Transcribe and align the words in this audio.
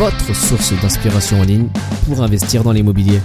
votre 0.00 0.34
source 0.34 0.72
d'inspiration 0.80 1.40
en 1.40 1.44
ligne 1.44 1.68
pour 2.06 2.22
investir 2.22 2.64
dans 2.64 2.72
l'immobilier. 2.72 3.20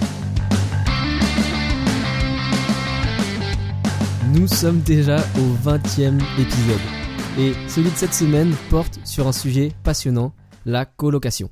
Nous 4.34 4.46
sommes 4.46 4.80
déjà 4.80 5.16
au 5.16 5.66
20e 5.66 6.20
épisode 6.38 6.80
et 7.38 7.54
celui 7.66 7.90
de 7.90 7.96
cette 7.96 8.12
semaine 8.12 8.54
porte 8.68 9.00
sur 9.04 9.26
un 9.26 9.32
sujet 9.32 9.72
passionnant, 9.84 10.34
la 10.66 10.84
colocation. 10.84 11.48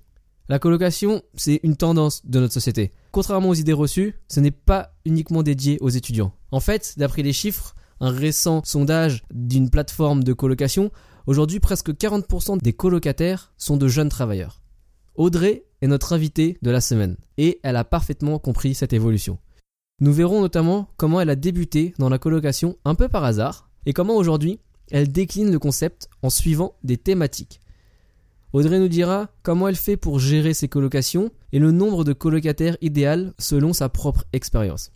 La 0.50 0.58
colocation, 0.58 1.22
c'est 1.36 1.58
une 1.62 1.76
tendance 1.76 2.20
de 2.26 2.40
notre 2.40 2.52
société. 2.52 2.92
Contrairement 3.10 3.48
aux 3.48 3.54
idées 3.54 3.72
reçues, 3.72 4.16
ce 4.28 4.40
n'est 4.40 4.50
pas 4.50 4.90
uniquement 5.06 5.42
dédié 5.42 5.78
aux 5.80 5.88
étudiants. 5.88 6.34
En 6.50 6.60
fait, 6.60 6.96
d'après 6.98 7.22
les 7.22 7.32
chiffres, 7.32 7.74
un 7.98 8.10
récent 8.10 8.60
sondage 8.62 9.22
d'une 9.32 9.70
plateforme 9.70 10.22
de 10.22 10.34
colocation, 10.34 10.90
aujourd'hui 11.26 11.60
presque 11.60 11.92
40% 11.92 12.60
des 12.60 12.74
colocataires 12.74 13.54
sont 13.56 13.78
de 13.78 13.88
jeunes 13.88 14.10
travailleurs. 14.10 14.60
Audrey 15.16 15.64
est 15.80 15.86
notre 15.86 16.12
invitée 16.12 16.58
de 16.62 16.70
la 16.70 16.80
semaine 16.80 17.16
et 17.38 17.60
elle 17.62 17.76
a 17.76 17.84
parfaitement 17.84 18.40
compris 18.40 18.74
cette 18.74 18.92
évolution. 18.92 19.38
Nous 20.00 20.12
verrons 20.12 20.40
notamment 20.40 20.88
comment 20.96 21.20
elle 21.20 21.30
a 21.30 21.36
débuté 21.36 21.94
dans 21.98 22.08
la 22.08 22.18
colocation 22.18 22.76
un 22.84 22.96
peu 22.96 23.08
par 23.08 23.22
hasard 23.22 23.70
et 23.86 23.92
comment 23.92 24.16
aujourd'hui 24.16 24.58
elle 24.90 25.12
décline 25.12 25.52
le 25.52 25.58
concept 25.60 26.08
en 26.22 26.30
suivant 26.30 26.74
des 26.82 26.96
thématiques. 26.96 27.60
Audrey 28.52 28.80
nous 28.80 28.88
dira 28.88 29.30
comment 29.44 29.68
elle 29.68 29.76
fait 29.76 29.96
pour 29.96 30.18
gérer 30.18 30.52
ses 30.52 30.68
colocations 30.68 31.30
et 31.52 31.60
le 31.60 31.70
nombre 31.70 32.02
de 32.02 32.12
colocataires 32.12 32.76
idéal 32.80 33.34
selon 33.38 33.72
sa 33.72 33.88
propre 33.88 34.24
expérience. 34.32 34.90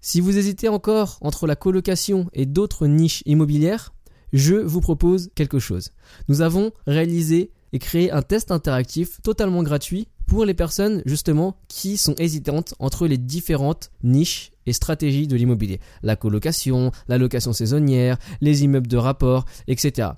Si 0.00 0.20
vous 0.20 0.38
hésitez 0.38 0.68
encore 0.68 1.18
entre 1.20 1.46
la 1.46 1.56
colocation 1.56 2.30
et 2.32 2.46
d'autres 2.46 2.86
niches 2.86 3.22
immobilières, 3.26 3.92
je 4.32 4.54
vous 4.54 4.80
propose 4.80 5.30
quelque 5.34 5.58
chose. 5.58 5.90
Nous 6.28 6.40
avons 6.40 6.72
réalisé 6.86 7.52
et 7.72 7.78
créé 7.78 8.10
un 8.10 8.22
test 8.22 8.50
interactif 8.50 9.20
totalement 9.22 9.62
gratuit 9.62 10.08
pour 10.26 10.44
les 10.44 10.54
personnes 10.54 11.02
justement 11.06 11.56
qui 11.68 11.96
sont 11.96 12.14
hésitantes 12.14 12.74
entre 12.78 13.06
les 13.06 13.18
différentes 13.18 13.90
niches 14.02 14.52
et 14.66 14.72
stratégies 14.72 15.26
de 15.26 15.36
l'immobilier. 15.36 15.80
La 16.02 16.16
colocation, 16.16 16.92
la 17.08 17.18
location 17.18 17.52
saisonnière, 17.52 18.16
les 18.40 18.62
immeubles 18.62 18.86
de 18.86 18.96
rapport, 18.96 19.44
etc. 19.66 20.10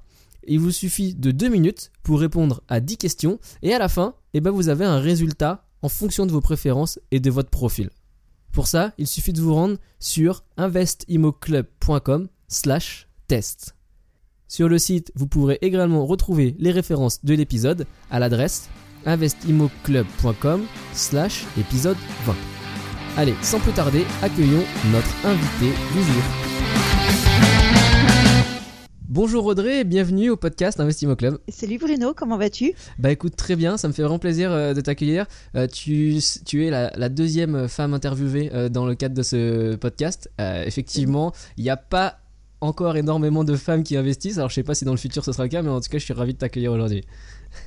Il 0.47 0.61
vous 0.61 0.71
suffit 0.71 1.15
de 1.15 1.31
2 1.31 1.49
minutes 1.49 1.93
pour 2.03 2.21
répondre 2.21 2.63
à 2.69 2.81
10 2.81 2.97
questions 2.99 3.39
et 3.63 3.73
à 3.73 3.79
la 3.79 3.89
fin, 3.89 4.15
eh 4.35 4.41
ben 4.41 4.51
vous 4.51 4.69
avez 4.69 4.85
un 4.85 4.99
résultat 4.99 5.67
en 5.83 5.89
fonction 5.89 6.27
de 6.27 6.33
vos 6.33 6.41
préférences 6.41 6.99
et 7.11 7.21
de 7.21 7.31
votre 7.31 7.51
profil. 7.51 7.91
Pour 8.53 8.67
ça, 8.67 8.93
il 8.99 9.07
suffit 9.07 9.33
de 9.33 9.41
vous 9.41 9.55
rendre 9.55 9.79
sur 9.99 10.45
investimoclub.com 10.57 12.29
slash 12.49 13.09
test. 13.29 13.75
Sur 14.53 14.69
le 14.69 14.77
site, 14.77 15.13
vous 15.15 15.27
pourrez 15.27 15.57
également 15.63 16.05
retrouver 16.05 16.55
les 16.59 16.73
références 16.73 17.25
de 17.25 17.33
l'épisode 17.33 17.87
à 18.11 18.19
l'adresse 18.19 18.69
investimoclub.com 19.07 20.67
slash 20.93 21.47
épisode 21.59 21.97
20. 22.27 22.35
Allez, 23.17 23.33
sans 23.41 23.61
plus 23.61 23.73
tarder, 23.73 24.05
accueillons 24.21 24.63
notre 24.93 25.27
invité 25.27 25.73
du 25.95 26.03
jour. 26.03 26.23
Bonjour 29.09 29.47
Audrey 29.47 29.81
et 29.81 29.85
bienvenue 29.85 30.29
au 30.29 30.37
podcast 30.37 30.81
Investimo 30.81 31.17
Club. 31.17 31.39
Salut 31.49 31.79
Bruno, 31.79 32.13
comment 32.15 32.37
vas-tu? 32.37 32.75
Bah 32.99 33.11
écoute 33.11 33.37
très 33.37 33.57
bien, 33.57 33.79
ça 33.79 33.89
me 33.89 33.95
fait 33.95 34.03
vraiment 34.03 34.19
plaisir 34.19 34.53
euh, 34.53 34.75
de 34.75 34.83
t'accueillir. 34.83 35.27
Euh, 35.55 35.67
tu, 35.67 36.19
tu 36.45 36.67
es 36.67 36.71
la, 36.71 36.91
la 36.97 37.09
deuxième 37.09 37.69
femme 37.69 37.95
interviewée 37.95 38.51
euh, 38.53 38.69
dans 38.69 38.85
le 38.85 38.95
cadre 38.95 39.15
de 39.15 39.23
ce 39.23 39.77
podcast. 39.77 40.31
Euh, 40.41 40.65
effectivement, 40.65 41.33
il 41.57 41.65
n'y 41.65 41.71
a 41.71 41.77
pas 41.77 42.22
encore 42.63 42.97
énormément 42.97 43.45
de 43.45 43.57
femmes 43.57 43.83
qui 43.83 43.97
investissent, 43.97 44.39
alors 44.39 44.49
je 44.49 44.55
sais 44.55 44.63
pas 44.63 44.75
si 44.75 44.85
dans 44.85 44.93
le 44.93 44.97
futur 44.97 45.25
ce 45.25 45.33
sera 45.33 45.43
le 45.45 45.49
cas, 45.49 45.63
mais 45.63 45.69
en 45.71 45.81
tout 45.81 45.91
cas 45.91 45.99
je 45.99 46.05
suis 46.05 46.15
ravi 46.15 46.33
de 46.33 46.39
t'accueillir 46.39 46.73
aujourd'hui. 46.73 47.05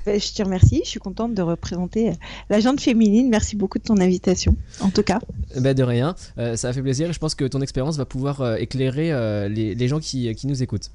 Ben, 0.05 0.19
Je 0.19 0.33
te 0.33 0.41
remercie, 0.41 0.81
je 0.83 0.89
suis 0.89 0.99
contente 0.99 1.35
de 1.35 1.41
représenter 1.41 2.09
euh, 2.09 2.13
la 2.49 2.59
gente 2.59 2.81
féminine. 2.81 3.29
Merci 3.29 3.55
beaucoup 3.55 3.77
de 3.77 3.83
ton 3.83 3.97
invitation, 3.99 4.55
en 4.81 4.89
tout 4.89 5.03
cas. 5.03 5.19
Bah 5.59 5.73
de 5.75 5.83
rien, 5.83 6.15
Euh, 6.39 6.55
ça 6.55 6.69
a 6.69 6.73
fait 6.73 6.81
plaisir 6.81 7.09
et 7.09 7.13
je 7.13 7.19
pense 7.19 7.35
que 7.35 7.45
ton 7.45 7.61
expérience 7.61 7.97
va 7.97 8.05
pouvoir 8.05 8.41
euh, 8.41 8.55
éclairer 8.55 9.11
euh, 9.11 9.47
les, 9.47 9.75
les 9.75 9.87
gens 9.87 9.99
qui, 9.99 10.33
qui 10.33 10.47
nous 10.47 10.63
écoutent. 10.63 10.89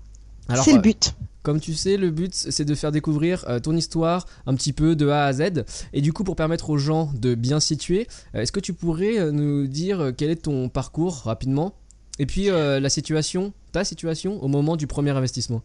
C'est 0.65 0.73
le 0.73 0.81
but. 0.81 1.15
Comme 1.43 1.61
tu 1.61 1.75
sais, 1.75 1.97
le 1.97 2.11
but 2.11 2.35
c'est 2.35 2.65
de 2.65 2.75
faire 2.75 2.91
découvrir 2.91 3.45
euh, 3.49 3.61
ton 3.61 3.77
histoire 3.77 4.27
un 4.47 4.55
petit 4.57 4.73
peu 4.73 4.97
de 4.97 5.09
A 5.09 5.25
à 5.27 5.33
Z. 5.33 5.65
Et 5.93 6.01
du 6.01 6.13
coup, 6.13 6.25
pour 6.25 6.35
permettre 6.37 6.71
aux 6.71 6.77
gens 6.77 7.11
de 7.15 7.35
bien 7.37 7.61
situer, 7.61 8.09
euh, 8.35 8.41
est-ce 8.41 8.51
que 8.53 8.61
tu 8.61 8.73
pourrais 8.75 9.19
euh, 9.19 9.31
nous 9.31 9.69
dire 9.69 10.13
quel 10.17 10.31
est 10.31 10.43
ton 10.43 10.69
parcours 10.69 11.23
rapidement? 11.25 11.75
Et 12.21 12.27
puis 12.27 12.51
euh, 12.51 12.81
la 12.81 12.91
situation, 12.91 13.55
ta 13.73 13.83
situation 13.83 14.43
au 14.45 14.47
moment 14.47 14.77
du 14.77 14.87
premier 14.87 15.11
investissement 15.11 15.63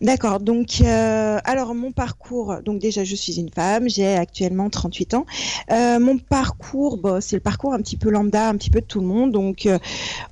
D'accord, 0.00 0.40
donc 0.40 0.80
euh, 0.82 1.38
alors 1.44 1.74
mon 1.74 1.92
parcours, 1.92 2.56
donc 2.64 2.78
déjà 2.80 3.04
je 3.04 3.14
suis 3.14 3.38
une 3.38 3.50
femme, 3.50 3.86
j'ai 3.86 4.14
actuellement 4.14 4.70
38 4.70 5.12
ans. 5.12 5.26
Euh, 5.70 6.00
mon 6.00 6.16
parcours, 6.16 6.98
c'est 7.20 7.36
le 7.36 7.40
parcours 7.40 7.74
un 7.74 7.78
petit 7.82 7.98
peu 7.98 8.08
lambda, 8.08 8.48
un 8.48 8.56
petit 8.56 8.70
peu 8.70 8.80
de 8.80 8.86
tout 8.86 9.00
le 9.00 9.06
monde. 9.06 9.30
Donc 9.30 9.66
euh, 9.66 9.78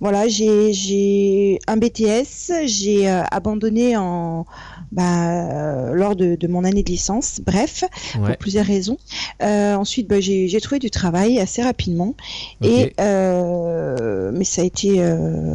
voilà, 0.01 0.27
j'ai 0.27 1.59
un 1.67 1.77
BTS, 1.77 2.65
j'ai 2.65 3.09
abandonné 3.09 3.95
en 3.99 4.47
bah, 4.91 5.93
lors 5.93 6.17
de, 6.17 6.35
de 6.35 6.49
mon 6.49 6.65
année 6.65 6.83
de 6.83 6.91
licence. 6.91 7.41
Bref, 7.45 7.85
Ouais. 8.19 8.29
pour 8.29 8.37
plusieurs 8.39 8.65
raisons. 8.65 8.97
Ensuite, 9.41 10.09
bah, 10.09 10.21
j'ai 10.21 10.61
trouvé 10.63 10.79
du 10.79 10.91
travail 10.91 11.39
assez 11.39 11.63
rapidement. 11.63 12.15
Et 12.63 12.95
mais 12.99 14.45
ça 14.45 14.63
a 14.63 14.65
été, 14.65 15.03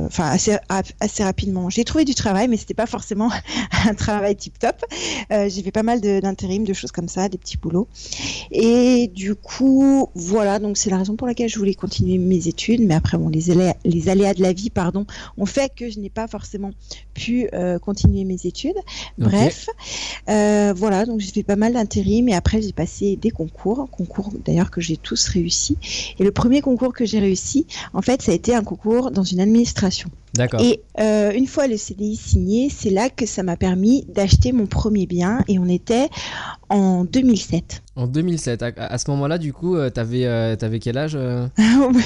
enfin 0.05 0.25
assez 0.29 0.55
assez 0.99 1.23
rapidement. 1.23 1.71
J'ai 1.71 1.83
trouvé 1.83 2.05
du 2.05 2.13
travail, 2.13 2.47
mais 2.47 2.57
c'était 2.57 2.75
pas 2.75 2.85
forcément 2.85 3.31
un 3.87 3.93
travail 3.93 4.35
tip 4.35 4.57
top. 4.59 4.83
Euh, 5.31 5.49
j'ai 5.49 5.63
fait 5.63 5.71
pas 5.71 5.83
mal 5.83 6.01
de- 6.01 6.19
d'intérim, 6.19 6.63
de, 6.63 6.73
choses 6.73 6.91
comme 6.91 7.07
ça, 7.07 7.29
des 7.29 7.37
petits 7.37 7.57
boulots. 7.57 7.87
Et 8.51 9.07
du 9.07 9.35
coup, 9.35 10.09
voilà. 10.15 10.59
Donc 10.59 10.77
c'est 10.77 10.89
la 10.89 10.97
raison 10.97 11.15
pour 11.15 11.27
laquelle 11.27 11.49
je 11.49 11.57
voulais 11.57 11.73
continuer 11.73 12.17
mes 12.17 12.47
études, 12.47 12.81
mais 12.81 12.95
après 12.95 13.17
bon, 13.17 13.29
les 13.29 13.51
aléas, 13.51 13.75
les 13.85 14.09
aléas 14.09 14.33
de 14.33 14.41
la 14.41 14.53
vie, 14.53 14.69
pardon, 14.69 15.05
ont 15.37 15.45
fait 15.45 15.71
que 15.75 15.89
je 15.89 15.99
n'ai 15.99 16.09
pas 16.09 16.27
forcément 16.27 16.71
pu 17.13 17.49
euh, 17.53 17.79
continuer 17.79 18.23
mes 18.23 18.45
études. 18.45 18.77
Bref, 19.17 19.69
euh, 20.29 20.73
voilà. 20.75 21.05
Donc 21.05 21.19
j'ai 21.19 21.31
fait 21.31 21.43
pas 21.43 21.55
mal 21.55 21.73
d'intérim, 21.73 22.29
et 22.29 22.35
après 22.35 22.61
j'ai 22.61 22.73
passé 22.73 23.15
des 23.15 23.31
concours, 23.31 23.87
concours 23.91 24.31
d'ailleurs 24.45 24.71
que 24.71 24.81
j'ai 24.81 24.97
tous 24.97 25.27
réussi. 25.27 25.77
Et 26.19 26.23
le 26.23 26.31
premier 26.31 26.61
concours 26.61 26.93
que 26.93 27.05
j'ai 27.05 27.19
réussi, 27.19 27.65
en 27.93 28.01
fait, 28.01 28.21
ça 28.21 28.31
a 28.31 28.35
été 28.35 28.55
un 28.55 28.63
concours 28.63 29.11
dans 29.11 29.23
une 29.23 29.39
administration. 29.39 30.09
D'accord. 30.35 30.61
Et 30.61 30.81
euh, 30.99 31.31
une 31.33 31.45
fois 31.47 31.67
le 31.67 31.77
CDI 31.77 32.15
signé, 32.15 32.69
c'est 32.69 32.89
là 32.89 33.09
que 33.09 33.25
ça 33.25 33.43
m'a 33.43 33.55
permis 33.55 34.05
d'acheter 34.09 34.51
mon 34.51 34.65
premier 34.65 35.05
bien. 35.05 35.39
Et 35.47 35.59
on 35.59 35.65
était 35.67 36.09
en 36.69 37.03
2007. 37.05 37.83
En 37.95 38.07
2007, 38.07 38.63
à, 38.63 38.71
à 38.77 38.97
ce 38.97 39.11
moment-là, 39.11 39.37
du 39.37 39.53
coup, 39.53 39.75
euh, 39.75 39.91
t'avais 39.91 40.25
euh, 40.25 40.55
t'avais 40.55 40.79
quel 40.79 40.97
âge 40.97 41.13
euh 41.15 41.45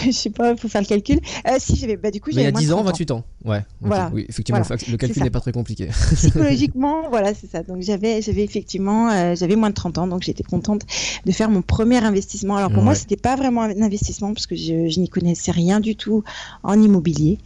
Je 0.06 0.12
sais 0.12 0.30
pas, 0.30 0.52
il 0.52 0.58
faut 0.58 0.68
faire 0.68 0.82
le 0.82 0.88
calcul. 0.88 1.22
Si 1.60 1.78
j'avais, 1.78 1.96
bah 1.96 2.12
du 2.12 2.20
coup, 2.20 2.30
Mais 2.32 2.34
il 2.34 2.40
y 2.40 2.44
j'avais 2.44 2.50
a 2.50 2.52
moins 2.52 2.60
de 2.62 2.66
10 2.66 2.72
ans, 2.74 2.78
30 2.78 2.88
28 2.88 3.12
ans. 3.12 3.24
Ouais. 3.46 3.64
Voilà. 3.80 4.12
Oui, 4.14 4.26
effectivement, 4.28 4.62
Voilà. 4.62 4.82
le 4.92 4.98
calcul 4.98 5.24
n'est 5.24 5.30
pas 5.30 5.40
très 5.40 5.54
compliqué. 5.54 5.88
Psychologiquement, 6.16 7.10
voilà, 7.10 7.34
c'est 7.34 7.50
ça. 7.50 7.64
Donc 7.64 7.82
j'avais, 7.82 8.22
j'avais 8.22 8.44
effectivement, 8.44 9.36
j'avais 9.36 9.56
moins 9.56 9.70
de 9.70 9.76
30 9.76 9.98
ans, 10.00 10.08
donc 10.08 10.24
j'étais 10.24 10.44
contente 10.44 10.82
de 11.26 11.32
faire 11.32 11.50
mon 11.50 11.62
premier 11.62 12.04
investissement. 12.04 12.58
Alors 12.58 12.72
pour 12.72 12.84
moi, 12.84 12.92
Ouais. 12.94 13.00
c'était 13.00 13.16
pas 13.16 13.36
vraiment 13.38 13.62
un 13.62 13.82
investissement 13.82 14.34
parce 14.34 14.48
que 14.48 14.56
je, 14.58 14.90
je 14.90 15.00
n'y 15.00 15.08
connaissais 15.08 15.52
rien 15.52 15.80
du 15.80 15.96
tout 15.96 16.24
en 16.64 16.82
immobilier. 16.82 17.38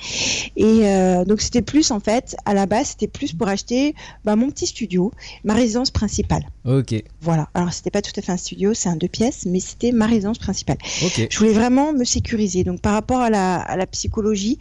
Et 0.56 0.71
euh, 0.82 1.26
donc 1.26 1.42
c'était 1.42 1.62
plus 1.62 1.92
en 1.92 2.00
fait, 2.00 2.36
à 2.46 2.54
la 2.54 2.66
base, 2.66 2.88
c'était 2.90 3.08
plus 3.08 3.34
pour 3.34 3.48
acheter 3.48 3.96
bah, 4.26 4.36
mon 4.36 4.50
petit 4.50 4.68
studio, 4.68 5.12
ma 5.44 5.54
résidence 5.54 5.92
principale. 5.92 6.44
ok, 6.66 7.04
Voilà. 7.22 7.50
Alors 7.54 7.74
c'était 7.74 7.92
pas 7.92 8.02
tout 8.02 8.12
à 8.18 8.22
fait 8.22 8.32
un 8.32 8.38
studio, 8.38 8.74
c'est 8.74 8.90
un 8.90 8.96
deux 8.96 9.08
pièces, 9.08 9.46
mais 9.46 9.60
c'était 9.60 9.92
ma 9.92 10.06
résidence 10.08 10.38
principale. 10.38 10.78
ok. 11.06 11.28
Je 11.30 11.38
voulais 11.40 11.54
vraiment 11.54 11.94
me 11.94 12.04
sécuriser. 12.04 12.64
Donc 12.64 12.82
par 12.82 12.94
rapport 12.94 13.20
à 13.22 13.30
la, 13.30 13.56
à 13.62 13.76
la 13.78 13.86
psychologie, 13.88 14.58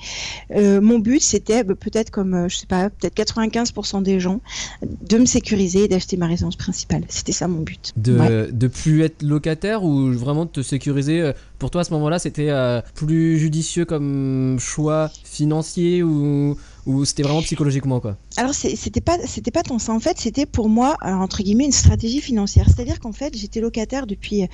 euh, 0.55 0.81
mon 0.81 0.99
but 0.99 1.21
c'était 1.23 1.65
bah, 1.65 1.75
peut-être 1.75 2.11
comme 2.11 2.35
euh, 2.35 2.49
je 2.49 2.57
sais 2.57 2.67
pas, 2.67 2.91
peut-être 2.91 3.17
95% 3.17 4.03
des 4.03 4.21
gens 4.21 4.41
de 4.83 5.19
me 5.19 5.27
sécuriser 5.27 5.85
et 5.85 5.89
d'acheter 5.89 6.17
ma 6.17 6.27
résidence 6.27 6.57
principale. 6.57 7.05
C'était 7.09 7.33
ça 7.33 7.49
mon 7.49 7.61
but. 7.63 7.93
De, 7.97 8.19
Ouais. 8.19 8.53
de 8.53 8.67
plus 8.67 9.03
être 9.03 9.23
locataire 9.23 9.83
ou 9.85 10.13
vraiment 10.13 10.45
de 10.45 10.51
te 10.51 10.63
sécuriser 10.63 11.33
Pour 11.59 11.71
toi, 11.71 11.83
à 11.83 11.85
ce 11.85 11.93
moment-là, 11.95 12.19
c'était 12.19 12.51
euh, 12.51 12.81
plus 12.95 13.39
judicieux 13.39 13.85
comme 13.85 14.57
choix 14.59 15.11
financier 15.25 16.00
ou, 16.03 16.51
ou 16.51 16.57
ou 16.87 17.05
c'était 17.05 17.23
vraiment 17.23 17.43
psychologiquement 17.43 18.01
quoi 18.01 18.17
Alors 18.37 18.55
c'était 18.55 19.01
pas 19.01 19.19
c'était 19.27 19.51
pas 19.51 19.63
tant 19.63 19.79
ça 19.79 19.93
en 19.93 20.01
fait, 20.01 20.19
c'était 20.19 20.47
pour 20.47 20.69
moi 20.69 20.97
entre 21.03 21.43
guillemets 21.43 21.67
une 21.67 21.73
stratégie 21.73 22.21
financière. 22.21 22.67
C'est-à-dire 22.69 23.01
qu'en 23.01 23.13
fait 23.13 23.37
j'étais 23.37 23.61
locataire 23.61 24.07
depuis 24.07 24.49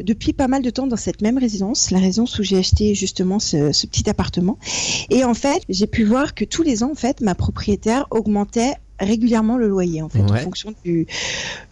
depuis 0.00 0.32
pas 0.32 0.48
mal 0.48 0.62
de 0.62 0.70
temps 0.70 0.86
dans 0.86 0.96
cette 0.96 1.20
même 1.22 1.38
résidence, 1.38 1.90
la 1.90 1.98
résidence 1.98 2.38
où 2.38 2.42
j'ai 2.42 2.58
acheté 2.58 2.94
justement 2.94 3.38
ce, 3.38 3.72
ce 3.72 3.86
petit 3.86 4.08
appartement. 4.08 4.58
Et 5.10 5.24
en 5.24 5.34
fait 5.34 5.62
j'ai 5.68 5.86
pu 5.86 6.04
voir 6.04 6.34
que 6.34 6.44
tous 6.44 6.62
les 6.62 6.82
ans 6.82 6.92
en 6.92 6.96
fait 6.96 7.20
ma 7.20 7.34
propriétaire 7.34 8.06
augmentait 8.10 8.74
régulièrement 9.00 9.56
le 9.56 9.68
loyer 9.68 10.02
en 10.02 10.08
fait 10.08 10.22
en 10.22 10.36
fonction 10.36 10.72
du 10.84 11.06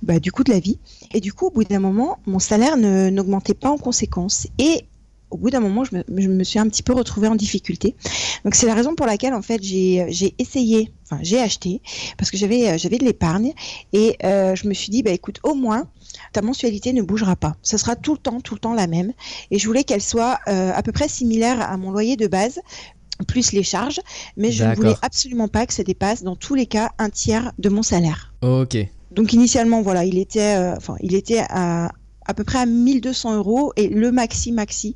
bah, 0.03 0.19
du 0.19 0.33
coût 0.33 0.43
de 0.43 0.53
la 0.53 0.59
vie 0.59 0.79
et 1.15 1.21
du 1.21 1.33
coup 1.33 1.47
au 1.47 1.51
bout 1.51 1.63
d'un 1.63 1.79
moment 1.79 2.19
mon 2.27 2.41
salaire 2.41 2.77
n'augmentait 2.77 3.55
pas 3.55 3.71
en 3.71 3.79
conséquence 3.79 4.49
et 4.59 4.85
au 5.33 5.39
bout 5.39 5.51
d'un 5.51 5.61
moment, 5.61 5.83
je 5.85 5.97
me, 6.09 6.45
suis 6.45 6.59
un 6.59 6.69
petit 6.69 6.83
peu 6.83 6.93
retrouvée 6.93 7.29
en 7.29 7.35
difficulté. 7.35 7.97
Donc 8.45 8.55
c'est 8.55 8.67
la 8.67 8.75
raison 8.75 8.95
pour 8.95 9.07
laquelle 9.07 9.35
en 9.35 9.43
fait 9.43 9.63
j'ai 9.63 10.35
essayé, 10.39 10.93
enfin 11.05 11.21
j'ai 11.23 11.41
acheté 11.41 11.81
parce 12.19 12.31
que 12.31 12.37
j'avais 12.37 12.79
j'avais 12.79 12.99
de 12.99 13.05
l'épargne 13.05 13.53
et 13.93 14.17
euh, 14.25 14.55
je 14.55 14.69
me 14.69 14.75
suis 14.75 14.91
dit 14.91 15.03
bah 15.03 15.11
écoute 15.11 15.41
au 15.43 15.55
moins 15.55 15.89
ta 16.33 16.43
mensualité 16.43 16.93
ne 16.93 17.03
bougera 17.03 17.37
pas. 17.37 17.57
Ce 17.63 17.77
sera 17.77 17.97
tout 17.97 18.13
le 18.13 18.19
temps 18.19 18.41
tout 18.41 18.55
le 18.55 18.61
temps 18.61 18.75
la 18.75 18.87
même 18.87 19.13
et 19.51 19.59
je 19.59 19.67
voulais 19.67 19.85
qu'elle 19.85 20.03
soit 20.03 20.39
euh, 20.49 20.73
à 20.75 20.83
peu 20.83 20.93
près 20.93 21.09
similaire 21.09 21.61
à 21.61 21.77
mon 21.77 21.91
loyer 21.91 22.17
de 22.17 22.27
base 22.27 22.61
plus 23.27 23.53
les 23.53 23.63
charges, 23.63 24.01
mais 24.37 24.51
je 24.51 24.65
ne 24.65 24.75
voulais 24.75 24.97
absolument 25.03 25.47
pas 25.47 25.67
que 25.67 25.73
ça 25.73 25.85
dépasse 25.85 26.25
dans 26.25 26.35
tous 26.35 26.55
les 26.55 26.67
cas 26.67 26.91
un 26.99 27.09
tiers 27.09 27.53
de 27.59 27.69
mon 27.69 27.83
salaire. 27.83 28.35
Ok. 28.43 28.77
Donc 29.13 29.33
initialement, 29.33 29.83
voilà, 29.83 30.05
il 30.05 30.19
était, 30.19 30.57
euh, 30.57 30.75
enfin, 30.77 30.97
il 31.01 31.15
était 31.15 31.45
à 31.49 31.93
à 32.27 32.35
peu 32.35 32.45
près 32.45 32.59
à 32.59 32.67
1200 32.67 33.37
euros 33.37 33.73
et 33.77 33.89
le 33.89 34.13
maxi 34.13 34.53
maxi 34.53 34.95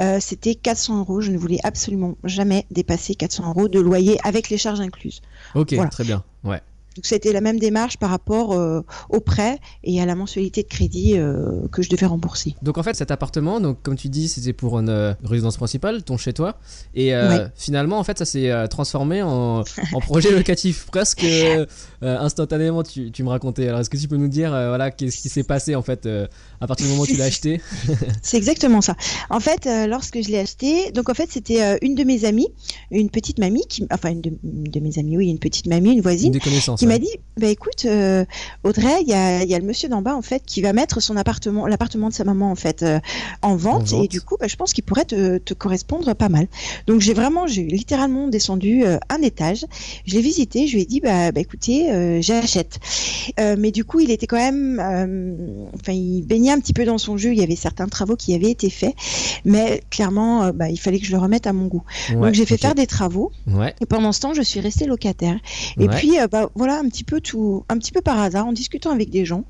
euh, 0.00 0.18
c'était 0.20 0.54
400 0.54 1.00
euros. 1.00 1.20
Je 1.20 1.30
ne 1.30 1.38
voulais 1.38 1.58
absolument 1.64 2.16
jamais 2.24 2.66
dépasser 2.70 3.14
400 3.14 3.48
euros 3.50 3.68
de 3.68 3.80
loyer 3.80 4.18
avec 4.24 4.50
les 4.50 4.58
charges 4.58 4.80
incluses. 4.80 5.20
Ok, 5.54 5.74
très 5.90 6.04
bien. 6.04 6.22
Ouais. 6.44 6.60
Donc 6.98 7.06
c'était 7.06 7.32
la 7.32 7.40
même 7.40 7.60
démarche 7.60 7.96
par 7.96 8.10
rapport 8.10 8.54
euh, 8.54 8.80
au 9.08 9.20
prêt 9.20 9.60
et 9.84 10.02
à 10.02 10.06
la 10.06 10.16
mensualité 10.16 10.64
de 10.64 10.66
crédit 10.66 11.16
euh, 11.16 11.68
que 11.70 11.80
je 11.80 11.88
devais 11.90 12.06
rembourser. 12.06 12.56
Donc 12.60 12.76
en 12.76 12.82
fait 12.82 12.96
cet 12.96 13.12
appartement, 13.12 13.60
donc 13.60 13.80
comme 13.82 13.94
tu 13.94 14.08
dis, 14.08 14.26
c'était 14.26 14.52
pour 14.52 14.80
une 14.80 14.88
euh, 14.88 15.14
résidence 15.22 15.56
principale, 15.56 16.02
ton 16.02 16.16
chez 16.16 16.32
toi, 16.32 16.58
et 16.96 17.12
finalement 17.54 18.00
en 18.00 18.02
fait 18.02 18.18
ça 18.18 18.24
s'est 18.24 18.50
transformé 18.66 19.22
en, 19.22 19.62
projet 20.00 20.32
locatif 20.32 20.86
presque 20.86 21.24
instantanément. 22.02 22.82
Tu, 22.82 23.12
tu, 23.12 23.22
me 23.22 23.28
racontais. 23.28 23.68
Alors 23.68 23.78
est-ce 23.78 23.90
que 23.90 23.96
tu 23.96 24.08
peux 24.08 24.16
nous 24.16 24.26
dire 24.26 24.50
voilà 24.50 24.90
qu'est-ce 24.90 25.18
qui 25.18 25.28
s'est 25.28 25.44
passé 25.44 25.76
en 25.76 25.82
fait 25.82 26.08
à 26.60 26.66
partir 26.66 26.86
du 26.86 26.90
moment 26.90 27.04
où 27.04 27.06
tu 27.06 27.16
l'as 27.16 27.24
acheté? 27.26 27.60
C'est 28.22 28.38
exactement 28.38 28.80
ça. 28.80 28.96
En 29.30 29.38
fait, 29.38 29.68
lorsque 29.86 30.20
je 30.20 30.30
l'ai 30.30 30.40
acheté, 30.40 30.90
donc 30.90 31.08
en 31.08 31.14
fait 31.14 31.30
c'était 31.30 31.78
une 31.80 31.94
de 31.94 32.02
mes 32.02 32.24
amies, 32.24 32.48
une 32.90 33.10
petite 33.10 33.38
mamie 33.38 33.66
qui, 33.68 33.86
enfin 33.92 34.10
une 34.10 34.22
de, 34.22 34.80
mes 34.80 34.98
amies, 34.98 35.16
oui, 35.16 35.28
une 35.28 35.38
petite 35.38 35.66
mamie, 35.66 35.92
une 35.92 36.00
voisine, 36.00 36.28
une 36.28 36.32
des 36.32 36.40
connaissances, 36.40 36.80
m'a 36.88 36.98
dit 36.98 37.18
bah 37.38 37.46
écoute 37.46 37.84
euh, 37.84 38.24
Audrey 38.64 39.02
il 39.02 39.08
y 39.08 39.14
a, 39.14 39.44
y 39.44 39.54
a, 39.54 39.58
le 39.58 39.64
monsieur 39.64 39.88
d'en 39.88 40.02
bas 40.02 40.14
en 40.14 40.22
fait 40.22 40.42
qui 40.44 40.60
va 40.60 40.72
mettre 40.72 41.00
son 41.00 41.16
appartement 41.16 41.66
l'appartement 41.66 42.08
de 42.08 42.14
sa 42.14 42.24
maman 42.24 42.50
en 42.50 42.56
fait 42.56 42.82
euh, 42.82 42.98
en, 43.42 43.56
vente, 43.56 43.92
et 43.92 44.08
du 44.08 44.20
coup 44.20 44.36
bah, 44.38 44.46
je 44.48 44.56
pense 44.56 44.72
qu'il 44.72 44.84
pourrait 44.84 45.04
te, 45.04 45.38
te, 45.38 45.54
correspondre 45.54 46.14
pas 46.14 46.28
mal. 46.28 46.48
Donc 46.86 47.00
j'ai 47.00 47.14
vraiment 47.14 47.46
j'ai 47.46 47.64
littéralement 47.64 48.28
descendu 48.28 48.84
euh, 48.84 48.98
un 49.08 49.22
étage. 49.22 49.66
Je 50.06 50.14
l'ai 50.14 50.20
visité. 50.20 50.66
Je 50.66 50.74
lui 50.74 50.82
ai 50.82 50.86
dit 50.86 51.00
bah, 51.00 51.32
bah 51.32 51.40
écoutez 51.40 52.20
j'achète. 52.22 52.78
Mais 53.38 53.70
du 53.70 53.84
coup 53.84 54.00
il 54.00 54.10
était 54.10 54.26
quand 54.26 54.36
même 54.36 54.80
enfin 55.74 55.92
il 55.92 56.22
baignait 56.22 56.52
un 56.52 56.60
petit 56.60 56.72
peu 56.72 56.84
dans 56.84 56.98
son 56.98 57.16
jeu. 57.16 57.32
Il 57.32 57.38
y 57.38 57.42
avait 57.42 57.56
certains 57.56 57.86
travaux 57.86 58.16
qui 58.16 58.34
avaient 58.34 58.50
été 58.50 58.70
faits. 58.70 58.94
Mais 59.44 59.82
clairement 59.90 60.50
bah, 60.52 60.68
il 60.70 60.78
fallait 60.78 60.98
que 60.98 61.06
je 61.06 61.12
le 61.12 61.18
remette 61.18 61.46
à 61.46 61.52
mon 61.52 61.66
goût. 61.66 61.82
Donc 62.12 62.34
j'ai 62.34 62.46
fait 62.46 62.58
faire 62.58 62.74
des 62.74 62.86
travaux. 62.86 63.32
Ouais. 63.46 63.74
et 63.80 63.86
pendant 63.86 64.12
ce 64.12 64.20
temps 64.20 64.34
je 64.34 64.42
suis 64.42 64.60
restée 64.60 64.86
locataire. 64.86 65.38
Et 65.78 65.88
puis 65.88 66.12
bah 66.30 66.50
voilà 66.54 66.77
un 66.78 66.88
petit 66.88 67.04
peu 67.04 67.20
tout, 67.20 67.64
un 67.68 67.78
petit 67.78 67.92
peu 67.92 68.00
par 68.00 68.18
hasard, 68.18 68.46
en 68.46 68.52
discutant 68.52 68.90
avec 68.90 69.10
des 69.10 69.24
gens, 69.24 69.44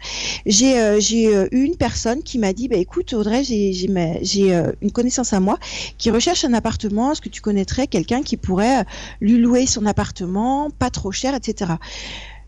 j'ai 0.47 0.79
euh, 0.79 1.01
j'ai 1.01 1.35
euh, 1.35 1.49
eu 1.53 1.63
une 1.63 1.77
personne 1.77 2.23
qui 2.23 2.39
m'a 2.39 2.53
dit, 2.53 2.69
bah 2.69 2.77
écoute 2.77 3.13
Audrey, 3.13 3.43
j'ai 3.45 4.55
euh, 4.55 4.73
une 4.83 4.91
connaissance 4.91 5.33
à 5.33 5.41
moi 5.41 5.59
qui 5.99 6.11
recherche 6.11 6.45
un 6.45 6.53
appartement. 6.55 7.13
Est-ce 7.13 7.21
que 7.21 7.29
tu 7.29 7.41
connaîtrais 7.41 7.87
quelqu'un 7.87 8.23
qui 8.23 8.37
pourrait 8.37 8.85
lui 9.21 9.39
louer 9.39 9.67
son 9.67 9.87
appartement, 9.87 10.71
pas 10.71 10.91
trop 10.91 11.13
cher, 11.13 11.35
etc. 11.35 11.73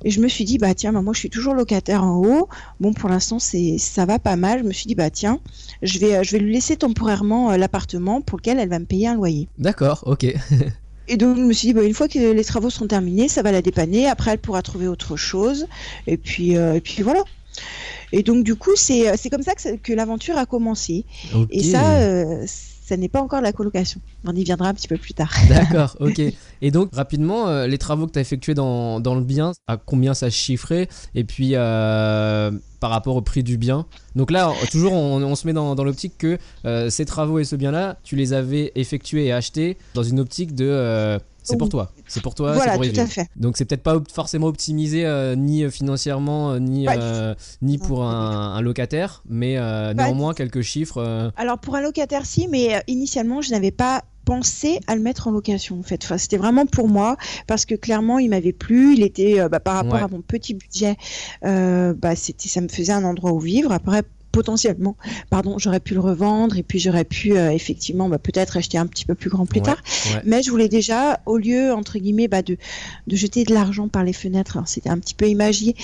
Et 0.02 0.10
je 0.10 0.20
me 0.20 0.28
suis 0.28 0.44
dit, 0.44 0.56
bah 0.56 0.74
tiens, 0.74 0.92
bah, 0.92 1.02
moi 1.02 1.12
je 1.12 1.18
suis 1.18 1.30
toujours 1.30 1.54
locataire 1.54 2.02
en 2.02 2.16
haut. 2.16 2.48
Bon, 2.80 2.94
pour 2.94 3.10
l'instant, 3.10 3.38
c'est 3.38 3.76
ça 3.78 4.06
va 4.06 4.18
pas 4.18 4.36
mal. 4.36 4.60
Je 4.60 4.64
me 4.64 4.72
suis 4.72 4.86
dit, 4.86 4.94
bah 4.94 5.10
tiens, 5.10 5.40
je 5.82 5.98
vais, 5.98 6.24
je 6.24 6.32
vais 6.32 6.38
lui 6.38 6.52
laisser 6.52 6.76
temporairement 6.76 7.54
l'appartement 7.56 8.22
pour 8.22 8.38
lequel 8.38 8.58
elle 8.58 8.70
va 8.70 8.78
me 8.78 8.86
payer 8.86 9.08
un 9.08 9.14
loyer. 9.14 9.48
D'accord, 9.58 10.02
ok. 10.06 10.26
Et 11.10 11.16
donc 11.16 11.36
je 11.36 11.42
me 11.42 11.52
suis 11.52 11.66
dit, 11.66 11.74
bah, 11.74 11.82
une 11.82 11.92
fois 11.92 12.06
que 12.06 12.32
les 12.32 12.44
travaux 12.44 12.70
seront 12.70 12.86
terminés, 12.86 13.26
ça 13.28 13.42
va 13.42 13.50
la 13.50 13.62
dépanner. 13.62 14.06
Après, 14.06 14.30
elle 14.30 14.38
pourra 14.38 14.62
trouver 14.62 14.86
autre 14.86 15.16
chose. 15.16 15.66
Et 16.06 16.16
puis, 16.16 16.56
euh, 16.56 16.74
et 16.74 16.80
puis 16.80 17.02
voilà. 17.02 17.24
Et 18.12 18.22
donc 18.22 18.44
du 18.44 18.56
coup, 18.56 18.76
c'est 18.76 19.08
euh, 19.08 19.16
comme 19.30 19.42
ça 19.42 19.54
que, 19.54 19.76
que 19.76 19.92
l'aventure 19.92 20.36
a 20.36 20.46
commencé. 20.46 21.04
Et 21.50 21.62
ça, 21.62 21.98
euh, 21.98 22.44
ça 22.90 22.96
n'est 22.96 23.08
pas 23.08 23.22
encore 23.22 23.40
la 23.40 23.52
colocation. 23.52 24.00
On 24.24 24.34
y 24.34 24.42
viendra 24.42 24.68
un 24.68 24.74
petit 24.74 24.88
peu 24.88 24.96
plus 24.96 25.14
tard. 25.14 25.32
D'accord, 25.48 25.96
ok. 26.00 26.20
Et 26.60 26.70
donc, 26.72 26.92
rapidement, 26.92 27.46
euh, 27.46 27.68
les 27.68 27.78
travaux 27.78 28.08
que 28.08 28.12
tu 28.12 28.18
as 28.18 28.22
effectués 28.22 28.54
dans, 28.54 28.98
dans, 28.98 29.14
le 29.14 29.20
bien, 29.20 29.52
à 29.68 29.76
combien 29.76 30.12
ça 30.12 30.28
chiffrait 30.28 30.88
Et 31.14 31.22
puis, 31.22 31.52
euh, 31.54 32.50
par 32.80 32.90
rapport 32.90 33.14
au 33.14 33.22
prix 33.22 33.44
du 33.44 33.58
bien? 33.58 33.86
Donc 34.16 34.32
là, 34.32 34.52
toujours, 34.72 34.92
on, 34.92 35.34
se 35.36 35.46
met 35.46 35.52
dans, 35.52 35.76
dans 35.76 35.84
l'optique 35.84 36.18
que 36.18 36.36
euh, 36.64 36.90
ces 36.90 37.04
travaux 37.04 37.38
et 37.38 37.44
ce 37.44 37.54
bien-là, 37.54 37.96
tu 38.02 38.16
les 38.16 38.32
avais 38.32 38.72
effectués 38.74 39.26
et 39.26 39.32
achetés 39.32 39.78
dans 39.94 40.02
une 40.02 40.18
optique 40.18 40.56
de 40.56 41.20
c'est 41.42 41.56
pour 41.56 41.68
toi. 41.68 41.92
C'est 42.06 42.22
pour 42.22 42.34
toi. 42.34 42.52
Voilà, 42.52 42.74
pour 42.74 42.84
tout 42.84 43.00
à 43.00 43.06
fait. 43.06 43.28
Donc 43.36 43.56
c'est 43.56 43.64
peut-être 43.64 43.82
pas 43.82 44.00
forcément 44.12 44.46
optimisé 44.46 45.06
euh, 45.06 45.34
ni 45.36 45.64
euh, 45.64 45.70
financièrement 45.70 46.52
euh, 46.52 46.58
ni 46.58 46.86
ni 47.62 47.78
pour 47.78 48.04
un, 48.04 48.60
locataire, 48.60 49.22
mais 49.28 49.54
néanmoins 49.94 50.34
quelques 50.34 50.62
chiffres. 50.62 51.32
Alors 51.36 51.58
pour 51.58 51.76
un 51.76 51.80
locataire 51.80 52.26
si, 52.26 52.48
mais 52.48 52.82
initialement 52.86 53.40
je 53.40 53.50
n'avais 53.50 53.70
pas 53.70 54.04
pensé 54.24 54.78
à 54.86 54.94
le 54.94 55.00
mettre 55.00 55.28
en 55.28 55.30
location 55.30 55.78
en 55.78 55.82
fait. 55.82 56.04
Enfin, 56.04 56.18
c'était 56.18 56.36
vraiment 56.36 56.66
pour 56.66 56.88
moi 56.88 57.16
parce 57.46 57.64
que 57.64 57.74
clairement 57.74 58.18
il 58.18 58.30
m'avait 58.30 58.52
plu. 58.52 58.94
Il 58.94 59.02
était 59.02 59.48
bah, 59.48 59.60
par 59.60 59.76
rapport 59.76 60.02
à 60.02 60.08
mon 60.08 60.20
petit 60.20 60.54
budget, 60.54 60.96
bah, 61.42 62.16
c'était 62.16 62.48
ça 62.48 62.60
me 62.60 62.68
faisait 62.68 62.92
un 62.92 63.04
endroit 63.04 63.32
où 63.32 63.40
vivre. 63.40 63.72
Après 63.72 64.02
potentiellement, 64.32 64.96
pardon, 65.28 65.58
j'aurais 65.58 65.80
pu 65.80 65.94
le 65.94 66.00
revendre 66.00 66.56
et 66.56 66.62
puis 66.62 66.78
j'aurais 66.78 67.04
pu 67.04 67.36
euh, 67.36 67.50
effectivement 67.50 68.08
bah, 68.08 68.18
peut-être 68.18 68.56
acheter 68.56 68.78
un 68.78 68.86
petit 68.86 69.04
peu 69.04 69.14
plus 69.14 69.30
grand 69.30 69.46
plus 69.46 69.60
tard. 69.60 69.82
Mais 70.24 70.42
je 70.42 70.50
voulais 70.50 70.68
déjà, 70.68 71.20
au 71.26 71.38
lieu 71.38 71.72
entre 71.72 71.98
guillemets 71.98 72.28
bah, 72.28 72.42
de, 72.42 72.56
de 73.06 73.16
jeter 73.16 73.44
de 73.44 73.52
l'argent 73.52 73.88
par 73.88 74.04
les 74.04 74.12
fenêtres, 74.12 74.58
c'était 74.66 74.90
un 74.90 74.98
petit 74.98 75.14
peu 75.14 75.28
imagé, 75.28 75.74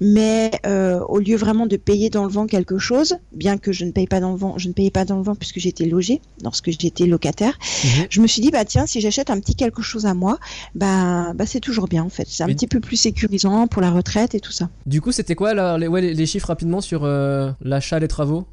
mais 0.00 0.50
euh, 0.66 1.00
au 1.08 1.18
lieu 1.18 1.36
vraiment 1.36 1.66
de 1.66 1.76
payer 1.76 2.10
dans 2.10 2.24
le 2.24 2.30
vent 2.30 2.46
quelque 2.46 2.78
chose, 2.78 3.16
bien 3.32 3.58
que 3.58 3.72
je 3.72 3.84
ne 3.84 3.90
paye 3.90 4.06
pas 4.06 4.20
dans 4.20 4.32
le 4.32 4.38
vent, 4.38 4.58
je 4.58 4.68
ne 4.68 4.72
payais 4.72 4.90
pas 4.90 5.04
dans 5.04 5.16
le 5.16 5.22
vent 5.22 5.34
puisque 5.34 5.58
j'étais 5.58 5.86
logée 5.86 6.20
lorsque 6.42 6.70
j'étais 6.70 7.06
locataire, 7.06 7.58
mhm. 7.84 8.06
je 8.10 8.20
me 8.20 8.26
suis 8.26 8.42
dit 8.42 8.50
bah 8.50 8.64
tiens 8.64 8.86
si 8.86 9.00
j'achète 9.00 9.30
un 9.30 9.40
petit 9.40 9.54
quelque 9.54 9.82
chose 9.82 10.06
à 10.06 10.14
moi, 10.14 10.38
bah, 10.74 11.32
bah 11.34 11.46
c'est 11.46 11.60
toujours 11.60 11.88
bien 11.88 12.02
en 12.02 12.08
fait, 12.08 12.26
c'est 12.28 12.42
un 12.42 12.48
petit 12.48 12.66
peu 12.66 12.80
plus 12.80 12.96
sécurisant 12.96 13.66
pour 13.66 13.82
la 13.82 13.90
retraite 13.90 14.34
et 14.34 14.40
tout 14.40 14.52
ça. 14.52 14.68
Du 14.86 15.00
coup 15.00 15.12
c'était 15.12 15.34
quoi 15.34 15.54
là, 15.54 15.78
les, 15.78 16.14
les, 16.14 16.26
chiffres 16.26 16.48
rapidement 16.48 16.80
sur 16.80 17.04
euh, 17.04 17.50
l'achat 17.60 17.93
les 17.98 18.08
travaux? 18.08 18.46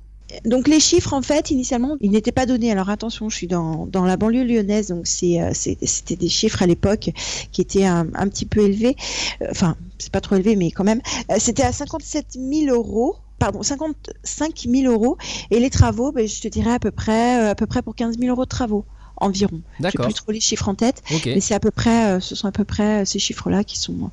Donc 0.46 0.68
les 0.68 0.80
chiffres 0.80 1.14
en 1.14 1.22
fait 1.22 1.52
initialement 1.52 1.98
ils 2.00 2.12
n'étaient 2.12 2.32
pas 2.32 2.46
donnés. 2.46 2.72
Alors 2.72 2.90
attention, 2.90 3.30
je 3.30 3.36
suis 3.36 3.48
dans, 3.48 3.86
dans 3.86 4.06
la 4.06 4.18
banlieue 4.18 4.44
lyonnaise, 4.44 4.88
donc 4.88 5.06
euh, 5.24 5.52
c'était 5.54 6.16
des 6.16 6.30
chiffres 6.30 6.62
à 6.62 6.66
l'époque 6.66 7.10
qui 7.52 7.62
étaient 7.62 7.86
un, 7.86 8.06
petit 8.06 8.46
peu 8.46 8.62
élevés. 8.62 8.96
Euh, 9.42 9.48
enfin 9.52 9.76
c'est 10.00 10.12
pas 10.12 10.22
trop 10.22 10.36
élevé 10.36 10.56
mais 10.56 10.72
quand 10.72 10.84
même. 10.84 11.02
Euh, 11.32 11.36
c'était 11.38 11.64
à 11.64 11.72
57 11.72 12.38
000 12.40 12.74
euros. 12.74 13.16
Pardon, 13.40 13.64
55 13.64 14.68
000 14.70 14.94
euros 14.94 15.18
et 15.50 15.60
les 15.60 15.72
travaux, 15.72 16.12
ben, 16.12 16.28
je 16.28 16.42
te 16.42 16.48
dirais 16.48 16.74
à 16.74 16.80
peu 16.80 16.92
près 16.92 17.50
à 17.50 17.56
peu 17.56 17.66
près 17.66 17.82
pour 17.82 17.96
15 17.96 18.20
000 18.20 18.30
euros 18.30 18.44
de 18.44 18.50
travaux 18.50 18.86
environ. 19.18 19.62
D'accord. 19.80 20.06
J'ai 20.06 20.14
plus 20.14 20.22
trop 20.22 20.32
les 20.32 20.40
chiffres 20.40 20.70
en 20.70 20.76
tête, 20.76 21.02
mais 21.26 21.40
c'est 21.40 21.56
à 21.56 21.60
peu 21.60 21.72
près, 21.72 22.20
ce 22.22 22.36
sont 22.36 22.48
à 22.48 22.52
peu 22.52 22.66
près 22.66 23.04
ces 23.06 23.18
chiffres-là 23.18 23.64
qui 23.64 23.80
sont 23.80 24.12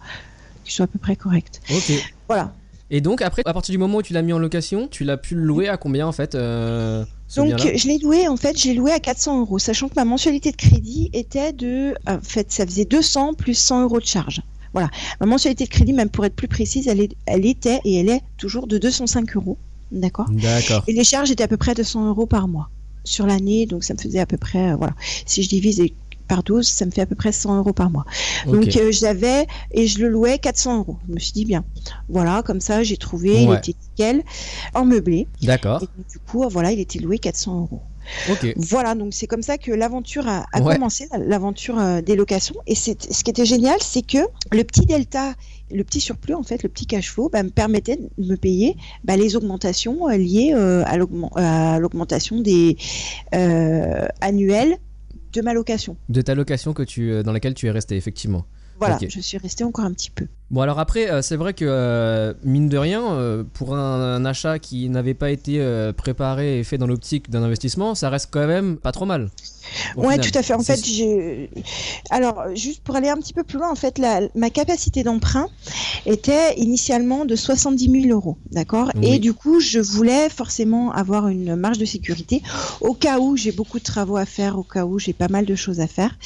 qui 0.64 0.72
sont 0.72 0.84
à 0.84 0.86
peu 0.86 0.98
près 0.98 1.14
corrects. 1.14 1.60
Voilà. 2.26 2.54
Et 2.90 3.00
donc 3.00 3.20
après, 3.22 3.42
à 3.44 3.52
partir 3.52 3.72
du 3.72 3.78
moment 3.78 3.98
où 3.98 4.02
tu 4.02 4.12
l'as 4.12 4.22
mis 4.22 4.32
en 4.32 4.38
location, 4.38 4.88
tu 4.88 5.04
l'as 5.04 5.16
pu 5.16 5.34
le 5.34 5.42
louer 5.42 5.68
à 5.68 5.76
combien 5.76 6.06
en 6.06 6.12
fait 6.12 6.34
euh, 6.34 7.04
Donc 7.36 7.58
je 7.58 7.86
l'ai 7.86 7.98
loué 7.98 8.28
en 8.28 8.36
fait, 8.36 8.58
j'ai 8.58 8.72
loué 8.74 8.92
à 8.92 9.00
400 9.00 9.40
euros, 9.40 9.58
sachant 9.58 9.88
que 9.88 9.94
ma 9.96 10.04
mensualité 10.04 10.50
de 10.50 10.56
crédit 10.56 11.10
était 11.12 11.52
de, 11.52 11.94
en 12.06 12.20
fait, 12.20 12.50
ça 12.50 12.64
faisait 12.64 12.86
200 12.86 13.34
plus 13.34 13.54
100 13.54 13.82
euros 13.82 14.00
de 14.00 14.06
charge. 14.06 14.42
Voilà, 14.72 14.90
ma 15.20 15.26
mensualité 15.26 15.64
de 15.64 15.70
crédit, 15.70 15.92
même 15.92 16.10
pour 16.10 16.24
être 16.24 16.34
plus 16.34 16.48
précise, 16.48 16.88
elle, 16.88 17.00
est, 17.00 17.14
elle 17.26 17.46
était 17.46 17.80
et 17.84 18.00
elle 18.00 18.10
est 18.10 18.22
toujours 18.36 18.66
de 18.66 18.78
205 18.78 19.36
euros, 19.36 19.56
d'accord? 19.92 20.26
D'accord. 20.30 20.84
Et 20.86 20.92
les 20.92 21.04
charges 21.04 21.30
étaient 21.30 21.44
à 21.44 21.48
peu 21.48 21.56
près 21.56 21.74
de 21.74 21.82
100 21.82 22.08
euros 22.08 22.26
par 22.26 22.48
mois 22.48 22.70
sur 23.04 23.26
l'année, 23.26 23.66
donc 23.66 23.84
ça 23.84 23.94
me 23.94 23.98
faisait 23.98 24.20
à 24.20 24.26
peu 24.26 24.36
près, 24.36 24.72
euh, 24.72 24.76
voilà, 24.76 24.94
si 25.26 25.42
je 25.42 25.48
divise 25.48 25.82
par 26.28 26.42
12, 26.42 26.66
ça 26.68 26.84
me 26.86 26.90
fait 26.90 27.00
à 27.00 27.06
peu 27.06 27.14
près 27.14 27.32
100 27.32 27.56
euros 27.58 27.72
par 27.72 27.90
mois. 27.90 28.04
Donc 28.46 28.76
euh, 28.76 28.92
j'avais 28.92 29.46
et 29.72 29.86
je 29.86 30.00
le 30.00 30.08
louais 30.08 30.38
400 30.38 30.78
euros. 30.78 30.98
Je 31.08 31.14
me 31.14 31.18
suis 31.18 31.32
dit 31.32 31.44
bien, 31.44 31.64
voilà, 32.08 32.42
comme 32.44 32.60
ça 32.60 32.82
j'ai 32.82 32.96
trouvé, 32.96 33.42
il 33.42 33.52
était 33.52 33.74
nickel, 33.80 34.22
en 34.74 34.84
meublé. 34.84 35.26
D'accord. 35.42 35.80
Du 35.80 36.18
coup, 36.18 36.44
voilà, 36.48 36.70
il 36.72 36.80
était 36.80 36.98
loué 36.98 37.18
400 37.18 37.60
euros. 37.62 37.82
Voilà, 38.56 38.94
donc 38.94 39.12
c'est 39.12 39.26
comme 39.26 39.42
ça 39.42 39.58
que 39.58 39.70
l'aventure 39.70 40.26
a, 40.28 40.46
a 40.54 40.62
Ouais. 40.62 40.74
commencé, 40.76 41.06
l'aventure 41.26 41.78
euh, 41.78 42.00
des 42.00 42.16
locations. 42.16 42.54
Et 42.66 42.74
c'est- 42.74 43.12
ce 43.12 43.22
qui 43.22 43.30
était 43.30 43.44
génial, 43.44 43.76
c'est 43.82 44.00
que 44.00 44.18
le 44.50 44.64
petit 44.64 44.86
delta, 44.86 45.34
le 45.70 45.84
petit 45.84 46.00
surplus, 46.00 46.32
en 46.34 46.42
fait, 46.42 46.62
le 46.62 46.70
petit 46.70 46.86
cash 46.86 47.10
flow, 47.12 47.28
bah, 47.30 47.42
me 47.42 47.50
permettait 47.50 47.96
de 47.96 48.08
me 48.26 48.36
payer 48.36 48.76
bah, 49.04 49.16
les 49.18 49.36
augmentations 49.36 50.08
euh, 50.08 50.16
liées 50.16 50.52
euh, 50.54 50.82
à 50.86 50.96
l'augmen- 50.96 51.28
à 51.36 51.78
l'augmentation 51.78 52.40
des 52.40 52.78
annuelles 54.20 54.78
de 55.32 55.40
ma 55.42 55.52
location. 55.54 55.96
De 56.08 56.20
ta 56.22 56.34
location 56.34 56.72
que 56.72 56.82
tu, 56.82 57.10
euh, 57.10 57.22
dans 57.22 57.32
laquelle 57.32 57.54
tu 57.54 57.66
es 57.66 57.70
resté, 57.70 57.96
effectivement. 57.96 58.44
Voilà, 58.78 58.98
je 59.08 59.20
suis 59.20 59.38
restée 59.38 59.64
encore 59.64 59.84
un 59.84 59.92
petit 59.92 60.10
peu. 60.10 60.26
Bon 60.50 60.60
alors 60.60 60.78
après, 60.78 61.10
euh, 61.10 61.20
c'est 61.20 61.36
vrai 61.36 61.52
que 61.52 61.64
euh, 61.66 62.32
mine 62.44 62.68
de 62.68 62.78
rien, 62.78 63.12
euh, 63.12 63.42
pour 63.52 63.74
un, 63.74 64.14
un 64.14 64.24
achat 64.24 64.58
qui 64.58 64.88
n'avait 64.88 65.14
pas 65.14 65.30
été 65.30 65.60
préparé 65.96 66.60
et 66.60 66.64
fait 66.64 66.78
dans 66.78 66.86
l'optique 66.86 67.28
d'un 67.30 67.42
investissement, 67.42 67.94
ça 67.94 68.08
reste 68.08 68.28
quand 68.30 68.46
même 68.46 68.76
pas 68.76 68.92
trop 68.92 69.04
mal. 69.04 69.30
Ouais, 69.96 70.12
final. 70.12 70.30
tout 70.30 70.38
à 70.38 70.42
fait. 70.42 70.54
En 70.54 70.62
fait, 70.62 70.84
j'ai. 70.84 71.50
Alors, 72.10 72.54
juste 72.54 72.82
pour 72.82 72.96
aller 72.96 73.08
un 73.08 73.16
petit 73.16 73.32
peu 73.32 73.44
plus 73.44 73.58
loin, 73.58 73.70
en 73.70 73.74
fait, 73.74 73.98
la, 73.98 74.22
ma 74.34 74.50
capacité 74.50 75.02
d'emprunt 75.02 75.48
était 76.06 76.54
initialement 76.56 77.24
de 77.24 77.36
70 77.36 78.02
000 78.02 78.14
euros, 78.14 78.36
d'accord? 78.50 78.90
Oui. 78.96 79.14
Et 79.14 79.18
du 79.18 79.32
coup, 79.32 79.60
je 79.60 79.78
voulais 79.78 80.28
forcément 80.28 80.92
avoir 80.92 81.28
une 81.28 81.56
marge 81.56 81.78
de 81.78 81.84
sécurité 81.84 82.42
au 82.80 82.94
cas 82.94 83.18
où 83.18 83.36
j'ai 83.36 83.52
beaucoup 83.52 83.78
de 83.78 83.84
travaux 83.84 84.16
à 84.16 84.26
faire, 84.26 84.58
au 84.58 84.62
cas 84.62 84.84
où 84.84 84.98
j'ai 84.98 85.12
pas 85.12 85.28
mal 85.28 85.44
de 85.44 85.54
choses 85.54 85.80
à 85.80 85.86
faire. 85.86 86.16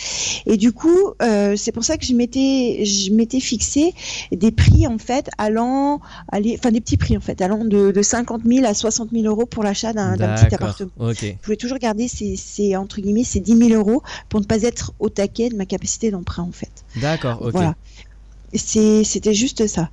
Et 0.47 0.57
du 0.57 0.73
coup, 0.73 1.13
euh, 1.23 1.55
c'est 1.57 1.73
pour 1.73 1.85
ça 1.85 1.97
que 1.97 2.05
je 2.05 2.15
m'étais, 2.15 2.85
je 2.85 3.13
m'étais 3.13 3.41
fixé 3.41 3.95
des 4.31 4.51
prix 4.51 4.87
en 4.87 4.99
fait 4.99 5.29
allant, 5.39 6.01
aller, 6.31 6.57
enfin 6.59 6.71
des 6.71 6.81
petits 6.81 6.97
prix 6.97 7.17
en 7.17 7.21
fait 7.21 7.41
allant 7.41 7.65
de, 7.65 7.91
de 7.91 8.03
50 8.03 8.43
000 8.45 8.67
à 8.67 8.75
60 8.75 9.11
000 9.13 9.25
euros 9.25 9.47
pour 9.47 9.63
l'achat 9.63 9.93
d'un 9.93 10.17
petit 10.17 10.55
appartement. 10.55 10.91
Ok. 10.99 11.21
Je 11.21 11.45
voulais 11.45 11.57
toujours 11.57 11.79
garder 11.79 12.09
ces, 12.09 12.37
ces, 12.37 12.77
entre 12.77 13.01
guillemets 13.01 13.25
ces 13.33 13.41
10 13.41 13.69
000 13.69 13.71
euros 13.71 14.03
pour 14.29 14.41
ne 14.41 14.45
pas 14.47 14.63
être 14.63 14.93
au 14.99 15.09
taquet 15.09 15.49
de 15.49 15.57
ma 15.57 15.67
capacité 15.67 16.11
d'emprunt 16.11 16.43
en 16.45 16.53
fait. 16.53 16.85
D'accord. 17.01 17.41
Ok. 17.43 17.53
Voilà. 17.53 17.75
C'était 18.55 19.33
juste 19.33 19.67
ça. 19.67 19.89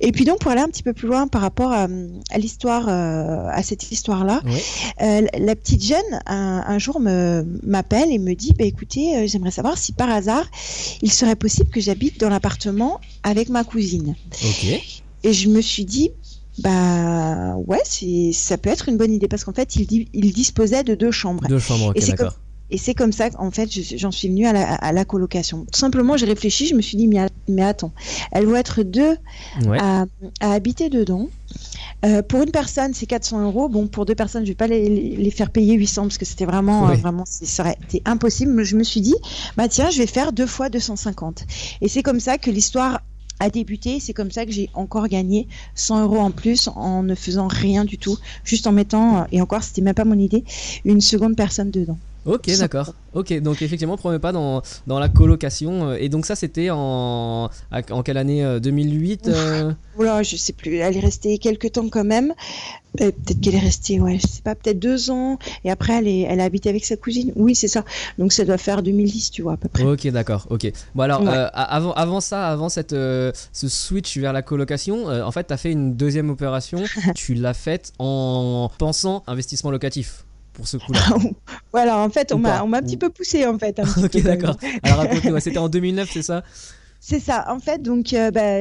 Et 0.00 0.12
puis 0.12 0.26
donc 0.26 0.38
pour 0.40 0.50
aller 0.50 0.60
un 0.60 0.68
petit 0.68 0.82
peu 0.82 0.92
plus 0.92 1.08
loin 1.08 1.28
par 1.28 1.40
rapport 1.40 1.72
à, 1.72 1.88
à 2.30 2.38
l'histoire, 2.38 2.86
euh, 2.88 3.48
à 3.50 3.62
cette 3.62 3.90
histoire-là, 3.90 4.42
Oui. 4.44 4.58
euh, 5.00 5.22
la- 5.38 5.56
petite 5.56 5.82
jeune 5.82 6.20
un, 6.26 6.62
un 6.66 6.78
jour 6.78 7.00
m'appelle 7.00 8.10
et 8.12 8.18
me 8.18 8.34
dit 8.34 8.52
bah 8.58 8.64
écoutez, 8.66 9.16
euh, 9.16 9.26
j'aimerais 9.26 9.50
savoir 9.50 9.78
si 9.78 9.92
par 9.92 10.10
hasard 10.10 10.44
il 11.00 11.10
serait 11.10 11.36
possible 11.36 11.70
que 11.70 11.80
j'habite 11.80 12.20
dans 12.20 12.28
l'appartement 12.28 13.00
avec 13.22 13.48
ma 13.48 13.64
cousine. 13.64 14.14
Et 15.24 15.32
je 15.32 15.48
me 15.48 15.62
suis 15.62 15.86
dit, 15.86 16.10
bah 16.58 17.54
ouais, 17.66 17.80
ça 18.34 18.58
peut 18.58 18.68
être 18.70 18.88
une 18.90 18.96
bonne 18.98 19.12
idée 19.14 19.28
parce 19.28 19.44
qu'en 19.44 19.52
fait, 19.54 19.76
il, 19.76 20.08
il 20.12 20.32
disposait 20.34 20.82
de 20.84 20.94
deux 20.94 21.12
chambres. 21.12 21.46
Deux 21.48 21.58
chambres. 21.60 21.92
Ok. 21.96 22.06
D'accord. 22.06 22.34
Et 22.72 22.78
c'est 22.78 22.94
comme 22.94 23.12
ça 23.12 23.28
qu'en 23.30 23.50
fait, 23.50 23.70
je- 23.70 23.96
j'en 23.98 24.10
suis 24.10 24.28
venue 24.28 24.46
à 24.46 24.52
la, 24.54 24.74
à 24.74 24.92
la 24.92 25.04
colocation. 25.04 25.66
Tout 25.70 25.78
simplement, 25.78 26.16
j'ai 26.16 26.24
réfléchi, 26.26 26.66
je 26.66 26.74
me 26.74 26.80
suis 26.80 26.96
dit, 26.96 27.06
mais, 27.06 27.62
attends, 27.62 27.92
elles 28.32 28.46
vont 28.46 28.56
être 28.56 28.82
deux 28.82 29.16
Ouais. 29.66 29.78
à, 29.78 30.06
à 30.40 30.52
habiter 30.52 30.88
dedans. 30.88 31.28
Euh, 32.06 32.22
pour 32.22 32.42
une 32.42 32.50
personne, 32.50 32.94
c'est 32.94 33.06
400 33.06 33.42
euros. 33.44 33.68
Bon, 33.68 33.86
pour 33.88 34.06
deux 34.06 34.14
personnes, 34.14 34.44
je 34.44 34.48
vais 34.50 34.54
pas 34.56 34.66
les, 34.66 35.30
faire 35.30 35.50
payer 35.50 35.74
800 35.74 36.02
parce 36.04 36.18
que 36.18 36.24
c'était 36.24 36.46
vraiment, 36.46 36.86
Oui. 36.86 36.92
euh, 36.94 36.96
vraiment, 36.96 37.24
été 37.82 38.02
impossible. 38.06 38.52
Mais 38.52 38.64
je 38.64 38.74
me 38.76 38.82
suis 38.84 39.02
dit, 39.02 39.14
bah 39.56 39.68
tiens, 39.68 39.90
je 39.90 39.98
vais 39.98 40.06
faire 40.06 40.32
deux 40.32 40.46
fois 40.46 40.68
250. 40.70 41.44
Et 41.82 41.88
c'est 41.88 42.02
comme 42.02 42.20
ça 42.20 42.38
que 42.38 42.50
l'histoire 42.50 43.02
a 43.38 43.50
débuté. 43.50 44.00
C'est 44.00 44.14
comme 44.14 44.30
ça 44.30 44.46
que 44.46 44.50
j'ai 44.52 44.70
encore 44.74 45.08
gagné 45.08 45.46
100 45.74 46.02
euros 46.04 46.18
en 46.20 46.30
plus 46.30 46.68
en 46.74 47.02
ne 47.02 47.14
faisant 47.14 47.48
rien 47.48 47.84
du 47.84 47.98
tout, 47.98 48.16
juste 48.44 48.66
en 48.66 48.72
mettant, 48.72 49.18
euh, 49.18 49.24
et 49.30 49.42
encore, 49.42 49.62
c'était 49.62 49.82
même 49.82 49.94
pas 49.94 50.04
mon 50.06 50.18
idée, 50.18 50.42
une 50.86 51.00
seconde 51.02 51.36
personne 51.36 51.70
dedans. 51.70 51.98
Ok, 52.24 52.50
d'accord. 52.58 52.94
Ok, 53.14 53.32
donc 53.40 53.60
effectivement, 53.62 53.96
premier 53.96 54.18
pas 54.18 54.32
dans, 54.32 54.62
dans 54.86 54.98
la 54.98 55.08
colocation. 55.08 55.90
euh, 55.90 55.96
Et 55.98 56.08
donc 56.08 56.24
ça, 56.24 56.34
c'était 56.36 56.68
en, 56.70 57.50
en 57.90 58.02
quelle 58.02 58.16
année 58.16 58.44
euh, 58.44 58.60
2008 58.60 59.28
euh, 59.28 59.72
Voilà, 59.96 60.22
je 60.22 60.36
sais 60.36 60.52
plus. 60.52 60.76
Elle 60.76 60.96
est 60.96 61.00
restée 61.00 61.38
quelques 61.38 61.72
temps 61.72 61.88
quand 61.88 62.04
même. 62.04 62.32
Euh, 63.00 63.10
peut-être 63.10 63.40
qu'elle 63.40 63.54
est 63.56 63.58
restée, 63.60 64.00
ouais, 64.00 64.18
je 64.20 64.26
sais 64.26 64.42
pas, 64.42 64.54
peut-être 64.54 64.78
deux 64.78 65.10
ans. 65.10 65.38
Et 65.64 65.70
après, 65.70 65.94
elle, 65.94 66.06
est, 66.08 66.20
elle 66.20 66.40
a 66.40 66.44
habité 66.44 66.68
avec 66.68 66.84
sa 66.84 66.96
cousine. 66.96 67.32
Oui, 67.36 67.54
c'est 67.54 67.68
ça. 67.68 67.84
Donc 68.18 68.32
ça 68.32 68.44
doit 68.44 68.58
faire 68.58 68.82
2010, 68.82 69.30
tu 69.30 69.42
vois, 69.42 69.54
à 69.54 69.56
peu 69.56 69.68
près. 69.68 69.82
Ok, 69.82 70.06
d'accord. 70.08 70.46
Ok. 70.50 70.70
Bon 70.94 71.02
alors, 71.02 71.22
Ouais. 71.22 71.28
euh, 71.28 71.48
avant, 71.52 71.92
avant 71.94 72.20
ça, 72.20 72.48
avant 72.48 72.68
cette, 72.68 72.92
euh, 72.92 73.32
ce 73.52 73.68
switch 73.68 74.16
vers 74.18 74.32
la 74.32 74.42
colocation, 74.42 75.08
euh, 75.10 75.22
en 75.24 75.32
fait, 75.32 75.46
tu 75.48 75.52
as 75.52 75.56
fait 75.56 75.72
une 75.72 75.96
deuxième 75.96 76.30
opération. 76.30 76.82
tu 77.14 77.34
l'as 77.34 77.54
faite 77.54 77.92
en 77.98 78.70
pensant 78.78 79.22
investissement 79.26 79.70
locatif 79.70 80.24
pour 80.52 80.66
ce 80.68 80.76
coup-là. 80.76 81.00
Voilà, 81.72 81.98
en 81.98 82.10
fait, 82.10 82.32
on 82.32 82.38
m'a, 82.38 82.58
pas. 82.58 82.64
on 82.64 82.68
m'a 82.68 82.78
un 82.78 82.82
petit 82.82 82.96
peu 82.98 83.08
poussé, 83.08 83.46
en 83.46 83.58
fait. 83.58 83.78
un 83.80 83.84
petit 83.86 84.04
ok, 84.04 84.10
peu, 84.12 84.20
d'accord. 84.20 84.56
Alors 84.82 84.98
raconte-nous. 84.98 85.40
C'était 85.40 85.58
en 85.58 85.68
2009, 85.68 86.10
c'est 86.12 86.22
ça? 86.22 86.42
C'est 87.04 87.18
ça. 87.18 87.46
En 87.48 87.58
fait, 87.58 87.82
donc, 87.82 88.12
euh, 88.12 88.30
bah, 88.30 88.58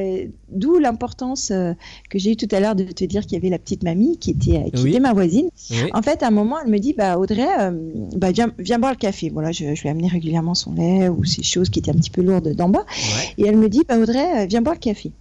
d'où 0.50 0.80
l'importance 0.80 1.52
euh, 1.52 1.74
que 2.10 2.18
j'ai 2.18 2.32
eu 2.32 2.36
tout 2.36 2.48
à 2.52 2.60
l'heure 2.60 2.74
de 2.74 2.86
te 2.86 3.04
dire 3.04 3.22
qu'il 3.24 3.34
y 3.34 3.36
avait 3.36 3.50
la 3.50 3.60
petite 3.60 3.84
mamie 3.84 4.18
qui 4.18 4.32
était, 4.32 4.64
qui 4.74 4.82
Oui. 4.84 4.90
était 4.90 5.00
ma 5.00 5.14
voisine. 5.14 5.50
Oui. 5.70 5.78
En 5.94 6.02
fait, 6.02 6.24
à 6.24 6.28
un 6.30 6.32
moment, 6.32 6.58
elle 6.64 6.72
me 6.72 6.80
dit, 6.80 6.94
bah 6.94 7.20
Audrey, 7.20 7.46
euh, 7.60 7.72
bah, 8.16 8.32
viens, 8.32 8.52
viens 8.58 8.80
boire 8.80 8.94
le 8.94 8.98
café. 8.98 9.30
Voilà, 9.30 9.52
je, 9.52 9.76
je 9.76 9.82
lui 9.84 9.90
amener 9.90 10.08
régulièrement 10.08 10.56
son 10.56 10.74
lait 10.74 11.08
ou 11.08 11.24
ces 11.24 11.44
choses 11.44 11.70
qui 11.70 11.78
étaient 11.80 11.92
un 11.92 11.96
petit 12.00 12.10
peu 12.10 12.24
lourdes 12.24 12.56
d'en 12.56 12.70
bas. 12.70 12.86
Ouais. 12.88 13.34
Et 13.38 13.48
elle 13.48 13.58
me 13.58 13.70
dit, 13.70 13.84
bah 13.88 14.00
Audrey, 14.00 14.42
euh, 14.42 14.46
viens 14.48 14.62
boire 14.64 14.74
le 14.76 14.80
café. 14.80 15.12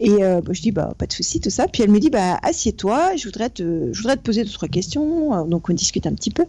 Et 0.00 0.24
euh, 0.24 0.40
bah, 0.40 0.52
je 0.54 0.62
dis, 0.62 0.72
bah 0.72 0.94
pas 0.96 1.06
de 1.06 1.12
souci, 1.12 1.40
tout 1.40 1.50
ça. 1.50 1.68
Puis 1.68 1.82
elle 1.82 1.90
me 1.90 2.00
dit, 2.00 2.10
bah 2.10 2.38
assieds-toi, 2.42 3.16
je 3.16 3.24
voudrais 3.26 3.50
te, 3.50 3.90
je 3.92 3.98
voudrais 4.00 4.16
te 4.16 4.22
poser 4.22 4.44
deux 4.44 4.50
trois 4.50 4.68
questions. 4.68 5.34
Euh, 5.34 5.44
Donc 5.44 5.68
on 5.68 5.74
discute 5.74 6.06
un 6.06 6.14
petit 6.14 6.30
peu. 6.30 6.44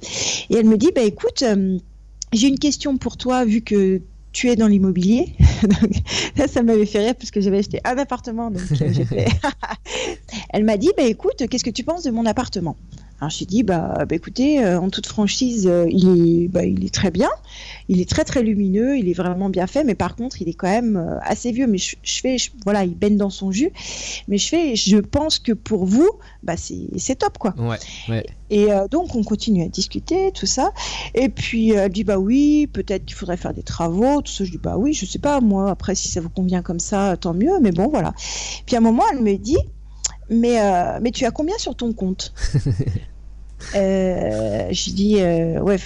Et 0.50 0.56
elle 0.56 0.66
me 0.66 0.78
dit, 0.78 0.90
bah 0.96 1.02
écoute, 1.04 1.42
euh, 1.44 1.78
j'ai 2.34 2.48
une 2.48 2.60
question 2.60 2.98
pour 2.98 3.18
toi 3.18 3.44
vu 3.46 3.62
que 3.62 4.02
tu 4.32 4.48
es 4.50 4.56
dans 4.56 4.68
l'immobilier. 4.68 5.36
Donc, 5.64 5.92
ça, 6.38 6.48
ça 6.48 6.64
m'avait 6.64 6.86
fait 6.86 7.00
rire 7.00 7.16
parce 7.16 7.32
que 7.32 7.42
j'avais 7.42 7.58
acheté 7.58 7.82
un 7.84 7.98
appartement. 7.98 8.50
Donc 8.50 8.62
euh, 8.82 8.88
j'ai 8.94 9.04
fait- 9.04 9.28
elle 10.52 10.64
m'a 10.64 10.78
dit, 10.78 10.90
bah 10.96 11.04
écoute, 11.04 11.44
qu'est-ce 11.50 11.64
que 11.66 11.70
tu 11.70 11.84
penses 11.84 12.04
de 12.04 12.12
mon 12.12 12.26
appartement? 12.26 12.78
Alors 13.22 13.30
j'ai 13.30 13.46
dit 13.46 13.62
bah, 13.64 13.94
bah, 14.10 14.16
écoutez 14.16 14.66
euh, 14.66 14.80
en 14.80 14.90
toute 14.90 15.06
franchise 15.06 15.68
euh, 15.68 15.86
il 15.90 16.44
est 16.44 16.48
bah, 16.48 16.66
il 16.66 16.84
est 16.84 16.94
très 16.94 17.12
bien. 17.12 17.30
Il 17.88 18.02
est 18.02 18.10
très 18.10 18.24
très 18.24 18.42
lumineux 18.42 18.98
il 18.98 19.08
est 19.10 19.14
vraiment 19.14 19.50
bien 19.50 19.68
fait 19.68 19.84
mais 19.84 19.94
par 19.96 20.16
contre 20.16 20.42
il 20.42 20.50
est 20.50 20.54
quand 20.56 20.68
même 20.70 20.96
euh, 20.98 21.20
assez 21.22 21.52
vieux. 21.52 21.68
Mais 21.68 21.78
je, 21.78 21.96
je 22.02 22.20
fais 22.20 22.38
je- 22.40 22.50
voilà 22.66 22.84
il 22.84 22.96
baigne 22.98 23.18
dans 23.18 23.30
son 23.30 23.52
jus. 23.52 23.72
Mais 24.28 24.38
je 24.40 24.48
fais 24.48 24.76
je 24.76 24.98
pense 24.98 25.38
que 25.38 25.52
pour 25.54 25.86
vous 25.86 26.10
bah 26.42 26.56
c'est 26.58 27.16
top 27.16 27.38
quoi. 27.38 27.54
Ouais. 27.60 27.78
Ouais. 28.10 28.26
et 28.50 28.70
donc 28.90 29.14
on 29.16 29.24
continue 29.24 29.64
à 29.64 29.68
discuter 29.68 30.32
tout 30.34 30.48
ça. 30.48 30.72
Et 31.14 31.30
puis 31.30 31.72
elle 31.74 31.92
dit 31.92 32.04
bah 32.04 32.18
oui 32.18 32.68
peut-être 32.74 33.06
qu'il 33.06 33.16
faudrait 33.16 33.38
faire 33.38 33.54
des 33.54 33.62
travaux 33.64 34.22
tout 34.24 34.32
ça. 34.32 34.46
Je 34.46 34.52
dis 34.52 34.58
bah 34.58 34.78
oui 34.80 34.94
je 34.94 35.06
sais 35.06 35.20
pas 35.20 35.42
moi 35.42 35.70
après 35.70 35.94
si 35.94 36.08
ça 36.08 36.22
vous 36.22 36.30
convient 36.30 36.64
comme 36.64 36.80
ça 36.80 37.16
tant 37.18 37.36
mieux 37.36 37.60
mais 37.62 37.72
bon 37.72 37.88
voilà. 37.88 38.14
Puis 38.66 38.76
à 38.76 38.80
un 38.80 38.82
moment 38.82 39.04
elle 39.14 39.22
me 39.22 39.36
dit 39.38 39.58
mais 40.34 40.62
euh, 40.62 40.98
mais 41.02 41.12
tu 41.12 41.26
as 41.26 41.32
combien 41.32 41.58
sur 41.58 41.76
ton 41.76 41.92
compte? 41.94 42.34
euh, 43.76 44.68
je 44.72 44.86
lui 44.86 44.92
dis 44.94 45.22
euh, 45.22 45.62
ouais 45.62 45.78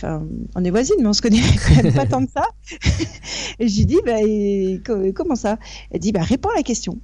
on 0.56 0.64
est 0.64 0.70
voisines 0.70 0.96
mais 1.00 1.08
on 1.08 1.14
se 1.14 1.22
connaît 1.22 1.42
pas 1.96 2.06
tant 2.06 2.26
que 2.26 2.32
ça 2.32 2.46
et 3.60 3.68
je 3.68 3.84
dis 3.84 4.00
bah 4.06 5.12
comment 5.14 5.36
ça? 5.36 5.58
Elle 5.92 6.00
dit 6.00 6.12
bah 6.12 6.22
réponds 6.22 6.50
à 6.50 6.56
la 6.56 6.64
question 6.64 7.00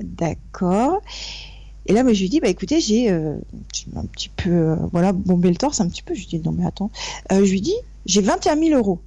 d'accord 0.00 1.00
et 1.86 1.92
là, 1.92 2.02
moi, 2.02 2.12
je 2.12 2.22
lui 2.22 2.28
dis, 2.28 2.40
bah 2.40 2.48
écoutez, 2.48 2.80
j'ai 2.80 3.10
euh, 3.10 3.36
un 3.94 4.06
petit 4.06 4.30
peu, 4.30 4.50
euh, 4.50 4.76
voilà, 4.92 5.12
bombé 5.12 5.50
le 5.50 5.56
torse 5.56 5.80
un 5.80 5.88
petit 5.88 6.02
peu. 6.02 6.14
Je 6.14 6.20
lui 6.20 6.26
dis, 6.26 6.40
non, 6.40 6.52
mais 6.52 6.64
attends. 6.64 6.90
Euh, 7.32 7.44
je 7.44 7.50
lui 7.50 7.60
dis, 7.60 7.76
j'ai 8.06 8.22
21 8.22 8.56
000 8.56 8.78
euros. 8.78 9.00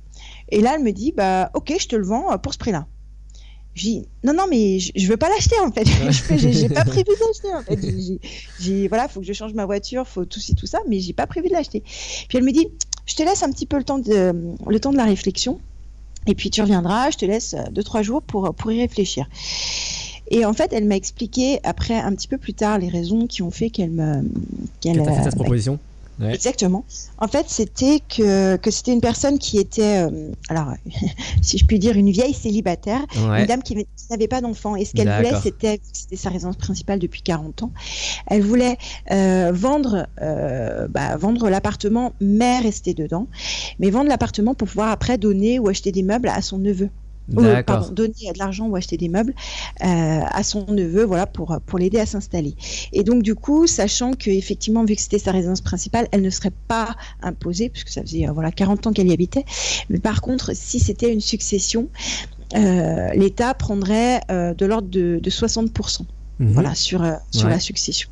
Et 0.49 0.61
là, 0.61 0.75
elle 0.75 0.83
me 0.83 0.91
dit, 0.91 1.11
bah 1.11 1.49
ok, 1.53 1.73
je 1.79 1.87
te 1.87 1.95
le 1.95 2.05
vends 2.05 2.37
pour 2.37 2.53
ce 2.53 2.59
prix-là. 2.59 2.87
Je 3.77 3.81
dis, 3.83 4.03
non, 4.23 4.33
non, 4.33 4.45
mais 4.49 4.79
je, 4.79 4.91
je 4.95 5.07
veux 5.07 5.17
pas 5.17 5.29
l'acheter 5.29 5.55
en 5.63 5.71
fait. 5.71 5.85
j'ai 6.37 6.51
j'ai 6.51 6.69
pas 6.69 6.83
prévu 6.85 7.05
de 7.05 7.27
l'acheter 7.27 7.53
en 7.53 7.63
fait. 7.63 7.79
J'ai- 7.81 8.01
j'ai- 8.01 8.19
J'ai, 8.59 8.87
voilà, 8.87 9.07
faut 9.07 9.19
que 9.19 9.25
je 9.25 9.33
change 9.33 9.53
ma 9.53 9.65
voiture, 9.65 10.07
faut 10.07 10.25
tout 10.25 10.39
ci, 10.39 10.55
tout 10.55 10.65
ça, 10.67 10.79
mais 10.89 10.99
j'ai 10.99 11.13
pas 11.13 11.27
prévu 11.27 11.47
de 11.49 11.53
l'acheter. 11.53 11.81
Puis 12.27 12.37
elle 12.37 12.43
me 12.43 12.51
dit, 12.51 12.67
je 13.05 13.15
te 13.15 13.23
laisse 13.23 13.43
un 13.43 13.51
petit 13.51 13.65
peu 13.67 13.77
le 13.77 13.83
temps 13.83 13.99
de, 13.99 14.33
le 14.67 14.79
temps 14.79 14.91
de 14.91 14.97
la 14.97 15.05
réflexion. 15.05 15.59
Et 16.25 16.35
puis 16.35 16.49
tu 16.49 16.61
reviendras, 16.61 17.11
je 17.11 17.17
te 17.17 17.25
laisse 17.25 17.53
euh, 17.53 17.63
deux, 17.71 17.83
trois 17.83 18.01
jours 18.01 18.21
pour, 18.21 18.53
pour 18.53 18.71
y 18.71 18.81
réfléchir. 18.81 19.29
Et 20.29 20.43
en 20.43 20.53
fait, 20.53 20.73
elle 20.73 20.83
m'a 20.85 20.95
expliqué 20.97 21.59
après, 21.63 21.93
un 21.95 22.13
petit 22.13 22.27
peu 22.27 22.37
plus 22.37 22.53
tard, 22.53 22.79
les 22.79 22.89
raisons 22.89 23.27
qui 23.27 23.43
ont 23.43 23.51
fait 23.51 23.69
qu'elle 23.69 23.91
me. 23.91 24.23
qu'elle, 24.81 24.97
Que 24.97 25.05
t'as 25.05 25.13
fait 25.13 25.19
euh, 25.19 25.23
cette 25.23 25.35
proposition 25.35 25.79
Ouais. 26.19 26.33
Exactement. 26.33 26.83
En 27.19 27.27
fait, 27.27 27.45
c'était 27.47 27.99
que, 27.99 28.55
que 28.57 28.71
c'était 28.71 28.93
une 28.93 29.01
personne 29.01 29.37
qui 29.37 29.59
était, 29.59 30.05
euh, 30.07 30.31
alors, 30.49 30.73
si 31.41 31.57
je 31.57 31.65
puis 31.65 31.77
dire, 31.79 31.95
une 31.95 32.09
vieille 32.09 32.33
célibataire, 32.33 33.05
Ouais. 33.29 33.41
une 33.41 33.45
dame 33.45 33.61
qui, 33.63 33.75
qui 33.75 33.85
n'avait 34.09 34.27
pas 34.27 34.41
d'enfant. 34.41 34.75
Et 34.75 34.85
ce 34.85 34.93
qu'elle 34.93 35.07
voulait, 35.13 35.39
c'était 35.41 35.79
sa 36.15 36.29
résidence 36.29 36.55
principale 36.57 36.99
depuis 36.99 37.21
40 37.21 37.63
ans. 37.63 37.71
Elle 38.27 38.41
voulait 38.41 38.77
euh, 39.11 39.51
vendre, 39.53 40.07
euh, 40.21 40.87
bah, 40.87 41.17
vendre 41.17 41.49
l'appartement, 41.49 42.13
mais 42.19 42.59
rester 42.59 42.93
dedans, 42.93 43.27
mais 43.79 43.89
vendre 43.89 44.09
l'appartement 44.09 44.55
pour 44.55 44.67
pouvoir 44.67 44.89
après 44.89 45.17
donner 45.17 45.59
ou 45.59 45.69
acheter 45.69 45.91
des 45.91 46.03
meubles 46.03 46.29
à 46.29 46.41
son 46.41 46.57
neveu. 46.57 46.89
Euh, 47.37 47.63
pardon, 47.63 47.91
donner 47.91 48.31
de 48.33 48.39
l'argent 48.39 48.67
ou 48.67 48.75
acheter 48.75 48.97
des 48.97 49.09
meubles 49.09 49.33
euh, 49.83 50.19
à 50.25 50.43
son 50.43 50.65
neveu, 50.69 51.03
voilà, 51.03 51.25
pour 51.25 51.57
pour 51.65 51.79
l'aider 51.79 51.99
à 51.99 52.05
s'installer. 52.05 52.55
Et 52.93 53.03
donc 53.03 53.23
du 53.23 53.35
coup, 53.35 53.67
sachant 53.67 54.13
que 54.13 54.29
effectivement, 54.29 54.85
vu 54.85 54.95
que 54.95 55.01
c'était 55.01 55.19
sa 55.19 55.31
résidence 55.31 55.61
principale, 55.61 56.07
elle 56.11 56.21
ne 56.21 56.29
serait 56.29 56.53
pas 56.67 56.95
imposée 57.21 57.69
puisque 57.69 57.89
ça 57.89 58.01
faisait 58.01 58.27
voilà 58.33 58.51
40 58.51 58.87
ans 58.87 58.93
qu'elle 58.93 59.07
y 59.07 59.13
habitait. 59.13 59.45
Mais 59.89 59.99
par 59.99 60.21
contre, 60.21 60.51
si 60.53 60.79
c'était 60.79 61.11
une 61.11 61.21
succession, 61.21 61.89
l'État 62.53 63.53
prendrait 63.53 64.21
de 64.29 64.65
l'ordre 64.65 64.87
de, 64.87 65.19
de 65.21 65.29
60 65.29 65.71
Mhm. 66.39 66.51
Voilà, 66.51 66.75
sur, 66.75 67.03
euh, 67.03 67.13
sur 67.31 67.49
la 67.49 67.59
succession. 67.59 68.09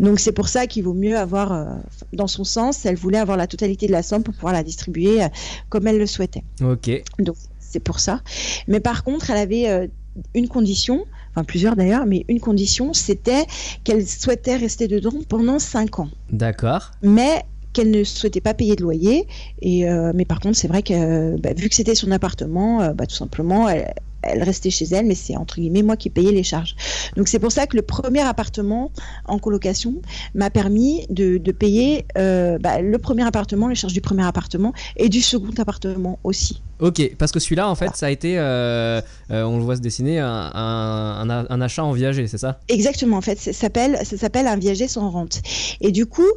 Donc 0.00 0.18
c'est 0.18 0.32
pour 0.32 0.48
ça 0.48 0.66
qu'il 0.66 0.84
vaut 0.84 0.94
mieux 0.94 1.16
avoir, 1.16 1.52
euh, 1.52 1.64
dans 2.12 2.26
son 2.26 2.44
sens, 2.44 2.86
elle 2.86 2.96
voulait 2.96 3.18
avoir 3.18 3.36
la 3.36 3.46
totalité 3.46 3.86
de 3.86 3.92
la 3.92 4.02
somme 4.02 4.22
pour 4.22 4.32
pouvoir 4.32 4.54
la 4.54 4.62
distribuer 4.62 5.22
euh, 5.22 5.28
comme 5.68 5.86
elle 5.86 5.98
le 5.98 6.06
souhaitait. 6.06 6.42
Ok. 6.62 6.90
Donc 7.18 7.36
c'est 7.76 7.80
pour 7.80 8.00
ça. 8.00 8.22
Mais 8.68 8.80
par 8.80 9.04
contre, 9.04 9.30
elle 9.30 9.36
avait 9.36 9.90
une 10.34 10.48
condition, 10.48 11.04
enfin 11.34 11.44
plusieurs 11.44 11.76
d'ailleurs, 11.76 12.06
mais 12.06 12.24
une 12.28 12.40
condition, 12.40 12.94
c'était 12.94 13.44
qu'elle 13.84 14.06
souhaitait 14.06 14.56
rester 14.56 14.88
dedans 14.88 15.12
pendant 15.28 15.58
5 15.58 15.98
ans. 15.98 16.08
D'accord. 16.32 16.92
Mais 17.02 17.44
qu'elle 17.74 17.90
ne 17.90 18.02
souhaitait 18.02 18.40
pas 18.40 18.54
payer 18.54 18.76
de 18.76 18.82
loyer. 18.82 19.26
Et, 19.60 19.84
mais 20.14 20.24
par 20.24 20.40
contre, 20.40 20.56
c'est 20.56 20.68
vrai 20.68 20.82
que 20.82 21.38
bah, 21.38 21.50
vu 21.54 21.68
que 21.68 21.74
c'était 21.74 21.94
son 21.94 22.10
appartement, 22.12 22.94
bah, 22.94 23.06
tout 23.06 23.14
simplement, 23.14 23.68
elle, 23.68 23.92
elle 24.28 24.42
restait 24.42 24.70
chez 24.70 24.86
elle, 24.86 25.06
mais 25.06 25.14
c'est 25.14 25.36
entre 25.36 25.56
guillemets 25.56 25.82
moi 25.82 25.96
qui 25.96 26.10
payais 26.10 26.32
les 26.32 26.42
charges. 26.42 26.74
Donc 27.16 27.28
c'est 27.28 27.38
pour 27.38 27.52
ça 27.52 27.66
que 27.66 27.76
le 27.76 27.82
premier 27.82 28.20
appartement 28.20 28.90
en 29.26 29.38
colocation 29.38 29.94
m'a 30.34 30.50
permis 30.50 31.06
de, 31.10 31.38
payer 31.52 32.06
euh, 32.18 32.58
bah, 32.58 32.80
le 32.80 32.98
premier 32.98 33.24
appartement, 33.24 33.68
les 33.68 33.74
charges 33.74 33.92
du 33.92 34.00
premier 34.00 34.24
appartement 34.24 34.72
et 34.96 35.08
du 35.08 35.20
second 35.20 35.52
appartement 35.58 36.18
aussi. 36.24 36.62
Ok, 36.80 37.12
parce 37.18 37.32
que 37.32 37.40
celui-là, 37.40 37.68
en 37.68 37.74
fait, 37.74 37.90
ça 37.94 38.06
a 38.06 38.10
été, 38.10 38.38
euh, 38.38 39.00
euh, 39.30 39.42
on 39.44 39.56
le 39.58 39.64
voit 39.64 39.76
se 39.76 39.80
dessiner, 39.80 40.18
un, 40.18 41.60
achat 41.60 41.84
en 41.84 41.92
viager, 41.92 42.26
c'est 42.26 42.38
ça? 42.38 42.60
Exactement, 42.68 43.16
en 43.16 43.22
fait, 43.22 43.38
ça 43.38 43.52
s'appelle, 43.52 43.98
ça 44.04 44.16
s'appelle 44.16 44.46
un 44.46 44.56
viager 44.56 44.88
sans 44.88 45.10
rente. 45.10 45.40
Et 45.80 45.92
du 45.92 46.06
coup, 46.06 46.30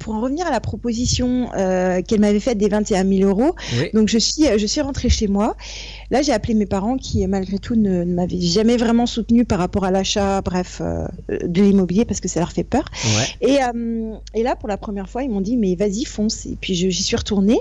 pour 0.00 0.14
en 0.14 0.20
revenir 0.20 0.46
à 0.46 0.50
la 0.50 0.60
proposition 0.60 1.48
qu'elle 1.52 2.20
m'avait 2.20 2.40
faite 2.40 2.58
des 2.58 2.68
21 2.68 3.04
000 3.04 3.28
euros, 3.28 3.54
donc 3.94 4.08
je 4.08 4.18
suis, 4.18 4.44
je 4.56 4.66
suis 4.66 4.80
rentrée 4.80 5.08
chez 5.08 5.28
moi. 5.28 5.56
Là, 6.10 6.22
j'ai 6.22 6.32
appelé 6.32 6.54
mes 6.54 6.66
parents 6.66 6.96
qui 6.96 7.26
malgré 7.26 7.58
tout 7.58 7.74
ne, 7.76 8.04
m'avait 8.04 8.40
jamais 8.40 8.76
vraiment 8.76 9.06
soutenu 9.06 9.44
par 9.44 9.58
rapport 9.58 9.84
à 9.84 9.90
l'achat, 9.90 10.40
bref, 10.42 10.80
euh, 10.80 11.06
de 11.28 11.62
l'immobilier 11.62 12.04
parce 12.04 12.20
que 12.20 12.28
ça 12.28 12.40
leur 12.40 12.52
fait 12.52 12.64
peur. 12.64 12.84
Et, 13.40 13.58
euh, 13.62 14.14
et, 14.34 14.42
là, 14.42 14.56
pour 14.56 14.68
la 14.68 14.76
première 14.76 15.08
fois, 15.08 15.22
ils 15.22 15.30
m'ont 15.30 15.40
dit 15.40 15.56
mais 15.56 15.74
vas-y 15.74 16.04
fonce. 16.04 16.46
Et 16.46 16.56
puis 16.60 16.74
j'y 16.74 17.02
suis 17.02 17.16
retournée. 17.16 17.58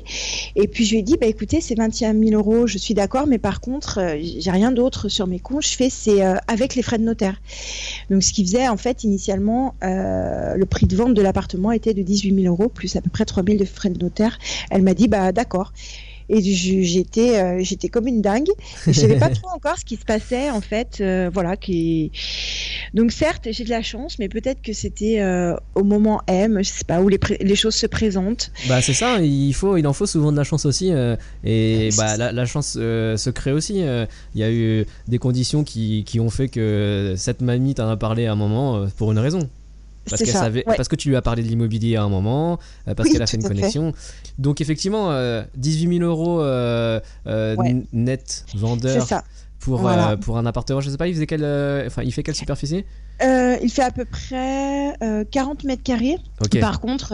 Et 0.56 0.68
puis 0.68 0.86
je 0.86 0.92
lui 0.92 1.00
ai 1.00 1.04
dit 1.04 1.18
bah 1.20 1.28
écoutez, 1.28 1.62
c'est 1.62 1.76
21 1.76 2.14
000 2.14 2.15
euros, 2.32 2.68
je 2.68 2.78
suis 2.78 2.94
d'accord, 2.94 3.28
mais 3.28 3.38
par 3.38 3.62
contre, 3.62 4.00
euh, 4.00 4.18
j'ai 4.20 4.52
rien 4.52 4.72
d'autre 4.72 5.10
sur 5.10 5.28
mes 5.28 5.40
comptes. 5.40 5.66
Je 5.66 5.76
fais 5.76 5.90
c'est 5.90 6.22
avec 6.48 6.76
les 6.76 6.82
frais 6.82 6.98
de 6.98 7.04
notaire. 7.04 7.42
Donc 8.10 8.24
ce 8.24 8.34
qui 8.34 8.46
faisait 8.46 8.68
en 8.68 8.78
fait 8.78 9.04
initialement 9.04 9.76
le 9.82 10.64
prix 10.66 10.88
de 10.88 10.96
vente 10.96 11.14
de 11.14 11.22
l'appartement 11.22 11.72
était 11.72 11.94
de 11.94 12.02
18 12.02 12.44
000 12.44 12.48
euros 12.48 12.70
plus 12.70 12.96
à 12.96 13.02
peu 13.02 13.10
près 13.10 13.26
3 13.26 13.44
000 13.44 13.58
de 13.58 13.66
frais 13.66 13.90
de 13.90 14.04
notaire. 14.04 14.38
Elle 14.70 14.82
m'a 14.82 14.94
dit 14.94 15.08
bah 15.08 15.32
d'accord 15.32 15.74
et 16.30 16.42
j'étais 16.42 17.40
euh, 17.40 17.60
j'étais 17.62 17.90
comme 17.90 18.08
une 18.08 18.22
dingue. 18.22 18.50
Je 18.88 18.92
savais 18.92 19.18
pas 19.18 19.30
trop 19.42 19.50
encore 19.50 19.78
ce 19.78 19.86
qui 19.86 19.96
se 19.96 20.06
passait 20.06 20.50
en 20.50 20.62
fait, 20.62 20.98
euh, 21.02 21.30
voilà. 21.34 21.58
Qui 21.58 22.12
donc 22.94 23.12
certes 23.12 23.48
j'ai 23.52 23.64
de 23.64 23.70
la 23.70 23.82
chance, 23.82 24.18
mais 24.20 24.30
peut-être 24.30 24.62
que 24.62 24.74
c'était 24.74 25.20
euh, 25.20 25.56
au 25.76 25.84
moment 25.84 26.22
M, 26.28 26.60
je 26.60 26.70
sais 26.70 26.84
pas 26.86 27.02
où 27.02 27.10
les, 27.10 27.20
les 27.42 27.56
choses 27.56 27.76
se 27.76 27.88
présentent. 27.88 28.52
Bah 28.68 28.82
c'est 28.82 28.94
ça, 28.94 29.22
il 29.22 29.54
faut 29.54 29.78
il 29.78 29.88
en 29.88 29.94
faut 29.94 30.06
souvent 30.06 30.32
de 30.32 30.38
la 30.38 30.44
chance 30.44 30.66
aussi 30.66 30.92
et 31.44 31.90
bah 31.98 32.18
la, 32.18 32.32
la 32.32 32.46
chance 32.46 32.74
se 32.74 33.30
crée 33.30 33.52
aussi. 33.52 33.80
Il 33.80 34.42
y 34.42 34.44
a 34.44 34.52
eu 34.52 34.86
des 35.08 35.18
conditions 35.18 35.64
qui, 35.64 36.04
qui 36.06 36.20
ont 36.20 36.30
fait 36.30 36.48
que 36.48 37.14
cette 37.18 37.42
mamie 37.42 37.76
t'en 37.76 37.90
a 37.90 37.98
parlé 37.98 38.26
à 38.26 38.32
un 38.32 38.36
moment 38.36 38.88
pour 38.98 39.12
une 39.12 39.20
raison. 39.20 39.50
Parce, 40.10 40.24
savait, 40.24 40.64
parce 40.64 40.88
que 40.88 40.96
tu 40.96 41.10
lui 41.10 41.16
as 41.16 41.22
parlé 41.22 41.44
de 41.44 41.48
l'immobilier 41.48 41.96
à 41.96 42.04
un 42.04 42.10
moment, 42.10 42.60
parce 42.96 43.10
qu'elle 43.10 43.22
a 43.22 43.28
fait 43.28 43.38
une 43.38 43.48
connexion. 43.48 43.94
Donc 44.38 44.62
effectivement, 44.62 45.10
18 45.56 45.88
euh, 45.88 46.00
000 46.00 46.04
euros 46.04 46.42
euh, 46.42 47.00
euh, 47.28 47.56
net 47.94 48.46
vendeur 48.56 49.06
pour, 49.60 49.90
pour 50.22 50.38
un 50.38 50.46
appartement. 50.46 50.82
Je 50.82 50.90
sais 50.90 50.98
pas, 50.98 51.08
il 51.08 51.14
faisait 51.14 51.28
quelle, 51.28 51.86
enfin, 51.88 52.04
il 52.04 52.12
fait 52.12 52.24
quelle 52.24 52.36
superficie? 52.36 52.86
Il 53.22 53.70
fait 53.70 53.84
à 53.84 53.92
peu 53.92 54.06
près 54.06 54.96
40 55.32 55.64
mètres 55.64 55.84
carrés. 55.84 56.18
Par 56.60 56.80
contre, 56.80 57.14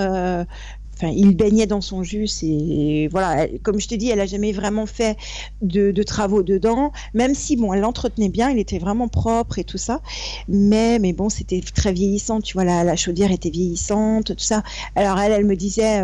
Il 1.10 1.36
baignait 1.36 1.68
dans 1.68 1.82
son 1.82 2.04
jus 2.04 2.30
et 2.44 3.08
voilà 3.10 3.48
comme 3.64 3.80
je 3.80 3.88
te 3.88 3.96
dis 3.96 4.10
elle 4.10 4.20
a 4.20 4.26
jamais 4.26 4.52
vraiment 4.52 4.86
fait 4.86 5.18
de, 5.62 5.92
travaux 6.04 6.44
dedans 6.44 6.92
même 7.14 7.36
si 7.36 7.56
bon 7.56 7.74
elle 7.74 7.82
l'entretenait 7.82 8.30
bien 8.30 8.50
il 8.50 8.60
était 8.60 8.80
vraiment 8.80 9.08
propre 9.08 9.60
et 9.60 9.64
tout 9.64 9.78
ça. 9.78 10.02
Mais 10.48 11.00
mais 11.00 11.14
bon 11.14 11.30
c'était 11.30 11.62
très 11.62 11.94
vieillissant 11.94 12.42
tu 12.42 12.54
vois 12.54 12.64
la, 12.64 12.96
chaudière 12.96 13.32
était 13.32 13.50
vieillissante 13.50 14.36
tout 14.36 14.44
ça. 14.44 14.64
Alors 14.96 15.20
elle 15.20 15.32
elle 15.32 15.46
me 15.46 15.56
disait 15.56 16.04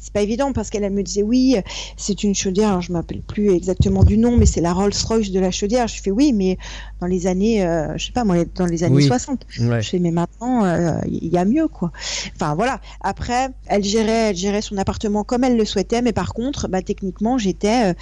c'est 0.00 0.12
pas 0.12 0.22
évident 0.22 0.52
parce 0.52 0.70
qu'elle 0.70 0.88
me 0.90 1.02
disait 1.02 1.22
oui, 1.22 1.56
c'est 1.96 2.22
une 2.22 2.34
chaudière, 2.34 2.80
je 2.80 2.92
m'appelle 2.92 3.22
plus 3.22 3.50
exactement 3.50 4.04
du 4.04 4.18
nom, 4.18 4.36
mais 4.36 4.46
c'est 4.46 4.60
la 4.60 4.72
Rolls-Royce 4.72 5.30
de 5.30 5.40
la 5.40 5.50
chaudière. 5.50 5.88
Je 5.88 6.00
fais 6.00 6.10
oui, 6.10 6.32
mais 6.32 6.58
dans 7.00 7.06
les 7.06 7.26
années, 7.26 7.64
euh, 7.64 7.96
je 7.96 8.06
sais 8.06 8.12
pas 8.12 8.24
moi, 8.24 8.36
dans 8.54 8.66
les 8.66 8.84
années 8.84 9.02
60. 9.02 9.46
Je 9.48 9.80
fais 9.82 9.98
mais 9.98 10.10
maintenant, 10.10 10.64
euh, 10.64 10.98
il 11.06 11.28
y 11.28 11.38
a 11.38 11.44
mieux 11.44 11.68
quoi. 11.68 11.92
Enfin 12.34 12.54
voilà. 12.54 12.80
Après, 13.00 13.48
elle 13.66 13.84
gérait, 13.84 14.30
elle 14.30 14.36
gérait 14.36 14.62
son 14.62 14.76
appartement 14.78 15.24
comme 15.24 15.44
elle 15.44 15.56
le 15.56 15.64
souhaitait, 15.64 16.02
mais 16.02 16.12
par 16.12 16.32
contre, 16.32 16.68
bah, 16.68 16.82
techniquement, 16.82 17.38
j'étais 17.38 17.90
euh, 17.90 17.94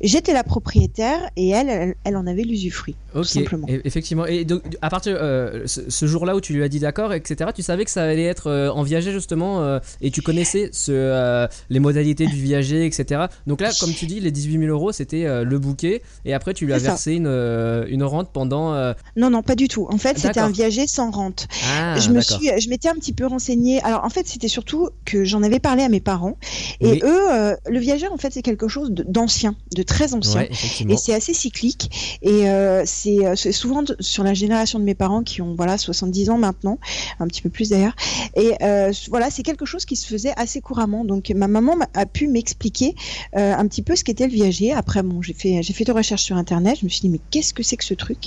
J'étais 0.00 0.32
la 0.32 0.44
propriétaire 0.44 1.28
et 1.36 1.48
elle, 1.48 1.96
elle, 2.04 2.16
en 2.16 2.26
avait 2.26 2.44
l'usufruit. 2.44 2.94
Ok, 3.14 3.26
simplement. 3.26 3.66
effectivement. 3.68 4.26
Et 4.26 4.44
donc, 4.44 4.62
à 4.80 4.90
partir 4.90 5.16
euh, 5.18 5.64
ce, 5.66 6.06
jour-là 6.06 6.36
où 6.36 6.40
tu 6.40 6.52
lui 6.52 6.62
as 6.62 6.68
dit 6.68 6.78
d'accord, 6.78 7.12
etc., 7.12 7.50
tu 7.54 7.62
savais 7.62 7.84
que 7.84 7.90
ça 7.90 8.04
allait 8.04 8.24
être 8.24 8.46
euh, 8.46 8.70
en 8.70 8.82
viager 8.82 9.10
justement 9.12 9.62
euh, 9.62 9.80
et 10.00 10.10
tu 10.10 10.22
connaissais 10.22 10.70
ce, 10.72 11.48
les 11.68 11.80
modalités 11.80 12.26
du 12.26 12.36
viager, 12.36 12.86
etc. 12.86 13.26
Donc 13.46 13.60
là, 13.60 13.70
comme 13.80 13.92
tu 13.92 14.06
dis, 14.06 14.20
les 14.20 14.30
18 14.30 14.60
000 14.60 14.70
euros, 14.70 14.92
c'était 14.92 15.44
le 15.44 15.58
bouquet 15.58 16.02
et 16.24 16.32
après 16.32 16.54
tu 16.54 16.66
lui 16.66 16.74
as 16.74 16.78
versé 16.78 17.14
une, 17.14 17.26
une, 17.26 18.04
rente 18.04 18.30
pendant. 18.32 18.74
Non, 19.16 19.30
non, 19.30 19.42
pas 19.42 19.56
du 19.56 19.66
tout. 19.66 19.88
En 19.90 19.98
fait, 19.98 20.18
c'était 20.18 20.40
un 20.40 20.50
viager 20.50 20.86
sans 20.86 21.10
rente. 21.10 21.48
Ah, 21.76 21.98
je 21.98 22.10
me 22.10 22.20
suis, 22.20 22.50
je 22.60 22.68
m'étais 22.68 22.88
un 22.88 22.94
petit 22.94 23.12
peu 23.12 23.26
renseignée. 23.26 23.82
Alors 23.82 24.04
en 24.04 24.10
fait, 24.10 24.28
c'était 24.28 24.48
surtout 24.48 24.90
que 25.04 25.24
j'en 25.24 25.42
avais 25.42 25.58
parlé 25.58 25.82
à 25.82 25.88
mes 25.88 26.00
parents 26.00 26.36
et 26.80 27.00
eux, 27.02 27.56
le 27.68 27.78
viager, 27.78 28.06
en 28.06 28.16
fait, 28.16 28.32
c'est 28.32 28.42
quelque 28.42 28.68
chose 28.68 28.90
d'ancien, 28.90 29.56
de 29.74 29.82
très 29.88 30.14
ancien. 30.14 30.46
Et 30.88 30.96
c'est 30.96 31.14
assez 31.14 31.34
cyclique. 31.34 32.18
Et 32.22 32.48
euh, 32.48 32.84
euh, 33.06 33.34
c'est 33.34 33.52
souvent 33.52 33.82
sur 33.98 34.22
la 34.22 34.34
génération 34.34 34.78
de 34.78 34.84
mes 34.84 34.94
parents 34.94 35.22
qui 35.22 35.42
ont 35.42 35.54
voilà 35.54 35.78
70 35.78 36.30
ans 36.30 36.38
maintenant 36.38 36.78
un 37.18 37.26
petit 37.26 37.42
peu 37.42 37.48
plus 37.48 37.70
d'ailleurs. 37.70 37.96
Et 38.36 38.52
euh, 38.62 38.92
voilà 39.08 39.30
c'est 39.30 39.42
quelque 39.42 39.64
chose 39.64 39.84
qui 39.84 39.96
se 39.96 40.06
faisait 40.06 40.34
assez 40.36 40.60
couramment. 40.60 41.04
Donc 41.04 41.30
ma 41.34 41.48
maman 41.48 41.76
a 41.94 42.06
pu 42.06 42.28
m'expliquer 42.28 42.94
un 43.32 43.66
petit 43.66 43.82
peu 43.82 43.96
ce 43.96 44.04
qu'était 44.04 44.26
le 44.26 44.32
viager. 44.32 44.72
Après 44.72 45.02
bon 45.02 45.22
j'ai 45.22 45.32
fait 45.32 45.62
j'ai 45.62 45.72
fait 45.72 45.84
des 45.84 45.92
recherches 45.92 46.22
sur 46.22 46.36
internet. 46.36 46.76
Je 46.80 46.84
me 46.84 46.90
suis 46.90 47.00
dit 47.00 47.08
mais 47.08 47.20
qu'est-ce 47.30 47.54
que 47.54 47.62
c'est 47.62 47.76
que 47.76 47.84
ce 47.84 47.94
truc? 47.94 48.18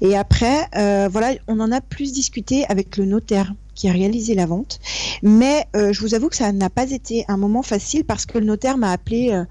Et 0.00 0.16
après 0.16 0.68
voilà 1.08 1.34
on 1.46 1.60
en 1.60 1.70
a 1.70 1.80
plus 1.80 2.12
discuté 2.12 2.64
avec 2.68 2.96
le 2.96 3.04
notaire 3.04 3.52
qui 3.74 3.90
a 3.90 3.92
réalisé 3.92 4.34
la 4.34 4.46
vente. 4.46 4.80
Mais 5.22 5.66
je 5.74 6.00
vous 6.00 6.14
avoue 6.14 6.30
que 6.30 6.36
ça 6.36 6.50
n'a 6.52 6.70
pas 6.70 6.90
été 6.90 7.26
un 7.28 7.36
moment 7.36 7.62
facile 7.62 8.04
parce 8.04 8.24
que 8.24 8.38
le 8.38 8.46
notaire 8.46 8.78
m'a 8.78 8.90
appelé 8.90 9.44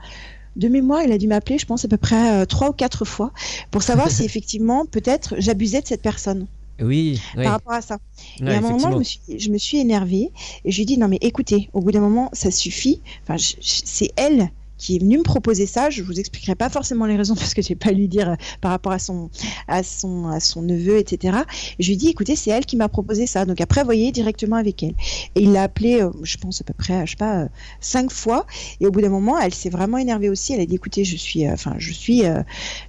de 0.56 0.68
mémoire, 0.68 1.02
il 1.04 1.12
a 1.12 1.18
dû 1.18 1.28
m'appeler, 1.28 1.58
je 1.58 1.66
pense, 1.66 1.86
à 1.86 1.88
peu 1.88 1.98
près 1.98 2.42
euh, 2.42 2.46
trois 2.46 2.70
ou 2.70 2.74
quatre 2.74 3.06
fois 3.06 3.32
pour 3.72 3.84
savoir 3.84 4.10
si 4.10 4.24
effectivement, 4.26 4.86
peut-être, 4.86 5.36
j'abusais 5.38 5.82
de 5.82 5.88
cette 5.88 6.02
personne. 6.02 6.48
Oui, 6.82 7.22
par 7.36 7.54
rapport 7.54 7.72
à 7.72 7.82
ça. 7.82 8.00
et 8.42 8.50
à 8.50 8.58
un 8.58 8.62
moment, 8.62 8.92
je 8.92 8.98
me, 8.98 9.04
suis, 9.04 9.22
je 9.38 9.50
me 9.50 9.58
suis 9.58 9.78
énervée 9.78 10.32
et 10.66 10.72
je 10.72 10.76
lui 10.76 10.84
ai 10.84 10.86
dit 10.86 10.98
non 10.98 11.08
mais 11.08 11.20
écoutez, 11.22 11.70
au 11.72 11.80
bout 11.80 11.92
d'un 11.92 12.02
moment, 12.02 12.30
ça 12.34 12.52
suffit. 12.52 13.00
Enfin, 13.24 13.38
c'est 13.62 14.12
elle 14.18 14.50
qui 14.78 14.96
est 14.96 15.00
venu 15.00 15.18
me 15.18 15.24
proposer 15.24 15.66
ça. 15.66 15.90
Je 15.90 16.04
vous 16.04 16.20
expliquerai 16.20 16.56
pas 16.56 16.70
forcément 16.70 17.06
les 17.06 17.16
raisons 17.16 17.36
parce 17.36 17.54
que 17.54 17.62
j'ai 17.62 17.76
pas 17.76 17.92
lui 17.92 18.08
dire 18.08 18.32
euh, 18.32 18.36
par 18.62 18.72
rapport 18.72 18.92
à 18.92 19.00
son, 19.00 19.30
à 19.68 19.84
son, 19.84 20.62
neveu, 20.62 20.98
etc. 20.98 21.38
je 21.80 21.90
lui 21.90 21.98
dit, 21.98 22.10
écoutez, 22.10 22.36
c'est 22.36 22.52
elle 22.52 22.66
qui 22.66 22.78
m'a 22.78 22.90
proposé 22.90 23.28
ça. 23.28 23.46
Donc 23.46 23.62
après, 23.62 23.84
voyez 23.84 24.12
directement 24.12 24.56
avec 24.56 24.84
elle. 24.84 24.96
Et 25.36 25.42
il 25.42 25.52
l'a 25.52 25.64
appelé, 25.64 26.02
euh, 26.02 26.12
je 26.24 26.38
pense 26.38 26.62
à 26.62 26.64
peu 26.64 26.74
près, 26.74 27.06
je 27.06 27.12
sais 27.12 27.18
pas, 27.18 27.42
euh, 27.42 27.48
cinq 27.80 28.12
fois. 28.12 28.46
Et 28.80 28.88
au 28.88 28.92
bout 28.92 29.02
d'un 29.02 29.10
moment, 29.10 29.40
elle 29.40 29.54
s'est 29.54 29.70
vraiment 29.70 29.98
énervée 29.98 30.30
aussi. 30.30 30.54
Elle 30.54 30.62
a 30.62 30.66
dit, 30.66 30.76
écoutez, 30.76 31.04
je 31.04 31.18
suis, 31.18 31.48
enfin, 31.50 31.76
je 31.78 31.92
suis, 31.92 32.24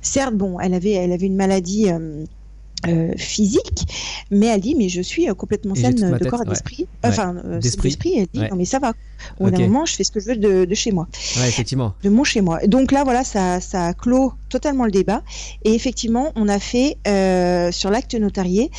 certes, 0.00 0.34
bon, 0.34 0.58
elle 0.60 0.74
avait, 0.74 0.92
elle 0.92 1.12
avait 1.12 1.26
une 1.26 1.36
maladie 1.36 1.88
physique, 3.16 3.86
mais 4.30 4.46
elle 4.46 4.60
dit 4.60 4.74
mais 4.74 4.88
je 4.88 5.00
suis 5.00 5.28
euh, 5.28 5.34
complètement 5.34 5.74
saine 5.74 5.94
de 5.94 6.28
corps 6.28 6.42
et 6.42 6.48
d'esprit, 6.48 6.86
enfin 7.02 7.36
euh, 7.44 7.58
d'esprit. 7.58 7.96
Elle 8.18 8.26
dit 8.32 8.48
non 8.48 8.56
mais 8.56 8.64
ça 8.64 8.78
va. 8.78 8.92
Au 9.40 9.48
bout 9.50 9.58
moment, 9.58 9.86
je 9.86 9.94
fais 9.94 10.04
ce 10.04 10.12
que 10.12 10.20
je 10.20 10.26
veux 10.26 10.36
de, 10.36 10.74
chez 10.74 10.92
moi. 10.92 11.08
effectivement. 11.46 11.94
De 12.02 12.10
mon 12.10 12.22
chez 12.22 12.42
moi. 12.42 12.60
Donc 12.66 12.92
là 12.92 13.02
voilà, 13.02 13.24
ça, 13.24 13.60
ça 13.60 13.94
clôt 13.94 14.34
totalement 14.50 14.84
le 14.84 14.90
débat. 14.90 15.22
Et 15.64 15.74
effectivement, 15.74 16.32
on 16.36 16.48
a 16.48 16.58
fait 16.58 16.98
sur 17.72 17.90
l'acte 17.90 18.14
notarié 18.14 18.70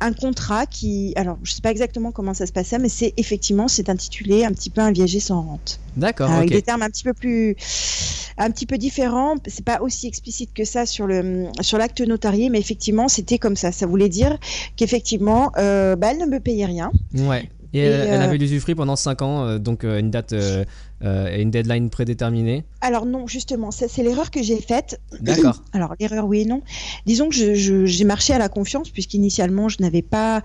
un 0.00 0.12
contrat 0.12 0.66
qui, 0.66 1.12
alors 1.16 1.38
je 1.42 1.52
sais 1.52 1.60
pas 1.60 1.70
exactement 1.70 2.12
comment 2.12 2.34
ça 2.34 2.46
se 2.46 2.52
passait, 2.52 2.78
mais 2.78 2.88
c'est 2.88 3.12
effectivement 3.16 3.68
c'est 3.68 3.88
intitulé 3.88 4.44
un 4.44 4.52
petit 4.52 4.70
peu 4.70 4.80
un 4.80 4.92
viager 4.92 5.20
sans 5.20 5.42
rente. 5.42 5.80
D'accord. 5.96 6.30
Avec 6.30 6.50
ok. 6.50 6.54
des 6.54 6.62
termes 6.62 6.82
un 6.82 6.90
petit 6.90 7.04
peu 7.04 7.14
plus, 7.14 7.56
un 8.38 8.50
petit 8.50 8.66
peu 8.66 8.78
différents. 8.78 9.36
C'est 9.46 9.64
pas 9.64 9.80
aussi 9.80 10.06
explicite 10.06 10.52
que 10.54 10.64
ça 10.64 10.86
sur 10.86 11.06
le 11.06 11.46
sur 11.60 11.78
l'acte 11.78 12.00
notarié, 12.00 12.50
mais 12.50 12.58
effectivement, 12.58 13.08
c'était 13.08 13.38
comme 13.38 13.56
ça. 13.56 13.72
Ça 13.72 13.86
voulait 13.86 14.08
dire 14.08 14.38
qu'effectivement, 14.76 15.52
euh, 15.58 15.96
bah, 15.96 16.08
elle 16.12 16.18
ne 16.18 16.26
me 16.26 16.40
payait 16.40 16.66
rien. 16.66 16.90
Ouais. 17.14 17.48
Et, 17.72 17.78
Et, 17.78 17.82
elle, 17.82 18.08
elle 18.08 18.20
euh, 18.20 18.24
avait 18.24 18.38
l'usufruit 18.38 18.74
pendant 18.74 18.96
5 18.96 19.22
ans, 19.22 19.44
euh, 19.44 19.58
donc 19.58 19.84
euh, 19.84 20.00
une 20.00 20.10
date 20.10 20.34
euh, 21.02 21.26
euh, 21.26 21.36
et 21.36 21.42
une 21.42 21.50
deadline 21.50 21.90
prédéterminée. 21.90 22.64
Alors 22.82 23.04
non, 23.06 23.26
justement, 23.26 23.70
ça 23.70 23.86
c'est 23.88 24.02
l'erreur 24.02 24.30
que 24.30 24.42
j'ai 24.42 24.60
faite. 24.60 25.00
D'accord. 25.20 25.62
Alors 25.72 25.94
l'erreur 25.98 26.26
oui 26.26 26.40
et 26.42 26.44
non. 26.44 26.62
Disons 27.06 27.28
que 27.28 27.34
je- 27.34 27.54
je- 27.54 27.84
j'ai 27.86 28.04
marché 28.04 28.32
à 28.32 28.38
la 28.38 28.48
confiance 28.48 28.90
puisqu'initialement 28.90 29.68
je 29.68 29.78
n'avais 29.80 30.02
pas, 30.02 30.42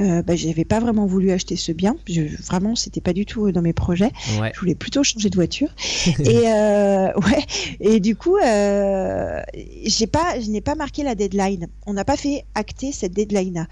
euh, 0.00 0.22
bah, 0.22 0.36
j'avais 0.36 0.64
pas 0.64 0.78
vraiment 0.80 1.06
voulu 1.06 1.30
acheter 1.30 1.56
ce 1.56 1.72
bien. 1.72 1.96
Je, 2.08 2.22
vraiment, 2.46 2.74
c'était 2.76 3.00
pas 3.00 3.12
du 3.12 3.26
tout 3.26 3.50
dans 3.52 3.62
mes 3.62 3.72
projets. 3.72 4.10
Ouais. 4.40 4.52
Je 4.54 4.60
voulais 4.60 4.74
plutôt 4.74 5.02
changer 5.02 5.30
de 5.30 5.34
voiture. 5.36 5.68
et 6.20 6.48
euh, 6.48 7.12
ouais. 7.14 7.44
Et 7.80 8.00
du 8.00 8.14
coup, 8.16 8.36
euh, 8.36 9.40
j'ai 9.84 10.06
pas, 10.06 10.38
je 10.40 10.48
n'ai 10.50 10.60
pas 10.60 10.74
marqué 10.74 11.02
la 11.02 11.14
deadline. 11.14 11.66
On 11.86 11.92
n'a 11.94 12.04
pas 12.04 12.16
fait 12.16 12.44
acter 12.54 12.92
cette 12.92 13.12
deadline-là. 13.12 13.66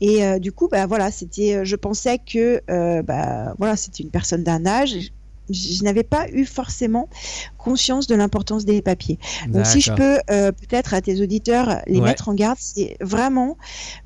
Et 0.00 0.24
euh, 0.24 0.38
du 0.38 0.52
coup, 0.52 0.68
bah 0.68 0.86
voilà, 0.86 1.10
c'était, 1.10 1.64
je 1.64 1.76
pensais 1.76 2.18
que, 2.18 2.60
euh, 2.70 3.02
bah 3.02 3.54
voilà, 3.58 3.76
c'était 3.76 4.02
une 4.02 4.10
personne 4.10 4.42
d'un 4.44 4.64
âge. 4.66 5.12
Je, 5.50 5.82
n'avais 5.82 6.02
pas 6.02 6.28
eu 6.30 6.44
forcément 6.44 7.08
conscience 7.58 8.06
de 8.06 8.14
l'importance 8.14 8.64
des 8.64 8.82
papiers. 8.82 9.18
Donc 9.48 9.66
si 9.66 9.80
je 9.80 9.92
peux 9.92 10.18
euh, 10.30 10.52
peut-être 10.52 10.94
à 10.94 11.00
tes 11.00 11.20
auditeurs 11.20 11.80
les 11.86 12.00
Ouais. 12.00 12.08
mettre 12.08 12.28
en 12.28 12.34
garde, 12.34 12.58
c'est 12.60 12.96
vraiment 13.00 13.56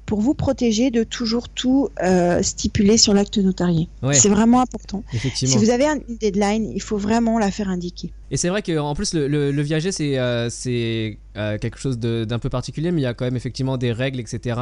pour 0.07 0.21
vous 0.21 0.35
protéger 0.35 0.90
de 0.90 1.03
toujours 1.03 1.49
tout 1.49 1.88
euh, 2.03 2.42
stipuler 2.42 2.97
sur 2.97 3.12
l'acte 3.12 3.38
notarié. 3.38 3.88
Ouais. 4.03 4.14
C'est 4.14 4.29
vraiment 4.29 4.61
important. 4.61 5.03
Effectivement. 5.12 5.53
Si 5.59 5.64
vous 5.64 5.71
avez 5.71 5.87
un- 5.87 5.99
une 6.09 6.16
deadline, 6.16 6.71
il 6.75 6.81
faut 6.83 6.97
vraiment 6.97 7.38
la 7.38 7.51
faire 7.51 7.69
indiquer. 7.69 8.12
Et 8.31 8.37
c'est 8.37 8.49
vrai 8.49 8.62
qu'en 8.62 8.95
plus, 8.95 9.14
le, 9.14 9.29
le, 9.29 9.53
le 9.53 9.62
viager, 9.62 9.92
c'est 9.92 10.19
euh, 10.19 10.49
euh, 11.37 11.59
quelque 11.59 11.79
chose 11.79 11.99
d'un 11.99 12.38
peu 12.38 12.49
particulier, 12.49 12.90
mais 12.90 13.01
il 13.01 13.05
y 13.05 13.07
a 13.07 13.14
quand 13.14 13.25
même 13.25 13.37
effectivement 13.37 13.77
des 13.77 13.92
règles, 13.92 14.19
etc. 14.19 14.59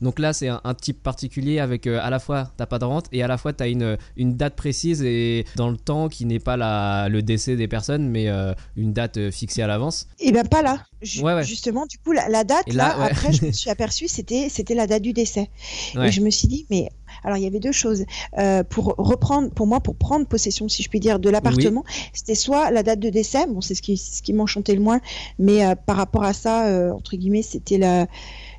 Donc 0.00 0.18
là, 0.18 0.32
c'est 0.32 0.48
un, 0.48 0.60
un 0.62 0.74
type 0.74 1.02
particulier 1.02 1.58
avec 1.58 1.86
euh, 1.86 1.98
à 2.00 2.10
la 2.10 2.18
fois, 2.20 2.52
t'as 2.56 2.66
pas 2.66 2.78
de 2.78 2.84
rente 2.84 3.06
et 3.12 3.22
à 3.22 3.26
la 3.26 3.38
fois, 3.38 3.52
t'as 3.52 3.68
une, 3.68 3.96
une 4.16 4.36
date 4.36 4.54
précise 4.54 5.02
et 5.02 5.44
dans 5.56 5.68
le 5.70 5.76
temps 5.76 6.08
qui 6.08 6.26
n'est 6.26 6.38
pas 6.38 6.56
la, 6.56 7.08
le 7.08 7.22
décès 7.22 7.56
des 7.56 7.66
personnes, 7.68 8.08
mais 8.08 8.28
une 8.76 8.92
date 8.92 9.30
fixée 9.30 9.62
à 9.62 9.66
l'avance. 9.66 10.06
Et 10.20 10.30
ben 10.32 10.46
pas 10.46 10.62
là. 10.62 10.78
Ouais, 11.22 11.34
ouais. 11.34 11.44
Justement, 11.44 11.86
du 11.86 11.98
coup, 11.98 12.12
la, 12.12 12.28
la 12.28 12.44
date, 12.44 12.64
Et 12.66 12.72
là, 12.72 12.88
là, 12.88 12.98
ouais. 12.98 13.10
après, 13.10 13.32
je 13.32 13.46
me 13.46 13.52
suis 13.90 14.08
c'était 14.08 14.48
c'était 14.48 14.74
la 14.74 14.86
date 14.88 15.02
du 15.02 15.12
décès. 15.12 15.48
Ouais. 15.94 16.08
Et 16.08 16.12
je 16.12 16.20
me 16.20 16.30
suis 16.30 16.48
dit, 16.48 16.66
mais 16.70 16.90
alors 17.24 17.36
il 17.36 17.44
y 17.44 17.46
avait 17.46 17.60
deux 17.60 17.72
choses. 17.72 18.04
Euh, 18.38 18.64
pour 18.64 18.94
reprendre, 18.98 19.50
pour 19.50 19.66
moi, 19.66 19.80
pour 19.80 19.96
prendre 19.96 20.26
possession, 20.26 20.68
si 20.68 20.82
je 20.82 20.88
puis 20.88 21.00
dire, 21.00 21.18
de 21.18 21.30
l'appartement, 21.30 21.84
c'était 22.12 22.34
soit 22.34 22.70
la 22.70 22.82
date 22.82 23.00
de 23.00 23.10
décès, 23.10 23.46
bon, 23.46 23.60
c'est 23.60 23.74
ce 23.74 23.82
qui, 23.82 23.96
ce 23.96 24.22
qui 24.22 24.32
m'enchantait 24.32 24.74
le 24.74 24.80
moins, 24.80 25.00
mais 25.38 25.64
euh, 25.64 25.74
par 25.74 25.96
rapport 25.96 26.24
à 26.24 26.32
ça, 26.32 26.66
euh, 26.66 26.92
entre 26.92 27.16
guillemets, 27.16 27.42
c'était 27.42 27.78
la 27.78 28.06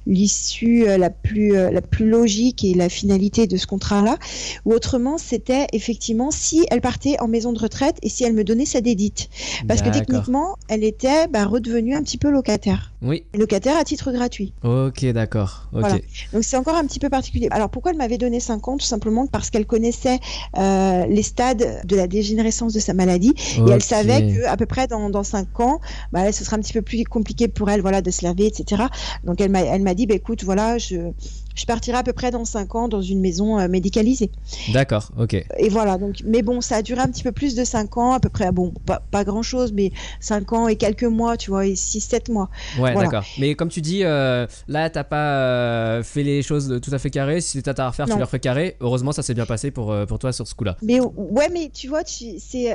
l'issue 0.06 0.88
euh, 0.88 0.98
la 0.98 1.10
plus 1.10 1.56
euh, 1.56 1.72
la 1.72 1.82
plus 1.82 2.10
logique 2.10 2.64
et 2.64 2.74
la 2.74 2.90
finalité 2.90 3.48
de 3.48 3.58
ce 3.58 3.68
contrat-là. 3.68 4.18
Ou 4.66 4.74
autrement 4.74 5.18
c'était 5.18 5.68
effectivement 5.74 6.32
si 6.32 6.66
elle 6.72 6.82
partait 6.82 7.20
en 7.20 7.28
maison 7.28 7.54
de 7.54 7.60
retraite 7.60 7.98
et 8.02 8.10
si 8.10 8.24
elle 8.24 8.34
me 8.34 8.44
donnait 8.44 8.66
sa 8.66 8.82
dédite. 8.82 9.30
Parce 9.68 9.82
que 9.82 9.90
techniquement 9.90 10.56
elle 10.68 10.84
était 10.84 11.28
bah, 11.28 11.46
redevenue 11.46 11.96
un 11.96 12.04
petit 12.04 12.18
peu 12.18 12.30
locataire. 12.30 12.92
Oui, 13.02 13.24
locataire 13.34 13.78
à 13.78 13.86
titre 13.86 14.12
gratuit. 14.12 14.54
Ok, 14.64 15.06
d'accord. 15.06 15.70
Voilà. 15.72 16.00
donc 16.34 16.44
c'est 16.44 16.58
encore 16.58 16.76
un 16.76 16.86
petit 16.86 17.00
peu 17.00 17.10
particulier. 17.10 17.48
Alors 17.52 17.70
pourquoi 17.70 17.92
elle 17.92 17.98
m'avait 17.98 18.18
donné 18.18 18.40
5 18.40 18.68
ans 18.68 18.78
Tout 18.78 18.86
simplement 18.86 19.26
parce 19.28 19.50
qu'elle 19.50 19.66
connaissait 19.66 20.20
euh, 20.58 21.06
les 21.06 21.24
stades 21.24 21.82
de 21.86 21.96
la 21.96 22.08
dégénérescence 22.08 22.74
de 22.74 22.80
sa 22.80 22.94
maladie. 22.94 23.34
Et 23.58 23.72
elle 23.72 23.84
savait 23.84 24.34
que 24.34 24.46
à 24.46 24.58
peu 24.58 24.66
près 24.66 24.88
dans, 24.88 25.10
dans 25.10 25.24
5 25.24 25.60
ans, 25.62 25.80
bah, 26.12 26.32
ce 26.32 26.44
sera 26.44 26.58
un 26.58 26.60
petit 26.60 26.74
peu 26.74 26.82
plus 26.82 27.04
compliqué 27.06 27.48
pour 27.48 27.70
elle 27.70 27.82
voilà, 27.82 28.02
de 28.02 28.12
se 28.12 28.24
laver, 28.24 28.48
etc. 28.48 28.84
Donc 29.24 29.40
elle 29.40 29.52
m'a 29.52 29.89
m'a 29.90 29.96
dit, 29.96 30.06
bah, 30.06 30.16
écoute, 30.16 30.44
voilà, 30.44 30.78
je, 30.78 31.12
je 31.60 31.66
partirai 31.66 31.98
à 31.98 32.04
peu 32.04 32.14
près 32.14 32.32
dans 32.32 32.46
5 32.46 32.76
ans 32.76 32.88
dans 32.88 33.02
une 33.02 33.20
maison 33.20 33.60
euh, 33.60 33.68
médicalisée. 33.68 34.32
D'accord, 34.74 35.12
ok. 35.20 35.34
Et 35.34 35.70
voilà, 35.70 35.98
donc, 35.98 36.18
mais 36.26 36.42
bon, 36.42 36.62
ça 36.62 36.78
a 36.78 36.82
duré 36.82 37.02
un 37.02 37.08
petit 37.08 37.24
peu 37.24 37.32
plus 37.32 37.56
de 37.56 37.64
5 37.64 37.98
ans, 37.98 38.14
à 38.14 38.20
peu 38.20 38.30
près, 38.30 38.52
bon, 38.52 38.74
pas, 38.86 39.02
pas 39.12 39.24
grand 39.24 39.44
chose, 39.44 39.74
mais 39.74 39.92
5 40.22 40.54
ans 40.54 40.68
et 40.68 40.76
quelques 40.78 41.04
mois, 41.04 41.38
tu 41.38 41.50
vois, 41.50 41.66
et 41.66 41.74
6-7 41.74 42.32
mois. 42.32 42.50
Ouais, 42.78 42.94
Voilà. 42.94 43.04
d'accord. 43.04 43.26
Mais 43.38 43.56
comme 43.56 43.70
tu 43.70 43.82
dis, 43.82 44.04
euh, 44.04 44.48
là, 44.68 44.90
t'as 44.90 45.04
pas 45.04 45.36
euh, 45.36 46.04
fait 46.04 46.24
les 46.24 46.42
choses 46.42 46.80
tout 46.82 46.92
à 46.94 47.00
fait 47.00 47.10
carrées. 47.10 47.42
Si 47.42 47.62
t'as 47.62 47.74
à 47.78 47.90
refaire, 47.90 48.06
tu 48.06 48.16
les 48.16 48.24
refais 48.24 48.40
carrées. 48.40 48.78
Heureusement, 48.80 49.12
ça 49.12 49.22
s'est 49.22 49.34
bien 49.34 49.46
passé 49.46 49.72
pour, 49.72 49.92
euh, 49.92 50.06
pour 50.06 50.20
toi 50.20 50.32
sur 50.32 50.48
ce 50.48 50.56
coup-là. 50.56 50.78
Mais 50.82 51.00
ouais, 51.00 51.50
mais 51.52 51.70
tu 51.74 51.88
vois, 51.88 52.02
c'est 52.06 52.70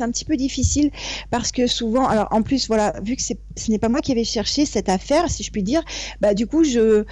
un 0.00 0.10
petit 0.10 0.24
peu 0.24 0.36
difficile 0.36 0.90
parce 1.30 1.52
que 1.52 1.66
souvent, 1.66 2.06
alors 2.06 2.28
en 2.30 2.42
plus, 2.42 2.66
voilà, 2.66 2.94
vu 3.02 3.16
que 3.16 3.22
ce 3.22 3.34
n'est 3.70 3.78
pas 3.78 3.88
moi 3.88 4.00
qui 4.00 4.12
avais 4.12 4.24
cherché 4.24 4.66
cette 4.66 4.88
affaire, 4.88 5.30
si 5.30 5.42
je 5.42 5.50
puis 5.50 5.62
dire, 5.62 5.82
bah 6.20 6.34
du 6.34 6.46
coup, 6.46 6.64
je, 6.64 7.04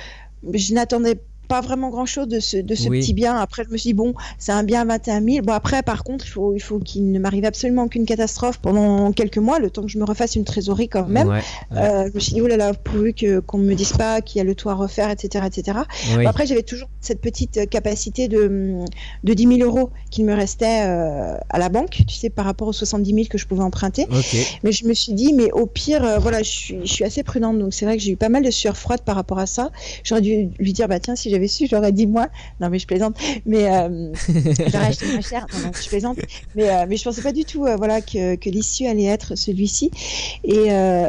je 0.52 0.74
n'attendais 0.74 1.20
pas 1.52 1.60
vraiment 1.60 1.90
grand 1.90 2.06
chose 2.06 2.28
de 2.28 2.40
ce, 2.40 2.56
de 2.56 2.74
ce 2.74 2.88
Oui. 2.88 3.00
petit 3.00 3.12
bien. 3.12 3.36
Après, 3.36 3.62
je 3.64 3.68
me 3.70 3.76
suis 3.76 3.88
dit, 3.90 3.94
bon, 3.94 4.14
c'est 4.38 4.52
un 4.52 4.62
bien 4.62 4.80
à 4.80 4.84
21 4.86 5.22
000. 5.22 5.44
Bon, 5.44 5.52
après, 5.52 5.82
par 5.82 6.02
contre, 6.02 6.24
il 6.26 6.30
faut, 6.30 6.54
il 6.54 6.60
faut 6.60 6.78
qu'il 6.78 7.12
ne 7.12 7.18
m'arrive 7.18 7.44
absolument 7.44 7.82
aucune 7.84 8.06
catastrophe 8.06 8.58
pendant 8.58 9.12
quelques 9.12 9.36
mois, 9.36 9.58
le 9.58 9.68
temps 9.68 9.82
que 9.82 9.88
je 9.88 9.98
me 9.98 10.04
refasse 10.04 10.34
une 10.34 10.44
trésorerie 10.44 10.88
quand 10.88 11.06
même. 11.08 11.28
Ouais. 11.28 11.40
Euh, 11.76 12.08
je 12.08 12.14
me 12.14 12.20
suis 12.20 12.32
dit, 12.32 12.40
oh 12.40 12.46
là 12.46 12.56
là, 12.56 12.72
pourvu 12.72 13.14
qu'on 13.46 13.58
ne 13.58 13.64
me 13.64 13.74
dise 13.74 13.92
pas 13.92 14.22
qu'il 14.22 14.38
y 14.38 14.40
a 14.40 14.44
le 14.44 14.54
toit 14.54 14.72
à 14.72 14.76
refaire, 14.76 15.10
etc. 15.10 15.44
etc. 15.46 15.78
Oui. 16.16 16.24
Bon, 16.24 16.30
Après, 16.30 16.46
j'avais 16.46 16.62
toujours 16.62 16.88
cette 17.02 17.20
petite 17.20 17.58
euh, 17.58 17.66
capacité 17.66 18.28
de, 18.28 18.78
de 19.24 19.34
10 19.34 19.58
000 19.58 19.68
euros 19.68 19.90
qu'il 20.10 20.24
me 20.24 20.34
restait 20.34 20.86
euh, 20.86 21.36
à 21.50 21.58
la 21.58 21.68
banque, 21.68 22.02
tu 22.08 22.14
sais, 22.14 22.30
par 22.30 22.46
rapport 22.46 22.68
aux 22.68 22.72
70 22.72 23.12
000 23.14 23.26
que 23.28 23.36
je 23.36 23.46
pouvais 23.46 23.62
emprunter. 23.62 24.06
Mais 24.64 24.72
je 24.72 24.86
me 24.86 24.94
suis 24.94 25.12
dit, 25.12 25.34
mais 25.34 25.50
au 25.52 25.66
pire, 25.66 26.02
euh, 26.02 26.18
voilà, 26.18 26.42
je 26.42 26.50
suis, 26.50 26.78
je 26.84 26.92
suis 26.92 27.04
assez 27.04 27.22
prudente. 27.22 27.58
Donc, 27.58 27.74
c'est 27.74 27.84
vrai 27.84 27.98
que 27.98 28.02
j'ai 28.02 28.12
eu 28.12 28.16
pas 28.16 28.30
mal 28.30 28.42
de 28.42 28.50
sueur 28.50 28.76
froide 28.76 29.02
par 29.02 29.16
rapport 29.16 29.38
à 29.38 29.46
ça. 29.46 29.70
J'aurais 30.02 30.22
dû 30.22 30.48
lui 30.58 30.72
dire, 30.72 30.88
bah 30.88 30.98
tiens, 31.00 31.14
si 31.16 31.28
j'avais 31.28 31.41
su, 31.48 31.66
j'aurais 31.70 31.92
dit 31.92 32.06
moi. 32.06 32.28
Non, 32.60 32.68
mais 32.70 32.78
je 32.78 32.86
plaisante. 32.86 33.16
Mais 33.46 33.70
euh, 33.72 34.12
j'aurais 34.72 34.86
acheté 34.86 35.06
moins 35.12 35.20
cher. 35.20 35.46
Non, 35.52 35.60
non, 35.60 35.70
je 35.80 35.88
plaisante. 35.88 36.18
Mais, 36.54 36.68
euh, 36.70 36.86
mais 36.88 36.96
je 36.96 37.04
pensais 37.04 37.22
pas 37.22 37.32
du 37.32 37.44
tout, 37.44 37.66
euh, 37.66 37.76
voilà, 37.76 38.00
que, 38.00 38.36
que 38.36 38.50
l'issue 38.50 38.86
allait 38.86 39.04
être 39.04 39.36
celui-ci. 39.36 39.90
Et 40.44 40.72
euh, 40.72 41.08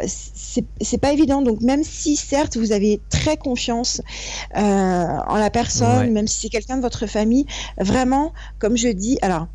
c'est 0.81 0.97
pas 0.99 1.11
évident. 1.13 1.41
Donc, 1.41 1.61
même 1.61 1.83
si, 1.83 2.15
certes, 2.15 2.57
vous 2.57 2.71
avez 2.71 3.01
très 3.09 3.37
confiance 3.37 4.01
en 4.53 5.35
la 5.37 5.49
personne, 5.49 5.83
Ouais. 5.83 6.09
même 6.09 6.27
si 6.27 6.41
c'est 6.41 6.49
quelqu'un 6.49 6.77
de 6.77 6.81
votre 6.81 7.07
famille, 7.07 7.45
vraiment, 7.77 8.33
comme 8.59 8.77
je 8.77 8.87
dis, 8.87 9.17
alors, 9.21 9.47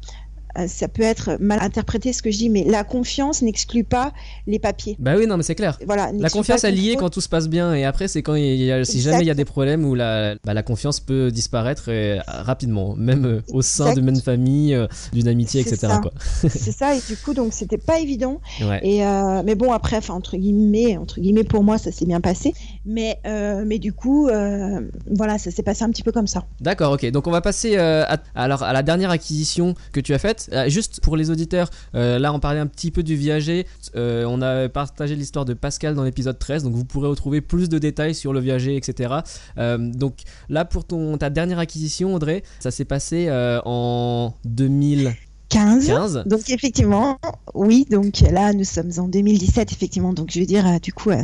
ça 0.66 0.88
peut 0.88 1.02
être 1.02 1.36
mal 1.40 1.58
interprété 1.62 2.12
ce 2.12 2.22
que 2.22 2.30
je 2.30 2.38
dis, 2.38 2.48
mais 2.50 2.64
la 2.64 2.84
confiance 2.84 3.42
n'exclut 3.42 3.84
pas 3.84 4.12
les 4.46 4.58
papiers. 4.58 4.96
Bah 4.98 5.14
oui, 5.16 5.26
non, 5.26 5.36
mais 5.36 5.42
c'est 5.42 5.54
clair. 5.54 5.78
Voilà, 5.86 6.10
La 6.12 6.30
confiance 6.30 6.62
pas 6.62 6.68
est 6.68 6.72
le 6.72 6.76
liée 6.76 6.82
contrôle. 6.90 7.04
quand 7.04 7.10
tout 7.10 7.20
se 7.20 7.28
passe 7.28 7.48
bien 7.48 7.74
et 7.74 7.84
après 7.84 8.08
c'est 8.08 8.22
quand 8.22 8.34
il 8.34 8.56
y 8.56 8.72
a, 8.72 8.84
si 8.84 9.00
jamais 9.00 9.20
il 9.20 9.26
y 9.26 9.30
a 9.30 9.34
des 9.34 9.44
problèmes 9.44 9.84
où 9.84 9.94
la, 9.94 10.34
bah, 10.44 10.54
la 10.54 10.62
confiance 10.62 11.00
peut 11.00 11.30
disparaître 11.30 11.84
euh, 11.88 12.18
rapidement, 12.26 12.94
même 12.96 13.24
euh, 13.24 13.40
au 13.52 13.62
sein 13.62 13.94
de 13.94 14.00
même 14.00 14.20
famille, 14.20 14.74
euh, 14.74 14.86
d'une 15.12 15.28
amitié, 15.28 15.60
etc. 15.60 15.88
C'est 16.48 16.72
ça, 16.72 16.94
et 16.94 17.00
du 17.08 17.16
coup, 17.16 17.34
donc 17.34 17.52
c'était 17.52 17.78
pas 17.78 17.98
évident. 18.00 18.40
Ouais. 18.60 18.80
Et 18.82 19.04
euh, 19.06 19.42
mais 19.44 19.54
bon, 19.54 19.72
après, 19.72 19.98
entre 20.10 20.36
guillemets, 20.36 20.96
entre 20.96 21.20
guillemets 21.20 21.44
pour 21.44 21.62
moi, 21.62 21.78
ça 21.78 21.92
s'est 21.92 22.06
bien 22.06 22.20
passé. 22.20 22.52
Mais 22.86 23.18
euh, 23.26 23.64
mais 23.66 23.78
du 23.78 23.92
coup, 23.92 24.28
euh, 24.28 24.80
voilà, 25.10 25.38
ça 25.38 25.50
s'est 25.50 25.62
passé 25.62 25.84
un 25.84 25.90
petit 25.90 26.02
peu 26.02 26.12
comme 26.12 26.26
ça. 26.26 26.44
D'accord, 26.60 26.92
ok. 26.92 27.10
Donc 27.10 27.26
on 27.26 27.30
va 27.30 27.40
passer 27.40 27.76
euh, 27.76 28.04
à, 28.06 28.18
alors, 28.34 28.62
à 28.62 28.72
la 28.72 28.82
dernière 28.82 29.10
acquisition 29.10 29.74
que 29.92 30.00
tu 30.00 30.14
as 30.14 30.18
faite. 30.18 30.37
Euh, 30.52 30.68
juste 30.68 31.00
pour 31.00 31.16
les 31.16 31.30
auditeurs, 31.30 31.70
euh, 31.94 32.18
là 32.18 32.32
on 32.32 32.40
parlait 32.40 32.60
un 32.60 32.66
petit 32.66 32.90
peu 32.90 33.02
du 33.02 33.16
viager. 33.16 33.66
Euh, 33.96 34.24
on 34.28 34.42
a 34.42 34.68
partagé 34.68 35.16
l'histoire 35.16 35.44
de 35.44 35.54
Pascal 35.54 35.94
dans 35.94 36.04
l'épisode 36.04 36.38
13, 36.38 36.64
donc 36.64 36.74
vous 36.74 36.84
pourrez 36.84 37.08
retrouver 37.08 37.40
plus 37.40 37.68
de 37.68 37.78
détails 37.78 38.14
sur 38.14 38.32
le 38.32 38.40
viager, 38.40 38.76
etc. 38.76 39.14
Euh, 39.58 39.78
donc 39.78 40.22
là 40.48 40.64
pour 40.64 40.84
ton, 40.84 41.16
ta 41.18 41.30
dernière 41.30 41.58
acquisition, 41.58 42.14
Audrey, 42.14 42.42
ça 42.60 42.70
s'est 42.70 42.84
passé 42.84 43.28
en 43.64 44.34
2015. 44.44 45.16
15. 45.48 46.24
Donc 46.26 46.50
effectivement, 46.50 47.18
oui, 47.54 47.86
donc 47.90 48.20
là 48.20 48.52
nous 48.52 48.64
sommes 48.64 48.90
en 48.98 49.08
2017 49.08 49.72
effectivement, 49.72 50.12
donc 50.12 50.30
je 50.30 50.40
veux 50.40 50.46
dire 50.46 50.66
euh, 50.66 50.78
du 50.78 50.92
coup 50.92 51.10
euh, 51.10 51.22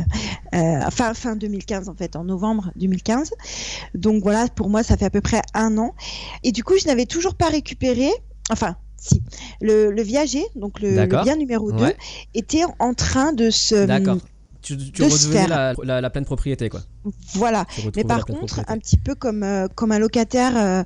euh, 0.55 0.89
fin 0.89 1.13
fin 1.13 1.35
2015 1.35 1.89
en 1.89 1.95
fait, 1.95 2.15
en 2.15 2.23
novembre 2.23 2.71
2015. 2.75 3.31
Donc 3.93 4.23
voilà, 4.23 4.47
pour 4.47 4.69
moi 4.69 4.83
ça 4.83 4.97
fait 4.97 5.05
à 5.05 5.09
peu 5.09 5.21
près 5.21 5.41
un 5.53 5.77
an. 5.77 5.93
Et 6.43 6.51
du 6.51 6.63
coup 6.63 6.73
je 6.79 6.87
n'avais 6.87 7.05
toujours 7.05 7.35
pas 7.35 7.49
récupéré, 7.49 8.09
enfin 8.49 8.75
le, 9.61 9.91
le 9.91 10.01
viager, 10.01 10.43
donc 10.55 10.79
le, 10.81 11.05
bien 11.23 11.35
numéro 11.35 11.71
2, 11.71 11.83
Ouais. 11.83 11.95
était 12.33 12.63
en 12.79 12.93
train 12.93 13.33
de 13.33 13.49
se... 13.49 13.85
D'accord. 13.85 14.17
Tu, 14.61 14.75
tu 14.77 15.03
de 15.03 15.09
se 15.09 15.27
faire. 15.27 15.47
la, 15.47 15.73
la, 15.83 16.01
la 16.01 16.09
pleine 16.09 16.25
propriété, 16.25 16.69
quoi. 16.69 16.81
Voilà. 17.33 17.67
Mais 17.95 18.03
par 18.03 18.25
contre, 18.25 18.61
un 18.67 18.79
petit 18.79 18.97
peu 18.97 19.13
comme, 19.13 19.43
euh, 19.43 19.67
comme 19.75 19.91
un 19.91 19.99
locataire 19.99 20.57
euh, 20.57 20.83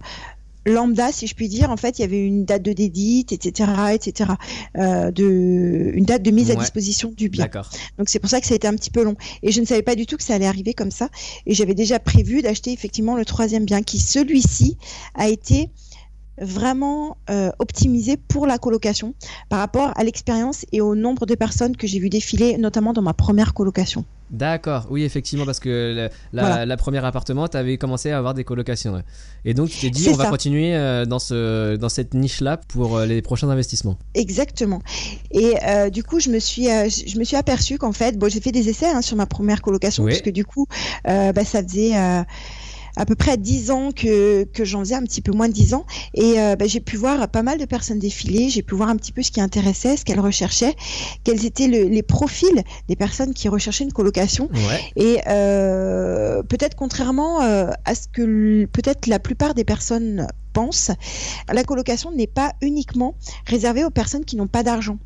lambda, 0.66 1.14
si 1.14 1.28
je 1.28 1.34
puis 1.34 1.48
dire, 1.48 1.72
en 1.72 1.78
fait, 1.78 1.98
il 1.98 2.02
y 2.02 2.04
avait 2.06 2.20
une 2.20 2.44
date 2.44 2.62
de 2.62 2.74
dédite, 2.74 3.32
etc., 3.32 3.72
etc., 3.94 4.32
euh, 4.78 5.12
de, 5.12 5.92
une 5.94 6.04
date 6.04 6.24
de 6.24 6.32
mise 6.32 6.52
à 6.52 6.56
disposition 6.56 7.14
du 7.16 7.30
bien. 7.30 7.46
D'accord. 7.46 7.70
Donc 7.98 8.10
c'est 8.10 8.20
pour 8.20 8.30
ça 8.30 8.42
que 8.42 8.48
ça 8.48 8.54
a 8.54 8.58
été 8.58 8.68
un 8.68 8.76
petit 8.76 8.92
peu 8.92 9.02
long. 9.02 9.16
Et 9.44 9.54
je 9.54 9.62
ne 9.62 9.66
savais 9.66 9.82
pas 9.82 9.96
du 9.96 10.06
tout 10.06 10.18
que 10.18 10.24
ça 10.24 10.36
allait 10.36 10.46
arriver 10.46 10.74
comme 10.74 10.92
ça. 10.92 11.08
Et 11.46 11.54
j'avais 11.54 11.74
déjà 11.74 12.00
prévu 12.00 12.42
d'acheter 12.42 12.74
effectivement 12.74 13.16
le 13.16 13.24
troisième 13.24 13.64
bien, 13.64 13.82
qui 13.82 13.98
celui-ci 14.00 14.78
a 15.16 15.30
été 15.30 15.70
vraiment 16.42 17.18
euh, 17.30 17.52
optimisé 17.60 18.18
pour 18.18 18.48
la 18.48 18.58
colocation 18.58 19.14
par 19.50 19.60
rapport 19.60 19.92
à 19.96 20.04
l'expérience 20.04 20.66
et 20.72 20.82
au 20.82 20.96
nombre 20.96 21.26
de 21.26 21.36
personnes 21.36 21.76
que 21.76 21.88
j'ai 21.88 22.00
vu 22.00 22.10
défiler, 22.10 22.58
notamment 22.58 22.94
dans 22.94 23.02
ma 23.02 23.14
première 23.14 23.54
colocation. 23.54 24.06
D'accord, 24.32 24.86
oui, 24.92 25.04
effectivement, 25.04 25.46
parce 25.46 25.60
que 25.60 26.10
la, 26.34 26.66
la, 26.66 26.78
première 26.78 27.04
appartement, 27.04 27.48
tu 27.48 27.58
avais 27.58 27.78
commencé 27.78 28.12
à 28.12 28.18
avoir 28.20 28.36
des 28.36 28.44
colocations. 28.44 29.02
Et 29.44 29.56
donc, 29.56 29.70
tu 29.70 29.80
t'es 29.80 29.90
dit, 29.90 30.08
on 30.10 30.16
va 30.16 30.28
continuer 30.28 30.76
euh, 30.76 31.06
dans, 31.06 31.18
ce, 31.18 31.76
dans 31.78 31.90
cette 31.90 32.14
niche-là 32.14 32.58
pour 32.58 32.98
euh, 32.98 33.06
les 33.08 33.24
prochains 33.24 33.50
investissements. 33.50 33.98
Exactement. 34.14 34.84
Et 35.32 35.56
euh, 35.66 35.90
du 35.90 36.04
coup, 36.04 36.20
je 36.20 36.30
me 36.30 36.38
suis, 36.38 36.66
je 36.66 37.18
me 37.18 37.24
suis 37.24 37.38
aperçu 37.38 37.80
qu'en 37.80 37.92
fait, 37.92 38.20
bon, 38.20 38.30
j'ai 38.30 38.40
fait 38.40 38.52
des 38.52 38.70
essais 38.70 38.90
hein, 38.90 39.02
sur 39.02 39.18
ma 39.18 39.26
première 39.26 39.64
colocation, 39.64 40.06
parce 40.06 40.22
que 40.22 40.30
du 40.30 40.46
coup, 40.46 40.68
bah, 41.06 41.44
ça 41.44 41.64
faisait 41.64 41.94
à 42.96 43.06
peu 43.06 43.16
près 43.16 43.38
10 43.38 43.72
ans 43.72 43.92
que, 43.92 44.44
que 44.44 44.66
j'en 44.66 44.80
faisais, 44.80 44.96
un 44.96 45.04
petit 45.04 45.22
peu 45.22 45.32
moins 45.32 45.48
de 45.48 45.54
10 45.54 45.74
ans. 45.74 45.86
Et 46.14 46.40
euh, 46.40 46.56
bah, 46.56 46.66
j'ai 46.68 46.80
pu 46.80 46.98
voir 46.98 47.28
pas 47.30 47.44
mal 47.44 47.58
de 47.58 47.66
personnes 47.66 48.00
défiler, 48.00 48.50
j'ai 48.50 48.62
pu 48.62 48.76
voir 48.76 48.90
un 48.90 48.96
petit 48.96 49.12
peu 49.12 49.22
ce 49.24 49.32
qui 49.32 49.42
intéressait, 49.42 49.98
ce 49.98 50.06
qu'elles 50.06 50.20
recherchaient, 50.20 50.76
quels 51.24 51.46
étaient 51.46 51.68
les 51.68 52.04
profils 52.04 52.64
des 52.88 52.96
personnes 52.96 53.34
qui 53.34 53.50
recherchaient 53.50 53.84
une 53.84 53.94
colocation. 53.94 54.50
Et 54.96 55.20
euh, 55.28 56.44
peut-être 56.44 56.76
contrairement 56.76 57.42
euh, 57.42 57.70
à 57.86 57.96
ce 57.96 58.08
que 58.08 58.66
peut-être 58.66 59.08
la 59.08 59.20
plupart 59.20 59.54
des 59.54 59.64
personnes 59.64 60.28
pensent, 60.54 60.92
la 61.52 61.64
colocation 61.64 62.12
n'est 62.12 62.28
pas 62.28 62.54
uniquement 62.62 63.16
réservée 63.46 63.84
aux 63.84 63.90
personnes 63.90 64.26
qui 64.26 64.36
n'ont 64.36 64.48
pas 64.48 64.64
d'argent 64.64 64.98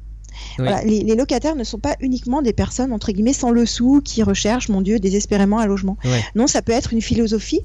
les, 0.58 1.16
locataires 1.16 1.56
ne 1.56 1.64
sont 1.64 1.80
pas 1.80 1.96
uniquement 2.00 2.42
des 2.42 2.54
personnes 2.54 2.92
entre 2.94 3.12
guillemets 3.12 3.34
sans 3.34 3.52
le 3.52 3.66
sou 3.66 4.02
qui 4.04 4.24
recherchent, 4.24 4.70
mon 4.70 4.82
Dieu, 4.82 5.00
désespérément 5.00 5.60
un 5.60 5.66
logement. 5.66 5.98
Non, 6.36 6.48
ça 6.48 6.62
peut 6.62 6.72
être 6.72 6.94
une 6.94 7.02
philosophie. 7.02 7.62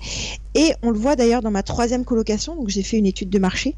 Et 0.54 0.72
on 0.83 0.90
le 0.90 0.98
voit 0.98 1.14
d'ailleurs 1.14 1.42
dans 1.42 1.50
ma 1.50 1.62
troisième 1.62 2.04
colocation. 2.04 2.57
Donc 2.57 2.68
j'ai 2.68 2.83
fait 2.83 2.96
une 2.96 3.07
étude 3.07 3.31
de 3.31 3.38
marché 3.38 3.76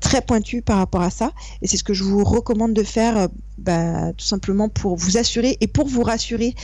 très 0.00 0.22
pointue 0.22 0.62
par 0.62 0.78
rapport 0.78 1.02
à 1.02 1.10
ça. 1.10 1.32
Et 1.62 1.66
c'est 1.66 1.76
ce 1.76 1.84
que 1.84 1.94
je 1.94 2.04
vous 2.04 2.22
recommande 2.22 2.74
de 2.74 2.82
faire, 2.82 3.16
euh, 3.16 3.28
bah, 3.58 4.12
tout 4.12 4.24
simplement 4.24 4.68
pour 4.68 4.96
vous 4.96 5.16
assurer 5.16 5.56
et 5.60 5.66
pour 5.66 5.88
vous 5.88 6.02
rassurer 6.02 6.54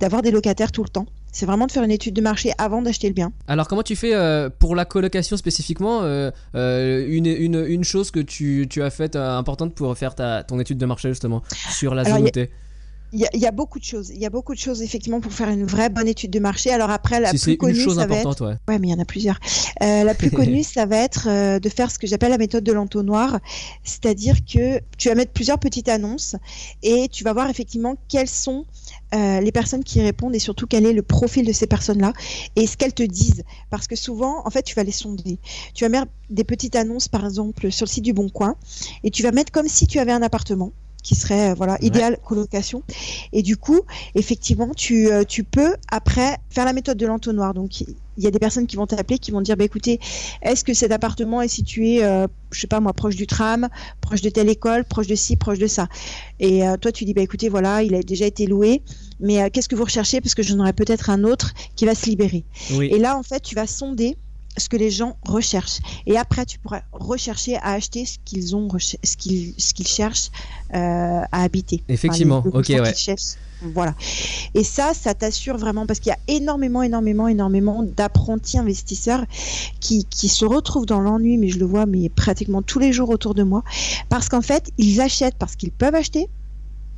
d'avoir 0.00 0.22
des 0.22 0.30
locataires 0.30 0.72
tout 0.72 0.82
le 0.82 0.88
temps. 0.88 1.06
C'est 1.38 1.46
vraiment 1.46 1.68
de 1.68 1.70
faire 1.70 1.84
une 1.84 1.92
étude 1.92 2.14
de 2.14 2.20
marché 2.20 2.50
avant 2.58 2.82
d'acheter 2.82 3.06
le 3.06 3.14
bien. 3.14 3.30
Alors 3.46 3.68
comment 3.68 3.84
tu 3.84 3.94
fais 3.94 4.12
euh, 4.12 4.50
pour 4.50 4.74
la 4.74 4.84
colocation 4.84 5.36
spécifiquement 5.36 6.02
euh, 6.02 6.32
euh, 6.56 7.06
une, 7.08 7.26
une, 7.26 7.64
une, 7.64 7.84
chose 7.84 8.10
que 8.10 8.18
tu, 8.18 8.66
tu 8.68 8.82
as 8.82 8.90
faite 8.90 9.14
importante 9.14 9.72
pour 9.72 9.96
faire 9.96 10.16
ta, 10.16 10.42
ton 10.42 10.58
étude 10.58 10.78
de 10.78 10.86
marché 10.86 11.10
justement 11.10 11.44
sur 11.70 11.94
la 11.94 12.02
zone 12.02 12.24
où 12.24 12.28
il 13.12 13.26
y, 13.34 13.46
a, 13.46 13.50
beaucoup 13.50 13.78
de 13.78 13.84
choses. 13.84 14.10
Il 14.10 14.18
y 14.18 14.26
a 14.26 14.30
beaucoup 14.30 14.54
de 14.54 14.58
choses 14.58 14.82
effectivement 14.82 15.20
pour 15.20 15.32
faire 15.32 15.48
une 15.48 15.64
vraie 15.64 15.88
bonne 15.88 16.08
étude 16.08 16.30
de 16.30 16.38
marché. 16.38 16.70
Alors 16.70 16.90
après, 16.90 17.20
la 17.20 17.30
plus 17.30 17.56
connue, 17.56 17.88
ça 17.90 18.06
va 18.06 18.16
être. 18.16 18.44
Ouais. 18.44 18.54
ouais. 18.68 18.78
mais 18.78 18.88
il 18.88 18.90
y 18.90 18.94
en 18.94 19.00
a 19.00 19.04
plusieurs. 19.04 19.40
la 19.80 20.14
plus 20.14 20.30
connue, 20.32 20.62
ça 20.62 20.86
va 20.86 20.96
être 20.96 21.58
de 21.58 21.68
faire 21.68 21.90
ce 21.90 21.98
que 21.98 22.06
j'appelle 22.06 22.30
la 22.30 22.38
méthode 22.38 22.64
de 22.64 22.72
l'entonnoir, 22.72 23.38
c'est-à-dire 23.84 24.36
que 24.44 24.80
tu 24.96 25.08
vas 25.08 25.14
mettre 25.14 25.32
plusieurs 25.32 25.58
petites 25.58 25.88
annonces 25.88 26.36
et 26.82 27.08
tu 27.08 27.24
vas 27.24 27.32
voir 27.32 27.48
effectivement 27.48 27.96
quelles 28.08 28.28
sont 28.28 28.64
euh, 29.14 29.40
les 29.40 29.52
personnes 29.52 29.84
qui 29.84 30.02
répondent 30.02 30.34
et 30.34 30.38
surtout 30.38 30.66
quel 30.66 30.84
est 30.84 30.92
le 30.92 31.02
profil 31.02 31.46
de 31.46 31.52
ces 31.52 31.66
personnes-là 31.66 32.12
et 32.56 32.66
ce 32.66 32.76
qu'elles 32.76 32.92
te 32.92 33.02
disent. 33.02 33.42
Parce 33.70 33.86
que 33.86 33.96
souvent, 33.96 34.46
en 34.46 34.50
fait, 34.50 34.62
tu 34.62 34.74
vas 34.74 34.82
les 34.82 34.92
sonder. 34.92 35.38
Tu 35.74 35.84
vas 35.84 35.88
mettre 35.88 36.12
des 36.28 36.44
petites 36.44 36.76
annonces, 36.76 37.08
par 37.08 37.24
exemple, 37.24 37.70
sur 37.70 37.86
le 37.86 37.90
site 37.90 38.04
du 38.04 38.12
Bon 38.12 38.28
Coin 38.28 38.56
et 39.04 39.10
tu 39.10 39.22
vas 39.22 39.32
mettre 39.32 39.50
comme 39.50 39.68
si 39.68 39.86
tu 39.86 39.98
avais 39.98 40.12
un 40.12 40.22
appartement 40.22 40.72
qui 41.02 41.14
serait 41.14 41.50
euh, 41.50 41.54
voilà 41.54 41.78
idéal 41.80 42.18
colocation. 42.24 42.82
Et 43.32 43.42
du 43.42 43.56
coup 43.56 43.80
effectivement 44.14 44.70
tu, 44.74 45.10
euh, 45.10 45.24
tu 45.24 45.44
peux 45.44 45.74
après 45.88 46.36
faire 46.50 46.64
la 46.64 46.72
méthode 46.72 46.98
de 46.98 47.06
l'entonnoir. 47.06 47.54
Donc 47.54 47.80
il 47.80 48.24
y 48.24 48.26
a 48.26 48.30
des 48.30 48.38
personnes 48.38 48.66
qui 48.66 48.76
vont 48.76 48.86
t'appeler 48.86 49.18
qui 49.18 49.30
vont 49.30 49.40
dire 49.40 49.56
bah 49.56 49.64
écoutez 49.64 50.00
est-ce 50.42 50.64
que 50.64 50.74
cet 50.74 50.90
appartement 50.90 51.40
est 51.40 51.48
situé 51.48 52.04
euh, 52.04 52.26
je 52.50 52.60
sais 52.60 52.66
pas 52.66 52.80
moi 52.80 52.92
proche 52.92 53.14
du 53.14 53.26
tram 53.26 53.68
proche 54.00 54.22
de 54.22 54.28
telle 54.28 54.48
école 54.48 54.84
proche 54.84 55.06
de 55.06 55.14
ci 55.14 55.36
proche 55.36 55.58
de 55.58 55.66
ça? 55.66 55.88
Et 56.40 56.62
toi 56.80 56.92
tu 56.92 57.04
dis 57.04 57.14
bah 57.14 57.22
écoutez 57.22 57.48
voilà 57.48 57.82
il 57.82 57.94
a 57.94 58.02
déjà 58.02 58.26
été 58.26 58.46
loué 58.46 58.82
mais 59.20 59.50
qu'est-ce 59.50 59.68
que 59.68 59.76
vous 59.76 59.84
recherchez? 59.84 60.20
Parce 60.20 60.34
que 60.34 60.42
j'en 60.42 60.58
aurai 60.60 60.72
peut-être 60.72 61.10
un 61.10 61.24
autre 61.24 61.52
qui 61.76 61.86
va 61.86 61.94
se 61.94 62.06
libérer. 62.06 62.44
Et 62.70 62.98
là 62.98 63.16
en 63.16 63.22
fait 63.22 63.40
tu 63.40 63.54
vas 63.54 63.66
sonder 63.66 64.16
ce 64.58 64.68
que 64.68 64.76
les 64.76 64.90
gens 64.90 65.16
recherchent. 65.26 65.80
Et 66.06 66.16
après, 66.16 66.46
tu 66.46 66.58
pourras 66.58 66.82
rechercher 66.92 67.56
à 67.56 67.72
acheter 67.72 68.04
ce 68.04 68.18
qu'ils 68.24 68.56
ont, 68.56 68.68
ce 68.78 69.16
qu'ils, 69.16 69.54
ce 69.58 69.74
qu'ils 69.74 69.86
cherchent 69.86 70.30
euh, 70.74 71.22
à 71.30 71.42
habiter. 71.42 71.82
Effectivement, 71.88 72.42
ok, 72.52 72.68
ouais. 72.68 72.94
Voilà. 73.60 73.94
Et 74.54 74.62
ça, 74.62 74.94
ça 74.94 75.14
t'assure 75.14 75.56
vraiment 75.56 75.86
parce 75.86 75.98
qu'il 75.98 76.10
y 76.10 76.12
a 76.12 76.36
énormément, 76.36 76.82
énormément, 76.82 77.26
énormément 77.26 77.82
d'apprentis 77.82 78.58
investisseurs 78.58 79.24
qui, 79.80 80.04
qui 80.04 80.28
se 80.28 80.44
retrouvent 80.44 80.86
dans 80.86 81.00
l'ennui, 81.00 81.38
mais 81.38 81.48
je 81.48 81.58
le 81.58 81.66
vois, 81.66 81.86
mais 81.86 82.08
pratiquement 82.08 82.62
tous 82.62 82.78
les 82.78 82.92
jours 82.92 83.10
autour 83.10 83.34
de 83.34 83.42
moi, 83.42 83.64
parce 84.08 84.28
qu'en 84.28 84.42
fait, 84.42 84.70
ils 84.78 85.00
achètent 85.00 85.36
parce 85.36 85.56
qu'ils 85.56 85.72
peuvent 85.72 85.94
acheter, 85.94 86.28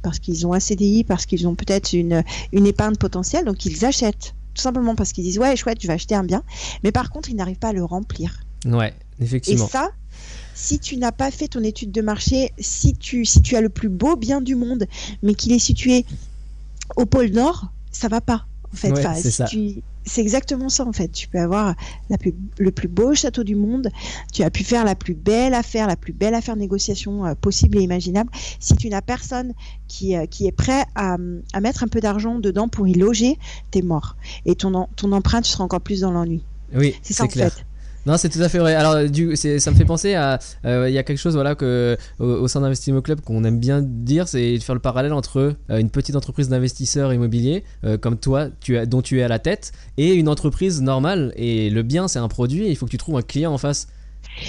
parce 0.03 0.19
qu'ils 0.19 0.47
ont 0.47 0.53
un 0.53 0.61
CDI, 0.61 1.05
parce 1.05 1.25
qu'ils 1.25 1.49
ont 1.49 1.55
peut-être 1.55 1.93
une, 1.93 2.23
une 2.53 2.67
épargne 2.67 2.97
potentielle, 2.97 3.45
donc 3.45 3.65
ils 3.65 3.85
achètent 3.85 4.35
tout 4.55 4.63
simplement 4.63 4.95
parce 4.95 5.13
qu'ils 5.13 5.25
disent 5.25 5.39
ouais 5.39 5.57
chouette 5.57 5.79
je 5.81 5.87
vais 5.87 5.93
acheter 5.93 6.15
un 6.15 6.25
bien. 6.25 6.43
Mais 6.83 6.93
par 6.93 7.11
contre 7.11 7.31
ils 7.31 7.37
n'arrivent 7.37 7.59
pas 7.59 7.69
à 7.69 7.73
le 7.73 7.85
remplir. 7.85 8.41
Ouais 8.65 8.95
effectivement. 9.21 9.67
Et 9.67 9.71
ça 9.71 9.91
si 10.55 10.79
tu 10.79 10.97
n'as 10.97 11.13
pas 11.13 11.31
fait 11.31 11.49
ton 11.49 11.63
étude 11.63 11.93
de 11.93 12.03
marché 12.03 12.53
si 12.59 12.95
tu 12.95 13.25
si 13.25 13.41
tu 13.41 13.57
as 13.57 13.61
le 13.61 13.71
plus 13.71 13.89
beau 13.89 14.17
bien 14.17 14.41
du 14.41 14.55
monde 14.55 14.87
mais 15.23 15.35
qu'il 15.35 15.53
est 15.53 15.59
situé 15.59 16.05
au 16.97 17.07
pôle 17.07 17.31
nord 17.31 17.73
ça 17.91 18.09
va 18.09 18.21
pas 18.21 18.47
en 18.73 18.77
fait. 18.77 18.95
C'est 19.21 19.31
ça 19.31 19.47
c'est 20.05 20.21
exactement 20.21 20.69
ça 20.69 20.87
en 20.87 20.93
fait. 20.93 21.09
Tu 21.09 21.29
peux 21.29 21.39
avoir 21.39 21.75
la 22.09 22.17
le 22.59 22.71
plus 22.71 22.89
beau 22.89 23.15
château 23.15 23.45
du 23.45 23.55
monde, 23.55 23.91
tu 24.33 24.43
as 24.43 24.51
pu 24.51 24.65
faire 24.65 24.85
la 24.85 24.95
plus 24.95 25.15
belle 25.15 25.55
affaire, 25.55 25.87
la 25.87 25.97
plus 25.97 26.13
belle 26.13 26.35
affaire 26.35 26.57
négociation 26.57 27.27
euh, 27.27 27.35
possible 27.35 27.79
et 27.79 27.83
imaginable. 27.83 28.31
Si 28.59 28.77
tu 28.77 28.89
n'as 28.89 29.03
personne 29.03 29.53
qui, 29.89 30.17
euh, 30.17 30.27
qui 30.27 30.47
est 30.47 30.53
prêt 30.53 30.85
à, 30.95 31.17
à, 31.53 31.61
mettre 31.61 31.83
un 31.83 31.89
peu 31.89 32.01
d'argent 32.01 32.39
dedans 32.39 32.69
pour 32.69 32.89
y 32.89 32.95
loger, 32.95 33.39
t'es 33.71 33.83
mort. 33.83 34.17
Et 34.47 34.55
ton, 34.55 34.89
ton 34.97 35.13
empreinte 35.13 35.45
sera 35.45 35.65
encore 35.65 35.81
plus 35.81 36.01
dans 36.01 36.11
l'ennui. 36.11 36.45
Oui, 36.75 36.95
c'est 37.03 37.15
ça 37.15 37.25
en 37.25 37.29
clair. 37.29 37.53
fait. 37.53 37.65
Non, 38.07 38.17
c'est 38.17 38.31
tout 38.31 38.41
à 38.41 38.49
fait 38.49 38.59
vrai. 38.59 38.75
Alors, 38.75 39.09
du, 39.11 39.37
ça 39.37 39.71
me 39.71 39.77
fait 39.77 39.85
penser 39.85 40.15
à. 40.15 40.39
Euh, 40.65 40.89
il 40.89 40.95
y 40.95 40.99
a 40.99 41.03
quelque 41.03 41.19
chose 41.19 41.35
voilà, 41.35 41.55
que, 41.55 41.97
au, 42.19 42.49
sein 42.49 42.61
d'Investimo 42.61 43.03
Club 43.03 43.21
qu'on 43.21 43.45
aime 43.45 43.59
bien 43.59 43.83
dire, 43.83 44.27
c'est 44.27 44.57
de 44.57 44.63
faire 44.63 44.75
le 44.75 44.81
parallèle 44.81 45.13
entre 45.13 45.55
euh, 45.71 45.79
une 45.79 45.91
petite 45.91 46.17
entreprise 46.17 46.49
d'investisseurs 46.49 47.13
immobiliers, 47.13 47.63
euh, 47.85 47.99
comme 47.99 48.19
toi, 48.19 48.49
tu 48.61 48.79
as, 48.79 48.87
dont 48.87 49.03
tu 49.03 49.21
es 49.21 49.23
à 49.23 49.29
la 49.29 49.39
tête, 49.39 49.73
et 49.99 50.15
une 50.15 50.29
entreprise 50.29 50.81
normale. 50.81 51.33
Et 51.37 51.69
le 51.69 51.83
bien, 51.83 52.09
c'est 52.09 52.19
un 52.19 52.29
produit, 52.29 52.69
il 52.69 52.77
faut 52.77 52.87
que 52.87 52.91
tu 52.91 52.99
trouves 52.99 53.17
un 53.17 53.23
client 53.23 53.53
en 53.53 53.59
face. 53.59 53.89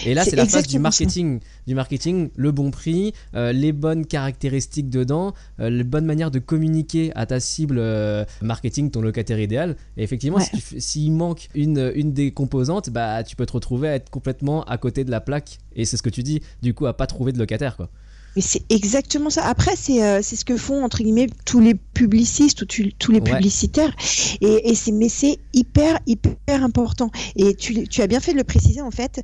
Et 0.06 0.14
là, 0.14 0.24
c'est 0.26 0.36
la 0.36 0.46
phase 0.46 0.68
du 0.68 0.80
marketing, 0.80 1.40
du 1.68 1.76
marketing, 1.76 2.30
le 2.36 2.52
bon 2.52 2.72
prix, 2.72 3.14
euh, 3.36 3.52
les 3.52 3.72
bonnes 3.72 4.06
caractéristiques 4.06 4.90
dedans, 4.90 5.34
euh, 5.60 5.70
les 5.70 5.84
bonnes 5.84 6.06
manières 6.06 6.32
de 6.32 6.40
communiquer 6.40 7.12
à 7.16 7.26
ta 7.26 7.40
cible 7.40 7.78
euh, 7.80 8.26
marketing, 8.42 8.92
ton 8.92 9.02
locataire 9.02 9.40
idéal. 9.40 9.76
Et 9.98 10.04
effectivement, 10.04 10.40
s'il 10.78 11.12
manque 11.12 11.50
une, 11.56 11.92
une 11.96 12.14
des 12.14 12.32
composantes, 12.32 12.90
bah, 12.90 13.24
tu 13.24 13.36
peux 13.36 13.46
te 13.46 13.54
retrouver 13.54 13.90
à 13.90 13.96
être 13.96 14.10
complètement 14.10 14.64
à 14.64 14.78
côté 14.78 15.04
de 15.04 15.12
la 15.12 15.22
plaque. 15.22 15.60
Et 15.76 15.86
c'est 15.86 15.98
ce 15.98 16.04
que 16.04 16.10
tu 16.10 16.24
dis, 16.24 16.42
du 16.62 16.74
coup, 16.74 16.86
à 16.86 16.96
pas 16.96 17.08
trouver 17.08 17.32
de 17.32 17.40
locataire, 17.40 17.76
quoi. 17.76 17.90
Mais 18.38 18.42
c'est 18.42 18.64
exactement 18.72 19.30
ça. 19.30 19.44
Après, 19.46 19.76
c'est 19.76 20.24
c'est 20.24 20.38
ce 20.38 20.46
que 20.46 20.56
font 20.56 20.86
entre 20.86 21.00
guillemets 21.04 21.28
tous 21.44 21.60
les 21.60 21.76
publicistes 21.76 22.62
ou 22.62 22.66
tous 22.66 23.12
les 23.12 23.20
publicitaires. 23.20 23.94
Et, 24.40 24.72
et 24.72 24.92
mais 24.94 25.10
c'est 25.10 25.38
hyper 25.52 26.00
hyper 26.08 26.64
important. 26.64 27.12
Et 27.36 27.56
tu, 27.56 27.90
tu 27.90 28.02
as 28.02 28.08
bien 28.08 28.22
fait 28.22 28.32
de 28.32 28.38
le 28.38 28.46
préciser 28.46 28.80
en 28.80 28.90
fait 28.90 29.22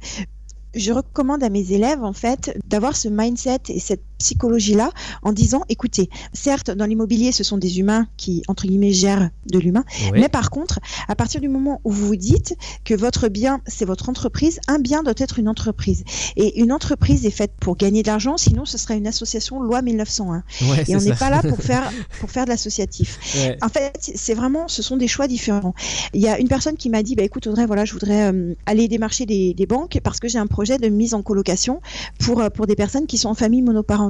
je 0.76 0.92
recommande 0.92 1.44
à 1.44 1.50
mes 1.50 1.72
élèves 1.72 2.04
en 2.04 2.14
fait 2.14 2.58
d'avoir 2.66 2.96
ce 2.96 3.08
mindset 3.08 3.60
et 3.70 3.80
cette 3.80 4.04
psychologie-là 4.18 4.92
en 5.24 5.32
disant 5.32 5.62
écoutez, 5.70 6.10
certes 6.34 6.72
dans 6.72 6.86
l'immobilier 6.86 7.32
ce 7.32 7.44
sont 7.44 7.58
des 7.58 7.80
humains 7.80 8.08
qui 8.18 8.44
entre 8.48 8.68
guillemets 8.68 8.92
gèrent 8.92 9.30
de 9.52 9.60
l'humain, 9.60 9.84
mais 10.14 10.30
par 10.30 10.50
contre 10.50 10.80
à 11.08 11.16
partir 11.16 11.42
du 11.42 11.50
moment 11.50 11.82
où 11.84 11.92
vous 11.92 12.08
vous 12.08 12.16
dites 12.16 12.56
que 12.84 12.94
votre 12.94 13.28
bien 13.28 13.62
c'est 13.68 13.86
votre 13.86 14.10
entreprise, 14.10 14.60
un 14.68 14.80
bien 14.80 15.04
doit 15.04 15.14
être 15.18 15.40
une 15.40 15.50
entreprise 15.50 16.04
et 16.36 16.60
une 16.60 16.72
entreprise 16.72 17.26
est 17.26 17.32
faite 17.32 17.54
pour 17.60 17.78
gagner 17.78 18.04
de 18.04 18.08
l'argent, 18.08 18.38
sinon 18.38 18.66
ce 18.66 18.78
serait 18.78 18.98
une 18.98 19.08
association 19.08 19.62
loi 19.62 19.82
1901 19.82 20.44
et 20.88 20.96
on 20.96 21.00
n'est 21.00 21.16
pas 21.16 21.30
là 21.30 21.42
pour 21.42 21.60
faire 21.62 21.92
pour 22.20 22.32
faire 22.32 22.46
de 22.46 22.50
l'associatif. 22.50 23.20
En 23.62 23.70
fait 23.70 24.12
c'est 24.16 24.34
vraiment 24.34 24.68
ce 24.68 24.82
sont 24.82 24.98
des 24.98 25.08
choix 25.08 25.28
différents. 25.28 25.74
Il 26.14 26.22
y 26.22 26.28
a 26.28 26.40
une 26.40 26.48
personne 26.48 26.78
qui 26.78 26.90
m'a 26.90 27.04
dit 27.04 27.16
bah 27.16 27.24
écoute 27.24 27.48
Audrey 27.48 27.66
voilà 27.66 27.86
je 27.86 27.94
voudrais 27.94 28.32
euh, 28.32 28.56
aller 28.66 28.88
démarcher 28.88 29.26
des, 29.26 29.54
des 29.54 29.66
banques 29.66 30.00
parce 30.04 30.20
que 30.20 30.28
j'ai 30.28 30.40
un 30.40 30.48
projet 30.48 30.78
de 30.78 30.88
mise 30.90 31.14
en 31.14 31.22
colocation 31.22 31.82
pour, 32.20 32.42
euh, 32.42 32.50
pour 32.50 32.68
des 32.68 32.76
personnes 32.76 33.08
qui 33.08 33.18
sont 33.18 33.30
en 33.30 33.34
famille 33.34 33.62
monoparentale. 33.62 34.07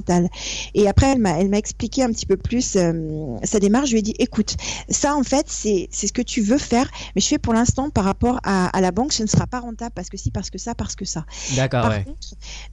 Et 0.73 0.87
après, 0.87 1.11
elle 1.11 1.19
m'a, 1.19 1.39
elle 1.39 1.49
m'a 1.49 1.57
expliqué 1.57 2.03
un 2.03 2.11
petit 2.11 2.25
peu 2.25 2.37
plus 2.37 2.75
euh, 2.75 3.37
sa 3.43 3.59
démarche. 3.59 3.87
Je 3.87 3.93
lui 3.93 3.99
ai 3.99 4.03
dit, 4.03 4.15
écoute, 4.19 4.55
ça 4.89 5.15
en 5.15 5.23
fait, 5.23 5.45
c'est, 5.49 5.87
c'est 5.91 6.07
ce 6.07 6.13
que 6.13 6.21
tu 6.21 6.41
veux 6.41 6.57
faire, 6.57 6.89
mais 7.15 7.21
je 7.21 7.27
fais 7.27 7.37
pour 7.37 7.53
l'instant 7.53 7.89
par 7.89 8.03
rapport 8.03 8.39
à, 8.43 8.67
à, 8.67 8.81
la 8.81 8.91
banque, 8.91 9.13
ce 9.13 9.23
ne 9.23 9.27
sera 9.27 9.47
pas 9.47 9.59
rentable 9.59 9.91
parce 9.95 10.09
que 10.09 10.17
si, 10.17 10.31
parce 10.31 10.49
que 10.49 10.57
ça, 10.57 10.75
parce 10.75 10.95
que 10.95 11.05
ça. 11.05 11.25
D'accord. 11.55 11.89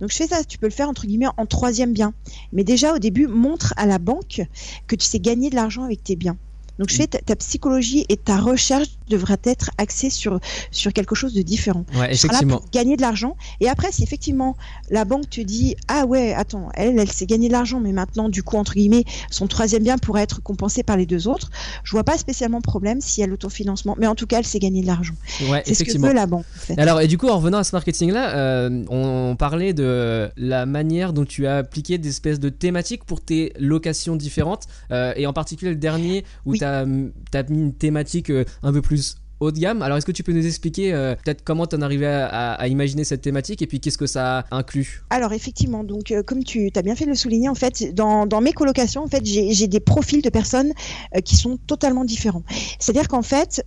donc 0.00 0.10
je 0.10 0.16
fais 0.16 0.26
ça, 0.26 0.44
tu 0.44 0.58
peux 0.58 0.66
le 0.66 0.72
faire 0.72 0.88
entre 0.88 1.06
guillemets 1.06 1.26
en 1.36 1.46
troisième 1.46 1.92
bien. 1.92 2.12
Mais 2.52 2.64
déjà 2.64 2.94
au 2.94 2.98
début, 2.98 3.26
montre 3.26 3.74
à 3.76 3.86
la 3.86 3.98
banque 3.98 4.42
que 4.86 4.96
tu 4.96 5.06
sais 5.06 5.20
gagner 5.20 5.50
de 5.50 5.54
l'argent 5.54 5.84
avec 5.84 6.02
tes 6.02 6.16
biens. 6.16 6.36
Donc 6.78 6.90
je 6.90 6.96
fais 6.96 7.06
ta, 7.06 7.36
psychologie 7.36 8.04
et 8.08 8.16
ta 8.16 8.36
recherche 8.36 8.88
devrait 9.08 9.38
être 9.44 9.70
axé 9.78 10.10
sur, 10.10 10.40
sur 10.70 10.92
quelque 10.92 11.14
chose 11.14 11.34
de 11.34 11.42
différent. 11.42 11.84
Ouais, 11.94 12.00
là 12.08 12.12
effectivement. 12.12 12.58
pour 12.58 12.70
gagner 12.70 12.96
de 12.96 13.02
l'argent. 13.02 13.36
Et 13.60 13.68
après, 13.68 13.92
si 13.92 14.02
effectivement 14.02 14.56
la 14.90 15.04
banque 15.04 15.28
te 15.30 15.40
dit 15.40 15.76
Ah 15.88 16.06
ouais, 16.06 16.32
attends, 16.34 16.68
elle, 16.74 16.98
elle 16.98 17.10
s'est 17.10 17.26
gagné 17.26 17.48
de 17.48 17.52
l'argent, 17.52 17.80
mais 17.80 17.92
maintenant, 17.92 18.28
du 18.28 18.42
coup, 18.42 18.56
entre 18.56 18.74
guillemets, 18.74 19.04
son 19.30 19.46
troisième 19.46 19.82
bien 19.82 19.98
pourrait 19.98 20.22
être 20.22 20.42
compensé 20.42 20.82
par 20.82 20.96
les 20.96 21.06
deux 21.06 21.28
autres, 21.28 21.50
je 21.84 21.90
vois 21.92 22.04
pas 22.04 22.16
spécialement 22.18 22.58
de 22.58 22.62
problème 22.64 23.00
si 23.00 23.20
elle 23.22 23.30
l'autofinancement. 23.30 23.96
Mais 23.98 24.06
en 24.06 24.14
tout 24.14 24.26
cas, 24.26 24.38
elle 24.38 24.46
s'est 24.46 24.58
gagné 24.58 24.82
de 24.82 24.86
l'argent. 24.86 25.14
Ouais, 25.48 25.62
C'est 25.66 25.74
ce 25.74 25.78
que 25.78 25.82
effectivement. 25.84 26.08
veut 26.08 26.14
la 26.14 26.26
banque. 26.26 26.44
En 26.56 26.58
fait. 26.60 26.78
Alors, 26.78 27.00
et 27.00 27.06
du 27.08 27.18
coup, 27.18 27.28
en 27.28 27.36
revenant 27.38 27.58
à 27.58 27.64
ce 27.64 27.74
marketing-là, 27.74 28.36
euh, 28.36 28.84
on 28.88 29.36
parlait 29.38 29.72
de 29.72 30.30
la 30.36 30.66
manière 30.66 31.12
dont 31.12 31.24
tu 31.24 31.46
as 31.46 31.58
appliqué 31.58 31.98
des 31.98 32.08
espèces 32.08 32.40
de 32.40 32.48
thématiques 32.48 33.04
pour 33.04 33.20
tes 33.20 33.52
locations 33.58 34.16
différentes, 34.16 34.64
euh, 34.90 35.12
et 35.16 35.26
en 35.26 35.32
particulier 35.32 35.70
le 35.72 35.76
dernier 35.76 36.24
où 36.46 36.52
Oui. 36.52 36.58
tu 36.58 36.64
as, 36.64 36.84
mis 36.84 37.10
une 37.50 37.74
thématique 37.74 38.30
euh, 38.30 38.44
un 38.62 38.72
peu 38.72 38.80
plus 38.82 39.03
haut 39.40 39.52
gamme. 39.52 39.82
Alors, 39.82 39.98
est-ce 39.98 40.06
que 40.06 40.12
tu 40.12 40.22
peux 40.22 40.32
nous 40.32 40.46
expliquer 40.46 40.92
euh, 40.92 41.14
peut-être 41.14 41.42
comment 41.44 41.66
tu 41.66 41.76
en 41.76 41.82
arrivé 41.82 42.06
à, 42.06 42.66
imaginer 42.68 43.04
cette 43.04 43.22
thématique 43.22 43.62
et 43.62 43.66
puis 43.66 43.80
qu'est-ce 43.80 43.98
que 43.98 44.06
ça 44.06 44.44
inclut 44.50 45.02
Alors 45.10 45.32
effectivement, 45.32 45.84
donc 45.84 46.10
euh, 46.10 46.22
comme 46.22 46.44
tu 46.44 46.70
as 46.74 46.82
bien 46.82 46.94
fait 46.94 47.04
de 47.04 47.10
le 47.10 47.16
souligner, 47.16 47.48
en 47.48 47.54
fait, 47.54 47.94
dans, 47.94 48.40
mes 48.40 48.52
colocations, 48.52 49.02
en 49.02 49.08
fait, 49.08 49.24
j'ai 49.24 49.66
des 49.66 49.80
profils 49.80 50.22
de 50.22 50.30
personnes 50.30 50.72
euh, 51.14 51.20
qui 51.20 51.36
sont 51.36 51.56
totalement 51.56 52.04
différents. 52.04 52.42
C'est-à-dire 52.78 53.08
qu'en 53.08 53.22
fait, 53.22 53.62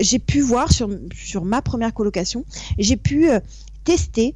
j'ai 0.00 0.18
pu 0.18 0.40
voir 0.40 0.72
sur, 0.72 0.88
ma 1.44 1.62
première 1.62 1.94
colocation, 1.94 2.44
j'ai 2.78 2.96
pu 2.96 3.28
tester 3.84 4.34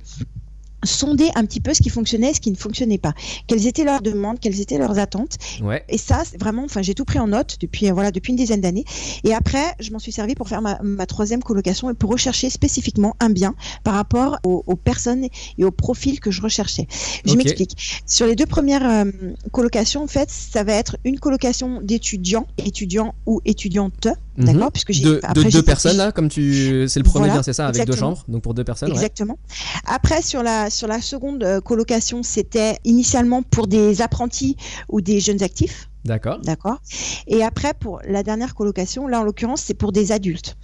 sonder 0.86 1.28
un 1.34 1.44
petit 1.44 1.60
peu 1.60 1.74
ce 1.74 1.82
qui 1.82 1.90
fonctionnait 1.90 2.30
et 2.30 2.34
ce 2.34 2.40
qui 2.40 2.50
ne 2.50 2.56
fonctionnait 2.56 2.98
pas. 2.98 3.12
Quelles 3.46 3.66
étaient 3.66 3.84
leurs 3.84 4.00
demandes, 4.02 4.38
quelles 4.40 4.60
étaient 4.60 4.78
leurs 4.78 4.98
attentes. 4.98 5.36
Ouais. 5.62 5.84
Et 5.88 5.98
ça, 5.98 6.22
vraiment, 6.40 6.64
enfin, 6.64 6.82
j'ai 6.82 6.94
tout 6.94 7.04
pris 7.04 7.18
en 7.18 7.28
note 7.28 7.56
depuis, 7.60 7.88
euh, 7.88 7.92
voilà, 7.92 8.10
depuis 8.10 8.30
une 8.30 8.36
dizaine 8.36 8.60
d'années. 8.60 8.84
Et 9.24 9.34
après, 9.34 9.64
je 9.80 9.90
m'en 9.90 9.98
suis 9.98 10.12
servi 10.12 10.34
pour 10.34 10.48
faire 10.48 10.62
ma, 10.62 10.78
ma 10.82 11.06
troisième 11.06 11.42
colocation 11.42 11.90
et 11.90 11.94
pour 11.94 12.10
rechercher 12.10 12.48
spécifiquement 12.50 13.14
un 13.20 13.30
bien 13.30 13.54
par 13.84 13.94
rapport 13.94 14.38
aux, 14.44 14.62
aux 14.66 14.76
personnes 14.76 15.26
et 15.58 15.64
aux 15.64 15.70
profils 15.70 16.20
que 16.20 16.30
je 16.30 16.40
recherchais. 16.42 16.86
Je 17.24 17.34
m'explique. 17.34 18.02
Sur 18.06 18.26
les 18.26 18.36
deux 18.36 18.46
premières 18.46 18.88
euh, 18.88 19.04
colocations, 19.52 20.02
en 20.04 20.06
fait, 20.06 20.30
ça 20.30 20.62
va 20.64 20.72
être 20.74 20.96
une 21.04 21.18
colocation 21.18 21.80
d'étudiants, 21.82 22.46
étudiants 22.58 23.14
ou 23.26 23.40
étudiantes, 23.44 24.08
Mhm. 24.38 24.44
d'accord, 24.44 24.70
puisque 24.70 24.92
j'ai 24.92 25.02
De, 25.02 25.20
après, 25.22 25.44
de 25.44 25.48
j'ai- 25.50 25.58
deux 25.58 25.62
personnes 25.62 25.96
là, 25.96 26.12
comme 26.12 26.28
tu, 26.28 26.84
c'est 26.88 27.00
le 27.00 27.04
premier 27.04 27.20
Voilà, 27.24 27.32
bien, 27.34 27.42
c'est 27.42 27.54
ça, 27.54 27.68
avec 27.68 27.86
deux 27.86 27.96
chambres, 27.96 28.22
donc 28.28 28.42
pour 28.42 28.52
deux 28.52 28.64
personnes. 28.64 28.90
ouais. 28.90 28.94
Exactement. 28.94 29.38
Après, 29.86 30.20
sur 30.20 30.42
la, 30.42 30.68
sur 30.76 30.86
la 30.86 31.00
seconde 31.00 31.42
euh, 31.42 31.60
colocation, 31.60 32.22
c'était 32.22 32.78
initialement 32.84 33.42
pour 33.42 33.66
des 33.66 34.02
apprentis 34.02 34.56
ou 34.90 35.00
des 35.00 35.20
jeunes 35.20 35.42
actifs. 35.42 35.88
D'accord. 36.06 36.38
D'accord. 36.42 36.78
Et 37.26 37.42
après, 37.42 37.74
pour 37.74 38.00
la 38.06 38.22
dernière 38.22 38.54
colocation, 38.54 39.06
là 39.06 39.20
en 39.20 39.24
l'occurrence, 39.24 39.62
c'est 39.62 39.74
pour 39.74 39.92
des 39.92 40.12
adultes. 40.12 40.56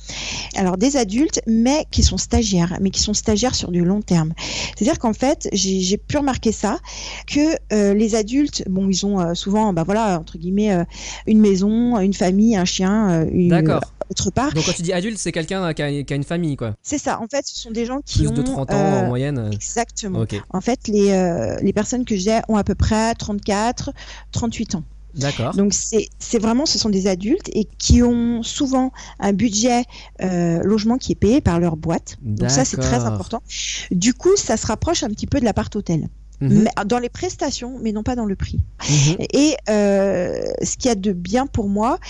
Alors 0.56 0.76
des 0.76 0.96
adultes, 0.96 1.40
mais 1.46 1.86
qui 1.90 2.02
sont 2.02 2.18
stagiaires, 2.18 2.78
mais 2.80 2.90
qui 2.90 3.00
sont 3.00 3.14
stagiaires 3.14 3.54
sur 3.54 3.70
du 3.70 3.84
long 3.84 4.02
terme. 4.02 4.32
C'est-à-dire 4.76 4.98
qu'en 4.98 5.12
fait, 5.12 5.48
j'ai 5.52 5.96
pu 5.96 6.18
remarquer 6.18 6.52
ça, 6.52 6.78
que 7.26 7.56
euh, 7.72 7.94
les 7.94 8.14
adultes, 8.14 8.64
bon, 8.68 8.88
ils 8.88 9.06
ont 9.06 9.20
euh, 9.20 9.34
souvent, 9.34 9.72
bah 9.72 9.84
voilà, 9.84 10.18
entre 10.18 10.38
guillemets, 10.38 10.72
euh, 10.72 10.84
une 11.26 11.40
maison, 11.40 11.98
une 11.98 12.14
famille, 12.14 12.56
un 12.56 12.64
chien, 12.64 13.26
une, 13.30 13.52
autre 14.10 14.30
part. 14.30 14.52
Donc 14.52 14.66
quand 14.66 14.72
tu 14.72 14.82
dis 14.82 14.92
adulte, 14.92 15.18
c'est 15.18 15.32
quelqu'un 15.32 15.72
qui 15.72 15.82
a, 15.82 16.02
qui 16.02 16.12
a 16.12 16.16
une 16.16 16.24
famille, 16.24 16.56
quoi. 16.56 16.74
C'est 16.82 16.98
ça. 16.98 17.20
En 17.20 17.26
fait, 17.26 17.46
ce 17.46 17.58
sont 17.58 17.70
des 17.70 17.86
gens 17.86 18.00
qui 18.04 18.18
Plus 18.18 18.28
ont 18.28 18.34
de 18.34 18.42
30 18.42 18.70
ans 18.72 18.76
en 18.76 19.06
moyenne. 19.06 19.50
Exactement. 19.52 20.20
Ok. 20.20 20.40
En 20.50 20.60
fait, 20.60 20.88
les, 20.88 21.56
les 21.62 21.72
personnes 21.72 22.04
que 22.04 22.16
j'ai 22.16 22.40
ont 22.48 22.56
à 22.56 22.64
peu 22.64 22.74
près 22.74 23.14
34, 23.14 23.90
38 24.32 24.74
ans. 24.74 24.84
D'accord. 25.14 25.54
Donc 25.54 25.72
c'est 25.74 26.38
vraiment, 26.38 26.66
ce 26.66 26.78
sont 26.78 26.88
des 26.90 27.06
adultes 27.06 27.48
et 27.52 27.66
qui 27.78 28.02
ont 28.02 28.42
souvent 28.42 28.92
un 29.20 29.32
budget 29.32 29.84
euh, 30.22 30.60
logement 30.62 30.96
qui 30.98 31.12
est 31.12 31.16
payé 31.16 31.40
par 31.40 31.60
leur 31.60 31.76
boîte. 31.76 32.16
Donc 32.22 32.50
ça 32.50 32.64
c'est 32.64 32.76
très 32.78 32.98
important. 33.06 33.42
Du 33.90 34.14
coup, 34.14 34.36
ça 34.36 34.56
se 34.56 34.66
rapproche 34.66 35.02
un 35.02 35.08
petit 35.08 35.26
peu 35.26 35.38
de 35.40 35.44
l'appart-hôtel, 35.44 36.08
Mhm. 36.40 36.64
Mais- 36.64 36.84
dans 36.86 36.98
les 36.98 37.08
prestations, 37.08 37.78
mais 37.80 37.92
non 37.92 38.02
pas 38.02 38.16
dans 38.16 38.24
le 38.24 38.34
prix. 38.34 38.58
Mhm. 38.90 39.16
Et 39.32 39.54
euh, 39.70 40.34
ce 40.64 40.76
qu'il 40.76 40.88
y 40.88 40.90
a 40.90 40.96
de 40.96 41.12
bien 41.12 41.46
pour 41.46 41.68
moi, 41.68 42.00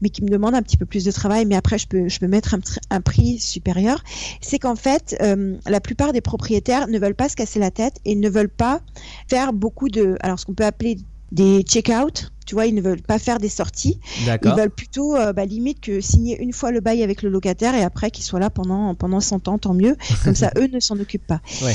mais 0.00 0.10
qui 0.10 0.22
me 0.22 0.28
demande 0.28 0.54
un 0.54 0.62
petit 0.62 0.76
peu 0.76 0.86
plus 0.86 1.02
de 1.04 1.10
travail, 1.10 1.44
mais 1.44 1.56
après 1.56 1.76
je 1.76 1.88
peux, 1.88 2.08
je 2.08 2.20
peux 2.20 2.28
mettre 2.28 2.54
un, 2.54 2.58
tr- 2.58 2.78
un 2.90 3.00
prix 3.00 3.40
supérieur, 3.40 4.04
c'est 4.40 4.60
qu'en 4.60 4.76
fait, 4.76 5.16
euh, 5.22 5.56
la 5.66 5.80
plupart 5.80 6.12
des 6.12 6.20
propriétaires 6.20 6.86
ne 6.86 6.98
veulent 7.00 7.16
pas 7.16 7.28
se 7.28 7.34
casser 7.34 7.58
la 7.58 7.72
tête 7.72 7.94
et 8.04 8.14
ne 8.14 8.28
veulent 8.28 8.48
pas 8.48 8.80
faire 9.28 9.52
beaucoup 9.52 9.88
de, 9.88 10.16
alors 10.20 10.38
ce 10.38 10.46
qu'on 10.46 10.54
peut 10.54 10.64
appeler 10.66 10.98
des 11.32 11.62
check-out. 11.62 12.30
Tu 12.46 12.54
vois, 12.54 12.66
ils 12.66 12.74
ne 12.74 12.80
veulent 12.80 13.02
pas 13.02 13.18
faire 13.18 13.38
des 13.38 13.48
sorties. 13.48 13.98
Ils 14.26 14.50
veulent 14.50 14.70
plutôt, 14.70 15.16
euh, 15.16 15.32
bah, 15.32 15.44
limite, 15.44 15.80
que 15.80 16.00
signer 16.00 16.40
une 16.40 16.52
fois 16.52 16.70
le 16.70 16.80
bail 16.80 17.02
avec 17.02 17.22
le 17.22 17.30
locataire 17.30 17.74
et 17.74 17.82
après 17.82 18.10
qu'il 18.10 18.24
soit 18.24 18.40
là 18.40 18.50
pendant, 18.50 18.94
pendant 18.94 19.20
100 19.20 19.48
ans, 19.48 19.58
tant 19.58 19.74
mieux. 19.74 19.96
Comme 20.24 20.34
ça, 20.34 20.50
eux 20.56 20.68
ne 20.72 20.80
s'en 20.80 20.98
occupent 20.98 21.26
pas. 21.26 21.40
Ouais. 21.62 21.74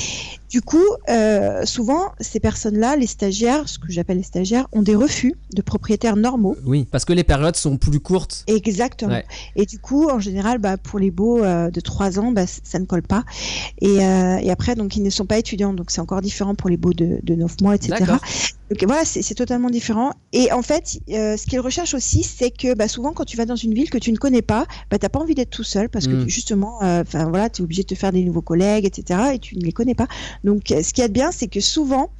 Du 0.49 0.61
coup, 0.61 0.83
euh, 1.09 1.65
souvent, 1.65 2.11
ces 2.19 2.39
personnes-là, 2.39 2.95
les 2.95 3.07
stagiaires, 3.07 3.67
ce 3.67 3.79
que 3.79 3.89
j'appelle 3.89 4.17
les 4.17 4.23
stagiaires, 4.23 4.67
ont 4.71 4.81
des 4.81 4.95
refus 4.95 5.35
de 5.53 5.61
propriétaires 5.61 6.15
normaux. 6.15 6.55
Oui, 6.65 6.87
parce 6.89 7.05
que 7.05 7.13
les 7.13 7.23
périodes 7.23 7.55
sont 7.55 7.77
plus 7.77 7.99
courtes. 7.99 8.43
Exactement. 8.47 9.13
Ouais. 9.13 9.25
Et 9.55 9.65
du 9.65 9.79
coup, 9.79 10.09
en 10.09 10.19
général, 10.19 10.59
bah, 10.59 10.77
pour 10.77 10.99
les 10.99 11.11
beaux 11.11 11.43
euh, 11.43 11.69
de 11.69 11.79
3 11.79 12.19
ans, 12.19 12.31
bah, 12.31 12.45
ça 12.47 12.79
ne 12.79 12.85
colle 12.85 13.03
pas. 13.03 13.23
Et, 13.81 13.95
et 13.95 14.51
après, 14.51 14.75
donc, 14.75 14.95
ils 14.95 15.03
ne 15.03 15.09
sont 15.09 15.25
pas 15.25 15.37
étudiants, 15.37 15.73
donc 15.73 15.91
c'est 15.91 16.01
encore 16.01 16.21
différent 16.21 16.55
pour 16.55 16.69
les 16.69 16.77
beaux 16.77 16.93
de, 16.93 17.19
de 17.23 17.35
9 17.35 17.61
mois, 17.61 17.75
etc. 17.75 18.03
Donc 18.69 18.83
voilà, 18.83 19.05
c'est 19.05 19.21
c'est 19.21 19.35
totalement 19.35 19.69
différent. 19.69 20.13
Et 20.33 20.51
en 20.55 20.61
fait, 20.61 20.99
euh, 21.09 21.37
ce 21.37 21.45
qu'ils 21.45 21.59
recherchent 21.59 21.93
aussi, 21.93 22.23
c'est 22.23 22.49
que 22.51 22.73
bah, 22.73 22.87
souvent, 22.87 23.13
quand 23.13 23.25
tu 23.25 23.37
vas 23.37 23.45
dans 23.45 23.55
une 23.55 23.73
ville 23.73 23.89
que 23.89 23.97
tu 23.97 24.11
ne 24.11 24.17
connais 24.17 24.41
pas, 24.41 24.65
bah, 24.89 24.97
tu 24.97 25.05
n'as 25.05 25.09
pas 25.09 25.19
envie 25.19 25.35
d'être 25.35 25.49
tout 25.51 25.63
seul 25.63 25.89
parce 25.89 26.07
que 26.07 26.15
Mm. 26.15 26.19
tu- 26.23 26.29
justement, 26.29 26.81
euh, 26.83 27.01
enfin 27.01 27.29
voilà, 27.29 27.49
tu 27.49 27.61
es 27.61 27.63
obligé 27.65 27.83
de 27.83 27.87
te 27.87 27.95
faire 27.95 28.11
des 28.11 28.23
nouveaux 28.23 28.41
collègues, 28.41 28.85
etc. 28.85 29.35
Et 29.35 29.39
tu 29.39 29.57
ne 29.57 29.63
les 29.63 29.71
connais 29.73 29.95
pas. 29.95 30.07
Donc, 30.43 30.63
ce 30.69 30.93
qu'il 30.93 31.01
y 31.01 31.05
a 31.05 31.07
de 31.09 31.13
bien, 31.13 31.31
c'est 31.31 31.47
que 31.47 31.59
souvent, 31.59 32.11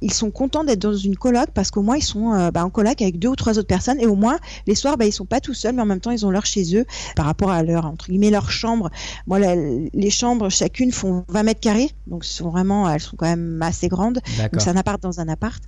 ils 0.00 0.12
sont 0.12 0.30
contents 0.30 0.64
d'être 0.64 0.80
dans 0.80 0.96
une 0.96 1.16
coloc 1.16 1.48
parce 1.54 1.70
qu'au 1.70 1.82
moins, 1.82 1.96
ils 1.96 2.02
sont 2.02 2.32
euh, 2.32 2.50
bah, 2.50 2.64
en 2.64 2.70
coloc 2.70 3.00
avec 3.02 3.18
deux 3.18 3.28
ou 3.28 3.36
trois 3.36 3.58
autres 3.58 3.66
personnes. 3.66 4.00
Et 4.00 4.06
au 4.06 4.16
moins, 4.16 4.38
les 4.66 4.74
soirs, 4.74 4.96
bah, 4.96 5.06
ils 5.06 5.12
sont 5.12 5.26
pas 5.26 5.40
tout 5.40 5.54
seuls, 5.54 5.74
mais 5.74 5.82
en 5.82 5.86
même 5.86 6.00
temps, 6.00 6.10
ils 6.10 6.24
ont 6.26 6.30
leur 6.30 6.46
chez 6.46 6.76
eux 6.76 6.84
par 7.16 7.26
rapport 7.26 7.50
à 7.50 7.62
leur, 7.62 7.86
entre 7.86 8.06
guillemets, 8.06 8.30
leur 8.30 8.50
chambre. 8.50 8.90
Moi, 9.26 9.38
les 9.40 10.10
chambres, 10.10 10.48
chacune 10.50 10.92
font 10.92 11.24
20 11.28 11.42
mètres 11.42 11.60
carrés. 11.60 11.90
Donc, 12.06 12.24
sont 12.24 12.50
vraiment, 12.50 12.88
elles 12.88 13.00
sont 13.00 13.16
quand 13.16 13.26
même 13.26 13.60
assez 13.62 13.88
grandes. 13.88 14.20
Donc 14.38 14.60
c'est 14.60 14.70
un 14.70 14.76
appart 14.76 15.02
dans 15.02 15.20
un 15.20 15.28
appart. 15.28 15.62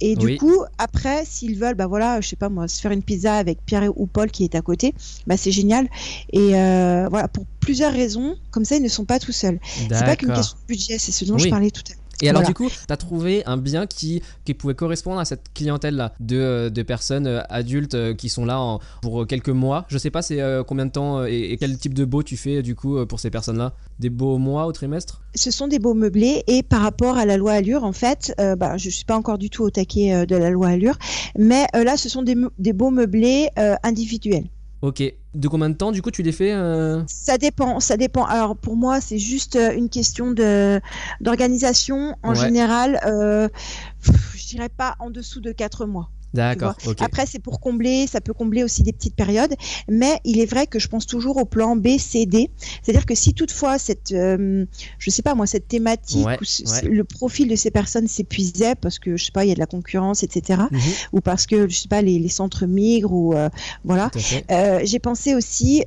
Et 0.00 0.16
du 0.16 0.36
coup, 0.36 0.64
après, 0.78 1.24
s'ils 1.24 1.58
veulent, 1.58 1.74
bah 1.74 1.86
voilà, 1.86 2.20
je 2.20 2.28
sais 2.28 2.36
pas 2.36 2.48
moi, 2.48 2.68
se 2.68 2.80
faire 2.80 2.92
une 2.92 3.02
pizza 3.02 3.34
avec 3.34 3.64
Pierre 3.64 3.90
ou 3.96 4.06
Paul 4.06 4.30
qui 4.30 4.44
est 4.44 4.54
à 4.54 4.62
côté, 4.62 4.94
bah 5.26 5.36
c'est 5.36 5.50
génial. 5.52 5.88
Et 6.32 6.56
euh, 6.56 7.08
voilà, 7.10 7.28
pour 7.28 7.44
plusieurs 7.60 7.92
raisons, 7.92 8.36
comme 8.50 8.64
ça, 8.64 8.76
ils 8.76 8.82
ne 8.82 8.88
sont 8.88 9.04
pas 9.04 9.18
tout 9.18 9.32
seuls. 9.32 9.58
C'est 9.64 10.04
pas 10.04 10.16
qu'une 10.16 10.32
question 10.32 10.56
de 10.62 10.66
budget, 10.66 10.98
c'est 10.98 11.12
ce 11.12 11.24
dont 11.24 11.34
Oui. 11.34 11.42
je 11.42 11.48
parlais 11.48 11.70
tout 11.70 11.82
à 11.88 11.94
l'heure. 11.94 12.01
Et 12.20 12.28
alors 12.28 12.42
Voilà. 12.42 12.48
du 12.48 12.54
coup, 12.54 12.68
tu 12.68 12.92
as 12.92 12.96
trouvé 12.96 13.44
un 13.46 13.56
bien 13.56 13.86
qui, 13.86 14.22
qui 14.44 14.54
pouvait 14.54 14.74
correspondre 14.74 15.18
à 15.18 15.24
cette 15.24 15.52
clientèle-là 15.54 16.12
de, 16.20 16.36
euh, 16.36 16.70
de 16.70 16.82
personnes 16.82 17.26
euh, 17.26 17.40
adultes 17.48 17.94
euh, 17.94 18.14
qui 18.14 18.28
sont 18.28 18.44
là 18.44 18.60
en- 18.60 18.80
pour 19.00 19.26
quelques 19.26 19.48
mois. 19.48 19.86
Je 19.88 19.98
sais 19.98 20.10
pas 20.10 20.22
c'est 20.22 20.40
combien 20.66 20.86
de 20.86 20.90
temps 20.92 21.24
et, 21.24 21.52
et 21.52 21.56
quel 21.56 21.76
type 21.78 21.94
de 21.94 22.04
beau 22.04 22.22
tu 22.22 22.36
fais 22.36 22.62
du 22.62 22.74
coup 22.74 23.04
pour 23.06 23.18
ces 23.20 23.30
personnes-là? 23.30 23.72
Des 23.98 24.10
beaux 24.10 24.38
mois 24.38 24.66
au 24.66 24.72
trimestre? 24.72 25.22
Ce 25.34 25.50
sont 25.50 25.68
des 25.68 25.78
beaux 25.78 25.94
meublés 25.94 26.42
et 26.46 26.62
par 26.62 26.82
rapport 26.82 27.16
à 27.16 27.24
la 27.24 27.36
loi 27.36 27.52
Allure, 27.52 27.84
en 27.84 27.92
fait, 27.92 28.34
euh, 28.40 28.56
bah, 28.56 28.76
je 28.76 28.90
suis 28.90 29.04
pas 29.04 29.16
encore 29.16 29.38
du 29.38 29.50
tout 29.50 29.62
au 29.62 29.70
taquet 29.70 30.26
de 30.26 30.36
la 30.36 30.50
loi 30.50 30.68
Allure, 30.68 30.98
mais 31.38 31.66
euh, 31.74 31.84
là, 31.84 31.96
ce 31.96 32.08
sont 32.08 32.22
des 32.22 32.72
beaux 32.72 32.90
meublés 32.90 33.48
euh, 33.58 33.74
individuels. 33.82 34.44
Ok. 34.82 35.02
De 35.34 35.48
combien 35.48 35.70
de 35.70 35.74
temps 35.74 35.92
du 35.92 36.02
coup 36.02 36.10
tu 36.10 36.22
les 36.22 36.32
fais 36.32 36.52
euh 36.52 37.02
Ça 37.06 37.38
dépend, 37.38 37.80
ça 37.80 37.96
dépend. 37.96 38.24
Alors 38.24 38.54
pour 38.54 38.76
moi, 38.76 39.00
c'est 39.00 39.18
juste 39.18 39.56
euh, 39.56 39.72
une 39.74 39.88
question 39.88 40.32
d'organisation. 41.20 42.16
En 42.22 42.30
Ouais. 42.30 42.36
général, 42.36 43.00
euh, 43.06 43.48
je 44.34 44.46
dirais 44.46 44.68
pas 44.68 44.96
en 44.98 45.08
dessous 45.10 45.40
de 45.40 45.52
quatre 45.52 45.86
mois. 45.86 46.10
D'accord. 46.34 46.74
Après, 47.04 47.26
c'est 47.26 47.38
pour 47.38 47.60
combler, 47.60 48.06
ça 48.06 48.20
peut 48.20 48.32
combler 48.32 48.64
aussi 48.64 48.82
des 48.82 48.92
petites 48.92 49.14
périodes, 49.14 49.54
mais 49.88 50.18
il 50.24 50.40
est 50.40 50.46
vrai 50.46 50.66
que 50.66 50.78
je 50.78 50.88
pense 50.88 51.06
toujours 51.06 51.36
au 51.36 51.44
plan 51.44 51.76
B, 51.76 51.98
C, 51.98 52.24
D. 52.26 52.50
C'est-à-dire 52.82 53.04
que 53.06 53.14
si 53.14 53.34
toutefois 53.34 53.78
cette, 53.78 54.12
euh, 54.12 54.64
je 54.98 55.10
sais 55.10 55.22
pas 55.22 55.34
moi, 55.34 55.46
cette 55.46 55.68
thématique 55.68 56.26
Ouais, 56.26 56.38
ou 56.40 56.44
ce- 56.44 56.62
ouais. 56.64 56.82
le 56.88 57.04
profil 57.04 57.48
de 57.48 57.56
ces 57.56 57.70
personnes 57.70 58.08
s'épuisait 58.08 58.74
parce 58.74 58.98
que 58.98 59.16
je 59.16 59.24
sais 59.26 59.32
pas, 59.32 59.44
il 59.44 59.48
y 59.48 59.52
a 59.52 59.54
de 59.54 59.60
la 59.60 59.66
concurrence, 59.66 60.22
etc., 60.22 60.62
Mhm, 60.70 60.80
ou 61.12 61.20
parce 61.20 61.46
que 61.46 61.68
je 61.68 61.76
sais 61.76 61.88
pas, 61.88 62.00
les, 62.02 62.18
les 62.18 62.28
centres 62.28 62.66
migrent 62.66 63.12
ou 63.12 63.34
euh, 63.34 63.48
voilà. 63.84 64.10
Euh, 64.50 64.80
J'ai 64.84 64.98
pensé 64.98 65.34
aussi. 65.34 65.84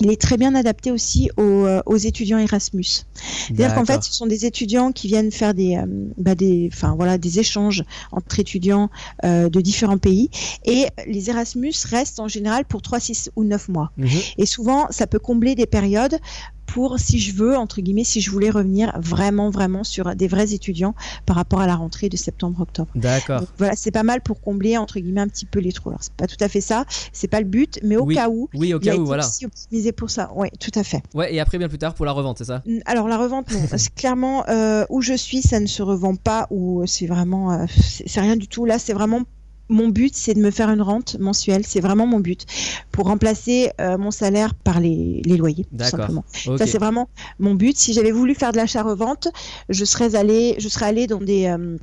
Il 0.00 0.10
est 0.10 0.20
très 0.20 0.36
bien 0.36 0.54
adapté 0.54 0.90
aussi 0.90 1.30
aux, 1.36 1.42
euh, 1.42 1.80
aux 1.86 1.96
étudiants 1.96 2.38
Erasmus. 2.38 2.84
C'est-à-dire 2.84 3.74
qu'en 3.74 3.84
fait, 3.84 4.02
ce 4.02 4.12
sont 4.12 4.26
des 4.26 4.44
étudiants 4.44 4.92
qui 4.92 5.06
viennent 5.06 5.30
faire 5.30 5.54
des, 5.54 5.76
euh, 5.76 5.86
bah, 6.18 6.34
des, 6.34 6.68
enfin 6.72 6.94
voilà, 6.96 7.16
des 7.16 7.38
échanges 7.38 7.84
entre 8.10 8.40
étudiants 8.40 8.90
euh, 9.24 9.48
de 9.48 9.60
différents 9.60 9.98
pays. 9.98 10.30
Et 10.64 10.86
les 11.06 11.30
Erasmus 11.30 11.72
restent 11.88 12.18
en 12.20 12.28
général 12.28 12.64
pour 12.64 12.82
3, 12.82 13.00
6 13.00 13.30
ou 13.36 13.44
9 13.44 13.68
mois. 13.68 13.92
Mhm, 13.96 14.08
Et 14.38 14.46
souvent, 14.46 14.86
ça 14.90 15.06
peut 15.06 15.20
combler 15.20 15.54
des 15.54 15.66
périodes 15.66 16.18
pour 16.66 16.98
si 16.98 17.20
je 17.20 17.34
veux 17.34 17.56
entre 17.56 17.80
guillemets 17.80 18.04
si 18.04 18.20
je 18.20 18.30
voulais 18.30 18.50
revenir 18.50 18.92
vraiment 19.00 19.50
vraiment 19.50 19.84
sur 19.84 20.14
des 20.16 20.28
vrais 20.28 20.52
étudiants 20.52 20.94
par 21.26 21.36
rapport 21.36 21.60
à 21.60 21.66
la 21.66 21.76
rentrée 21.76 22.08
de 22.08 22.16
septembre-octobre. 22.16 22.90
D'accord. 22.94 23.42
Voilà, 23.58 23.74
c'est 23.76 23.90
pas 23.90 24.02
mal 24.02 24.20
pour 24.20 24.40
combler 24.40 24.76
entre 24.76 24.98
guillemets 24.98 25.20
un 25.20 25.28
petit 25.28 25.46
peu 25.46 25.60
les 25.60 25.72
trous. 25.72 25.90
Alors 25.90 26.02
c'est 26.02 26.12
pas 26.14 26.26
tout 26.26 26.36
à 26.40 26.48
fait 26.48 26.60
ça, 26.60 26.84
c'est 27.12 27.28
pas 27.28 27.40
le 27.40 27.46
but, 27.46 27.78
mais 27.82 27.96
au 27.96 28.04
Oui. 28.04 28.14
cas 28.14 28.28
où. 28.28 28.48
Oui, 28.54 28.74
au 28.74 28.80
il 28.80 28.88
a 28.88 28.92
cas 28.92 28.96
où, 28.96 29.00
été 29.02 29.06
voilà. 29.06 29.26
aussi 29.26 29.46
optimisé 29.46 29.92
pour 29.92 30.10
ça. 30.10 30.30
Oui, 30.34 30.48
tout 30.60 30.72
à 30.74 30.84
fait. 30.84 31.02
Ouais, 31.14 31.34
et 31.34 31.40
après, 31.40 31.58
bien 31.58 31.68
plus 31.68 31.78
tard, 31.78 31.94
pour 31.94 32.06
la 32.06 32.12
revente, 32.12 32.38
c'est 32.38 32.44
ça? 32.44 32.62
Alors 32.86 33.08
la 33.08 33.16
revente, 33.18 33.50
non. 33.52 33.60
Clairement 33.96 34.44
euh, 34.48 34.84
où 34.90 35.00
je 35.02 35.14
suis, 35.14 35.42
ça 35.42 35.60
ne 35.60 35.66
se 35.66 35.82
revend 35.82 36.16
pas. 36.16 36.46
Ou 36.50 36.84
c'est 36.86 37.06
vraiment, 37.06 37.52
euh, 37.52 37.66
c'est 38.06 38.20
rien 38.20 38.36
du 38.36 38.48
tout. 38.48 38.64
Là, 38.64 38.78
c'est 38.78 38.92
vraiment 38.92 39.22
mon 39.68 39.88
but, 39.88 40.14
c'est 40.14 40.34
de 40.34 40.40
me 40.40 40.50
faire 40.50 40.70
une 40.70 40.82
rente 40.82 41.18
mensuelle. 41.18 41.64
C'est 41.66 41.80
vraiment 41.80 42.06
mon 42.06 42.20
but 42.20 42.44
pour 42.92 43.06
remplacer 43.06 43.70
euh, 43.80 43.96
mon 43.98 44.10
salaire 44.10 44.54
par 44.54 44.80
les, 44.80 45.22
les 45.24 45.36
loyers. 45.36 45.64
tout 45.64 45.76
simplement. 45.90 46.24
Ça, 46.58 46.66
c'est 46.66 46.78
vraiment 46.78 47.08
mon 47.38 47.54
but. 47.54 47.76
Si 47.76 47.92
j'avais 47.92 48.12
voulu 48.12 48.34
faire 48.34 48.52
de 48.52 48.58
l'achat-revente, 48.58 49.28
je 49.68 49.84
serais 49.84 50.14
allé, 50.16 50.54
je 50.58 50.68
serais 50.68 50.86
allé 50.86 51.06
dans 51.06 51.18
des 51.20 51.46
euh, 51.46 51.76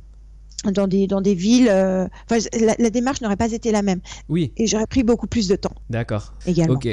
dans 0.64 0.86
des 0.86 1.08
dans 1.08 1.20
des 1.20 1.34
villes. 1.34 1.68
euh, 1.68 2.06
Enfin, 2.30 2.40
la, 2.60 2.76
la 2.78 2.90
démarche 2.90 3.20
n'aurait 3.20 3.36
pas 3.36 3.50
été 3.50 3.72
la 3.72 3.82
même 3.82 4.00
Oui, 4.28 4.52
et 4.56 4.68
j'aurais 4.68 4.86
pris 4.86 5.02
beaucoup 5.02 5.26
plus 5.26 5.48
de 5.48 5.56
temps 5.56 5.74
d'accord. 5.90 6.34
également. 6.46 6.74
Ok. 6.74 6.86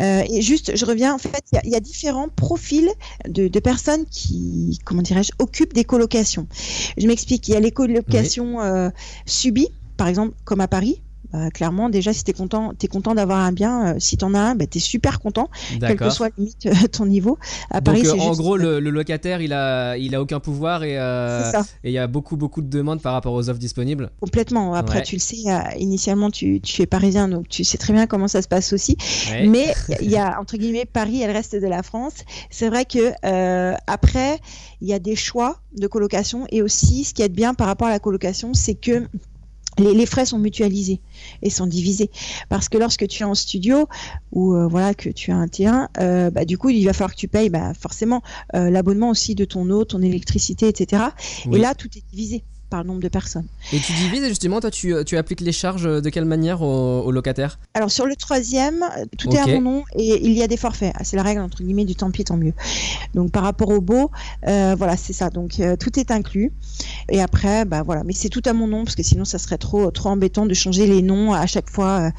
Euh, 0.00 0.22
et 0.30 0.42
juste, 0.42 0.76
je 0.76 0.84
reviens, 0.84 1.14
en 1.14 1.18
fait, 1.18 1.42
il 1.52 1.56
y 1.56 1.58
a- 1.58 1.62
il 1.64 1.70
y, 1.72 1.74
a 1.74 1.80
différents 1.80 2.28
profils 2.28 2.88
de, 3.26 3.48
de 3.48 3.60
personnes 3.60 4.04
qui, 4.06 4.78
comment 4.84 5.02
dirais-je, 5.02 5.32
occupent 5.38 5.72
des 5.74 5.84
colocations. 5.84 6.46
Je 6.96 7.06
m'explique, 7.06 7.48
il 7.48 7.52
y 7.54 7.56
a 7.56 7.60
les 7.60 7.70
colocations 7.72 8.60
euh, 8.60 8.90
subies, 9.26 9.68
par 9.98 10.08
exemple, 10.08 10.32
comme 10.44 10.62
à 10.62 10.68
Paris. 10.68 11.02
Bah, 11.30 11.50
clairement, 11.50 11.90
déjà, 11.90 12.14
si 12.14 12.24
tu 12.24 12.30
es 12.30 12.32
content, 12.32 12.72
content 12.90 13.14
d'avoir 13.14 13.40
un 13.40 13.52
bien, 13.52 13.88
euh, 13.88 13.98
si 13.98 14.16
tu 14.16 14.24
en 14.24 14.32
as 14.32 14.38
un, 14.40 14.54
bah, 14.54 14.64
tu 14.66 14.78
es 14.78 14.80
super 14.80 15.20
content, 15.20 15.50
quel 15.78 15.94
que 15.96 16.08
soit 16.08 16.30
limite 16.38 16.64
euh, 16.64 16.86
ton 16.90 17.04
niveau. 17.04 17.36
À 17.70 17.82
Donc, 17.82 17.96
Paris, 17.96 18.06
euh, 18.08 18.14
en 18.14 18.28
juste- 18.28 18.40
gros, 18.40 18.56
le, 18.56 18.80
le 18.80 18.88
locataire, 18.88 19.42
il 19.42 19.52
a, 19.52 19.98
il 19.98 20.14
a 20.14 20.22
aucun 20.22 20.40
pouvoir 20.40 20.84
et 20.84 20.92
il 21.84 21.90
y 21.92 21.98
a 21.98 22.06
beaucoup, 22.06 22.38
beaucoup 22.38 22.62
de 22.62 22.70
demandes 22.70 23.02
par 23.02 23.12
rapport 23.12 23.34
aux 23.34 23.50
offres 23.50 23.58
disponibles. 23.58 24.10
Complètement. 24.22 24.72
Après, 24.72 25.00
Ouais. 25.00 25.04
tu 25.04 25.16
le 25.16 25.20
sais, 25.20 25.36
initialement, 25.76 26.30
tu, 26.30 26.62
tu 26.62 26.80
es 26.80 26.86
parisien, 26.86 27.28
donc 27.28 27.46
tu 27.48 27.62
sais 27.62 27.76
très 27.76 27.92
bien 27.92 28.06
comment 28.06 28.28
ça 28.28 28.40
se 28.40 28.48
passe 28.48 28.72
aussi. 28.72 28.96
Ouais. 29.30 29.46
Mais 29.48 29.74
il 30.00 30.10
y 30.10 30.16
a 30.16 30.40
entre 30.40 30.56
guillemets 30.56 30.86
Paris 30.86 31.20
et 31.22 31.26
le 31.26 31.32
reste 31.34 31.54
de 31.54 31.66
la 31.66 31.82
France. 31.82 32.14
C'est 32.48 32.70
vrai 32.70 32.86
que 32.86 33.12
après 33.86 34.38
il 34.80 34.88
y 34.88 34.94
a 34.94 34.98
des 34.98 35.16
choix 35.16 35.58
de 35.76 35.86
colocation 35.88 36.46
et 36.50 36.62
aussi 36.62 37.04
ce 37.04 37.12
qui 37.12 37.20
est 37.20 37.28
bien 37.28 37.52
par 37.52 37.66
rapport 37.66 37.88
à 37.88 37.90
la 37.90 37.98
colocation, 37.98 38.54
c'est 38.54 38.76
que 38.76 39.06
les, 39.78 39.94
les 39.94 40.06
frais 40.06 40.26
sont 40.26 40.38
mutualisés 40.38 41.00
et 41.42 41.50
sont 41.50 41.66
divisés 41.66 42.10
parce 42.48 42.68
que 42.68 42.78
lorsque 42.78 43.06
tu 43.08 43.22
es 43.22 43.26
en 43.26 43.34
studio 43.34 43.88
ou 44.32 44.54
euh, 44.54 44.66
voilà 44.66 44.94
que 44.94 45.08
tu 45.08 45.30
as 45.30 45.36
un 45.36 45.48
terrain, 45.48 45.88
euh, 45.98 46.30
bah, 46.30 46.44
du 46.44 46.58
coup 46.58 46.70
il 46.70 46.84
va 46.84 46.92
falloir 46.92 47.14
que 47.14 47.20
tu 47.20 47.28
payes 47.28 47.50
bah, 47.50 47.72
forcément 47.74 48.22
euh, 48.54 48.70
l'abonnement 48.70 49.10
aussi 49.10 49.34
de 49.34 49.44
ton 49.44 49.68
eau, 49.70 49.84
ton 49.84 50.02
électricité, 50.02 50.68
etc. 50.68 51.04
Oui. 51.46 51.56
Et 51.56 51.60
là 51.60 51.74
tout 51.74 51.88
est 51.96 52.04
divisé 52.10 52.44
par 52.68 52.82
le 52.82 52.88
nombre 52.88 53.00
de 53.00 53.08
personnes. 53.08 53.46
Et 53.72 53.78
tu 53.78 53.92
divises 53.92 54.26
justement, 54.28 54.60
toi, 54.60 54.70
tu, 54.70 54.94
tu 55.06 55.16
appliques 55.16 55.40
les 55.40 55.52
charges 55.52 55.84
de 55.84 56.10
quelle 56.10 56.24
manière 56.24 56.62
aux, 56.62 57.00
aux 57.00 57.10
locataires 57.10 57.58
Alors 57.74 57.90
sur 57.90 58.06
le 58.06 58.16
troisième, 58.16 58.82
euh, 58.82 59.04
tout 59.18 59.30
est 59.30 59.38
à 59.38 59.46
mon 59.46 59.60
nom 59.60 59.84
et 59.94 60.24
il 60.24 60.32
y 60.32 60.42
a 60.42 60.46
des 60.46 60.56
forfaits. 60.56 60.92
Ah, 60.96 61.04
C'est 61.04 61.16
la 61.16 61.22
règle 61.22 61.40
entre 61.40 61.62
guillemets 61.62 61.84
du 61.84 61.94
tant 61.94 62.10
pis 62.10 62.24
tant 62.24 62.36
mieux. 62.36 62.52
Donc 63.14 63.32
par 63.32 63.42
rapport 63.42 63.70
au 63.70 63.80
beau, 63.80 64.10
euh, 64.46 64.74
voilà 64.76 64.96
c'est 64.96 65.12
ça. 65.12 65.30
Donc 65.30 65.60
euh, 65.60 65.76
tout 65.76 65.98
est 65.98 66.10
inclus. 66.10 66.52
Et 67.08 67.20
après, 67.20 67.64
bah 67.64 67.82
voilà, 67.82 68.04
mais 68.04 68.12
c'est 68.12 68.28
tout 68.28 68.42
à 68.44 68.52
mon 68.52 68.66
nom 68.66 68.84
parce 68.84 68.94
que 68.96 69.02
sinon 69.02 69.24
ça 69.24 69.38
serait 69.38 69.58
trop 69.58 69.90
trop 69.90 70.10
embêtant 70.10 70.46
de 70.46 70.54
changer 70.54 70.86
les 70.86 71.02
noms 71.02 71.32
à 71.32 71.46
chaque 71.46 71.70
fois, 71.70 72.10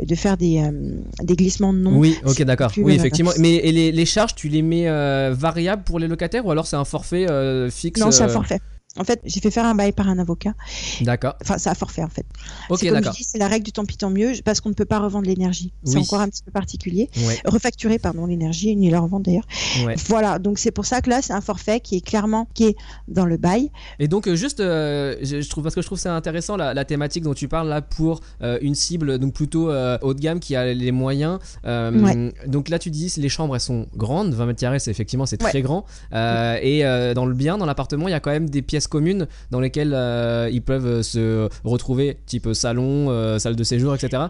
euh, 0.00 0.04
de 0.04 0.14
faire 0.14 0.36
des 0.36 0.60
euh, 0.60 0.94
des 1.22 1.36
glissements 1.36 1.72
de 1.72 1.78
noms. 1.78 1.96
Oui, 1.98 2.16
ok, 2.24 2.42
d'accord. 2.42 2.72
Oui, 2.78 2.92
euh, 2.92 2.96
effectivement. 2.96 3.32
Mais 3.38 3.56
et 3.56 3.72
les, 3.72 3.92
les 3.92 4.06
charges, 4.06 4.34
tu 4.34 4.48
les 4.48 4.62
mets 4.62 4.88
euh, 4.88 5.34
variables 5.36 5.82
pour 5.84 5.98
les 5.98 6.08
locataires 6.08 6.46
ou 6.46 6.50
alors 6.50 6.66
c'est 6.66 6.76
un 6.76 6.84
forfait 6.84 7.28
euh, 7.30 7.70
fixe 7.70 8.00
Non, 8.00 8.10
c'est 8.10 8.22
un 8.22 8.28
euh, 8.28 8.32
forfait. 8.32 8.60
En 8.96 9.04
fait, 9.04 9.20
j'ai 9.24 9.40
fait 9.40 9.50
faire 9.50 9.66
un 9.66 9.74
bail 9.74 9.92
par 9.92 10.08
un 10.08 10.18
avocat. 10.18 10.54
D'accord. 11.02 11.34
Enfin, 11.42 11.58
c'est 11.58 11.68
un 11.68 11.74
forfait 11.74 12.02
en 12.02 12.08
fait. 12.08 12.24
Ok, 12.70 12.84
d'accord. 12.86 13.14
c'est 13.20 13.38
la 13.38 13.46
règle 13.46 13.64
du 13.64 13.70
tant 13.70 13.84
pis 13.84 13.96
tant 13.98 14.10
mieux 14.10 14.32
parce 14.44 14.60
qu'on 14.60 14.70
ne 14.70 14.74
peut 14.74 14.86
pas 14.86 14.98
revendre 14.98 15.26
l'énergie. 15.26 15.72
C'est 15.84 15.96
Oui. 15.98 16.02
encore 16.02 16.20
un 16.20 16.28
petit 16.28 16.42
peu 16.42 16.50
particulier. 16.50 17.10
Ouais, 17.18 17.38
Refacturer, 17.44 17.98
pardon, 17.98 18.26
l'énergie, 18.26 18.74
ni 18.74 18.90
la 18.90 19.00
revendre 19.00 19.26
d'ailleurs. 19.26 19.46
ouais. 19.84 19.94
Voilà, 20.08 20.38
donc 20.38 20.58
c'est 20.58 20.70
pour 20.72 20.86
ça 20.86 21.00
que 21.02 21.10
là, 21.10 21.20
c'est 21.22 21.34
un 21.34 21.42
forfait 21.42 21.80
qui 21.80 21.96
est 21.96 22.00
clairement 22.00 22.48
qui 22.54 22.64
est 22.64 22.76
dans 23.08 23.26
le 23.26 23.36
bail. 23.36 23.70
Et 23.98 24.08
donc 24.08 24.26
euh, 24.26 24.34
juste, 24.34 24.58
euh, 24.60 25.16
je, 25.22 25.48
trouve 25.48 25.64
parce 25.64 25.74
que 25.74 25.82
je 25.82 25.86
trouve 25.86 25.98
c'est 25.98 26.08
intéressant 26.08 26.56
la, 26.56 26.72
la 26.74 26.84
thématique 26.84 27.22
dont 27.22 27.34
tu 27.34 27.46
parles 27.46 27.68
là 27.68 27.82
pour 27.82 28.20
euh, 28.42 28.58
une 28.62 28.74
cible 28.74 29.18
donc 29.18 29.34
plutôt 29.34 29.70
euh, 29.70 29.98
haut 30.02 30.14
de 30.14 30.20
gamme 30.20 30.40
qui 30.40 30.56
a 30.56 30.72
les 30.72 30.92
moyens. 30.92 31.38
Ouais. 31.64 32.32
Donc 32.46 32.68
là 32.68 32.78
tu 32.78 32.90
dis 32.90 33.12
les 33.18 33.28
chambres 33.28 33.54
elles 33.54 33.60
sont 33.60 33.86
grandes, 33.94 34.32
20 34.34 34.46
mètres 34.46 34.60
carrés 34.60 34.78
c'est 34.78 34.90
effectivement 34.90 35.26
c'est 35.26 35.36
très 35.36 35.62
grand. 35.62 35.84
Et 36.12 36.82
dans 37.14 37.26
le 37.26 37.34
bien 37.34 37.58
dans 37.58 37.66
l'appartement 37.66 38.08
il 38.08 38.12
y 38.12 38.14
a 38.14 38.20
quand 38.20 38.30
même 38.30 38.48
des 38.50 38.62
pièces 38.62 38.77
communes 38.86 39.26
dans 39.50 39.60
lesquelles 39.60 39.94
euh, 39.94 40.48
ils 40.52 40.62
peuvent 40.62 41.02
se 41.02 41.48
retrouver 41.64 42.18
type 42.26 42.52
salon, 42.52 43.10
euh, 43.10 43.38
salle 43.38 43.56
de 43.56 43.64
séjour 43.64 43.94
etc. 43.94 44.24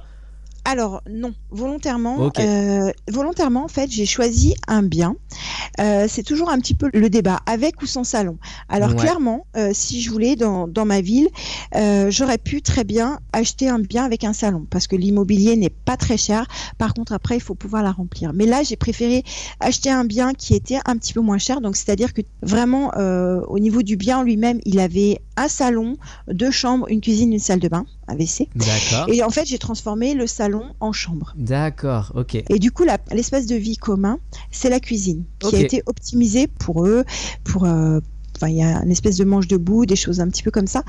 Alors 0.65 1.03
non, 1.09 1.33
volontairement, 1.51 2.31
euh, 2.39 2.93
volontairement 3.11 3.65
en 3.65 3.69
fait, 3.69 3.91
j'ai 3.91 4.05
choisi 4.05 4.55
un 4.67 4.83
bien. 4.83 5.17
Euh, 5.81 6.07
c'est 6.09 6.23
toujours 6.23 6.51
un 6.51 6.59
petit 6.59 6.75
peu 6.75 6.91
le 6.93 7.09
débat, 7.09 7.41
avec 7.47 7.81
ou 7.81 7.87
sans 7.87 8.05
salon. 8.05 8.37
Alors 8.69 8.91
Ouais. 8.91 8.97
clairement, 8.97 9.47
euh, 9.57 9.71
si 9.73 10.03
je 10.03 10.11
voulais 10.11 10.37
dans, 10.37 10.69
dans 10.69 10.85
ma 10.85 11.01
ville, 11.01 11.29
j'aurais 12.11 12.39
pu 12.39 12.61
très 12.61 12.85
bien 12.85 13.19
acheter 13.33 13.69
un 13.69 13.79
bien 13.79 14.05
avec 14.05 14.25
un 14.25 14.33
salon, 14.35 14.67
parce 14.69 14.87
que 14.87 14.97
l'immobilier 14.97 15.57
n'est 15.57 15.71
pas 15.71 15.97
très 15.97 16.17
cher. 16.19 16.47
Par 16.77 16.93
contre, 16.93 17.13
après, 17.13 17.37
il 17.37 17.43
faut 17.43 17.55
pouvoir 17.55 17.83
la 17.83 17.93
remplir. 17.93 18.33
Mais 18.35 18.45
là, 18.45 18.63
j'ai 18.63 18.77
préféré 18.77 19.25
acheter 19.61 19.91
un 19.91 20.05
bien 20.05 20.35
qui 20.35 20.55
était 20.55 20.81
un 20.85 20.97
petit 20.97 21.15
peu 21.15 21.21
moins 21.21 21.39
cher. 21.39 21.61
Donc 21.61 21.77
c'est-à-dire 21.77 22.13
que 22.13 22.21
vraiment, 22.43 22.91
au 23.49 23.59
niveau 23.59 23.83
du 23.83 23.97
bien 23.97 24.19
en 24.19 24.23
lui-même, 24.23 24.59
il 24.67 24.81
avait 24.81 25.21
un 25.39 25.49
salon, 25.49 25.97
deux 26.31 26.51
chambres, 26.51 26.87
une 26.89 27.01
cuisine, 27.01 27.33
une 27.33 27.39
salle 27.39 27.61
de 27.61 27.69
bain, 27.69 27.87
un 28.09 28.15
WC. 28.15 28.49
D'accord. 28.55 29.09
Et 29.13 29.23
en 29.23 29.31
fait, 29.31 29.47
j'ai 29.47 29.59
transformé 29.59 30.15
le 30.15 30.27
salon 30.27 30.75
en 30.81 30.93
chambre. 30.93 31.35
D'accord, 31.37 32.13
ok. 32.15 32.35
Et 32.49 32.59
du 32.59 32.71
coup, 32.73 32.85
l'espace 33.13 33.47
de 33.47 33.57
vie 33.57 33.77
commun, 33.77 34.19
c'est 34.51 34.71
la 34.71 34.81
cuisine, 34.81 35.25
qui 35.39 35.57
a 35.57 35.61
été 35.61 35.83
optimisée 35.87 36.47
pour 36.49 36.87
eux, 36.87 37.05
pour... 37.45 37.65
euh, 37.65 38.01
Enfin, 38.41 38.51
il 38.53 38.57
y 38.59 38.63
a 38.63 38.85
une 38.85 38.93
espèce 38.93 39.17
de 39.17 39.25
manche 39.25 39.49
debout, 39.49 39.85
des 39.85 39.97
choses 39.97 40.21
un 40.21 40.29
petit 40.29 40.45
peu 40.45 40.53
comme 40.53 40.69
ça, 40.69 40.85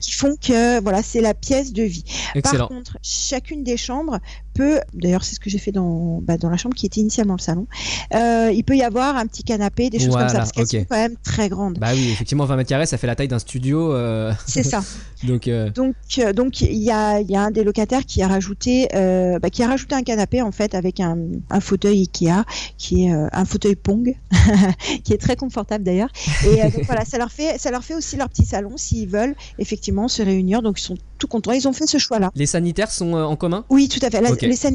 qui 0.00 0.12
font 0.12 0.36
que 0.40 0.80
voilà, 0.80 1.02
c'est 1.02 1.20
la 1.20 1.34
pièce 1.34 1.74
de 1.74 1.82
vie. 1.82 2.02
excellent. 2.34 2.60
Par 2.66 2.68
contre, 2.68 2.96
chacune 3.02 3.62
des 3.62 3.76
chambres 3.76 4.20
peut, 4.54 4.80
d'ailleurs, 4.94 5.24
c'est 5.24 5.34
ce 5.34 5.40
que 5.40 5.50
j'ai 5.50 5.58
fait 5.58 5.72
dans, 5.72 6.20
bah, 6.22 6.38
dans 6.38 6.48
la 6.50 6.56
chambre 6.56 6.74
qui 6.74 6.86
était 6.86 7.00
initialement 7.00 7.34
le 7.34 7.40
salon. 7.40 7.66
euh, 8.14 8.50
il 8.54 8.62
peut 8.64 8.76
y 8.76 8.82
avoir 8.82 9.16
un 9.16 9.26
petit 9.26 9.42
canapé, 9.44 9.90
des 9.90 9.98
choses 9.98 10.16
comme 10.16 10.28
ça, 10.28 10.38
parce 10.38 10.52
qu'elles 10.52 10.64
ok. 10.64 10.70
sont 10.70 10.86
quand 10.88 10.96
même 10.96 11.16
très 11.22 11.48
grandes. 11.48 11.78
Bah 11.78 11.88
oui, 11.92 12.10
effectivement 12.12 12.44
20 12.44 12.56
mètres 12.56 12.68
carrés 12.68 12.86
ça 12.86 12.96
fait 12.96 13.06
la 13.06 13.16
taille 13.16 13.28
d'un 13.28 13.38
studio. 13.38 13.92
euh, 13.92 14.32
C'est 14.46 14.62
ça. 14.62 14.82
donc 15.24 15.48
euh, 15.48 15.70
Donc, 15.70 15.94
donc 16.34 16.60
il 16.60 16.72
y 16.82 16.90
a, 16.90 17.20
y 17.20 17.34
a 17.36 17.42
un 17.42 17.50
des 17.50 17.64
locataires 17.64 18.04
qui 18.06 18.22
a 18.22 18.28
rajouté, 18.28 18.88
bah, 18.92 19.50
qui 19.50 19.62
a 19.62 19.66
rajouté 19.66 19.94
un 19.94 20.02
canapé 20.02 20.40
en 20.42 20.52
fait 20.52 20.74
avec 20.74 21.00
un, 21.00 21.18
un 21.50 21.60
fauteuil 21.60 22.00
Ikea 22.02 22.44
qui 22.78 23.06
est 23.06 23.10
un 23.10 23.44
fauteuil 23.44 23.74
Pong, 23.76 24.14
qui 25.04 25.12
est 25.12 25.18
très 25.18 25.36
confortable 25.36 25.84
d'ailleurs. 25.84 26.10
Et 26.46 26.62
donc 26.70 26.84
voilà, 26.86 27.04
ça 27.04 27.18
leur 27.18 27.32
fait, 27.32 27.58
ça 27.58 27.70
leur 27.70 27.82
fait 27.84 27.94
aussi 27.94 28.16
leur 28.16 28.28
petit 28.28 28.44
salon 28.44 28.76
s'ils 28.76 29.08
veulent 29.08 29.34
effectivement 29.58 30.08
se 30.08 30.22
réunir. 30.22 30.62
Donc 30.62 30.78
ils 30.78 30.84
sont 30.84 30.96
tout 31.18 31.26
contents. 31.26 31.52
Ils 31.52 31.66
ont 31.68 31.72
fait 31.72 31.86
ce 31.86 31.98
choix-là. 31.98 32.30
les 32.34 32.46
sanitaires 32.46 32.90
sont 32.90 33.14
euh, 33.16 33.24
en 33.24 33.36
commun? 33.36 33.64
Oui, 33.70 33.88
tout 33.88 34.00
à 34.04 34.10
fait. 34.10 34.22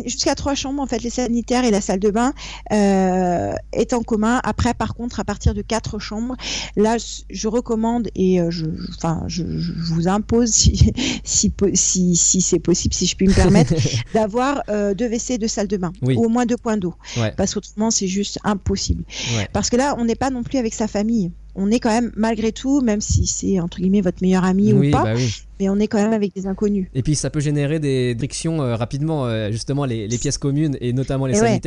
Jusqu'à 0.06 0.36
trois 0.36 0.56
chambres, 0.56 0.82
en 0.82 0.88
fait, 0.88 1.02
les 1.04 1.10
sanitaires 1.10 1.64
et 1.66 1.72
la 1.72 1.82
salle 1.82 2.00
de 2.00 2.10
bain 2.12 2.34
euh, 2.72 3.54
est 3.74 3.94
en 3.94 4.04
commun. 4.04 4.40
Après, 4.44 4.74
par 4.74 4.94
contre, 4.96 5.20
à 5.20 5.24
partir 5.24 5.54
de 5.54 5.62
quatre 5.62 6.00
chambres, 6.00 6.36
là, 6.76 6.98
je- 6.98 7.48
recommande 7.48 8.10
et 8.16 8.40
euh, 8.42 8.52
je, 8.52 8.66
je- 8.66 8.92
enfin, 8.98 9.24
je, 9.28 9.44
je 9.58 9.72
vous 9.94 10.08
impose, 10.08 10.52
si, 10.52 10.92
si, 11.24 11.50
po- 11.50 11.70
si, 11.74 12.16
si 12.16 12.42
c'est 12.42 12.60
possible, 12.60 12.94
si 12.94 13.06
je 13.08 13.16
puis 13.16 13.28
me 13.28 13.34
permettre, 13.34 13.74
d'avoir 14.14 14.62
euh, 14.70 14.94
deux 14.94 15.08
WC, 15.10 15.38
deux 15.40 15.48
salles 15.48 15.68
de 15.68 15.78
bain, 15.78 15.92
Oui. 16.04 16.16
ou 16.16 16.26
au 16.26 16.30
moins 16.30 16.46
deux 16.46 16.58
points 16.58 16.78
d'eau, 16.78 16.94
Ouais. 17.18 17.34
parce 17.36 17.54
qu'autrement, 17.54 17.90
c'est 17.92 18.08
juste 18.08 18.38
impossible. 18.44 19.04
Ouais. 19.36 19.48
Parce 19.52 19.70
que 19.70 19.76
là, 19.78 19.96
on 19.98 20.06
n'est 20.06 20.16
pas 20.16 20.30
non 20.30 20.44
plus 20.44 20.58
avec 20.60 20.74
sa 20.74 20.88
famille. 20.88 21.32
On 21.56 21.72
est 21.72 21.80
quand 21.80 21.90
même, 21.90 22.12
malgré 22.16 22.52
tout, 22.52 22.82
même 22.82 23.02
si 23.02 23.26
c'est 23.26 23.60
entre 23.60 23.80
guillemets 23.80 24.02
votre 24.02 24.22
meilleur 24.22 24.44
ami 24.44 24.72
Oui, 24.74 24.90
ou 24.90 24.92
pas, 24.92 25.04
bah 25.04 25.14
oui. 25.16 25.44
mais 25.60 25.68
on 25.70 25.78
est 25.80 25.88
quand 25.88 25.98
même 26.02 26.14
avec 26.14 26.34
des 26.34 26.48
inconnus. 26.48 26.88
Et 26.94 27.02
puis 27.02 27.16
ça 27.16 27.30
peut 27.30 27.40
générer 27.40 27.80
des 27.80 28.16
frictions 28.18 28.62
euh, 28.62 28.76
rapidement, 28.76 29.26
euh, 29.26 29.52
justement 29.52 29.86
les, 29.86 30.08
les 30.08 30.18
pièces 30.18 30.38
communes 30.38 30.78
et 30.80 30.94
notamment 30.94 31.26
les 31.26 31.38
Et 31.38 31.42
ouais. 31.42 31.60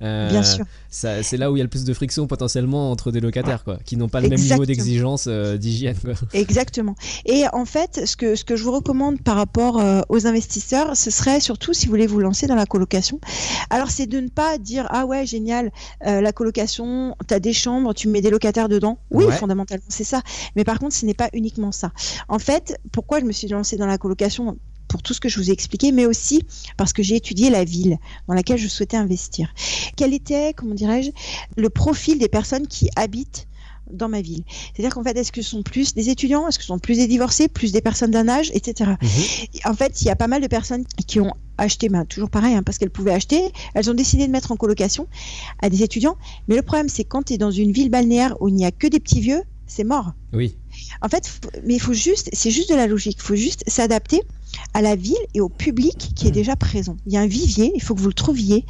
Euh, 0.00 0.28
Bien 0.30 0.42
sûr. 0.44 0.64
ça- 0.90 1.22
C'est 1.24 1.36
là 1.36 1.50
où 1.50 1.56
il 1.56 1.58
y 1.58 1.62
a 1.62 1.64
le 1.64 1.70
plus 1.70 1.84
de 1.84 1.92
friction 1.92 2.26
potentiellement 2.28 2.90
entre 2.92 3.10
des 3.10 3.20
locataires, 3.20 3.64
quoi, 3.64 3.78
qui 3.84 3.96
n'ont 3.96 4.08
pas 4.08 4.20
le 4.20 4.28
même 4.28 4.38
niveau 4.40 4.64
d'exigence 4.64 5.24
euh, 5.26 5.56
d'hygiène. 5.56 5.96
Exactement. 6.34 6.94
Et 7.26 7.44
en 7.52 7.64
fait, 7.64 8.02
ce 8.06 8.16
que, 8.16 8.36
ce 8.36 8.44
que 8.44 8.54
je 8.54 8.62
vous 8.62 8.70
recommande 8.72 9.20
par 9.20 9.34
rapport 9.36 9.80
euh, 9.80 10.02
aux 10.08 10.26
investisseurs, 10.26 10.96
ce 10.96 11.10
serait 11.10 11.40
surtout 11.40 11.74
si 11.74 11.86
vous 11.86 11.90
voulez 11.90 12.06
vous 12.06 12.20
lancer 12.20 12.46
dans 12.46 12.54
la 12.54 12.66
colocation. 12.66 13.20
Alors, 13.70 13.90
c'est 13.90 14.06
de 14.06 14.20
ne 14.20 14.28
pas 14.28 14.56
dire 14.58 14.86
Ah 14.90 15.04
ouais, 15.04 15.26
génial, 15.26 15.72
euh, 16.06 16.20
la 16.20 16.32
colocation, 16.32 17.16
tu 17.26 17.34
as 17.34 17.40
des 17.40 17.52
chambres, 17.52 17.92
tu 17.92 18.06
mets 18.08 18.20
des 18.20 18.30
locataires 18.30 18.68
dedans. 18.68 18.98
Oui, 19.10 19.24
Ouais. 19.24 19.32
fondamentalement, 19.36 19.84
c'est 19.88 20.04
ça. 20.04 20.22
Mais 20.54 20.64
par 20.64 20.78
contre, 20.78 20.94
ce 20.94 21.06
n'est 21.06 21.14
pas 21.14 21.28
uniquement 21.32 21.72
ça. 21.72 21.92
En 22.28 22.38
fait, 22.38 22.78
pourquoi 22.92 23.18
je 23.20 23.24
me 23.24 23.32
suis 23.32 23.48
lancée 23.48 23.76
dans 23.76 23.86
la 23.86 23.98
colocation? 23.98 24.56
Pour 24.88 25.02
tout 25.02 25.14
ce 25.14 25.20
que 25.20 25.28
je 25.28 25.38
vous 25.38 25.50
ai 25.50 25.52
expliqué, 25.52 25.92
mais 25.92 26.06
aussi 26.06 26.42
parce 26.76 26.92
que 26.92 27.02
j'ai 27.02 27.16
étudié 27.16 27.50
la 27.50 27.64
ville 27.64 27.98
dans 28.26 28.34
laquelle 28.34 28.58
je 28.58 28.68
souhaitais 28.68 28.96
investir. 28.96 29.54
Quel 29.96 30.14
était, 30.14 30.54
comment 30.54 30.74
dirais-je, 30.74 31.10
le 31.56 31.70
profil 31.70 32.18
des 32.18 32.28
personnes 32.28 32.66
qui 32.66 32.88
habitent 32.96 33.46
dans 33.90 34.08
ma 34.08 34.20
ville? 34.20 34.44
C'est-à-dire 34.74 34.94
qu'en 34.94 35.02
fait, 35.02 35.16
est-ce 35.16 35.32
que 35.32 35.42
ce 35.42 35.50
sont 35.50 35.62
plus 35.62 35.94
des 35.94 36.08
étudiants, 36.08 36.48
est-ce 36.48 36.58
que 36.58 36.64
ce 36.64 36.68
sont 36.68 36.78
plus 36.78 36.96
des 36.96 37.06
divorcés, 37.06 37.48
plus 37.48 37.72
des 37.72 37.80
personnes 37.80 38.10
d'un 38.10 38.28
âge, 38.28 38.50
etc. 38.54 38.92
Mhm. 39.00 39.08
En 39.70 39.74
fait, 39.74 40.02
il 40.02 40.06
y 40.06 40.10
a 40.10 40.16
pas 40.16 40.28
mal 40.28 40.42
de 40.42 40.46
personnes 40.46 40.84
qui 41.06 41.20
ont 41.20 41.32
acheté, 41.58 41.88
ben, 41.88 42.04
toujours 42.04 42.30
pareil, 42.30 42.54
hein, 42.54 42.62
parce 42.62 42.78
qu'elles 42.78 42.90
pouvaient 42.90 43.12
acheter, 43.12 43.52
elles 43.74 43.90
ont 43.90 43.94
décidé 43.94 44.26
de 44.26 44.32
mettre 44.32 44.52
en 44.52 44.56
colocation 44.56 45.08
à 45.60 45.68
des 45.68 45.82
étudiants. 45.82 46.16
Mais 46.46 46.56
le 46.56 46.62
problème, 46.62 46.88
c'est 46.88 47.04
quand 47.04 47.24
tu 47.24 47.34
es 47.34 47.38
dans 47.38 47.50
une 47.50 47.72
ville 47.72 47.90
balnéaire 47.90 48.40
où 48.40 48.48
il 48.48 48.54
n'y 48.54 48.64
a 48.64 48.70
que 48.70 48.86
des 48.86 49.00
petits 49.00 49.20
vieux, 49.20 49.42
c'est 49.66 49.84
mort. 49.84 50.12
Oui. 50.32 50.56
En 51.02 51.08
fait, 51.08 51.40
mais 51.64 51.74
il 51.74 51.80
faut 51.80 51.92
juste, 51.92 52.30
c'est 52.32 52.50
juste 52.50 52.70
de 52.70 52.74
la 52.74 52.86
logique, 52.86 53.18
il 53.20 53.22
faut 53.22 53.36
juste 53.36 53.64
s'adapter 53.66 54.22
à 54.74 54.82
la 54.82 54.96
ville 54.96 55.16
et 55.34 55.40
au 55.40 55.48
public 55.48 56.10
qui 56.14 56.26
est 56.26 56.30
mmh. 56.30 56.32
déjà 56.32 56.56
présent. 56.56 56.96
Il 57.06 57.12
y 57.12 57.16
a 57.16 57.20
un 57.20 57.26
vivier, 57.26 57.72
il 57.74 57.82
faut 57.82 57.94
que 57.94 58.00
vous 58.00 58.08
le 58.08 58.14
trouviez. 58.14 58.64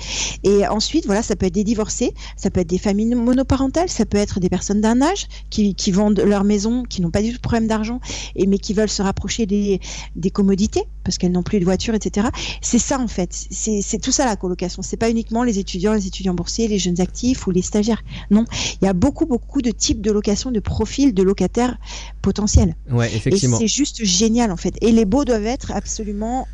Et 0.45 0.67
ensuite, 0.67 1.07
voilà, 1.07 1.23
ça 1.23 1.37
peut 1.37 1.47
être 1.47 1.55
des 1.55 1.65
divorcés, 1.65 2.15
ça 2.37 2.51
peut 2.51 2.61
être 2.61 2.69
des 2.69 2.79
familles 2.79 3.15
monoparentales, 3.15 3.89
ça 3.89 4.07
peut 4.07 4.19
être 4.19 4.41
des 4.41 4.49
personnes 4.49 4.81
d'un 4.81 5.03
âge 5.03 5.29
qui, 5.51 5.75
qui, 5.75 5.91
vendent 5.91 6.21
leur 6.21 6.45
maison, 6.45 6.85
qui 6.85 7.03
n'ont 7.03 7.11
pas 7.11 7.23
du 7.23 7.31
tout 7.31 7.37
de 7.37 7.43
problème 7.43 7.67
d'argent, 7.67 8.01
et 8.37 8.47
mais 8.47 8.59
qui 8.59 8.75
veulent 8.75 8.89
se 8.89 9.03
rapprocher 9.03 9.47
des, 9.47 9.81
des 10.17 10.31
commodités 10.31 10.85
parce 11.09 11.17
qu'elles 11.17 11.33
n'ont 11.33 11.43
plus 11.43 11.59
de 11.59 11.65
voiture, 11.65 11.95
etc. 11.95 12.29
C'est 12.61 12.79
ça 12.79 12.99
en 12.99 13.09
fait. 13.09 13.31
C'est 13.33 13.99
tout 13.99 14.13
ça 14.13 14.27
la 14.27 14.37
colocation. 14.37 14.83
C'est 14.83 14.99
pas 14.99 15.09
uniquement 15.09 15.43
les 15.43 15.59
étudiants, 15.59 15.95
les 15.95 16.07
étudiants 16.07 16.35
boursiers, 16.35 16.69
les 16.69 16.79
jeunes 16.79 17.01
actifs 17.01 17.47
ou 17.47 17.51
les 17.51 17.63
stagiaires. 17.63 18.03
Non, 18.31 18.45
il 18.83 18.85
y 18.85 18.89
a 18.89 18.93
beaucoup, 18.93 19.25
beaucoup 19.25 19.63
de 19.63 19.71
types 19.71 20.03
de 20.03 20.13
location, 20.13 20.51
de 20.51 20.61
profils 20.61 21.15
de 21.15 21.23
locataires 21.23 21.79
potentiels. 22.21 22.77
Ouais, 22.91 23.07
effectivement. 23.15 23.57
Et 23.57 23.61
c'est 23.61 23.75
juste 23.75 24.05
génial 24.05 24.53
en 24.53 24.59
fait. 24.59 24.75
Et 24.83 24.93
les 24.93 25.07
beaux 25.07 25.25
doivent 25.25 25.47
être 25.47 25.73
absolument 25.79 26.47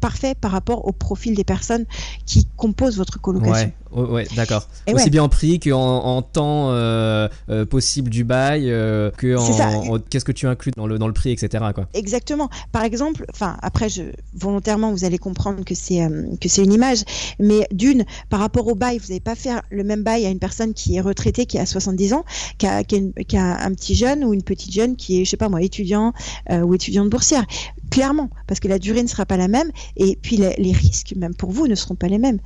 parfait 0.00 0.34
par 0.40 0.50
rapport 0.50 0.86
au 0.86 0.92
profil 0.92 1.34
des 1.34 1.44
personnes 1.44 1.84
qui 2.26 2.46
composent 2.56 2.96
votre 2.96 3.20
colocation. 3.20 3.72
Ouais, 3.92 4.02
ouais 4.02 4.26
d'accord. 4.36 4.68
Aussi 4.92 5.10
bien 5.10 5.22
en 5.22 5.28
prix 5.28 5.60
qu'en 5.60 6.04
en 6.04 6.22
temps 6.22 6.70
euh, 6.70 7.28
euh, 7.50 7.66
possible 7.66 8.10
du 8.10 8.24
bail, 8.24 8.70
euh, 8.70 9.10
que 9.10 9.36
en, 9.36 9.98
qu'est-ce 9.98 10.24
que 10.24 10.32
tu 10.32 10.46
inclus 10.46 10.72
dans 10.76 10.86
le, 10.86 10.98
dans 10.98 11.06
le 11.06 11.12
prix, 11.12 11.30
etc. 11.30 11.64
Quoi. 11.74 11.88
Exactement. 11.94 12.48
Par 12.70 12.84
exemple, 12.84 13.24
enfin 13.30 13.56
après, 13.60 13.88
je, 13.88 14.02
volontairement, 14.34 14.90
vous 14.92 15.04
allez 15.04 15.18
comprendre 15.18 15.64
que 15.64 15.74
c'est 15.74 16.00
que 16.40 16.48
c'est 16.48 16.64
une 16.64 16.72
image, 16.72 17.04
mais 17.38 17.66
d'une, 17.72 18.04
par 18.30 18.40
rapport 18.40 18.66
au 18.66 18.74
bail, 18.74 18.98
vous 18.98 19.08
n'allez 19.08 19.20
pas 19.20 19.34
faire 19.34 19.62
le 19.70 19.84
même 19.84 20.02
bail 20.02 20.26
à 20.26 20.30
une 20.30 20.38
personne 20.38 20.72
qui 20.72 20.96
est 20.96 21.00
retraitée, 21.00 21.46
qui 21.46 21.58
a 21.58 21.66
70 21.66 22.14
ans, 22.14 22.24
qu'à 22.58 22.78
un 22.78 23.74
petit 23.74 23.94
jeune 23.94 24.24
ou 24.24 24.32
une 24.32 24.42
petite 24.42 24.72
jeune 24.72 24.96
qui 24.96 25.20
est, 25.20 25.24
je 25.24 25.30
sais 25.30 25.36
pas 25.36 25.48
moi, 25.48 25.62
étudiant 25.62 26.12
ou 26.50 26.74
étudiante 26.74 27.10
boursière 27.10 27.44
clairement, 27.92 28.30
parce 28.46 28.58
que 28.58 28.68
la 28.68 28.78
durée 28.78 29.02
ne 29.02 29.08
sera 29.08 29.26
pas 29.26 29.36
la 29.36 29.48
même, 29.48 29.70
et 29.96 30.18
puis 30.20 30.36
les, 30.36 30.72
risques, 30.72 31.14
même 31.16 31.34
pour 31.34 31.50
vous, 31.50 31.66
ne 31.66 31.74
seront 31.74 31.94
pas 31.94 32.08
les 32.08 32.18
mêmes. 32.18 32.38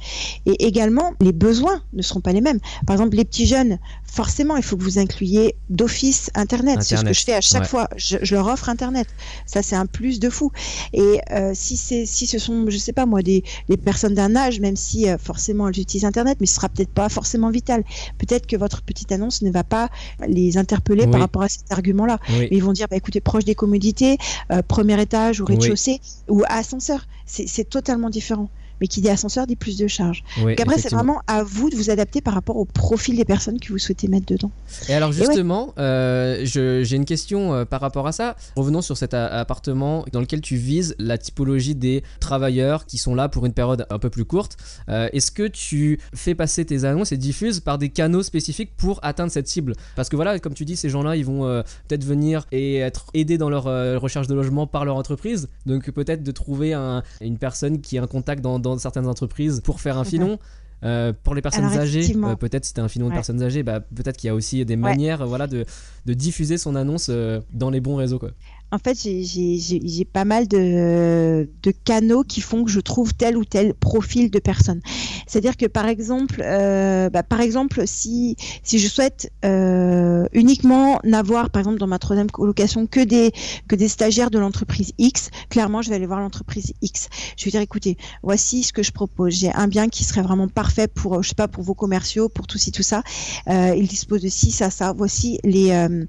Et 0.44 0.66
également, 0.66 1.14
les 1.20 1.32
besoins 1.32 1.82
ne 1.92 2.03
seront 2.03 2.20
pas 2.20 2.32
les 2.32 2.40
mêmes. 2.40 2.59
Par 2.86 2.94
exemple, 2.94 3.16
les 3.16 3.24
petits 3.24 3.47
jeunes, 3.47 3.78
forcément, 4.05 4.57
il 4.57 4.62
faut 4.62 4.76
que 4.76 4.82
vous 4.82 4.99
incluiez 4.99 5.55
d'office 5.70 6.30
Internet. 6.34 6.82
C'est 6.82 6.97
ce 6.97 7.05
que 7.05 7.12
je 7.12 7.24
fais 7.24 7.34
à 7.34 7.40
chaque 7.40 7.66
fois. 7.66 7.88
Je, 7.97 8.16
leur 8.34 8.49
offre 8.49 8.68
Internet. 8.68 9.07
Ça, 9.47 9.62
c'est 9.62 9.76
un 9.76 9.86
plus 9.86 10.18
de 10.18 10.28
fou. 10.28 10.51
Et 10.92 11.20
euh, 11.30 11.53
si, 11.55 11.76
si 11.76 12.26
ce 12.26 12.38
sont, 12.38 12.68
je 12.68 12.76
sais 12.76 12.92
pas 12.92 13.07
moi, 13.07 13.22
des, 13.22 13.44
personnes 13.84 14.14
d'un 14.14 14.34
âge, 14.34 14.61
même 14.61 14.76
si 14.76 15.09
euh, 15.09 15.16
forcément 15.16 15.68
elles 15.68 15.78
utilisent 15.78 16.05
Internet, 16.05 16.38
mais 16.40 16.47
ce 16.47 16.57
sera 16.57 16.68
peut-être 16.68 16.90
pas 16.90 17.09
forcément 17.09 17.51
vital. 17.51 17.84
Peut-être 18.18 18.47
que 18.47 18.57
votre 18.57 18.82
petite 18.82 19.12
annonce 19.12 19.42
ne 19.42 19.51
va 19.51 19.62
pas 19.62 19.90
les 20.26 20.59
interpeller 20.59 21.07
par 21.07 21.20
rapport 21.20 21.42
à 21.42 21.49
cet 21.49 21.70
argument-là. 21.70 22.18
Mais 22.28 22.49
ils 22.51 22.64
vont 22.64 22.72
dire, 22.72 22.88
bah, 22.90 22.97
écoutez, 22.97 23.20
proche 23.20 23.44
des 23.44 23.55
commodités, 23.55 24.18
euh, 24.51 24.62
premier 24.62 25.01
étage, 25.01 25.36
ou 25.41 25.45
rez-de-chaussée 25.45 26.01
ou 26.28 26.43
ascenseur. 26.49 27.07
C'est 27.26 27.68
totalement 27.68 28.11
différent 28.11 28.51
mais 28.81 28.89
qui 28.89 29.01
dit 29.01 29.09
ascenseur 29.09 29.47
dit 29.47 29.57
plus 29.57 29.77
de 29.77 29.87
charges. 29.87 30.24
Donc 30.39 30.61
après, 30.61 30.79
c'est 30.79 30.93
vraiment 30.93 31.22
à 31.27 31.43
vous 31.43 31.70
de 31.70 31.77
vous 31.77 31.91
adapter 31.91 32.20
par 32.20 32.35
rapport 32.35 32.57
au 32.57 32.64
profil 32.64 33.16
des 33.16 33.24
personnes 33.24 33.59
que 33.61 33.68
vous 33.68 33.79
souhaitez 33.79 34.09
mettre 34.09 34.27
dedans. 34.27 34.51
Et 34.89 34.95
alors 34.95 35.12
justement, 35.12 35.74
euh, 35.79 36.41
j'ai 36.45 36.97
une 36.97 37.05
question 37.05 37.55
euh, 37.55 37.64
par 37.64 37.81
rapport 37.81 38.07
à 38.07 38.12
ça. 38.12 38.37
Revenons 38.57 38.83
sur 38.83 38.97
cet 38.97 39.14
appartement 39.14 40.05
dans 40.12 40.20
lequel 40.20 40.41
tu 40.41 40.57
vises 40.57 40.95
la 40.99 41.18
typologie 41.18 41.74
des 41.74 42.03
travailleurs 42.20 42.87
qui 42.87 42.99
sont 42.99 43.14
là 43.14 43.29
pour 43.29 43.47
une 43.47 43.53
période 43.53 43.87
un 43.91 43.99
peu 43.99 44.11
plus 44.11 44.24
courte. 44.24 44.57
Euh, 44.89 45.09
est-ce 45.12 45.31
que 45.31 45.47
tu 45.47 45.99
fais 46.14 46.35
passer 46.35 46.64
tes 46.64 46.85
annonces 46.85 47.12
et 47.12 47.16
diffuses 47.16 47.61
par 47.61 47.79
des 47.79 47.89
canaux 47.89 48.22
spécifiques 48.22 48.70
pour 48.77 49.01
atteindre 49.03 49.33
cette 49.33 49.49
cible? 49.49 49.74
Parce 49.95 50.09
que 50.09 50.16
voilà, 50.16 50.39
comme 50.39 50.55
tu 50.55 50.64
dis, 50.64 50.77
ces 50.77 50.89
gens-là, 50.89 51.16
ils 51.16 51.24
vont 51.24 51.62
peut-être 51.89 52.05
venir 52.05 52.47
et 52.53 52.77
être 52.77 53.07
aidés 53.14 53.39
dans 53.39 53.51
leur 53.51 53.64
recherche 54.01 54.27
de 54.27 54.35
logement 54.35 54.66
par 54.66 54.85
leur 54.85 54.97
entreprise. 54.97 55.49
Donc 55.64 55.91
peut-être 55.91 56.22
de 56.22 56.33
trouver 56.33 56.74
une 56.74 57.39
personne 57.39 57.81
qui 57.81 57.99
a 57.99 58.03
un 58.03 58.07
contact 58.07 58.43
dans 58.43 58.59
dans 58.59 58.66
certaines 58.79 59.07
entreprises 59.07 59.61
pour 59.64 59.81
faire 59.81 59.99
un 59.99 60.05
filon. 60.05 60.39
Euh, 60.85 61.14
pour 61.23 61.35
les 61.35 61.41
personnes 61.41 61.64
âgées, 61.64 62.14
euh, 62.14 62.37
peut-être 62.37 62.67
si 62.67 62.75
tu 62.75 62.81
un 62.81 62.89
filon 62.89 63.09
de 63.09 63.14
personnes 63.14 63.43
âgées, 63.43 63.62
bah, 63.62 63.81
peut-être 63.81 64.19
qu'il 64.19 64.29
y 64.29 64.31
a 64.31 64.35
aussi 64.35 64.62
des 64.64 64.77
manières 64.77 65.27
voilà, 65.27 65.47
de, 65.47 65.64
de 66.05 66.12
diffuser 66.12 66.59
son 66.59 66.77
annonce 66.77 67.09
euh, 67.09 67.41
dans 67.53 67.71
les 67.71 67.81
bons 67.81 67.97
réseaux. 67.97 68.19
Quoi 68.19 68.31
en 68.73 68.79
fait, 68.79 68.99
j'ai 68.99 70.05
pas 70.05 70.25
mal 70.25 70.49
de, 70.49 71.49
de, 71.62 71.71
canaux 71.85 72.25
qui 72.25 72.41
font 72.41 72.64
que 72.64 72.71
je 72.71 72.81
trouve 72.81 73.14
tel 73.14 73.37
ou 73.37 73.45
tel 73.45 73.75
profil 73.75 74.31
de 74.31 74.39
personne. 74.41 74.81
C'est-à-dire 75.27 75.57
que 75.57 75.67
par 75.67 75.87
exemple, 75.87 76.43
euh, 76.45 77.09
bah, 77.09 77.23
par 77.23 77.41
exemple, 77.41 77.83
si 77.87 78.37
si 78.64 78.79
je 78.79 78.89
souhaite 78.89 79.31
euh, 79.45 80.27
uniquement 80.33 80.99
n'avoir, 81.05 81.51
par 81.51 81.61
exemple, 81.61 81.79
dans 81.79 81.87
ma 81.87 82.01
troisième 82.01 82.31
colocation 82.31 82.87
que 82.87 83.01
des 83.01 83.33
que 83.69 83.77
des 83.77 83.89
stagiaires 83.89 84.31
de 84.31 84.39
l'entreprise 84.39 84.93
X, 84.99 85.31
clairement, 85.49 85.81
je 85.81 85.91
vais 85.91 85.97
aller 85.97 86.07
voir 86.07 86.21
l'entreprise 86.21 86.73
X. 86.83 87.09
Je 87.37 87.45
vais 87.45 87.53
dire, 87.53 87.61
écoutez, 87.61 87.97
voici 88.25 88.64
ce 88.64 88.73
que 88.73 88.83
je 88.83 88.91
propose. 88.91 89.35
J'ai 89.35 89.53
un 89.53 89.69
bien 89.69 89.89
qui 89.89 90.03
serait 90.03 90.23
vraiment 90.23 90.49
parfait 90.49 90.89
pour, 90.89 91.23
je 91.23 91.29
sais 91.29 91.35
pas, 91.37 91.49
pour 91.49 91.62
vos 91.62 91.75
commerciaux, 91.75 92.29
pour 92.29 92.49
tout 92.49 92.59
ci 92.59 92.73
tout 92.73 92.83
ça. 92.83 93.03
Euh, 93.49 93.75
il 93.77 93.87
dispose 93.87 94.23
de 94.23 94.29
ci, 94.29 94.51
ça, 94.51 94.71
ça. 94.71 94.93
Voici 94.93 95.39
les 95.45 95.71
euh, 95.71 96.05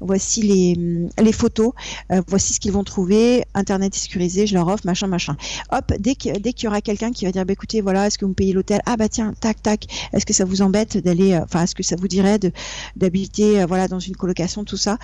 voici 0.00 0.42
les 0.42 1.08
les 1.22 1.32
photos. 1.32 1.72
Euh, 2.12 2.22
voici 2.26 2.52
ce 2.52 2.60
qu'ils 2.60 2.72
vont 2.72 2.84
trouver, 2.84 3.44
Internet 3.54 3.94
sécurisé, 3.94 4.46
je 4.46 4.54
leur 4.54 4.68
offre, 4.68 4.84
machin, 4.86 5.06
machin. 5.06 5.36
Hop, 5.72 5.92
dès 5.98 6.14
qu'il 6.14 6.32
dès 6.40 6.52
qu'il 6.52 6.64
y 6.64 6.68
aura 6.68 6.80
quelqu'un 6.80 7.12
qui 7.12 7.24
va 7.24 7.32
dire, 7.32 7.44
bah, 7.44 7.52
écoutez, 7.52 7.80
voilà, 7.80 8.06
est-ce 8.06 8.18
que 8.18 8.24
vous 8.24 8.30
me 8.30 8.34
payez 8.34 8.52
l'hôtel? 8.52 8.80
Ah 8.86 8.96
bah 8.96 9.08
tiens, 9.08 9.34
tac, 9.40 9.62
tac, 9.62 9.86
est-ce 10.12 10.26
que 10.26 10.32
ça 10.32 10.44
vous 10.44 10.62
embête 10.62 10.98
d'aller, 10.98 11.32
euh, 11.32 11.44
enfin, 11.44 11.62
est-ce 11.62 11.74
que 11.74 11.82
ça 11.82 11.96
vous 11.96 12.08
dirait 12.08 12.38
d'habiter, 12.96 13.60
euh, 13.60 13.66
voilà, 13.66 13.88
dans 13.88 14.00
une 14.00 14.16
colocation, 14.16 14.64
tout 14.64 14.76
ça? 14.76 14.98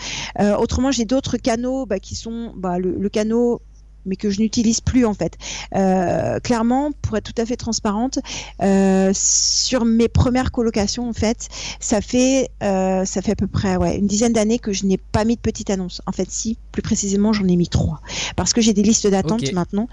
autrement, 0.59 0.91
j'ai 0.91 1.05
d'autres 1.05 1.37
canaux 1.37 1.87
bah, 1.87 1.99
qui 1.99 2.15
sont 2.15 2.53
bah, 2.57 2.79
le, 2.79 2.97
le 2.99 3.09
canot 3.09 3.61
mais 4.07 4.17
que 4.17 4.31
je 4.31 4.41
n'utilise 4.41 4.81
plus 4.81 5.05
en 5.05 5.15
fait. 5.15 5.37
Euh, 5.75 6.39
clairement, 6.41 6.93
pour 7.03 7.17
être 7.17 7.33
tout 7.33 7.41
à 7.41 7.47
fait 7.47 7.57
transparente, 7.57 8.19
euh, 8.63 9.11
sur 9.15 9.85
mes 9.85 10.09
premières 10.09 10.53
colocations 10.53 11.09
en 11.09 11.13
fait, 11.13 11.49
ça 11.81 12.01
fait 12.01 12.51
euh, 12.63 13.05
ça 13.05 13.23
fait 13.23 13.33
à 13.33 13.37
peu 13.37 13.47
près 13.47 13.77
ouais, 13.77 13.97
une 13.97 14.07
dizaine 14.07 14.33
d'années 14.33 14.59
que 14.59 14.73
je 14.73 14.87
n'ai 14.87 14.97
pas 14.97 15.25
mis 15.25 15.37
de 15.37 15.41
petite 15.41 15.71
annonce. 15.71 16.01
En 16.07 16.13
fait, 16.13 16.31
si, 16.31 16.57
plus 16.73 16.83
précisément, 16.83 17.33
j'en 17.33 17.47
ai 17.49 17.57
mis 17.57 17.69
trois 17.69 18.01
parce 18.37 18.53
que 18.53 18.61
j'ai 18.61 18.73
des 18.73 18.83
listes 18.83 19.07
d'attente 19.07 19.53
maintenant. 19.53 19.89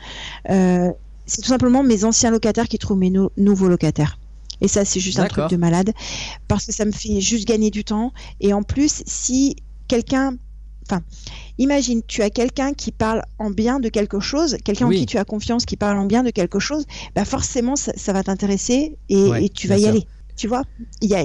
c'est 0.45 1.41
tout 1.41 1.49
simplement 1.49 1.83
mes 1.83 2.03
anciens 2.03 2.31
locataires 2.31 2.67
qui 2.67 2.77
trouvent 2.77 2.97
mes 2.97 3.13
nouveaux 3.37 3.67
locataires. 3.67 4.17
Et 4.61 4.67
ça, 4.67 4.85
c'est 4.85 4.99
juste 4.99 5.19
un 5.19 5.27
truc 5.27 5.49
de 5.49 5.57
malade 5.57 5.91
parce 6.47 6.65
que 6.65 6.71
ça 6.71 6.85
me 6.85 6.91
fait 6.91 7.19
juste 7.19 7.47
gagner 7.47 7.69
du 7.69 7.83
temps. 7.83 8.13
Et 8.39 8.53
en 8.53 8.63
plus, 8.63 9.03
si 9.05 9.57
quelqu'un 9.87 10.37
enfin, 10.87 11.01
imagine, 11.57 12.01
tu 12.07 12.21
as 12.21 12.29
quelqu'un 12.29 12.73
qui 12.73 12.91
parle 12.91 13.21
en 13.39 13.49
bien 13.49 13.79
de 13.79 13.89
quelque 13.89 14.19
chose, 14.19 14.57
quelqu'un 14.63 14.87
en 14.87 14.89
qui 14.89 15.05
tu 15.05 15.17
as 15.17 15.25
confiance 15.25 15.65
qui 15.65 15.77
parle 15.77 15.97
en 15.97 16.05
bien 16.05 16.23
de 16.23 16.29
quelque 16.29 16.59
chose, 16.59 16.85
bah 17.15 17.25
forcément 17.25 17.75
ça, 17.75 18.13
va 18.13 18.23
t'intéresser 18.23 18.97
et, 19.09 19.49
tu 19.49 19.67
vas 19.67 19.77
y 19.77 19.87
aller. 19.87 20.05
Tu 20.35 20.47
vois, 20.47 20.63
il 21.01 21.09
y 21.09 21.15
a, 21.15 21.23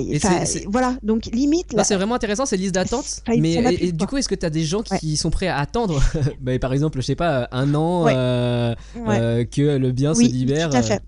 voilà, 0.67 0.97
donc 1.03 1.27
limite. 1.33 1.75
C'est 1.83 1.95
vraiment 1.95 2.15
intéressant 2.15 2.45
ces 2.45 2.59
listes 2.59 2.75
d'attente. 2.75 3.23
mais 3.27 3.55
et, 3.81 3.93
du 3.93 4.07
coup, 4.07 4.19
est-ce 4.19 4.29
que 4.29 4.35
tu 4.35 4.45
as 4.45 4.51
des 4.51 4.65
gens 4.65 4.83
qui 4.83 5.17
sont 5.17 5.31
prêts 5.31 5.47
à 5.47 5.57
attendre, 5.57 6.03
bah, 6.41 6.59
par 6.59 6.75
exemple, 6.75 7.01
je 7.01 7.07
sais 7.07 7.15
pas, 7.15 7.49
un 7.51 7.75
an 7.75 8.07
euh, 8.07 8.75
euh, 8.97 9.45
que 9.47 9.79
le 9.79 9.93
bien 9.93 10.15
se 10.15 10.21
libère 10.21 10.69
tout 10.71 10.77
à 10.77 10.83
fait. 10.83 11.03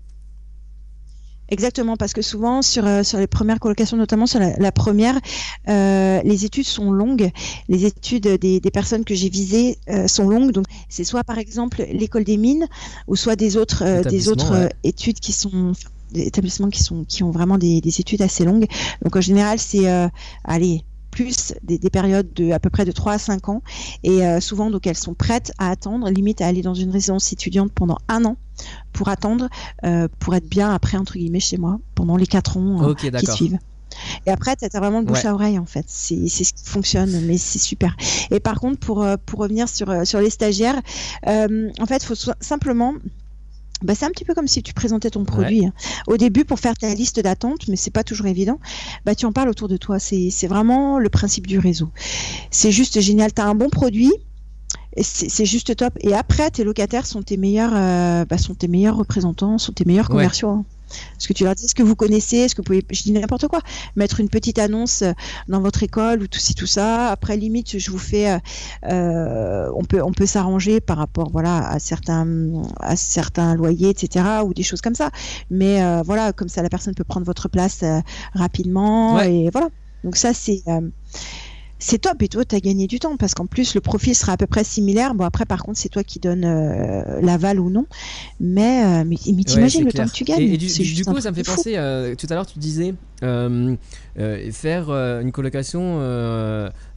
Exactement, 1.51 1.97
parce 1.97 2.13
que 2.13 2.21
souvent 2.21 2.61
sur, 2.61 2.87
euh, 2.87 3.03
sur 3.03 3.19
les 3.19 3.27
premières 3.27 3.59
colocations, 3.59 3.97
notamment 3.97 4.25
sur 4.25 4.39
la, 4.39 4.71
première, 4.71 5.19
euh, 5.67 6.21
les 6.23 6.45
études 6.45 6.65
sont 6.65 6.91
longues. 6.91 7.29
Les 7.67 7.85
études 7.85 8.25
des, 8.39 8.61
des 8.61 8.71
personnes 8.71 9.03
que 9.03 9.13
j'ai 9.13 9.27
visées 9.27 9.77
euh, 9.89 10.07
sont 10.07 10.29
longues. 10.29 10.53
Donc 10.53 10.65
c'est 10.87 11.03
soit 11.03 11.25
par 11.25 11.37
exemple 11.37 11.85
l'école 11.91 12.23
des 12.23 12.37
mines, 12.37 12.67
ou 13.07 13.17
soit 13.17 13.35
des 13.35 13.57
autres, 13.57 13.83
euh, 13.85 14.01
des 14.01 14.29
autres 14.29 14.69
études 14.85 15.19
qui 15.19 15.33
sont 15.33 15.73
des 16.13 16.21
établissements 16.21 16.69
qui 16.69 16.83
sont 16.83 17.03
qui 17.03 17.21
ont 17.21 17.31
vraiment 17.31 17.57
des, 17.57 17.81
des 17.81 17.99
études 17.99 18.21
assez 18.21 18.45
longues. 18.45 18.67
Donc 19.03 19.17
en 19.17 19.21
général 19.21 19.59
c'est 19.59 19.87
allez 20.45 20.85
plus 21.11 21.53
des, 21.61 21.77
des, 21.77 21.89
périodes 21.89 22.33
de 22.33 22.51
à 22.51 22.59
peu 22.59 22.69
près 22.69 22.85
de 22.85 22.91
3 22.91 23.13
à 23.13 23.17
5 23.17 23.49
ans 23.49 23.61
et 24.03 24.25
euh, 24.25 24.39
souvent 24.39 24.71
donc 24.71 24.87
elles 24.87 24.97
sont 24.97 25.13
prêtes 25.13 25.51
à 25.57 25.69
attendre 25.69 26.09
limite 26.09 26.41
à 26.41 26.47
aller 26.47 26.61
dans 26.61 26.73
une 26.73 26.89
résidence 26.89 27.31
étudiante 27.33 27.71
pendant 27.73 27.97
un 28.07 28.25
an 28.25 28.37
pour 28.93 29.09
attendre 29.09 29.49
euh, 29.83 30.07
pour 30.19 30.35
être 30.35 30.47
bien 30.47 30.73
après 30.73 30.97
entre 30.97 31.13
guillemets 31.13 31.39
chez 31.39 31.57
moi 31.57 31.79
pendant 31.95 32.15
les 32.15 32.27
4 32.27 32.57
ans 32.57 32.89
euh, 32.89 32.93
qui 32.93 33.25
suivent 33.27 33.59
Et 34.25 34.31
après, 34.31 34.55
tu 34.55 34.65
as 34.65 34.79
vraiment 34.79 34.99
le 34.99 35.05
bouche 35.05 35.25
à 35.25 35.33
oreille, 35.33 35.59
en 35.59 35.65
fait. 35.65 35.83
C'est 35.87 36.27
ce 36.27 36.53
qui 36.53 36.63
fonctionne, 36.63 37.25
mais 37.25 37.37
c'est 37.37 37.59
super. 37.59 37.95
Et 38.31 38.39
par 38.39 38.59
contre, 38.59 38.79
pour, 38.79 39.05
pour 39.25 39.39
revenir 39.39 39.67
sur, 39.67 40.07
sur 40.07 40.21
les 40.21 40.29
stagiaires, 40.29 40.81
en 41.27 41.85
fait, 41.87 41.97
il 41.97 42.05
faut 42.05 42.31
simplement 42.39 42.93
bah, 43.81 43.95
c'est 43.95 44.05
un 44.05 44.09
petit 44.09 44.25
peu 44.25 44.33
comme 44.33 44.47
si 44.47 44.63
tu 44.63 44.73
présentais 44.73 45.09
ton 45.09 45.23
produit. 45.23 45.65
Hein. 45.65 45.73
Au 46.07 46.17
début, 46.17 46.45
pour 46.45 46.59
faire 46.59 46.75
ta 46.77 46.93
liste 46.93 47.19
d'attente, 47.19 47.67
mais 47.67 47.75
c'est 47.75 47.91
pas 47.91 48.03
toujours 48.03 48.27
évident, 48.27 48.59
bah, 49.05 49.15
tu 49.15 49.25
en 49.25 49.31
parles 49.31 49.49
autour 49.49 49.67
de 49.67 49.77
toi. 49.77 49.99
C'est 49.99 50.47
vraiment 50.47 50.99
le 50.99 51.09
principe 51.09 51.47
du 51.47 51.59
réseau. 51.59 51.89
C'est 52.49 52.71
juste 52.71 52.99
génial. 52.99 53.33
Tu 53.33 53.41
as 53.41 53.45
un 53.45 53.55
bon 53.55 53.69
produit, 53.69 54.11
c'est 54.97 55.45
juste 55.45 55.75
top. 55.75 55.93
Et 56.01 56.13
après, 56.13 56.51
tes 56.51 56.63
locataires 56.63 57.05
sont 57.05 57.21
tes 57.21 57.37
meilleurs, 57.37 57.73
euh, 57.73 58.25
bah, 58.25 58.37
sont 58.37 58.55
tes 58.55 58.67
meilleurs 58.67 58.97
représentants, 58.97 59.57
sont 59.57 59.71
tes 59.71 59.85
meilleurs 59.85 60.09
commerciaux. 60.09 60.49
Hein. 60.49 60.65
Est-ce 61.17 61.27
que 61.27 61.33
tu 61.33 61.43
leur 61.43 61.55
dis 61.55 61.67
ce 61.67 61.75
que 61.75 61.83
vous 61.83 61.95
connaissez 61.95 62.37
Est-ce 62.37 62.55
que 62.55 62.61
vous 62.61 62.65
pouvez, 62.65 62.85
je 62.89 63.03
dis 63.03 63.11
n'importe 63.11 63.47
quoi, 63.47 63.61
mettre 63.95 64.19
une 64.19 64.29
petite 64.29 64.59
annonce 64.59 65.01
euh, 65.01 65.11
dans 65.47 65.61
votre 65.61 65.83
école 65.83 66.21
ou 66.21 66.27
tout 66.27 66.39
ci 66.39 66.55
tout 66.55 66.65
ça. 66.65 67.09
Après 67.09 67.37
limite, 67.37 67.77
je 67.77 67.91
vous 67.91 67.97
fais, 67.97 68.31
euh, 68.31 68.37
euh, 68.87 69.71
on 69.75 69.83
peut 69.83 70.01
on 70.01 70.11
peut 70.11 70.25
s'arranger 70.25 70.81
par 70.81 70.97
rapport 70.97 71.29
voilà 71.31 71.67
à 71.67 71.79
certains 71.79 72.27
à 72.79 72.95
certains 72.95 73.55
loyers 73.55 73.89
etc 73.89 74.25
ou 74.45 74.53
des 74.53 74.63
choses 74.63 74.81
comme 74.81 74.95
ça. 74.95 75.11
Mais 75.49 75.81
voilà, 76.03 76.33
comme 76.33 76.49
ça 76.49 76.61
la 76.61 76.69
personne 76.69 76.95
peut 76.95 77.03
prendre 77.03 77.25
votre 77.25 77.49
place 77.49 77.83
rapidement 78.33 79.19
et 79.21 79.49
voilà. 79.51 79.69
Donc 80.03 80.15
ça 80.15 80.33
c'est 80.33 80.63
c'est 81.81 81.97
top 81.97 82.21
et 82.21 82.27
toi 82.27 82.45
tu 82.45 82.55
as 82.55 82.59
gagné 82.59 82.85
du 82.85 82.99
temps 82.99 83.17
parce 83.17 83.33
qu'en 83.33 83.47
plus 83.47 83.73
le 83.73 83.81
profil 83.81 84.15
sera 84.15 84.33
à 84.33 84.37
peu 84.37 84.45
près 84.45 84.63
similaire. 84.63 85.15
Bon 85.15 85.25
après 85.25 85.45
par 85.45 85.63
contre 85.63 85.79
c'est 85.79 85.89
toi 85.89 86.03
qui 86.03 86.19
donne 86.19 86.45
euh, 86.45 87.19
l'aval 87.21 87.59
ou 87.59 87.71
non. 87.71 87.87
Mais 88.39 88.85
euh, 88.85 89.03
mais, 89.05 89.17
t'imagines 89.17 89.83
le 89.83 89.91
temps 89.91 90.05
que 90.05 90.11
tu 90.11 90.23
gagnes. 90.23 90.41
Et, 90.41 90.57
du, 90.57 90.67
coup 91.03 91.19
ça 91.19 91.31
me 91.31 91.35
fait 91.35 91.43
penser 91.43 91.73
euh, 91.75 92.15
tout 92.15 92.27
à 92.29 92.35
l'heure 92.35 92.45
tu 92.45 92.59
disais 92.59 92.93
faire 94.51 94.91
une 94.91 95.31
colocation 95.31 95.99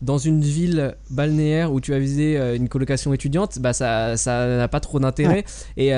dans 0.03 0.19
une 0.19 0.43
ville 0.43 0.95
balnéaire 1.11 1.73
où 1.73 1.81
tu 1.81 1.95
as 1.95 1.99
visé 1.99 2.37
une 2.55 2.69
colocation 2.69 3.15
étudiante 3.15 3.59
bah 3.59 3.73
ça 3.73 4.17
ça 4.17 4.47
n'a 4.47 4.69
pas 4.69 4.81
trop 4.81 5.01
d'intérêt. 5.01 5.45
Et 5.79 5.91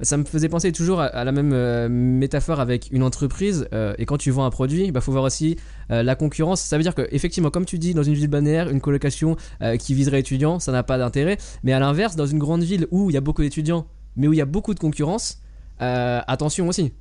ça 0.00 0.16
me 0.16 0.24
faisait 0.24 0.48
penser 0.48 0.72
toujours 0.72 1.00
à, 1.00 1.24
la 1.24 1.30
même 1.30 1.88
métaphore 1.88 2.58
avec 2.58 2.88
une 2.90 3.04
entreprise 3.04 3.68
et 3.96 4.06
quand 4.06 4.18
tu 4.18 4.32
vends 4.32 4.44
un 4.44 4.50
produit 4.50 4.90
bah 4.90 5.00
faut 5.00 5.12
voir 5.12 5.24
aussi 5.24 5.56
la 5.88 6.16
concurrence. 6.16 6.60
Ça 6.60 6.76
veut 6.76 6.82
dire 6.82 6.96
que 6.96 7.06
effectivement 7.12 7.50
comme 7.50 7.64
tu 7.64 7.78
dis 7.78 7.94
dans 7.94 8.07
une 8.08 8.14
ville 8.14 8.28
balnéaire, 8.28 8.68
une 8.68 8.80
colocation 8.80 9.36
euh, 9.62 9.76
qui 9.76 9.94
viserait 9.94 10.20
étudiants, 10.20 10.58
ça 10.58 10.72
n'a 10.72 10.82
pas 10.82 10.98
d'intérêt. 10.98 11.38
Mais 11.62 11.72
à 11.72 11.78
l'inverse, 11.78 12.16
dans 12.16 12.26
une 12.26 12.38
grande 12.38 12.62
ville 12.62 12.86
où 12.90 13.10
il 13.10 13.14
y 13.14 13.16
a 13.16 13.20
beaucoup 13.20 13.42
d'étudiants, 13.42 13.86
mais 14.16 14.26
où 14.26 14.32
il 14.32 14.38
y 14.38 14.42
a 14.42 14.46
beaucoup 14.46 14.74
de 14.74 14.80
concurrence, 14.80 15.40
euh, 15.80 16.20
attention 16.26 16.68
aussi. 16.68 16.92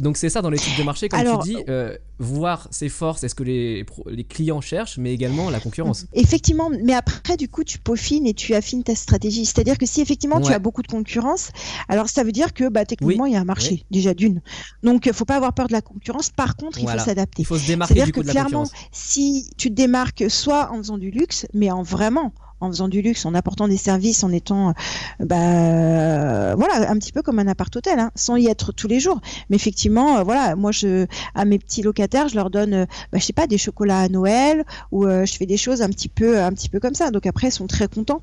Donc 0.00 0.16
c'est 0.16 0.28
ça 0.28 0.42
dans 0.42 0.50
l'étude 0.50 0.76
de 0.78 0.82
marché, 0.82 1.08
comme 1.08 1.20
tu 1.42 1.48
dis, 1.48 1.56
euh, 1.68 1.96
voir 2.18 2.68
ses 2.70 2.88
forces 2.88 3.24
est 3.24 3.28
ce 3.28 3.34
que 3.34 3.42
les, 3.42 3.84
les, 4.06 4.24
clients 4.24 4.60
cherchent, 4.60 4.98
mais 4.98 5.12
également 5.12 5.50
la 5.50 5.60
concurrence. 5.60 6.06
Effectivement, 6.12 6.70
mais 6.82 6.94
après 6.94 7.36
du 7.36 7.48
coup 7.48 7.64
tu 7.64 7.78
peaufines 7.78 8.26
et 8.26 8.34
tu 8.34 8.54
affines 8.54 8.84
ta 8.84 8.94
stratégie. 8.94 9.44
C'est-à-dire 9.44 9.78
que 9.78 9.86
si 9.86 10.00
effectivement 10.00 10.40
tu 10.40 10.52
as 10.52 10.58
beaucoup 10.58 10.82
de 10.82 10.88
concurrence, 10.88 11.50
alors 11.88 12.08
ça 12.08 12.22
veut 12.22 12.32
dire 12.32 12.52
que 12.52 12.68
bah, 12.68 12.84
techniquement 12.84 13.26
il 13.26 13.32
y 13.32 13.36
a 13.36 13.40
un 13.40 13.44
marché 13.44 13.84
déjà 13.90 14.14
d'une. 14.14 14.40
Donc 14.82 15.06
il 15.06 15.12
faut 15.12 15.24
pas 15.24 15.36
avoir 15.36 15.52
peur 15.52 15.66
de 15.66 15.72
la 15.72 15.82
concurrence. 15.82 16.30
Par 16.30 16.56
contre 16.56 16.78
il 16.78 16.88
faut 16.88 16.98
s'adapter. 16.98 17.42
Il 17.42 17.46
faut 17.46 17.58
se 17.58 17.66
démarquer 17.66 18.02
coup 18.12 18.20
que 18.20 18.20
de 18.20 18.26
la 18.26 18.32
clairement, 18.32 18.64
si 18.92 19.50
tu 19.56 19.70
te 19.70 19.74
démarques 19.74 20.24
soit 20.28 20.70
en 20.72 20.78
faisant 20.78 20.98
du 20.98 21.10
luxe, 21.10 21.46
mais 21.52 21.70
en 21.70 21.82
vraiment 21.82 22.32
en 22.62 22.70
faisant 22.70 22.88
du 22.88 23.02
luxe, 23.02 23.26
en 23.26 23.34
apportant 23.34 23.68
des 23.68 23.76
services, 23.76 24.22
en 24.22 24.32
étant, 24.32 24.70
euh, 24.70 24.72
bah, 25.20 26.54
voilà, 26.54 26.90
un 26.90 26.96
petit 26.98 27.12
peu 27.12 27.22
comme 27.22 27.38
un 27.38 27.48
appart 27.48 27.74
hôtel, 27.74 27.98
hein, 27.98 28.10
sans 28.14 28.36
y 28.36 28.46
être 28.46 28.72
tous 28.72 28.88
les 28.88 29.00
jours. 29.00 29.20
Mais 29.50 29.56
effectivement, 29.56 30.18
euh, 30.18 30.22
voilà, 30.22 30.54
moi, 30.54 30.70
je, 30.70 31.06
à 31.34 31.44
mes 31.44 31.58
petits 31.58 31.82
locataires, 31.82 32.28
je 32.28 32.36
leur 32.36 32.50
donne, 32.50 32.74
euh, 32.74 32.86
bah, 33.12 33.20
sais 33.20 33.32
pas, 33.32 33.46
des 33.46 33.58
chocolats 33.58 34.00
à 34.00 34.08
Noël 34.08 34.64
ou 34.92 35.06
je 35.06 35.32
fais 35.36 35.46
des 35.46 35.56
choses 35.56 35.82
un 35.82 35.88
petit 35.88 36.08
peu, 36.08 36.40
un 36.40 36.52
peu 36.70 36.80
comme 36.80 36.94
ça. 36.94 37.10
Donc 37.10 37.26
après, 37.26 37.48
ils 37.48 37.52
sont 37.52 37.66
très 37.66 37.88
contents. 37.88 38.20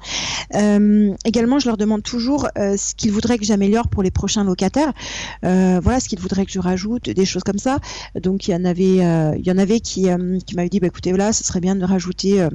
également, 0.51 1.59
je 1.59 1.67
leur 1.67 1.77
demande 1.77 2.03
toujours 2.03 2.47
ce 2.55 2.95
qu'ils 2.95 3.11
voudraient 3.11 3.37
que 3.37 3.45
j'améliore 3.45 3.87
pour 3.87 4.03
les 4.03 4.11
prochains 4.11 4.43
locataires. 4.43 4.93
voilà, 5.41 5.99
ce 5.99 6.07
qu'ils 6.07 6.19
voudraient 6.19 6.45
que 6.45 6.51
je 6.51 6.59
rajoute, 6.59 7.09
des 7.09 7.25
choses 7.25 7.43
comme 7.43 7.57
ça. 7.57 7.79
Donc 8.15 8.47
il 8.47 8.51
y 8.51 8.55
en 8.55 8.65
avait, 8.65 9.79
qui, 9.79 10.07
qui 10.45 10.55
m'avaient 10.55 10.69
dit, 10.69 10.79
bah, 10.79 10.87
écoutez, 10.87 11.09
voilà, 11.09 11.33
ce 11.33 11.43
serait 11.43 11.61
bien 11.61 11.75
de 11.75 11.85
rajouter 11.85 12.47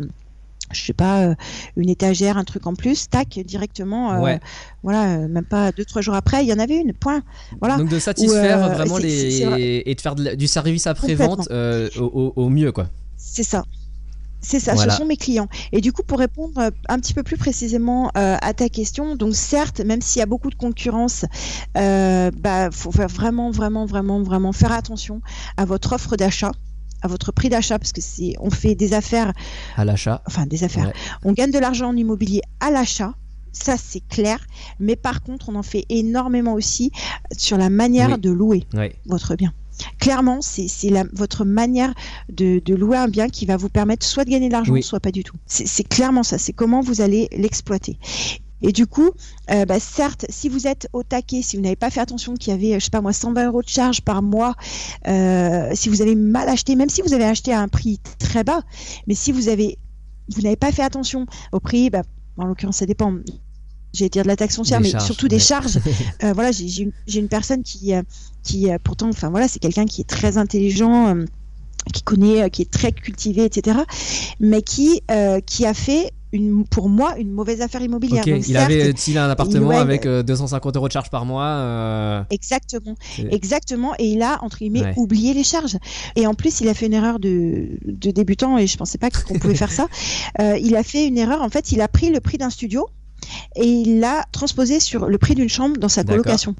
je 0.74 0.84
sais 0.84 0.92
pas, 0.92 1.22
euh, 1.22 1.34
une 1.76 1.88
étagère, 1.88 2.36
un 2.36 2.44
truc 2.44 2.66
en 2.66 2.74
plus, 2.74 3.08
tac, 3.08 3.38
directement, 3.44 4.12
euh, 4.12 4.36
voilà, 4.82 5.16
euh, 5.16 5.28
même 5.28 5.44
pas 5.44 5.72
deux, 5.72 5.84
trois 5.84 6.02
jours 6.02 6.14
après, 6.14 6.44
il 6.44 6.48
y 6.48 6.52
en 6.52 6.58
avait 6.58 6.76
une, 6.76 6.92
point. 6.92 7.22
Voilà. 7.60 7.76
Donc 7.76 7.88
de 7.88 7.98
satisfaire 7.98 8.70
vraiment 8.74 8.98
les. 8.98 9.42
et 9.86 9.94
de 9.94 10.00
faire 10.00 10.14
du 10.14 10.46
service 10.46 10.86
après-vente 10.86 11.48
au, 11.50 12.48
mieux, 12.48 12.72
quoi. 12.72 12.88
C'est 13.16 13.42
ça. 13.42 13.64
C'est 14.46 14.60
ça, 14.60 14.76
ce 14.76 14.90
sont 14.90 15.06
mes 15.06 15.16
clients. 15.16 15.48
Et 15.72 15.80
du 15.80 15.90
coup, 15.92 16.02
pour 16.02 16.18
répondre 16.18 16.70
un 16.88 16.98
petit 16.98 17.14
peu 17.14 17.22
plus 17.22 17.38
précisément 17.38 18.10
à 18.14 18.52
ta 18.52 18.68
question, 18.68 19.16
donc 19.16 19.34
certes, 19.34 19.80
même 19.80 20.02
s'il 20.02 20.20
y 20.20 20.22
a 20.22 20.26
beaucoup 20.26 20.50
de 20.50 20.54
concurrence, 20.54 21.24
il 21.76 22.30
bah, 22.40 22.68
faut 22.70 22.90
vraiment, 22.90 23.50
vraiment, 23.50 23.86
vraiment, 23.86 24.22
vraiment 24.22 24.52
faire 24.52 24.72
attention 24.72 25.22
à 25.56 25.64
votre 25.64 25.94
offre 25.94 26.16
d'achat 26.16 26.52
à 27.04 27.08
votre 27.08 27.30
prix 27.30 27.50
d'achat 27.50 27.78
parce 27.78 27.92
que 27.92 28.00
c'est 28.00 28.34
on 28.40 28.50
fait 28.50 28.74
des 28.74 28.94
affaires 28.94 29.32
à 29.76 29.84
l'achat. 29.84 30.22
Enfin 30.26 30.46
des 30.46 30.64
affaires. 30.64 30.90
On 31.22 31.32
gagne 31.32 31.52
de 31.52 31.58
l'argent 31.58 31.90
en 31.90 31.96
immobilier 31.96 32.40
à 32.60 32.70
l'achat. 32.70 33.14
Ça, 33.52 33.76
c'est 33.76 34.00
clair. 34.08 34.40
Mais 34.80 34.96
par 34.96 35.22
contre, 35.22 35.48
on 35.48 35.54
en 35.54 35.62
fait 35.62 35.84
énormément 35.88 36.54
aussi 36.54 36.90
sur 37.36 37.56
la 37.56 37.70
manière 37.70 38.18
de 38.18 38.30
louer 38.30 38.66
votre 39.06 39.36
bien. 39.36 39.52
Clairement, 40.00 40.40
c'est 40.40 40.66
votre 41.12 41.44
manière 41.44 41.94
de, 42.30 42.60
louer 42.74 42.96
un 42.96 43.08
bien 43.08 43.28
qui 43.28 43.46
va 43.46 43.56
vous 43.56 43.68
permettre 43.68 44.04
soit 44.04 44.24
de 44.24 44.30
gagner 44.30 44.48
de 44.48 44.52
l'argent, 44.52 44.74
soit 44.82 45.00
pas 45.00 45.12
du 45.12 45.22
tout. 45.22 45.36
C'est 45.46 45.86
clairement 45.86 46.22
ça. 46.22 46.38
C'est 46.38 46.52
comment 46.52 46.80
vous 46.80 47.00
allez 47.00 47.28
l'exploiter. 47.32 47.98
Et 48.66 48.72
du 48.72 48.86
coup, 48.86 49.10
euh, 49.50 49.66
bah, 49.66 49.78
certes, 49.78 50.24
si 50.30 50.48
vous 50.48 50.66
êtes 50.66 50.88
au 50.94 51.02
taquet, 51.02 51.42
si 51.42 51.56
vous 51.56 51.62
n'avez 51.62 51.76
pas 51.76 51.90
fait 51.90 52.00
attention 52.00 52.32
qu'il 52.32 52.50
y 52.50 52.56
avait, 52.56 52.80
je 52.80 52.84
sais 52.86 52.90
pas 52.90 53.02
moi, 53.02 53.12
120 53.12 53.48
euros 53.48 53.60
de 53.60 53.68
charge 53.68 54.00
par 54.00 54.22
mois, 54.22 54.54
euh, 55.06 55.68
si 55.74 55.90
vous 55.90 56.00
avez 56.00 56.14
mal 56.14 56.48
acheté, 56.48 56.74
même 56.74 56.88
si 56.88 57.02
vous 57.02 57.12
avez 57.12 57.24
acheté 57.24 57.52
à 57.52 57.60
un 57.60 57.68
prix 57.68 58.00
très 58.18 58.42
bas, 58.42 58.62
mais 59.06 59.14
si 59.14 59.32
vous 59.32 59.48
avez, 59.50 59.76
vous 60.34 60.40
n'avez 60.40 60.56
pas 60.56 60.72
fait 60.72 60.82
attention 60.82 61.26
au 61.52 61.60
prix, 61.60 61.90
bah, 61.90 62.04
en 62.38 62.46
l'occurrence, 62.46 62.78
ça 62.78 62.86
dépend. 62.86 63.14
J'ai 63.92 64.08
dire 64.08 64.22
de 64.22 64.28
la 64.28 64.36
taxe 64.36 64.56
foncière, 64.56 64.80
mais 64.80 64.98
surtout 64.98 65.28
des 65.28 65.38
charges. 65.38 65.78
Euh, 66.24 66.32
voilà, 66.32 66.50
j'ai 66.52 66.82
une, 66.82 66.92
une, 67.06 67.28
personne 67.28 67.62
qui, 67.62 67.92
qui 68.42 68.68
pourtant, 68.82 69.08
enfin 69.08 69.28
voilà, 69.28 69.46
c'est 69.46 69.58
quelqu'un 69.58 69.84
qui 69.84 70.00
est 70.00 70.08
très 70.08 70.38
intelligent 70.38 71.14
qui 71.92 72.02
connaît, 72.02 72.48
qui 72.50 72.62
est 72.62 72.70
très 72.70 72.92
cultivé, 72.92 73.44
etc., 73.44 73.78
mais 74.40 74.62
qui, 74.62 75.02
qui 75.46 75.66
a 75.66 75.74
fait 75.74 76.12
pour 76.70 76.88
moi 76.88 77.16
une 77.18 77.30
mauvaise 77.30 77.60
affaire 77.60 77.82
immobilière. 77.82 78.26
il 78.26 78.56
avait 78.56 78.90
il 78.90 79.18
a 79.18 79.26
un 79.26 79.30
appartement 79.30 79.70
avec 79.70 80.06
250 80.06 80.74
euh, 80.74 80.78
euros 80.78 80.88
de 80.88 80.92
charges 80.92 81.10
par 81.10 81.24
mois. 81.24 81.46
Euh, 81.46 82.22
exactement, 82.30 82.96
exactement, 83.30 83.94
et 83.98 84.06
il 84.06 84.22
a 84.22 84.42
entre 84.42 84.58
guillemets 84.58 84.92
oublié 84.96 85.34
les 85.34 85.44
charges. 85.44 85.78
Et 86.16 86.26
en 86.26 86.34
plus, 86.34 86.60
il 86.60 86.68
a 86.68 86.74
fait 86.74 86.86
une 86.86 86.94
erreur 86.94 87.18
de, 87.18 87.78
débutant 87.84 88.58
et 88.58 88.66
je 88.66 88.76
pensais 88.76 88.98
pas 88.98 89.10
qu'on 89.10 89.38
pouvait 89.38 89.54
faire 89.54 89.72
ça. 89.72 89.88
Euh, 90.40 90.58
il 90.60 90.74
a 90.74 90.82
fait 90.82 91.06
une 91.06 91.16
erreur. 91.16 91.42
En 91.42 91.48
fait, 91.48 91.70
il 91.70 91.80
a 91.80 91.88
pris 91.88 92.10
le 92.10 92.20
prix 92.20 92.38
d'un 92.38 92.50
studio 92.50 92.88
et 93.56 93.66
il 93.66 94.00
l'a 94.00 94.24
transposé 94.32 94.80
sur 94.80 95.06
le 95.06 95.18
prix 95.18 95.34
d'une 95.34 95.48
chambre 95.48 95.76
dans 95.76 95.88
sa 95.88 96.02
colocation. 96.02 96.54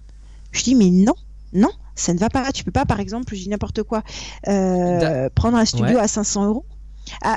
Je 0.53 0.63
dis 0.63 0.75
mais 0.75 0.91
non, 0.91 1.15
non, 1.53 1.71
ça 1.95 2.15
ne 2.15 2.19
va 2.19 2.29
pas. 2.29 2.53
Tu 2.53 2.63
peux 2.63 2.71
pas, 2.71 2.85
par 2.85 3.01
exemple, 3.01 3.35
je 3.35 3.43
dis 3.43 3.49
n'importe 3.49 3.83
quoi, 3.83 4.03
prendre 4.45 5.57
un 5.57 5.65
studio 5.65 5.99
à 5.99 6.09
500 6.09 6.47
euros 6.47 6.65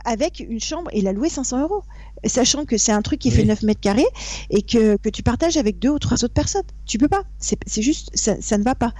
avec 0.06 0.40
une 0.40 0.60
chambre 0.60 0.90
et 0.94 1.02
la 1.02 1.14
louer 1.14 1.30
500 1.30 1.62
euros 1.62 1.84
sachant 2.26 2.66
que 2.66 2.78
c'est 2.78 2.92
un 2.92 3.02
truc 3.02 3.20
qui 3.20 3.32
fait 3.32 3.44
9 3.44 3.64
mètres 3.64 3.82
carrés 3.82 4.06
et 4.50 4.62
que, 4.62 4.98
que, 4.98 5.10
tu 5.10 5.24
partages 5.24 5.58
avec 5.58 5.80
deux 5.80 5.90
ou 5.90 6.00
trois 6.00 6.24
autres 6.24 6.34
personnes. 6.34 6.64
Tu 6.86 6.98
peux 6.98 7.08
pas. 7.08 7.24
C'est 7.40 7.82
juste, 7.82 8.10
ça, 8.14 8.36
ça, 8.42 8.58
ne 8.58 8.64
va 8.64 8.76
pas. 8.76 8.94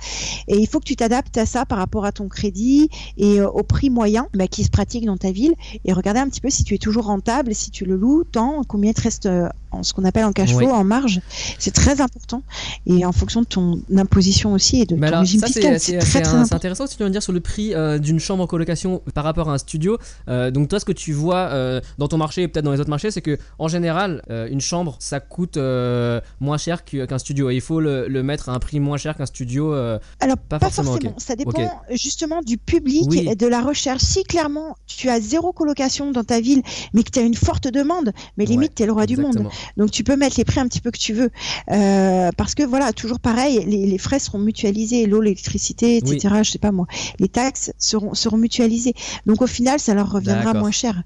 Et 0.48 0.58
il 0.58 0.68
faut 0.68 0.80
que 0.80 0.86
tu 0.86 0.96
t'adaptes 0.96 1.38
à 1.38 1.46
ça 1.46 1.66
par 1.66 1.78
rapport 1.78 2.06
à 2.06 2.12
ton 2.12 2.28
crédit 2.28 2.90
et 3.18 3.40
euh, 3.40 3.50
au 3.50 3.64
prix 3.64 3.90
moyen 3.90 4.28
bah, 4.34 4.48
qui 4.48 4.64
se 4.64 4.70
pratique 4.70 5.06
dans 5.06 5.18
ta 5.18 5.32
ville 5.32 5.54
et 5.86 5.94
regarder 5.94 6.20
un 6.20 6.30
petit 6.30 6.42
peu 6.42 6.50
si 6.50 6.64
tu 6.64 6.76
es 6.76 6.78
toujours 6.78 7.06
rentable, 7.06 7.54
si 7.56 7.72
tu 7.72 7.86
le 7.86 7.96
loues, 7.96 8.24
tant, 8.24 8.64
combien 8.68 8.92
il 8.92 8.94
te 8.94 9.02
reste 9.02 9.26
euh, 9.26 9.50
en 9.78 9.84
ce 9.84 9.94
qu'on 9.94 10.06
appelle 10.06 10.26
en 10.26 10.34
cash 10.34 10.54
flow, 10.56 10.70
en 10.70 10.84
marge. 10.84 11.22
C'est 11.60 11.74
très 11.74 12.02
important. 12.02 12.44
Et 12.86 13.06
en 13.06 13.12
fonction 13.12 13.42
de 13.42 13.46
ton 13.46 13.82
imposition 13.96 14.54
aussi 14.54 14.82
et 14.82 14.86
de 14.86 14.96
ton 14.96 15.20
régime 15.20 15.44
fiscal. 15.44 15.80
C'est 15.80 15.98
très, 16.00 16.22
très 16.22 16.54
intéressant 16.54 16.86
ce 16.88 16.92
que 16.92 16.98
tu 16.98 17.04
viens 17.04 17.08
de 17.08 17.14
dire 17.14 17.24
sur 17.24 17.34
le 17.34 17.40
prix 17.40 17.74
euh, 17.74 17.98
d'une 18.00 18.20
chambre 18.20 18.44
en 18.44 18.48
colocation 18.48 19.02
par 19.14 19.24
rapport 19.24 19.50
à 19.50 19.54
un 19.54 19.58
studio. 19.58 19.98
donc 20.28 20.68
toi, 20.70 20.80
ce 20.80 20.86
que 20.86 20.92
tu 20.92 21.14
vois 21.14 21.50
dans 21.98 22.08
ton 22.08 22.18
marché 22.18 22.44
et 22.44 22.48
peut-être 22.48 22.66
dans 22.66 22.72
les 22.72 22.80
autres 22.80 22.90
marchés, 22.90 23.12
c'est 23.12 23.22
que 23.22 23.38
en 23.60 23.68
général, 23.68 24.22
euh, 24.30 24.48
une 24.50 24.62
chambre, 24.62 24.96
ça 25.00 25.20
coûte 25.20 25.58
euh, 25.58 26.20
moins 26.40 26.58
cher 26.58 26.84
qu'un 26.86 27.18
studio. 27.18 27.50
Et 27.50 27.56
il 27.56 27.62
faut 27.62 27.80
le, 27.80 28.08
le 28.08 28.24
mettre 28.24 28.50
à 28.50 28.54
un 28.54 28.60
prix 28.60 28.80
moins 28.80 28.98
cher 28.98 29.16
qu'un 29.16 29.26
studio. 29.26 29.74
euh, 29.74 30.00
Alors, 30.20 30.38
Pas 30.38 30.60
pas, 30.60 30.70
forcément. 30.70 30.98
Ça 31.18 31.36
dépend 31.36 31.82
justement 31.92 32.42
du 32.42 32.58
public 32.58 33.04
Oui. 33.08 33.28
et 33.30 33.36
de 33.36 33.48
la 33.48 33.62
recherche. 33.62 34.02
Si 34.02 34.24
clairement 34.24 34.76
tu 34.86 35.10
as 35.10 35.20
zéro 35.20 35.52
colocation 35.52 36.12
dans 36.12 36.24
ta 36.24 36.40
ville, 36.42 36.62
mais 36.94 37.04
que 37.04 37.12
tu 37.12 37.20
as 37.20 37.24
une 37.24 37.36
forte 37.36 37.68
demande, 37.68 38.12
mais 38.38 38.46
Ouais, 38.46 38.52
limite 38.52 38.76
tu 38.76 38.84
es 38.84 38.86
le 38.86 38.92
roi 38.94 39.06
du 39.06 39.18
monde. 39.18 39.48
Donc 39.76 39.92
tu 39.92 40.04
peux 40.04 40.16
mettre 40.16 40.36
les 40.38 40.46
prix 40.46 40.60
un 40.60 40.68
petit 40.68 40.82
peu 40.82 40.92
que 40.92 40.98
tu 40.98 41.14
veux. 41.14 41.30
Euh, 41.72 42.30
parce 42.38 42.56
que 42.56 42.64
voilà, 42.64 42.94
toujours 42.94 43.20
pareil, 43.20 43.64
les, 43.66 43.86
les 43.86 43.98
frais 43.98 44.20
seront 44.20 44.40
mutualisés, 44.40 45.06
l'eau, 45.06 45.22
l'électricité, 45.22 45.98
etc. 45.98 46.36
Je 46.44 46.52
sais 46.52 46.60
pas 46.60 46.72
moi. 46.72 46.88
Les 47.20 47.28
taxes 47.28 47.72
seront, 47.78 48.14
seront 48.14 48.38
mutualisées. 48.38 48.94
Donc 49.26 49.42
au 49.42 49.48
final, 49.48 49.80
ça 49.80 49.94
leur 49.94 50.12
reviendra 50.12 50.54
moins 50.54 50.72
cher. 50.72 51.04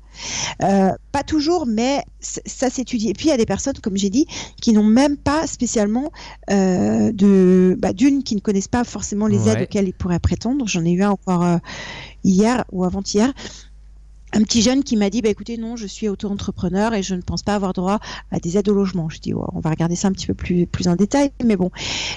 Euh, 0.64 0.92
pas 1.12 1.24
toujours, 1.24 1.66
mais 1.66 2.04
ça 2.20 2.70
s'étudie. 2.70 3.10
Et 3.10 3.14
puis 3.14 3.28
il 3.28 3.30
y 3.30 3.34
a 3.34 3.38
des 3.38 3.46
personnes, 3.46 3.78
comme 3.82 3.98
j'ai 3.98 4.10
dit, 4.10 4.26
qui 4.62 4.74
n'ont 4.74 4.84
même 4.84 5.18
pas 5.18 5.48
spécialement 5.48 6.12
euh, 6.50 7.12
de 7.12 7.76
bah, 7.80 7.94
d'une 7.94 8.24
qui 8.24 8.36
ne 8.36 8.42
connaissent 8.42 8.68
pas 8.68 8.84
forcément 8.84 9.28
les 9.28 9.50
aides 9.50 9.64
auxquelles 9.64 9.88
ils 9.88 9.94
pourraient 9.94 10.20
prétendre. 10.20 10.68
J'en 10.68 10.86
ai 10.86 10.92
eu 10.92 11.04
un 11.04 11.12
encore 11.12 11.46
hier 12.24 12.66
ou 12.72 12.84
avant-hier. 12.84 13.34
Un 14.34 14.44
petit 14.44 14.62
jeune 14.62 14.84
qui 14.84 14.96
m'a 14.96 15.10
dit 15.10 15.22
bah 15.22 15.30
écoutez 15.30 15.58
non 15.58 15.76
je 15.76 15.86
suis 15.88 16.08
auto-entrepreneur 16.08 16.94
et 16.94 17.04
je 17.04 17.16
ne 17.16 17.22
pense 17.22 17.44
pas 17.44 17.54
avoir 17.56 17.74
droit 17.74 18.00
à 18.32 18.40
des 18.40 18.58
aides 18.58 18.70
au 18.70 18.74
logement. 18.74 19.10
Je 19.10 19.20
dis 19.20 19.34
Ouais, 19.34 19.44
on 19.54 19.60
va 19.60 19.70
regarder 19.70 19.96
ça 19.96 20.08
un 20.08 20.12
petit 20.14 20.28
peu 20.28 20.34
plus 20.34 20.66
plus 20.68 20.88
en 20.88 20.96
détail 20.96 21.32
mais 21.44 21.56
bon 21.58 21.70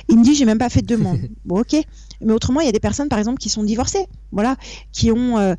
il 0.08 0.18
me 0.18 0.24
dit 0.24 0.34
j'ai 0.34 0.44
même 0.44 0.58
pas 0.58 0.68
fait 0.70 0.82
de 0.82 0.86
demande. 0.86 1.18
bon 1.44 1.60
ok 1.60 1.74
mais 2.20 2.32
autrement 2.32 2.60
il 2.60 2.66
y 2.66 2.68
a 2.68 2.72
des 2.72 2.80
personnes 2.80 3.08
par 3.08 3.18
exemple 3.18 3.38
qui 3.38 3.48
sont 3.48 3.64
divorcées 3.64 4.06
voilà 4.32 4.56
qui 4.92 5.10
ont 5.10 5.38
euh, 5.38 5.54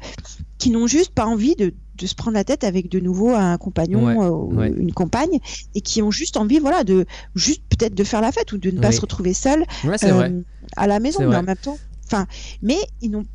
qui 0.58 0.70
n'ont 0.70 0.88
juste 0.88 1.12
pas 1.14 1.26
envie 1.26 1.56
de 1.56 1.74
de 1.98 2.08
se 2.08 2.16
prendre 2.16 2.36
la 2.36 2.44
tête 2.44 2.64
avec 2.66 2.90
de 2.90 3.00
nouveau 3.00 3.30
un 3.34 3.58
compagnon 3.58 4.06
Ouais, 4.06 4.18
euh, 4.26 4.30
ou 4.30 4.54
ouais. 4.56 4.70
une 4.78 4.92
compagne 4.94 5.40
et 5.76 5.82
qui 5.82 6.02
ont 6.02 6.12
juste 6.12 6.36
envie 6.38 6.60
voilà 6.60 6.84
de 6.84 7.06
juste 7.36 7.62
peut-être 7.70 7.96
de 7.96 8.04
faire 8.04 8.22
la 8.22 8.32
fête 8.32 8.52
ou 8.54 8.58
de 8.58 8.72
ne 8.72 8.80
pas 8.82 8.90
Oui. 8.90 8.94
se 8.96 9.02
retrouver 9.02 9.34
seul 9.34 9.66
Ouais, 9.86 9.96
euh, 10.04 10.42
à 10.78 10.88
la 10.88 11.00
maison 11.00 11.20
mais 11.20 11.26
vrai. 11.28 11.38
en 11.38 11.44
même 11.44 11.56
temps 11.58 11.78
enfin 12.06 12.28
mais 12.62 12.78
ils 13.02 13.12
n'ont 13.12 13.26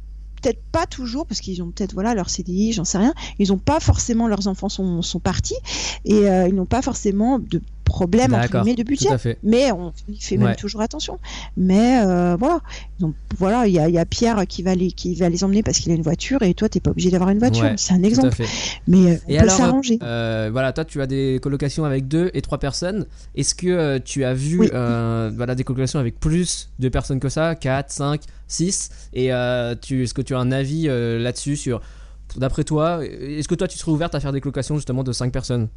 peut-être 0.40 0.62
pas 0.72 0.86
toujours 0.86 1.26
parce 1.26 1.40
qu'ils 1.40 1.62
ont 1.62 1.70
peut-être 1.70 1.94
voilà 1.94 2.14
leur 2.14 2.30
CDI 2.30 2.72
j'en 2.72 2.84
sais 2.84 2.98
rien. 2.98 3.14
Ils 3.38 3.48
n'ont 3.48 3.58
pas 3.58 3.80
forcément 3.80 4.28
leurs 4.28 4.48
enfants 4.48 4.68
sont, 4.68 5.20
partis. 5.22 5.56
Et 6.04 6.28
euh, 6.28 6.48
ils 6.48 6.54
n'ont 6.54 6.66
pas 6.66 6.82
forcément 6.82 7.38
de 7.38 7.60
problème 7.90 8.34
entre 8.34 8.48
guillemets 8.62 8.76
de 8.76 8.82
budget 8.82 9.08
mais 9.42 9.70
on 9.72 9.92
fait 10.18 10.36
même 10.36 10.48
Ouais. 10.48 10.54
toujours 10.56 10.80
attention. 10.80 11.18
Mais 11.56 12.02
euh, 12.04 12.36
voilà, 12.38 12.60
donc 12.98 13.14
voilà, 13.38 13.66
il 13.66 13.72
y 13.74 13.78
a, 13.78 13.88
il 13.88 13.94
y 13.94 13.98
a 13.98 14.04
Pierre 14.06 14.46
qui 14.48 14.62
va 14.62 14.74
les 14.74 14.92
qui 14.92 15.14
va 15.14 15.28
les 15.28 15.44
emmener 15.44 15.62
parce 15.62 15.78
qu'il 15.78 15.92
a 15.92 15.94
une 15.94 16.02
voiture 16.02 16.42
et 16.42 16.54
toi 16.54 16.68
t'es 16.68 16.80
pas 16.80 16.90
obligé 16.90 17.10
d'avoir 17.10 17.30
une 17.30 17.38
voiture. 17.38 17.64
Ouais, 17.64 17.74
c'est 17.76 17.92
un 17.94 18.02
exemple, 18.02 18.42
mais 18.86 19.12
euh, 19.12 19.16
on 19.26 19.30
Et 19.30 19.34
peut 19.36 19.40
alors, 19.42 19.56
s'arranger. 19.56 19.98
euh, 20.02 20.48
voilà, 20.52 20.72
toi, 20.72 20.84
tu 20.84 21.00
as 21.02 21.06
des 21.06 21.38
colocations 21.42 21.84
avec 21.84 22.08
deux 22.08 22.30
et 22.34 22.42
trois 22.42 22.58
personnes. 22.58 23.06
Est-ce 23.34 23.54
que 23.54 23.66
euh, 23.68 23.98
tu 24.04 24.24
as 24.24 24.34
vu 24.34 24.58
Oui. 24.60 24.70
euh, 24.72 25.30
voilà, 25.36 25.54
des 25.54 25.64
colocations 25.64 25.98
avec 25.98 26.18
plus 26.20 26.70
de 26.78 26.88
personnes 26.88 27.20
que 27.20 27.28
ça? 27.28 27.54
4, 27.54 27.90
5, 27.90 28.22
6 28.48 28.90
Et 29.12 29.32
euh, 29.32 29.74
tu, 29.80 30.02
est-ce 30.04 30.14
que 30.14 30.22
tu 30.22 30.34
as 30.34 30.38
un 30.38 30.52
avis 30.52 30.86
euh, 30.88 31.18
là-dessus 31.18 31.56
sur. 31.56 31.80
D'après 32.36 32.64
toi, 32.64 33.04
est-ce 33.04 33.48
que 33.48 33.54
toi 33.54 33.68
tu 33.68 33.78
serais 33.78 33.92
ouverte 33.92 34.14
à 34.14 34.20
faire 34.20 34.32
des 34.32 34.40
colocations 34.40 34.76
justement 34.76 35.02
de 35.02 35.12
5 35.12 35.32
personnes? 35.32 35.68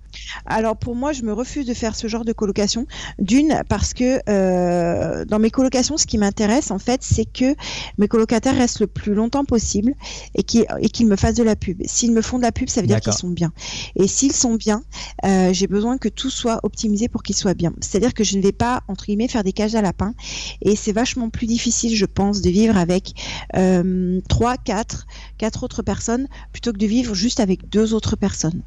Alors 0.45 0.78
pour 0.78 0.95
moi, 0.95 1.14
je 1.14 1.24
me 1.24 1.34
refuse 1.34 1.66
de 1.66 1.74
faire 1.74 1.95
ce 1.95 2.08
genre 2.08 2.26
de 2.26 2.34
colocation. 2.34 2.86
D'une 3.20 3.62
parce 3.70 3.93
que 3.93 4.20
euh, 4.30 5.26
dans 5.26 5.39
mes 5.39 5.49
colocations, 5.49 5.97
ce 5.97 6.06
qui 6.06 6.18
m'intéresse 6.18 6.72
en 6.72 6.80
fait, 6.80 7.01
c'est 7.04 7.26
que 7.26 7.56
mes 7.97 8.08
colocataires 8.08 8.56
restent 8.56 8.82
le 8.82 8.88
plus 8.88 9.14
longtemps 9.14 9.45
possible 9.45 9.93
et 10.36 10.43
qu'ils 10.43 11.08
me 11.08 11.16
fassent 11.16 11.36
de 11.36 11.43
la 11.43 11.56
pub. 11.56 11.82
S'ils 11.86 12.12
me 12.12 12.22
font 12.22 12.38
de 12.38 12.43
la 12.43 12.51
pub, 12.51 12.70
ça 12.70 12.82
veut 12.82 12.88
dire 12.88 12.99
qu'ils 12.99 13.14
sont 13.14 13.30
bien. 13.30 13.51
Et 13.95 14.08
s'ils 14.08 14.34
sont 14.34 14.56
bien, 14.56 14.84
euh, 15.26 15.51
j'ai 15.54 15.68
besoin 15.68 15.97
que 15.97 16.10
tout 16.10 16.30
soit 16.30 16.60
optimisé 16.64 17.08
pour 17.08 17.24
qu'ils 17.24 17.36
soient 17.36 17.54
bien. 17.54 17.74
C'est-à-dire 17.82 18.14
que 18.14 18.24
je 18.24 18.38
ne 18.38 18.41
vais 18.41 18.51
pas 18.51 18.82
entre 18.88 19.06
guillemets 19.06 19.28
faire 19.28 19.43
des 19.43 19.54
cages 19.54 19.76
à 19.76 19.82
lapins. 19.82 20.14
Et 20.62 20.76
c'est 20.76 20.91
vachement 20.91 21.30
plus 21.30 21.47
difficile, 21.47 21.95
je 21.95 22.06
pense, 22.06 22.41
de 22.41 22.49
vivre 22.49 22.78
avec 22.78 23.14
euh, 23.56 24.20
trois, 24.30 24.58
quatre, 24.58 25.06
quatre 25.38 25.64
autres 25.64 25.82
personnes 25.82 26.28
plutôt 26.51 26.73
que 26.73 26.77
de 26.77 26.85
vivre 26.85 27.13
juste 27.13 27.39
avec 27.39 27.69
deux 27.69 27.93
autres 27.93 28.15
personnes. 28.15 28.61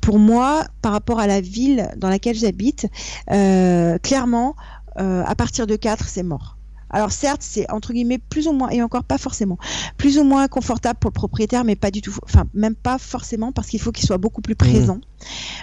Pour 0.00 0.18
moi, 0.18 0.64
par 0.82 0.92
rapport 0.92 1.18
à 1.18 1.26
la 1.26 1.40
ville 1.40 1.90
dans 1.96 2.08
laquelle 2.08 2.36
j'habite, 2.36 2.86
euh, 3.30 3.98
clairement, 3.98 4.54
euh, 4.98 5.22
à 5.24 5.34
partir 5.34 5.66
de 5.66 5.76
4, 5.76 6.06
c'est 6.06 6.22
mort. 6.22 6.57
Alors 6.90 7.12
certes, 7.12 7.42
c'est 7.42 7.70
entre 7.70 7.92
guillemets 7.92 8.18
plus 8.18 8.46
ou 8.48 8.52
moins, 8.52 8.70
et 8.70 8.82
encore 8.82 9.04
pas 9.04 9.18
forcément, 9.18 9.58
plus 9.96 10.18
ou 10.18 10.24
moins 10.24 10.48
confortable 10.48 10.98
pour 10.98 11.10
le 11.10 11.14
propriétaire, 11.14 11.64
mais 11.64 11.76
pas 11.76 11.90
du 11.90 12.00
tout, 12.00 12.14
enfin 12.24 12.44
même 12.54 12.74
pas 12.74 12.98
forcément 12.98 13.52
parce 13.52 13.68
qu'il 13.68 13.80
faut 13.80 13.92
qu'il 13.92 14.06
soit 14.06 14.18
beaucoup 14.18 14.40
plus 14.40 14.54
présent, 14.54 15.00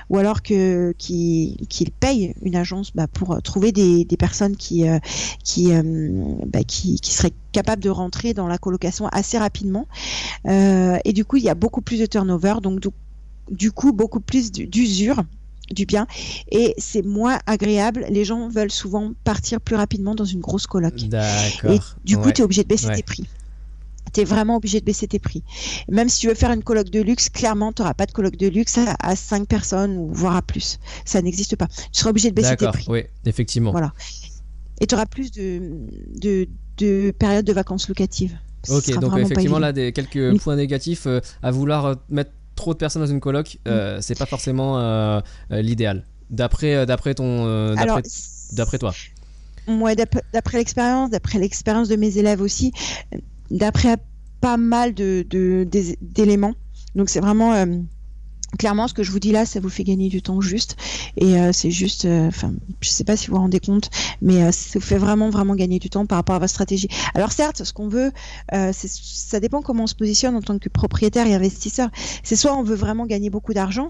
ou 0.10 0.18
alors 0.18 0.42
que 0.42 0.94
qu'il 0.98 1.92
paye 2.00 2.36
une 2.42 2.56
agence 2.56 2.92
bah, 2.94 3.08
pour 3.08 3.34
euh, 3.34 3.40
trouver 3.40 3.72
des, 3.72 4.06
des 4.06 4.18
personnes 4.18 4.56
qui 4.56 4.88
euh, 4.88 5.00
qui, 5.44 5.74
euh, 5.74 5.82
bah, 6.46 6.64
qui 6.64 7.00
qui 7.00 7.12
seraient 7.14 7.34
capables 7.52 7.82
de 7.82 7.90
rentrer 7.90 8.34
dans 8.34 8.48
la 8.48 8.58
colocation 8.58 9.08
assez 9.08 9.38
rapidement. 9.38 9.88
Euh, 10.48 10.98
et 11.06 11.14
du 11.14 11.26
coup, 11.26 11.38
il 11.38 11.44
y 11.44 11.50
a 11.50 11.56
beaucoup 11.56 11.82
plus 11.82 12.00
de 12.00 12.06
turnover, 12.06 12.56
donc 12.62 12.80
du, 12.82 12.90
du 13.50 13.72
coup 13.72 13.94
beaucoup 13.94 14.20
plus 14.20 14.52
d'usure 14.52 15.24
du 15.72 15.86
bien 15.86 16.06
et 16.52 16.74
c'est 16.78 17.02
moins 17.02 17.40
agréable. 17.48 18.06
Les 18.10 18.24
gens 18.26 18.48
veulent 18.50 18.72
souvent 18.72 19.14
partir 19.24 19.60
plus 19.62 19.76
rapidement 19.76 20.14
dans 20.16 20.26
une 20.26 20.40
grosse 20.42 20.68
coloc. 20.68 20.96
D'accord. 21.08 21.72
Et 21.72 21.80
du 22.04 22.18
coup, 22.18 22.26
Ouais. 22.28 22.34
tu 22.34 22.42
es 22.42 22.44
obligé 22.46 22.64
de 22.64 22.68
baisser 22.68 22.88
Ouais. 22.88 22.96
tes 22.96 23.04
prix. 23.04 23.26
Tu 24.14 24.22
es 24.22 24.24
vraiment 24.24 24.58
obligé 24.58 24.80
de 24.80 24.86
baisser 24.86 25.08
tes 25.08 25.20
prix. 25.20 25.44
Même 25.90 26.08
si 26.08 26.20
tu 26.22 26.28
veux 26.28 26.36
faire 26.36 26.52
une 26.52 26.64
coloc 26.64 26.90
de 26.90 27.02
luxe, 27.02 27.30
clairement, 27.30 27.74
tu 27.74 27.82
n'auras 27.82 27.96
pas 27.96 28.06
de 28.06 28.12
coloc 28.12 28.38
de 28.38 28.48
luxe 28.48 28.78
à, 28.78 28.96
à 29.00 29.16
5 29.16 29.48
personnes 29.48 29.98
ou 29.98 30.08
voire 30.14 30.36
à 30.36 30.42
plus. 30.42 30.78
Ça 31.04 31.22
n'existe 31.22 31.56
pas. 31.56 31.68
Tu 31.68 32.00
seras 32.00 32.12
obligé 32.12 32.30
de 32.30 32.36
baisser 32.36 32.56
tes 32.56 32.66
D'accord, 32.66 32.74
prix. 32.74 32.86
oui, 32.88 33.04
effectivement. 33.26 33.72
Voilà. 33.72 33.92
Et 34.80 34.88
tu 34.88 34.96
auras 34.96 35.06
plus 35.08 35.32
de, 35.32 35.60
de, 36.22 36.48
de 36.78 37.12
périodes 37.12 37.46
de 37.46 37.54
vacances 37.54 37.90
locatives. 37.90 38.38
Ok, 38.70 38.90
donc 39.00 39.18
effectivement, 39.18 39.60
là, 39.60 39.72
des, 39.74 39.92
quelques 39.92 40.38
points 40.40 40.56
négatifs 40.56 41.08
euh, 41.08 41.20
à 41.44 41.52
vouloir 41.52 41.86
euh, 41.86 41.96
mettre 42.10 42.32
trop 42.56 42.74
de 42.74 42.78
personnes 42.78 43.02
dans 43.02 43.12
une 43.12 43.20
coloc, 43.20 43.58
Mm. 43.66 43.70
euh, 43.70 44.02
c'est 44.02 44.18
pas 44.18 44.26
forcément 44.26 44.80
euh, 44.80 45.20
euh, 45.52 45.62
l'idéal. 45.62 46.06
D'après 46.30 46.86
d'après 46.86 47.14
ton 47.14 47.76
d'après 48.54 48.78
toi. 48.78 48.94
Moi, 49.68 49.96
d'après 49.96 50.22
d'après 50.34 50.58
l'expérience, 50.58 51.10
d'après 51.10 51.40
l'expérience 51.40 51.88
de 51.88 51.96
mes 51.96 52.18
élèves 52.18 52.42
aussi, 52.42 52.72
d'après 53.52 53.98
pas 54.42 54.58
mal 54.58 54.94
de 54.94 55.26
d'éléments. 56.02 56.56
Donc 56.96 57.10
c'est 57.10 57.20
vraiment 57.20 57.54
clairement 58.58 58.88
ce 58.88 58.94
que 58.94 59.04
je 59.04 59.12
vous 59.12 59.20
dis 59.20 59.32
là, 59.32 59.46
ça 59.46 59.60
vous 59.60 59.70
fait 59.70 59.84
gagner 59.84 60.10
du 60.10 60.22
temps 60.22 60.42
juste. 60.42 60.76
Et 61.18 61.40
euh, 61.40 61.52
c'est 61.52 61.72
juste, 61.72 62.06
euh, 62.06 62.28
enfin, 62.28 62.54
je 62.82 62.90
sais 62.90 63.04
pas 63.04 63.18
si 63.18 63.28
vous 63.28 63.36
vous 63.36 63.42
rendez 63.42 63.60
compte, 63.60 63.90
mais 64.22 64.44
euh, 64.44 64.52
ça 64.52 64.80
vous 64.80 64.86
fait 64.86 64.98
vraiment 64.98 65.30
vraiment 65.30 65.56
gagner 65.56 65.80
du 65.80 65.90
temps 65.90 66.06
par 66.06 66.18
rapport 66.18 66.36
à 66.36 66.40
votre 66.40 66.52
stratégie. 66.52 66.88
Alors 67.14 67.32
certes, 67.32 67.64
ce 67.64 67.74
qu'on 67.74 67.88
veut, 67.88 68.12
euh, 68.54 68.72
ça 68.74 69.40
dépend 69.40 69.62
comment 69.62 69.84
on 69.84 69.88
se 69.88 69.96
positionne 69.96 70.36
en 70.36 70.42
tant 70.42 70.58
que 70.60 70.70
propriétaire 70.70 71.28
et 71.28 71.34
investisseur. 71.36 71.90
C'est 72.24 72.36
soit 72.36 72.56
on 72.56 72.64
veut 72.64 72.76
vraiment 72.76 73.06
gagner 73.06 73.30
beaucoup 73.30 73.54
d'argent. 73.54 73.90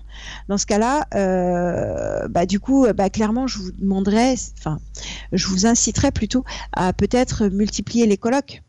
Dans 0.50 0.58
ce 0.58 0.66
cas-là, 0.66 1.08
euh, 1.16 2.28
bah 2.28 2.46
du 2.46 2.60
coup, 2.60 2.86
euh, 2.86 2.94
bah 2.94 3.10
clairement, 3.10 3.48
je 3.48 3.60
vous 3.60 3.72
demanderais, 3.72 4.36
enfin 4.58 4.80
je 5.32 5.48
vous 5.48 5.66
inciterais 5.66 6.12
plutôt 6.12 6.44
à 6.74 6.94
peut-être 6.94 7.48
multiplier 7.48 8.06
les 8.06 8.18
colocs. 8.18 8.65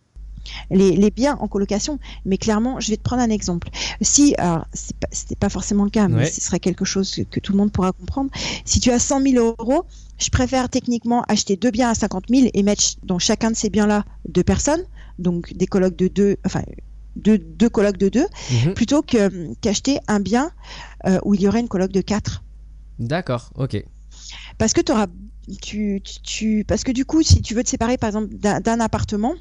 Les, 0.70 0.96
les 0.96 1.10
biens 1.10 1.36
en 1.40 1.48
colocation, 1.48 1.98
mais 2.24 2.38
clairement, 2.38 2.80
je 2.80 2.90
vais 2.90 2.96
te 2.96 3.02
prendre 3.02 3.22
un 3.22 3.30
exemple. 3.30 3.68
Si, 4.00 4.34
alors, 4.38 4.66
c'est 4.72 5.38
pas, 5.38 5.48
forcément 5.48 5.84
le 5.84 5.90
cas, 5.90 6.08
mais 6.08 6.16
Ouais. 6.16 6.26
ce 6.30 6.40
serait 6.40 6.60
quelque 6.60 6.84
chose 6.84 7.14
que, 7.30 7.40
tout 7.40 7.52
le 7.52 7.58
monde 7.58 7.72
pourra 7.72 7.92
comprendre. 7.92 8.30
Si 8.64 8.80
tu 8.80 8.90
as 8.90 8.98
100 8.98 9.22
000 9.22 9.54
euros, 9.58 9.84
je 10.18 10.30
préfère 10.30 10.68
techniquement 10.68 11.22
acheter 11.28 11.56
deux 11.56 11.70
biens 11.70 11.90
à 11.90 11.94
50 11.94 12.24
000 12.30 12.48
et 12.52 12.62
mettre 12.62 12.84
dans 13.02 13.18
chacun 13.18 13.50
de 13.50 13.56
ces 13.56 13.70
biens-là 13.70 14.04
deux 14.28 14.44
personnes, 14.44 14.82
donc 15.18 15.52
des 15.54 15.66
colocs 15.66 15.96
de 15.96 16.08
deux, 16.08 16.36
enfin, 16.46 16.62
deux, 17.16 17.38
deux 17.38 17.68
colocs 17.68 17.96
de 17.98 18.08
deux, 18.08 18.26
Mhm. 18.50 18.74
plutôt 18.74 19.02
que, 19.02 19.54
qu'acheter 19.60 19.98
un 20.08 20.20
bien 20.20 20.50
euh, 21.06 21.18
où 21.24 21.34
il 21.34 21.40
y 21.42 21.48
aurait 21.48 21.60
une 21.60 21.68
coloc 21.68 21.92
de 21.92 22.00
quatre. 22.00 22.44
D'accord, 22.98 23.50
ok. 23.56 23.84
Parce 24.58 24.72
que 24.72 24.80
auras, 24.90 25.06
tu, 25.62 26.02
parce 26.66 26.82
que 26.82 26.92
du 26.92 27.04
coup, 27.04 27.22
si 27.22 27.42
tu 27.42 27.54
veux 27.54 27.62
te 27.62 27.68
séparer 27.68 27.98
par 27.98 28.08
exemple 28.08 28.34
d'un 28.34 28.80
appartement, 28.80 29.34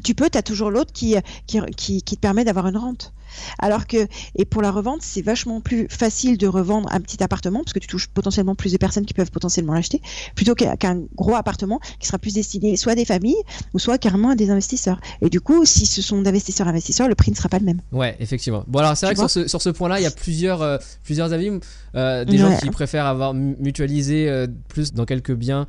tu 0.00 0.14
peux, 0.14 0.28
tu 0.30 0.38
as 0.38 0.42
toujours 0.42 0.70
l'autre 0.70 0.92
qui, 0.92 1.16
qui, 1.46 1.60
qui, 1.76 2.02
qui 2.02 2.16
te 2.16 2.20
permet 2.20 2.44
d'avoir 2.44 2.66
une 2.66 2.76
rente. 2.76 3.12
Alors 3.58 3.86
que, 3.86 4.06
et 4.36 4.44
pour 4.44 4.62
la 4.62 4.70
revente, 4.70 5.00
c'est 5.02 5.22
vachement 5.22 5.60
plus 5.60 5.86
facile 5.90 6.38
de 6.38 6.46
revendre 6.46 6.88
un 6.92 7.00
petit 7.00 7.22
appartement, 7.22 7.60
parce 7.62 7.72
que 7.72 7.78
tu 7.78 7.86
touches 7.88 8.08
potentiellement 8.08 8.54
plus 8.54 8.72
de 8.72 8.76
personnes 8.78 9.04
qui 9.06 9.14
peuvent 9.14 9.30
potentiellement 9.30 9.74
l'acheter, 9.74 10.00
plutôt 10.34 10.54
qu'un 10.54 11.02
gros 11.16 11.34
appartement 11.34 11.80
qui 11.98 12.06
sera 12.06 12.18
plus 12.18 12.34
destiné 12.34 12.76
soit 12.76 12.92
à 12.92 12.94
des 12.94 13.04
familles, 13.04 13.36
ou 13.74 13.78
soit 13.78 13.98
carrément 13.98 14.30
à 14.30 14.34
des 14.36 14.50
investisseurs. 14.50 15.00
Et 15.22 15.30
du 15.30 15.40
coup, 15.40 15.64
si 15.64 15.86
ce 15.86 16.02
sont 16.02 16.22
d'investisseurs 16.22 16.68
investisseurs, 16.68 17.08
le 17.08 17.14
prix 17.14 17.30
ne 17.30 17.36
sera 17.36 17.48
pas 17.48 17.58
le 17.58 17.64
même. 17.64 17.80
Ouais, 17.92 18.16
effectivement. 18.20 18.64
Bon, 18.66 18.78
alors 18.80 18.96
c'est 18.96 19.06
vrai 19.06 19.14
que 19.14 19.20
sur 19.20 19.30
ce, 19.30 19.48
sur 19.48 19.62
ce 19.62 19.70
point-là, 19.70 20.00
il 20.00 20.02
y 20.02 20.06
a 20.06 20.10
plusieurs, 20.10 20.62
euh, 20.62 20.78
plusieurs 21.02 21.32
avis. 21.32 21.50
Euh, 21.94 22.24
des 22.24 22.36
gens 22.38 22.56
qui 22.56 22.70
préfèrent 22.70 23.06
avoir 23.06 23.34
mu- 23.34 23.56
mutualisé 23.58 24.28
euh, 24.28 24.46
plus 24.68 24.92
dans 24.92 25.04
quelques 25.04 25.32
biens. 25.32 25.66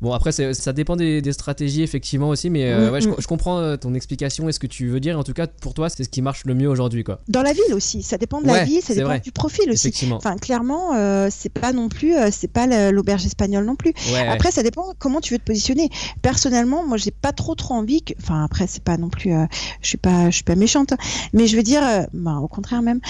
Bon, 0.00 0.12
après, 0.12 0.32
ça 0.32 0.72
dépend 0.72 0.96
des, 0.96 1.22
des 1.22 1.32
stratégies, 1.32 1.82
effectivement, 1.82 2.28
aussi. 2.28 2.50
Mais 2.50 2.64
Mm, 2.74 2.92
ouais, 2.92 3.00
je, 3.00 3.08
mm. 3.08 3.14
je 3.18 3.26
comprends 3.26 3.76
ton 3.76 3.94
explication 3.94 4.48
et 4.48 4.52
ce 4.52 4.58
que 4.58 4.66
tu 4.66 4.88
veux 4.88 5.00
dire. 5.00 5.18
En 5.18 5.22
tout 5.24 5.32
cas, 5.32 5.46
pour 5.46 5.74
toi, 5.74 5.88
c'est 5.88 6.03
c'est 6.04 6.08
ce 6.08 6.10
qui 6.10 6.22
marche 6.22 6.44
le 6.44 6.54
mieux 6.54 6.68
aujourd'hui, 6.68 7.02
quoi. 7.04 7.20
Dans 7.28 7.42
la 7.42 7.52
ville 7.52 7.72
aussi, 7.74 8.02
ça 8.02 8.18
dépend 8.18 8.40
de 8.40 8.46
la 8.46 8.52
Ouais, 8.54 8.64
ville, 8.64 8.82
ça 8.82 8.94
dépend 8.94 9.06
vrai. 9.08 9.20
du 9.20 9.32
profil 9.32 9.70
aussi. 9.70 9.88
Effectivement. 9.88 10.16
Enfin, 10.16 10.36
clairement, 10.36 10.94
euh, 10.94 11.28
c'est 11.30 11.48
pas 11.48 11.72
non 11.72 11.88
plus, 11.88 12.14
euh, 12.14 12.28
c'est 12.30 12.48
pas 12.48 12.66
la- 12.66 12.90
l'auberge 12.90 13.24
espagnole 13.24 13.64
non 13.64 13.74
plus. 13.76 13.92
Ouais, 14.08 14.12
ouais. 14.12 14.28
Après, 14.28 14.50
ça 14.50 14.62
dépend 14.62 14.92
comment 14.98 15.20
tu 15.20 15.32
veux 15.34 15.38
te 15.38 15.44
positionner. 15.44 15.88
Personnellement, 16.22 16.86
moi, 16.86 16.96
j'ai 16.96 17.10
pas 17.10 17.32
trop 17.32 17.54
trop 17.54 17.74
envie 17.74 18.02
que. 18.02 18.12
Enfin, 18.20 18.44
après, 18.44 18.66
c'est 18.66 18.82
pas 18.82 18.96
non 18.96 19.08
plus. 19.08 19.32
euh, 19.32 19.46
je 19.80 19.88
suis 19.88 19.96
pas, 19.98 20.30
je 20.30 20.34
suis 20.34 20.44
pas 20.44 20.56
méchante. 20.56 20.92
hein. 20.92 20.96
Mais 21.32 21.46
je 21.46 21.56
veux 21.56 21.62
dire, 21.62 21.82
bah, 22.12 22.36
au 22.42 22.48
contraire 22.48 22.82
même, 22.82 23.00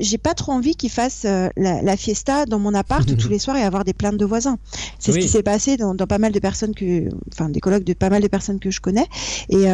j'ai 0.00 0.18
pas 0.18 0.34
trop 0.34 0.52
envie 0.52 0.74
qu'ils 0.76 0.90
fassent 0.90 1.24
la, 1.24 1.82
la 1.82 1.96
fiesta 1.96 2.46
dans 2.46 2.58
mon 2.58 2.74
appart 2.74 3.06
tous 3.18 3.28
les 3.28 3.38
soirs 3.38 3.56
et 3.56 3.62
avoir 3.62 3.84
des 3.84 3.92
plaintes 3.94 4.16
de 4.16 4.24
voisins. 4.24 4.58
C'est 4.98 5.12
Oui. 5.12 5.20
ce 5.20 5.26
qui 5.26 5.32
s'est 5.32 5.42
passé 5.42 5.76
dans, 5.76 5.94
dans 5.94 6.06
pas 6.06 6.18
mal 6.18 6.32
de 6.32 6.38
personnes 6.38 6.74
que, 6.74 7.08
enfin, 7.32 7.48
des 7.48 7.60
colloques 7.60 7.84
de 7.84 7.92
pas 7.94 8.10
mal 8.10 8.22
de 8.22 8.28
personnes 8.28 8.58
que 8.60 8.70
je 8.70 8.80
connais. 8.80 9.06
Et 9.50 9.66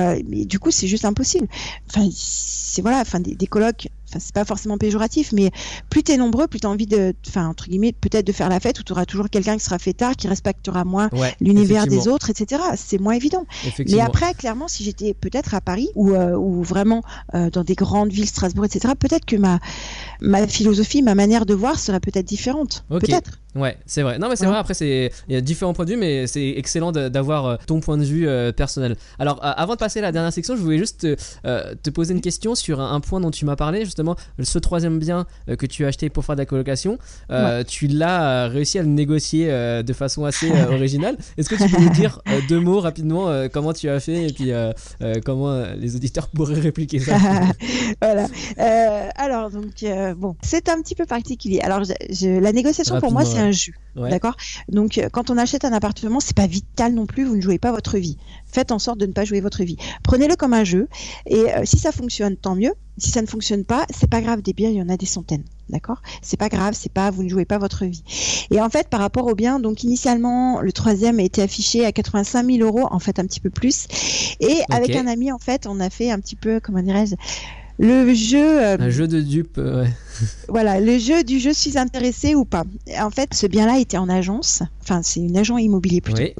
du 0.46 0.58
coup, 0.58 0.70
c'est 0.70 0.86
juste 0.86 1.04
impossible. 1.04 1.48
Enfin, 1.88 2.08
c'est 2.24 2.82
voilà, 2.82 3.00
enfin, 3.00 3.20
des, 3.20 3.46
colloques. 3.46 3.88
Enfin, 4.08 4.18
c'est 4.20 4.34
pas 4.34 4.44
forcément 4.44 4.78
péjoratif, 4.78 5.32
mais 5.32 5.50
plus 5.90 6.02
t'es 6.02 6.16
nombreux, 6.16 6.46
plus 6.46 6.60
t'as 6.60 6.68
envie 6.68 6.86
de, 6.86 7.14
enfin, 7.26 7.48
entre 7.48 7.68
guillemets, 7.68 7.92
peut-être 7.92 8.26
de 8.26 8.32
faire 8.32 8.48
la 8.48 8.60
fête, 8.60 8.78
où 8.80 8.82
tu 8.82 8.92
auras 8.92 9.06
toujours 9.06 9.30
quelqu'un 9.30 9.56
qui 9.56 9.64
sera 9.64 9.78
fait 9.78 9.92
tard, 9.94 10.14
qui 10.16 10.28
respectera 10.28 10.84
moins 10.84 11.08
Ouais, 11.12 11.34
l'univers 11.40 11.86
des 11.86 12.08
autres, 12.08 12.30
etc. 12.30 12.62
C'est 12.76 13.00
moins 13.00 13.14
évident. 13.14 13.46
Mais 13.88 14.00
après, 14.00 14.34
clairement, 14.34 14.68
si 14.68 14.84
j'étais 14.84 15.14
peut-être 15.14 15.54
à 15.54 15.60
Paris 15.60 15.88
ou, 15.94 16.10
euh, 16.12 16.36
ou 16.36 16.62
vraiment 16.62 17.02
euh, 17.34 17.50
dans 17.50 17.64
des 17.64 17.74
grandes 17.74 18.10
villes, 18.12 18.26
Strasbourg, 18.28 18.64
etc., 18.66 18.94
peut-être 18.98 19.24
que 19.24 19.36
ma, 19.36 19.58
ma 20.20 20.46
philosophie, 20.46 21.02
ma 21.02 21.14
manière 21.14 21.46
de 21.46 21.54
voir 21.54 21.78
serait 21.78 22.00
peut-être 22.00 22.26
différente. 22.26 22.84
Ok. 22.90 23.02
Peut-être. 23.06 23.40
Ouais, 23.54 23.78
c'est 23.86 24.02
vrai. 24.02 24.18
Non, 24.18 24.28
mais 24.28 24.34
c'est 24.36 24.44
Ouais. 24.46 24.50
vrai. 24.50 24.58
Après, 24.58 24.74
c'est 24.74 25.12
il 25.28 25.34
y 25.34 25.36
a 25.36 25.40
différents 25.40 25.74
points 25.74 25.84
de 25.84 25.92
vue, 25.92 25.96
mais 25.96 26.26
c'est 26.26 26.48
excellent 26.56 26.90
d'avoir 26.90 27.46
euh, 27.46 27.56
ton 27.68 27.78
point 27.80 27.96
de 27.96 28.02
vue 28.04 28.26
euh, 28.26 28.50
personnel. 28.50 28.96
Alors, 29.20 29.38
avant 29.42 29.74
de 29.74 29.78
passer 29.78 30.00
à 30.00 30.02
la 30.02 30.10
dernière 30.12 30.32
section, 30.32 30.56
je 30.56 30.60
voulais 30.60 30.78
juste 30.78 31.00
te, 31.02 31.74
te 31.74 31.90
poser 31.90 32.14
une 32.14 32.20
question 32.20 32.54
sur 32.56 32.80
un, 32.80 32.92
un 32.92 33.00
point 33.00 33.20
dont 33.20 33.30
tu 33.30 33.44
m'as 33.44 33.54
parlé, 33.54 33.84
justement, 33.84 34.03
ce 34.42 34.58
troisième 34.58 34.98
bien 34.98 35.26
euh, 35.48 35.56
que 35.56 35.66
tu 35.66 35.84
as 35.84 35.88
acheté 35.88 36.08
pour 36.10 36.24
faire 36.24 36.34
de 36.36 36.40
la 36.40 36.46
colocation. 36.46 36.98
Euh, 37.30 37.62
Tu 37.66 37.86
l'as 37.86 38.44
euh, 38.46 38.48
réussi 38.48 38.78
à 38.78 38.82
le 38.82 38.88
négocier 38.88 39.46
de 39.48 39.92
façon 39.92 40.24
assez 40.24 40.50
originale. 40.70 41.16
Est-ce 41.36 41.48
que 41.48 41.54
tu 41.56 41.68
peux 41.68 41.82
nous 41.82 41.90
dire 41.90 42.20
deux 42.48 42.60
mots 42.60 42.80
rapidement 42.80 43.28
comment 43.52 43.72
tu 43.72 43.88
as 43.88 44.00
fait 44.00 44.28
et 44.28 44.32
puis 44.32 44.50
comment 45.24 45.64
les 45.76 45.96
auditeurs 45.96 46.28
pourraient 46.34 46.60
répliquer 46.60 46.98
ça? 47.00 47.16
Voilà. 48.02 48.26
Alors, 49.16 49.50
donc, 49.50 49.84
bon, 50.16 50.36
c'est 50.42 50.68
un 50.68 50.80
petit 50.82 50.94
peu 50.94 51.06
particulier. 51.06 51.60
Alors, 51.60 51.84
je- 51.84 51.92
je- 52.14 52.38
la 52.40 52.52
négociation, 52.52 52.98
pour 53.00 53.12
moi, 53.12 53.24
c'est 53.24 53.38
un 53.38 53.52
jeu. 53.52 53.72
Ouais. 53.96 54.10
D'accord? 54.10 54.36
Donc, 54.68 55.00
quand 55.12 55.30
on 55.30 55.38
achète 55.38 55.64
un 55.64 55.72
appartement, 55.72 56.18
c'est 56.20 56.36
pas 56.36 56.46
vital 56.48 56.94
non 56.94 57.06
plus, 57.06 57.24
vous 57.24 57.36
ne 57.36 57.40
jouez 57.40 57.58
pas 57.58 57.70
votre 57.72 57.96
vie. 57.98 58.16
Faites 58.46 58.72
en 58.72 58.78
sorte 58.78 58.98
de 58.98 59.06
ne 59.06 59.12
pas 59.12 59.24
jouer 59.24 59.40
votre 59.40 59.62
vie. 59.64 59.76
Prenez-le 60.02 60.34
comme 60.36 60.52
un 60.52 60.64
jeu. 60.64 60.88
Et 61.26 61.36
euh, 61.54 61.62
si 61.64 61.78
ça 61.78 61.92
fonctionne, 61.92 62.36
tant 62.36 62.54
mieux. 62.56 62.72
Si 62.98 63.10
ça 63.10 63.20
ne 63.22 63.26
fonctionne 63.26 63.64
pas, 63.64 63.86
c'est 63.92 64.08
pas 64.08 64.20
grave. 64.20 64.40
Des 64.42 64.52
biens, 64.52 64.70
il 64.70 64.76
y 64.76 64.82
en 64.82 64.88
a 64.88 64.96
des 64.96 65.06
centaines. 65.06 65.42
D'accord? 65.68 66.00
C'est 66.22 66.36
pas 66.36 66.48
grave, 66.48 66.74
c'est 66.78 66.92
pas, 66.92 67.10
vous 67.10 67.22
ne 67.22 67.28
jouez 67.28 67.44
pas 67.44 67.58
votre 67.58 67.84
vie. 67.86 68.02
Et 68.50 68.60
en 68.60 68.68
fait, 68.70 68.88
par 68.88 69.00
rapport 69.00 69.26
au 69.26 69.34
bien, 69.34 69.58
donc 69.58 69.82
initialement, 69.82 70.60
le 70.60 70.70
troisième 70.72 71.18
a 71.18 71.22
été 71.22 71.42
affiché 71.42 71.84
à 71.86 71.90
85 71.92 72.44
000 72.46 72.58
euros, 72.66 72.86
en 72.90 72.98
fait 72.98 73.18
un 73.18 73.24
petit 73.26 73.40
peu 73.40 73.50
plus. 73.50 73.86
Et 74.40 74.58
avec 74.70 74.94
un 74.94 75.06
ami, 75.06 75.32
en 75.32 75.38
fait, 75.38 75.66
on 75.66 75.80
a 75.80 75.90
fait 75.90 76.10
un 76.10 76.20
petit 76.20 76.36
peu, 76.36 76.60
comment 76.62 76.82
dirais-je, 76.82 77.14
le 77.78 78.14
jeu. 78.14 78.62
euh, 78.62 78.76
Un 78.78 78.90
jeu 78.90 79.08
de 79.08 79.20
dupes. 79.20 79.58
euh, 79.58 79.82
ouais. 79.82 79.90
voilà, 80.48 80.78
le 80.78 80.96
jeu 80.98 81.24
du 81.24 81.40
je 81.40 81.50
suis 81.50 81.76
intéressé 81.76 82.36
ou 82.36 82.44
pas. 82.44 82.62
En 83.00 83.10
fait, 83.10 83.34
ce 83.34 83.48
bien-là 83.48 83.78
était 83.80 83.96
en 83.98 84.08
agence. 84.08 84.62
Enfin, 84.82 85.00
c'est 85.02 85.18
une 85.20 85.36
agent 85.36 85.56
immobilier 85.58 86.00
plutôt 86.00 86.22
Oui. 86.22 86.34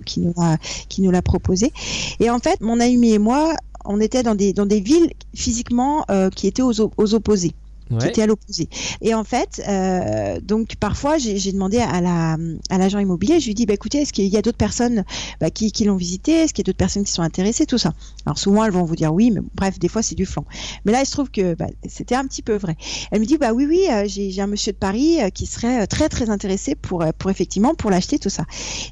qui 0.87 1.01
nous 1.03 1.11
l'a 1.11 1.23
proposé. 1.23 1.73
Et 2.21 2.31
en 2.31 2.39
fait, 2.39 2.61
mon 2.61 2.79
ami 2.79 3.15
et 3.15 3.19
moi, 3.19 3.55
on 3.85 4.01
était 4.01 4.23
dans 4.23 4.35
des 4.35 4.53
dans 4.53 4.67
des 4.67 4.81
villes 4.81 5.13
physiquement 5.35 6.05
euh, 6.11 6.31
qui 6.31 6.47
étaient 6.47 6.63
aux, 6.63 6.81
op- 6.81 6.95
aux 6.97 7.15
opposés 7.15 7.53
qui 7.89 7.95
Ouais. 7.95 8.09
était 8.09 8.23
à 8.23 8.27
l'opposé. 8.27 8.69
Et 9.03 9.15
en 9.15 9.25
fait, 9.25 9.63
euh, 9.69 10.41
donc 10.41 10.77
parfois, 10.77 11.19
j'ai 11.19 11.53
demandé 11.53 11.79
à 11.79 12.01
la 12.01 12.37
à 12.71 12.79
l'agent 12.79 12.99
immobilier, 12.99 13.41
je 13.41 13.47
lui 13.47 13.55
dis, 13.55 13.67
bah 13.67 13.75
écoutez, 13.75 13.99
est-ce 14.03 14.13
qu'il 14.13 14.27
y 14.27 14.37
a 14.37 14.43
d'autres 14.43 14.57
personnes 14.59 15.05
bah, 15.41 15.51
qui, 15.51 15.71
qui 15.73 15.85
l'ont 15.85 15.97
visité, 15.97 16.33
est-ce 16.33 16.55
qu'il 16.55 16.63
y 16.63 16.67
a 16.67 16.69
d'autres 16.69 16.79
personnes 16.79 17.05
qui 17.05 17.13
sont 17.13 17.23
intéressées, 17.23 17.67
tout 17.67 17.79
ça. 17.79 17.93
Alors 18.27 18.39
souvent, 18.39 18.65
elles 18.65 18.73
vont 18.73 18.85
vous 18.85 18.97
dire 18.97 19.13
oui, 19.13 19.31
mais 19.31 19.41
bref, 19.55 19.79
des 19.79 19.89
fois 19.89 20.03
c'est 20.03 20.15
du 20.15 20.27
flanc. 20.27 20.45
Mais 20.85 20.93
là, 20.93 21.01
il 21.03 21.07
se 21.07 21.13
trouve 21.13 21.31
que 21.31 21.55
bah, 21.55 21.67
c'était 21.89 22.15
un 22.15 22.27
petit 22.27 22.43
peu 22.43 22.55
vrai. 22.57 22.77
Elle 23.11 23.21
me 23.21 23.27
dit, 23.27 23.37
bah 23.39 23.53
oui, 23.53 23.67
oui, 23.69 23.87
euh, 23.91 24.05
j'ai 24.07 24.41
un 24.41 24.47
monsieur 24.47 24.73
de 24.73 24.79
Paris 24.79 25.19
euh, 25.23 25.29
qui 25.31 25.47
serait 25.47 25.87
très 25.87 26.09
très 26.09 26.31
intéressé 26.31 26.75
pour 26.75 27.05
pour 27.19 27.31
effectivement 27.31 27.75
pour 27.75 27.91
l'acheter, 27.91 28.19
tout 28.19 28.31
ça. 28.31 28.45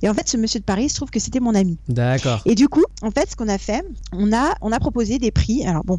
Et 0.02 0.08
en 0.08 0.14
fait, 0.14 0.28
ce 0.28 0.36
monsieur 0.36 0.60
de 0.60 0.64
Paris, 0.64 0.84
il 0.84 0.88
se 0.90 0.96
trouve 0.96 1.10
que 1.10 1.20
c'était 1.20 1.40
mon 1.40 1.54
ami. 1.54 1.78
D'accord. 1.88 2.42
Et 2.44 2.54
du 2.54 2.68
coup, 2.68 2.84
en 3.02 3.10
fait, 3.10 3.30
ce 3.30 3.36
qu'on 3.36 3.48
a 3.48 3.58
fait, 3.58 3.82
on 4.12 4.32
a 4.32 4.54
on 4.60 4.70
a 4.72 4.78
proposé 4.78 5.18
des 5.18 5.30
prix. 5.30 5.64
Alors 5.66 5.84
bon, 5.84 5.98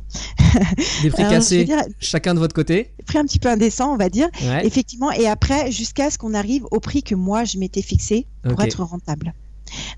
Des 1.02 1.10
prix 1.10 1.24
alors, 1.24 1.34
cassés, 1.34 1.64
dire, 1.66 1.78
chacun 2.00 2.34
de 2.34 2.40
votre 2.40 2.54
côté. 2.56 2.83
Prix 3.06 3.18
un 3.18 3.26
petit 3.26 3.40
peu 3.40 3.50
indécent, 3.50 3.94
on 3.94 3.98
va 3.98 4.10
dire. 4.10 4.30
Ouais. 4.44 4.66
Effectivement, 4.66 5.12
et 5.12 5.28
après, 5.28 5.72
jusqu'à 5.72 6.10
ce 6.10 6.18
qu'on 6.18 6.34
arrive 6.34 6.66
au 6.72 6.80
prix 6.80 7.04
que 7.04 7.16
moi 7.16 7.44
je 7.44 7.58
m'étais 7.58 7.82
fixé 7.82 8.28
pour 8.44 8.62
être 8.64 8.84
rentable. 8.84 9.34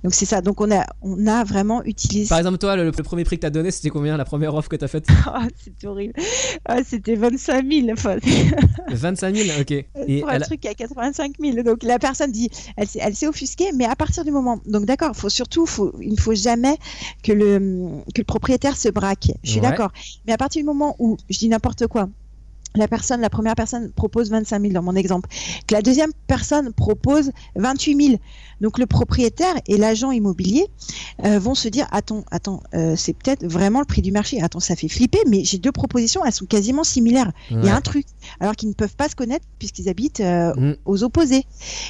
Donc 0.06 0.14
c'est 0.14 0.26
ça. 0.26 0.40
Donc 0.40 0.62
on 0.62 0.72
a, 0.72 0.86
on 1.02 1.28
a 1.28 1.44
vraiment 1.44 1.84
utilisé. 1.84 2.30
Par 2.30 2.38
exemple, 2.38 2.60
toi, 2.60 2.78
le, 2.78 2.86
le 2.86 2.92
premier 2.92 3.26
prix 3.26 3.36
que 3.36 3.42
t'as 3.42 3.50
donné, 3.50 3.72
c'était 3.72 3.90
combien 3.90 4.16
la 4.16 4.24
première 4.24 4.56
offre 4.56 4.70
que 4.70 4.78
t'as 4.78 4.88
faite? 4.88 5.06
Ah, 5.26 5.48
c'était 5.62 5.88
horrible. 5.88 6.14
Ah, 6.64 6.78
c'était 6.86 7.16
25 7.16 7.66
000. 7.70 7.88
Enfin, 7.92 8.16
25 8.90 9.36
000, 9.36 9.60
ok. 9.60 9.72
Et 9.72 10.20
pour 10.22 10.30
un 10.30 10.34
elle 10.34 10.44
a- 10.44 10.46
truc 10.46 10.66
à 10.66 10.74
85 10.74 11.34
000. 11.42 11.64
Donc 11.64 11.84
la 11.84 12.00
personne 12.00 12.32
dit, 12.32 12.50
elle, 12.78 12.88
s'est- 12.88 13.00
elle 13.02 13.16
s'est 13.16 13.28
offusquée, 13.28 13.72
mais 13.76 13.84
à 13.86 13.98
partir 13.98 14.24
du 14.24 14.32
moment. 14.32 14.62
Donc 14.66 14.86
d'accord, 14.86 15.14
faut 15.14 15.28
surtout, 15.30 15.66
faut, 15.66 15.94
il 16.02 16.12
ne 16.14 16.18
faut 16.20 16.36
jamais 16.36 16.78
que 17.24 17.34
le, 17.34 17.60
que 18.14 18.20
le 18.22 18.24
propriétaire 18.26 18.78
se 18.78 18.88
braque. 18.88 19.28
Je 19.44 19.52
suis 19.52 19.60
Ouais. 19.60 19.70
d'accord. 19.70 19.92
Mais 20.26 20.32
à 20.32 20.38
partir 20.38 20.62
du 20.62 20.66
moment 20.66 20.96
où 21.00 21.18
je 21.30 21.38
dis 21.38 21.50
n'importe 21.50 21.88
quoi. 21.88 22.08
La 22.76 22.88
personne, 22.88 23.22
la 23.22 23.30
première 23.30 23.56
personne 23.56 23.92
propose 23.92 24.30
25 24.30 24.62
000 24.62 24.74
dans 24.74 24.82
mon 24.82 24.96
exemple, 24.96 25.30
que 25.68 25.74
la 25.74 25.82
deuxième 25.82 26.12
personne 26.28 26.74
propose 26.74 27.32
28 27.56 28.08
000. 28.08 28.20
Donc 28.62 28.78
le 28.80 28.86
propriétaire 28.86 29.56
et 29.68 29.78
l'agent 29.78 30.12
immobilier 30.12 30.68
euh, 31.24 31.40
vont 31.40 31.56
se 31.56 31.68
dire 31.68 31.88
attends, 31.92 32.24
attends, 32.32 32.62
euh, 32.74 32.96
c'est 32.96 33.14
peut-être 33.14 33.46
vraiment 33.46 33.80
le 33.80 33.86
prix 33.86 34.02
du 34.02 34.12
marché. 34.12 34.42
Attends, 34.42 34.60
ça 34.60 34.76
fait 34.76 34.88
flipper, 34.88 35.20
mais 35.28 35.44
j'ai 35.44 35.58
deux 35.58 35.72
propositions, 35.72 36.24
elles 36.26 36.32
sont 36.32 36.46
quasiment 36.46 36.84
similaires. 36.84 37.32
Il 37.52 37.64
y 37.64 37.70
a 37.70 37.76
un 37.76 37.82
truc, 37.82 38.06
alors 38.40 38.56
qu'ils 38.56 38.70
ne 38.70 38.74
peuvent 38.74 38.96
pas 38.96 39.10
se 39.10 39.16
connaître 39.16 39.46
puisqu'ils 39.60 39.90
habitent 39.90 40.22
euh, 40.22 40.54
Mm. 40.56 40.76
aux 40.86 41.04
opposés. 41.04 41.46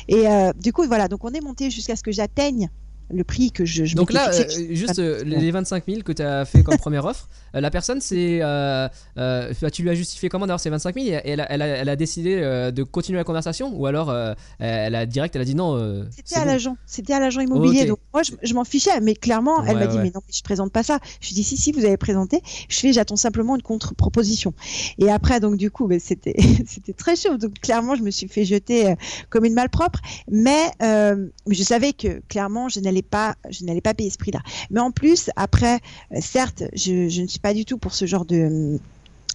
Et 0.08 0.26
du 0.62 0.74
coup, 0.74 0.84
voilà, 0.88 1.08
donc 1.08 1.24
on 1.24 1.32
est 1.32 1.42
monté 1.42 1.70
jusqu'à 1.70 1.96
ce 1.96 2.04
que 2.04 2.12
j'atteigne 2.12 2.70
le 3.14 3.24
prix 3.24 3.52
que 3.52 3.66
je, 3.66 3.86
je 3.86 3.96
Donc 3.96 4.12
là, 4.12 4.32
fixé. 4.32 4.68
euh, 4.72 4.76
juste 4.76 5.00
euh, 5.00 5.24
les 5.24 5.52
25 5.52 5.84
000 5.88 6.02
que 6.02 6.12
tu 6.12 6.22
as 6.22 6.46
fait 6.46 6.64
comme 6.64 6.78
première 6.78 7.06
offre, 7.06 7.30
euh, 7.56 7.62
la 7.62 7.72
personne, 7.72 8.02
c'est, 8.02 8.40
euh, 8.42 8.88
euh, 9.18 9.54
bah, 9.62 9.72
tu 9.72 9.82
lui 9.84 9.90
as 9.90 9.96
justifié 9.96 10.30
comment 10.30 10.46
d'ailleurs 10.46 10.60
ces 10.60 10.70
25 10.70 10.96
000 10.96 11.08
et 11.08 11.12
elle 11.24 11.40
a, 11.40 11.52
elle 11.52 11.62
a, 11.62 11.68
elle 11.68 11.90
a 11.90 11.96
décidé 11.96 12.36
de 12.36 12.84
continuer 12.84 13.18
la 13.18 13.24
conversation 13.24 13.72
ou 13.76 13.86
alors 13.86 14.14
elle 14.60 14.96
a 14.96 15.06
direct, 15.06 15.36
elle 15.36 15.42
a 15.42 15.46
dit 15.46 15.56
non. 15.56 16.06
C'était 16.12 16.36
à 16.36 16.40
bon. 16.42 16.46
l'agent, 16.46 16.78
c'était 16.86 17.14
à 17.14 17.20
l'agent 17.20 17.42
immobilier. 17.42 17.86
Donc 17.86 18.00
moi, 18.14 18.24
je, 18.24 18.32
je 18.42 18.54
m'en 18.54 18.64
fichais, 18.64 19.00
mais 19.02 19.16
clairement, 19.16 19.64
elle 19.66 19.78
m'a 19.78 19.88
dit 19.88 19.98
ouais. 19.98 20.04
mais 20.04 20.12
non, 20.14 20.22
mais 20.28 20.34
je 20.34 20.44
présente 20.44 20.72
pas 20.72 20.84
ça. 20.84 21.00
Je 21.22 21.30
lui 21.30 21.36
dis 21.36 21.44
si 21.44 21.58
si, 21.58 21.72
vous 21.72 21.86
avez 21.86 21.98
présenté. 21.98 22.42
Je 22.70 22.80
fais, 22.80 22.94
j'attends 22.94 23.16
simplement 23.16 23.56
une 23.56 23.62
contre-proposition. 23.62 24.54
Et 24.98 25.10
après, 25.10 25.40
donc 25.40 25.58
du 25.58 25.72
coup, 25.72 25.90
c'était 26.00 26.36
c'était 26.68 26.94
très 26.94 27.16
chaud. 27.16 27.38
Donc 27.38 27.60
clairement, 27.60 27.96
je 27.96 28.04
me 28.04 28.12
suis 28.12 28.28
fait 28.28 28.46
jeter 28.46 28.94
comme 29.30 29.46
une 29.46 29.54
malpropre. 29.54 30.00
Mais 30.30 30.72
mais 30.82 31.56
je 31.56 31.64
savais 31.64 31.94
que 31.94 32.22
clairement, 32.28 32.70
je 32.70 32.80
n'allais 32.80 32.95
pas, 33.02 33.36
je 33.50 33.66
n'allais 33.66 33.82
pas 33.82 33.94
payer 33.94 34.10
ce 34.10 34.18
prix-là. 34.18 34.42
Mais 34.72 34.80
en 34.80 34.92
plus, 34.92 35.30
après, 35.36 35.80
euh, 36.12 36.18
certes, 36.22 36.64
je, 36.74 37.10
je 37.10 37.22
ne 37.22 37.28
suis 37.28 37.40
pas 37.40 37.54
du 37.54 37.66
tout 37.66 37.78
pour 37.78 37.94
ce 37.94 38.06
genre 38.06 38.26
de 38.26 38.80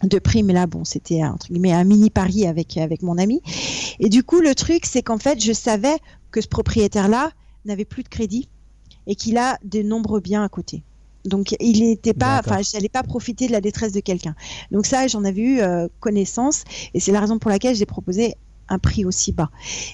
de 0.03 0.19
prix, 0.19 0.43
mais 0.43 0.55
là, 0.55 0.67
bon, 0.67 0.85
c'était 0.85 1.23
entre 1.25 1.49
guillemets 1.49 1.73
un 1.73 1.85
mini 1.85 2.09
pari 2.09 2.47
avec 2.47 2.79
avec 2.79 3.03
mon 3.03 3.19
ami. 3.19 3.43
Et 3.99 4.09
du 4.09 4.23
coup, 4.23 4.41
le 4.41 4.55
truc, 4.55 4.87
c'est 4.87 5.03
qu'en 5.03 5.19
fait, 5.19 5.43
je 5.43 5.53
savais 5.53 5.97
que 6.31 6.41
ce 6.41 6.49
propriétaire-là 6.49 7.33
n'avait 7.67 7.85
plus 7.85 8.03
de 8.03 8.09
crédit 8.09 8.49
et 9.07 9.15
qu'il 9.15 9.37
a 9.37 9.59
de 9.65 9.83
nombreux 9.83 10.21
biens 10.21 10.43
à 10.43 10.49
côté. 10.49 10.83
Donc, 11.25 11.55
il 11.61 11.81
n'était 11.81 12.15
pas, 12.15 12.39
enfin, 12.39 12.61
j'allais 12.63 12.89
pas 12.89 13.03
profiter 13.03 13.47
de 13.47 13.53
la 13.53 13.61
détresse 13.61 13.93
de 13.93 14.01
quelqu'un. 14.01 14.35
Donc 14.71 14.87
ça, 14.87 15.07
j'en 15.07 15.25
avais 15.25 15.43
eu 15.43 15.61
euh, 15.61 15.87
connaissance 16.01 16.65
et 16.95 17.01
c'est 17.01 17.13
la 17.13 17.21
raison 17.21 17.39
pour 17.39 17.51
laquelle 17.51 17.75
j'ai 17.77 17.87
proposé 17.87 18.35
un 18.69 18.79
prix 18.79 19.05
aussi 19.05 19.33
bas. 19.33 19.51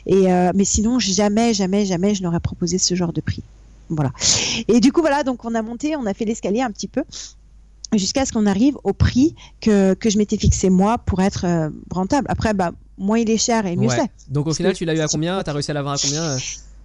Et 0.06 0.32
euh, 0.32 0.52
mais 0.54 0.64
sinon, 0.64 1.00
jamais, 1.00 1.52
jamais, 1.52 1.84
jamais, 1.84 2.14
je 2.14 2.22
n'aurais 2.22 2.40
proposé 2.40 2.78
ce 2.78 2.94
genre 2.94 3.12
de 3.12 3.20
prix. 3.20 3.42
Voilà. 3.88 4.10
Et 4.68 4.80
du 4.80 4.92
coup, 4.92 5.00
voilà, 5.00 5.22
donc 5.22 5.44
on 5.44 5.54
a 5.54 5.62
monté, 5.62 5.96
on 5.96 6.06
a 6.06 6.14
fait 6.14 6.24
l'escalier 6.24 6.60
un 6.62 6.70
petit 6.70 6.88
peu 6.88 7.02
jusqu'à 7.94 8.24
ce 8.26 8.32
qu'on 8.32 8.46
arrive 8.46 8.76
au 8.84 8.92
prix 8.92 9.34
que, 9.60 9.94
que 9.94 10.10
je 10.10 10.18
m'étais 10.18 10.36
fixé 10.36 10.70
moi 10.70 10.98
pour 10.98 11.22
être 11.22 11.44
euh, 11.46 11.70
rentable. 11.90 12.26
Après, 12.28 12.52
bah, 12.52 12.72
moins 12.98 13.18
il 13.18 13.30
est 13.30 13.36
cher 13.38 13.66
et 13.66 13.76
mieux 13.76 13.88
Ouais. 13.88 13.96
c'est. 13.96 14.32
Donc 14.32 14.46
au 14.46 14.54
final, 14.54 14.72
tu 14.74 14.84
l'as 14.84 14.94
eu 14.94 15.00
à 15.00 15.06
combien 15.08 15.42
T'as 15.42 15.52
réussi 15.52 15.70
à 15.70 15.74
l'avoir 15.74 15.94
à 15.94 15.98
combien 15.98 16.22
euh? 16.22 16.38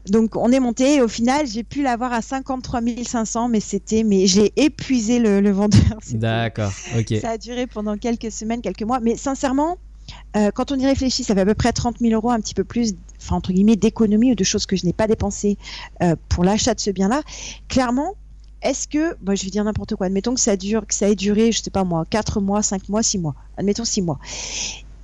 Donc 0.09 0.35
on 0.35 0.51
est 0.51 0.59
monté 0.59 0.95
et 0.95 1.01
au 1.01 1.07
final 1.07 1.45
j'ai 1.45 1.63
pu 1.63 1.83
l'avoir 1.83 2.11
à 2.11 2.23
53 2.23 2.81
500 3.05 3.49
mais 3.49 3.59
c'était 3.59 4.01
mais 4.03 4.25
j'ai 4.25 4.51
épuisé 4.55 5.19
le, 5.19 5.41
le 5.41 5.51
vendeur. 5.51 5.79
D'accord, 6.13 6.71
ok. 6.97 7.13
Ça 7.21 7.31
a 7.31 7.37
duré 7.37 7.67
pendant 7.67 7.95
quelques 7.97 8.31
semaines, 8.31 8.61
quelques 8.61 8.81
mois. 8.81 8.99
Mais 8.99 9.15
sincèrement, 9.15 9.77
euh, 10.35 10.49
quand 10.51 10.71
on 10.71 10.75
y 10.75 10.85
réfléchit, 10.87 11.23
ça 11.23 11.35
fait 11.35 11.41
à 11.41 11.45
peu 11.45 11.53
près 11.53 11.71
30 11.71 11.99
000 11.99 12.13
euros, 12.13 12.31
un 12.31 12.39
petit 12.39 12.55
peu 12.55 12.63
plus, 12.63 12.93
enfin 13.21 13.35
entre 13.35 13.53
guillemets, 13.53 13.75
d'économie 13.75 14.31
ou 14.31 14.35
de 14.35 14.43
choses 14.43 14.65
que 14.65 14.75
je 14.75 14.85
n'ai 14.85 14.93
pas 14.93 15.07
dépensées 15.07 15.57
euh, 16.01 16.15
pour 16.29 16.43
l'achat 16.43 16.73
de 16.73 16.79
ce 16.79 16.91
bien-là. 16.91 17.21
Clairement, 17.67 18.15
est-ce 18.61 18.87
que, 18.87 19.15
moi 19.23 19.35
je 19.35 19.43
vais 19.43 19.49
dire 19.49 19.63
n'importe 19.63 19.95
quoi, 19.95 20.07
admettons 20.07 20.33
que 20.33 20.39
ça 20.39 20.55
dure, 20.55 20.85
que 20.85 20.93
ça 20.93 21.09
ait 21.09 21.15
duré, 21.15 21.51
je 21.51 21.61
sais 21.61 21.71
pas 21.71 21.83
moi, 21.83 22.05
4 22.09 22.41
mois, 22.41 22.61
5 22.61 22.89
mois, 22.89 23.03
6 23.03 23.17
mois, 23.19 23.35
admettons 23.57 23.85
6 23.85 24.01
mois. 24.01 24.19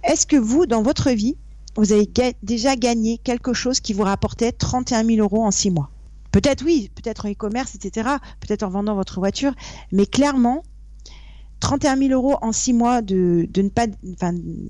Est-ce 0.03 0.25
que 0.27 0.35
vous, 0.37 0.65
dans 0.65 0.81
votre 0.81 1.11
vie, 1.11 1.37
vous 1.75 1.91
avez 1.91 2.09
déjà 2.43 2.75
gagné 2.75 3.17
quelque 3.19 3.53
chose 3.53 3.79
qui 3.79 3.93
vous 3.93 4.03
rapportait 4.03 4.51
31 4.51 5.03
000 5.03 5.19
euros 5.19 5.43
en 5.43 5.51
6 5.51 5.71
mois? 5.71 5.89
Peut-être 6.31 6.63
oui, 6.63 6.91
peut-être 6.93 7.25
en 7.25 7.31
e-commerce, 7.31 7.75
etc., 7.75 8.09
peut-être 8.39 8.63
en 8.63 8.69
vendant 8.69 8.95
votre 8.95 9.19
voiture, 9.19 9.53
mais 9.91 10.05
clairement, 10.05 10.63
31 11.59 11.97
000 11.97 12.11
euros 12.11 12.37
en 12.41 12.51
6 12.51 12.73
mois 12.73 13.01
de, 13.01 13.47
de 13.49 13.61
ne 13.61 13.69
pas, 13.69 13.87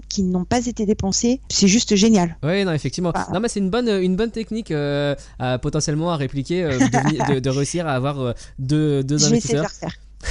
qui 0.09 0.23
n'ont 0.23 0.45
pas 0.45 0.65
été 0.65 0.85
dépensés, 0.85 1.41
c'est 1.49 1.67
juste 1.67 1.95
génial. 1.95 2.38
Oui, 2.43 2.63
non, 2.65 2.73
effectivement. 2.73 3.13
Non, 3.33 3.39
mais 3.39 3.49
c'est 3.49 3.59
une 3.59 3.69
bonne, 3.69 3.89
une 3.89 4.15
bonne 4.15 4.31
technique 4.31 4.71
euh, 4.71 5.15
à, 5.39 5.57
potentiellement 5.59 6.11
à 6.11 6.15
répliquer, 6.15 6.63
euh, 6.63 6.79
de, 6.79 7.39
de, 7.39 7.49
réussir 7.49 7.88
à 7.88 7.93
avoir 7.93 8.19
euh, 8.19 8.33
deux, 8.59 9.03
deux 9.03 9.25
investisseurs. 9.25 9.69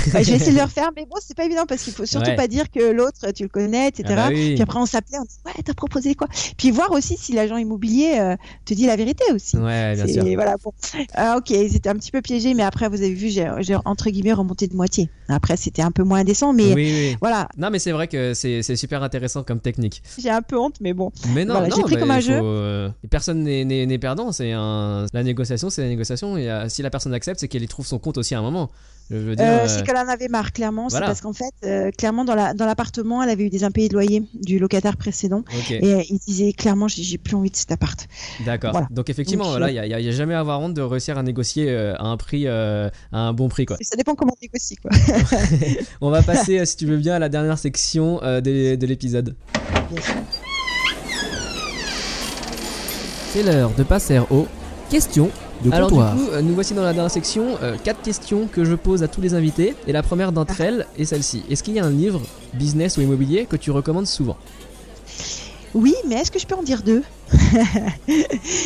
Bah, 0.13 0.23
je 0.23 0.31
vais 0.31 0.37
essayer 0.37 0.53
de 0.53 0.57
le 0.57 0.63
refaire, 0.63 0.91
mais 0.97 1.05
bon, 1.05 1.17
c'est 1.21 1.37
pas 1.37 1.45
évident 1.45 1.67
parce 1.67 1.83
qu'il 1.83 1.93
faut 1.93 2.07
surtout 2.07 2.35
pas 2.37 2.47
dire 2.47 2.71
que 2.71 2.93
l'autre, 2.93 3.31
tu 3.33 3.43
le 3.43 3.49
connais, 3.49 3.89
etc. 3.89 4.05
Ah 4.11 4.15
bah 4.17 4.29
Puis 4.31 4.61
après, 4.63 4.79
on 4.79 4.87
s'appelait, 4.87 5.19
on 5.19 5.25
dit, 5.25 5.37
ouais, 5.45 5.63
t'as 5.65 5.75
proposé 5.75 6.15
quoi? 6.15 6.29
Puis 6.57 6.71
voir 6.71 6.91
aussi 6.93 7.17
si 7.17 7.33
l'agent 7.33 7.57
immobilier 7.57 8.19
euh, 8.19 8.37
te 8.65 8.75
dit 8.75 8.87
la 8.87 8.97
vérité 8.97 9.25
aussi. 9.35 9.57
Ouais, 9.57 9.95
bien 9.95 10.07
sûr. 10.07 10.25
Voilà, 10.35 10.57
bon. 10.63 10.73
Ah, 11.15 11.37
ok, 11.39 11.49
c'était 11.49 11.89
un 11.89 11.97
petit 11.97 12.11
peu 12.11 12.23
piégé, 12.23 12.55
mais 12.55 12.63
après, 12.63 12.89
vous 12.89 13.03
avez 13.03 13.15
vu, 13.15 13.29
j'ai 13.29 13.77
entre 13.85 14.11
guillemets 14.11 14.33
remonté 14.33 14.67
de 14.69 14.77
moitié. 14.77 15.11
Après, 15.29 15.57
c'était 15.57 15.83
un 15.83 15.91
peu 15.91 16.03
moins 16.03 16.21
indécent, 16.21 16.53
mais 16.53 16.73
oui, 16.73 17.17
voilà. 17.21 17.49
Non, 17.57 17.71
mais 17.71 17.79
c'est 17.79 17.93
vrai 17.93 18.09
que 18.09 18.35
c'est 18.35 18.63
super 18.77 19.03
intéressant 19.03 19.43
comme 19.43 19.61
technique. 19.61 20.03
J'ai 20.19 20.31
un 20.31 20.43
peu 20.43 20.59
honte, 20.59 20.77
mais 20.81 20.93
bon. 20.93 21.13
Mais 21.35 21.45
non, 21.45 21.65
j'ai 21.75 21.83
pris 21.83 21.97
comme 21.97 22.11
un 22.11 22.21
jeu. 22.21 22.39
Euh, 22.43 22.89
personne 23.11 23.43
n'est 23.43 23.99
perdant. 23.99 24.33
C'est 24.33 24.53
un... 24.53 25.07
la 25.13 25.23
négociation, 25.23 25.71
c'est 25.71 25.83
la 25.83 25.89
négociation. 25.89 26.37
Et 26.37 26.51
euh, 26.51 26.69
si 26.69 26.83
la 26.83 26.91
personne 26.91 27.15
accepte, 27.15 27.41
c'est 27.41 27.49
qu'elle 27.49 27.63
y 27.63 27.69
trouve 27.69 27.87
son 27.87 27.99
compte 27.99 28.19
aussi 28.19 28.35
à 28.35 28.39
un 28.39 28.43
moment. 28.43 28.71
Euh, 29.13 29.37
euh, 29.39 29.69
c'est 29.69 29.85
qu'elle 29.85 29.97
en 29.97 30.09
avait 30.09 30.29
marre, 30.29 30.53
clairement. 30.53 30.89
C'est 30.89 31.01
parce 31.01 31.21
qu'en 31.21 31.33
fait, 31.33 31.53
euh, 31.65 31.91
clairement, 31.91 32.25
dans 32.25 32.35
l'appartement, 32.35 33.23
elle 33.23 33.31
avait 33.31 33.45
eu 33.45 33.51
des 33.51 33.65
impayés 33.65 33.89
de 33.89 33.95
loyer 33.95 34.23
du 34.35 34.59
locataire 34.59 34.97
précédent. 34.97 35.45
Et 35.71 36.07
il 36.11 36.19
disait 36.19 36.53
clairement, 36.53 36.89
j'ai 36.89 37.19
plus 37.19 37.35
envie 37.35 37.51
de 37.51 37.57
cet 37.57 37.73
appart. 37.73 38.07
D'accord. 38.45 38.83
Donc, 38.91 39.11
effectivement, 39.11 39.59
là, 39.59 39.71
il 39.71 40.01
n'y 40.03 40.09
a, 40.09 40.11
jamais 40.11 40.35
à 40.35 40.41
avoir 40.41 40.61
honte 40.61 40.75
de 40.75 40.83
réussir 40.83 41.19
à 41.19 41.23
négocier 41.23 41.75
à 41.77 42.05
un 42.05 42.17
prix, 42.17 42.49
à 42.49 42.91
un 43.13 43.33
bon 43.33 43.49
prix. 43.49 43.67
Quoi. 43.67 43.77
Ça 43.81 43.97
dépend 43.97 44.15
comment 44.15 44.33
on 44.37 44.43
négocie. 44.43 44.77
Quoi. 44.77 44.91
on 46.01 46.11
va 46.11 46.23
passer, 46.23 46.65
si 46.67 46.77
tu 46.77 46.87
veux 46.87 46.97
bien, 46.97 47.15
à 47.15 47.19
la 47.19 47.29
dernière 47.29 47.59
section 47.59 48.17
de, 48.17 48.75
de 48.75 48.87
l'épisode. 48.87 49.35
C'est 53.33 53.43
l'heure 53.43 53.71
de 53.77 53.83
passer 53.83 54.19
au 54.31 54.47
questions 54.89 55.31
alors 55.73 55.91
du 55.91 55.97
coup, 55.97 56.31
euh, 56.33 56.43
nous 56.43 56.55
voici 56.55 56.75
dans 56.75 56.83
la 56.83 56.93
dernière 56.93 57.11
section, 57.11 57.57
euh, 57.63 57.77
quatre 57.83 58.03
questions 58.03 58.49
que 58.51 58.65
je 58.65 58.75
pose 58.75 59.03
à 59.03 59.09
tous 59.09 59.21
les 59.21 59.35
invités. 59.35 59.75
Et 59.87 59.93
la 59.93 60.03
première 60.03 60.33
d'entre 60.33 60.55
ah. 60.61 60.65
elles 60.65 60.87
est 60.99 61.05
celle-ci. 61.05 61.45
Est-ce 61.51 61.63
qu'il 61.63 61.75
y 61.75 61.81
a 61.81 61.85
un 61.85 61.91
livre, 61.91 62.21
business 62.55 62.97
ou 62.97 63.03
immobilier, 63.03 63.47
que 63.47 63.57
tu 63.57 63.71
recommandes 63.71 64.07
souvent? 64.07 64.37
Oui, 65.75 65.95
mais 66.07 66.15
est-ce 66.15 66.31
que 66.31 66.39
je 66.39 66.47
peux 66.47 66.55
en 66.55 66.63
dire 66.63 66.83
deux? 66.83 67.03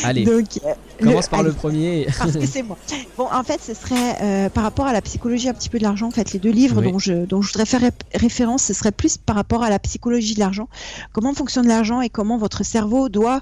Allez, 0.05 0.25
Donc, 0.25 0.47
euh, 0.65 0.75
commence 1.03 1.29
par 1.29 1.43
le 1.43 1.53
premier. 1.53 2.07
Parce 2.17 2.33
que 2.37 2.47
c'est 2.47 2.63
moi. 2.63 2.77
Bon, 3.17 3.27
en 3.33 3.43
fait, 3.43 3.61
ce 3.61 3.75
serait 3.75 4.51
par 4.51 4.63
rapport 4.63 4.87
à 4.87 4.93
la 4.93 5.03
psychologie 5.03 5.49
un 5.49 5.55
petit 5.55 5.71
peu 5.71 5.79
de 5.79 5.83
l'argent. 5.83 6.07
En 6.07 6.13
fait, 6.13 6.33
les 6.33 6.39
deux 6.39 6.53
livres 6.53 6.83
dont, 6.83 6.99
je, 6.99 7.25
dont 7.25 7.43
je 7.43 7.49
voudrais 7.49 7.67
faire 7.67 7.81
référence, 8.15 8.63
ce 8.63 8.75
serait 8.75 8.93
plus 8.93 9.17
par 9.17 9.35
rapport 9.35 9.65
à 9.65 9.71
la 9.71 9.81
psychologie 9.81 10.35
de 10.35 10.41
l'argent. 10.41 10.69
Comment 11.13 11.35
fonctionne 11.35 11.67
l'argent 11.67 12.01
et 12.01 12.11
comment 12.11 12.39
votre 12.39 12.65
cerveau 12.65 13.09
doit 13.09 13.41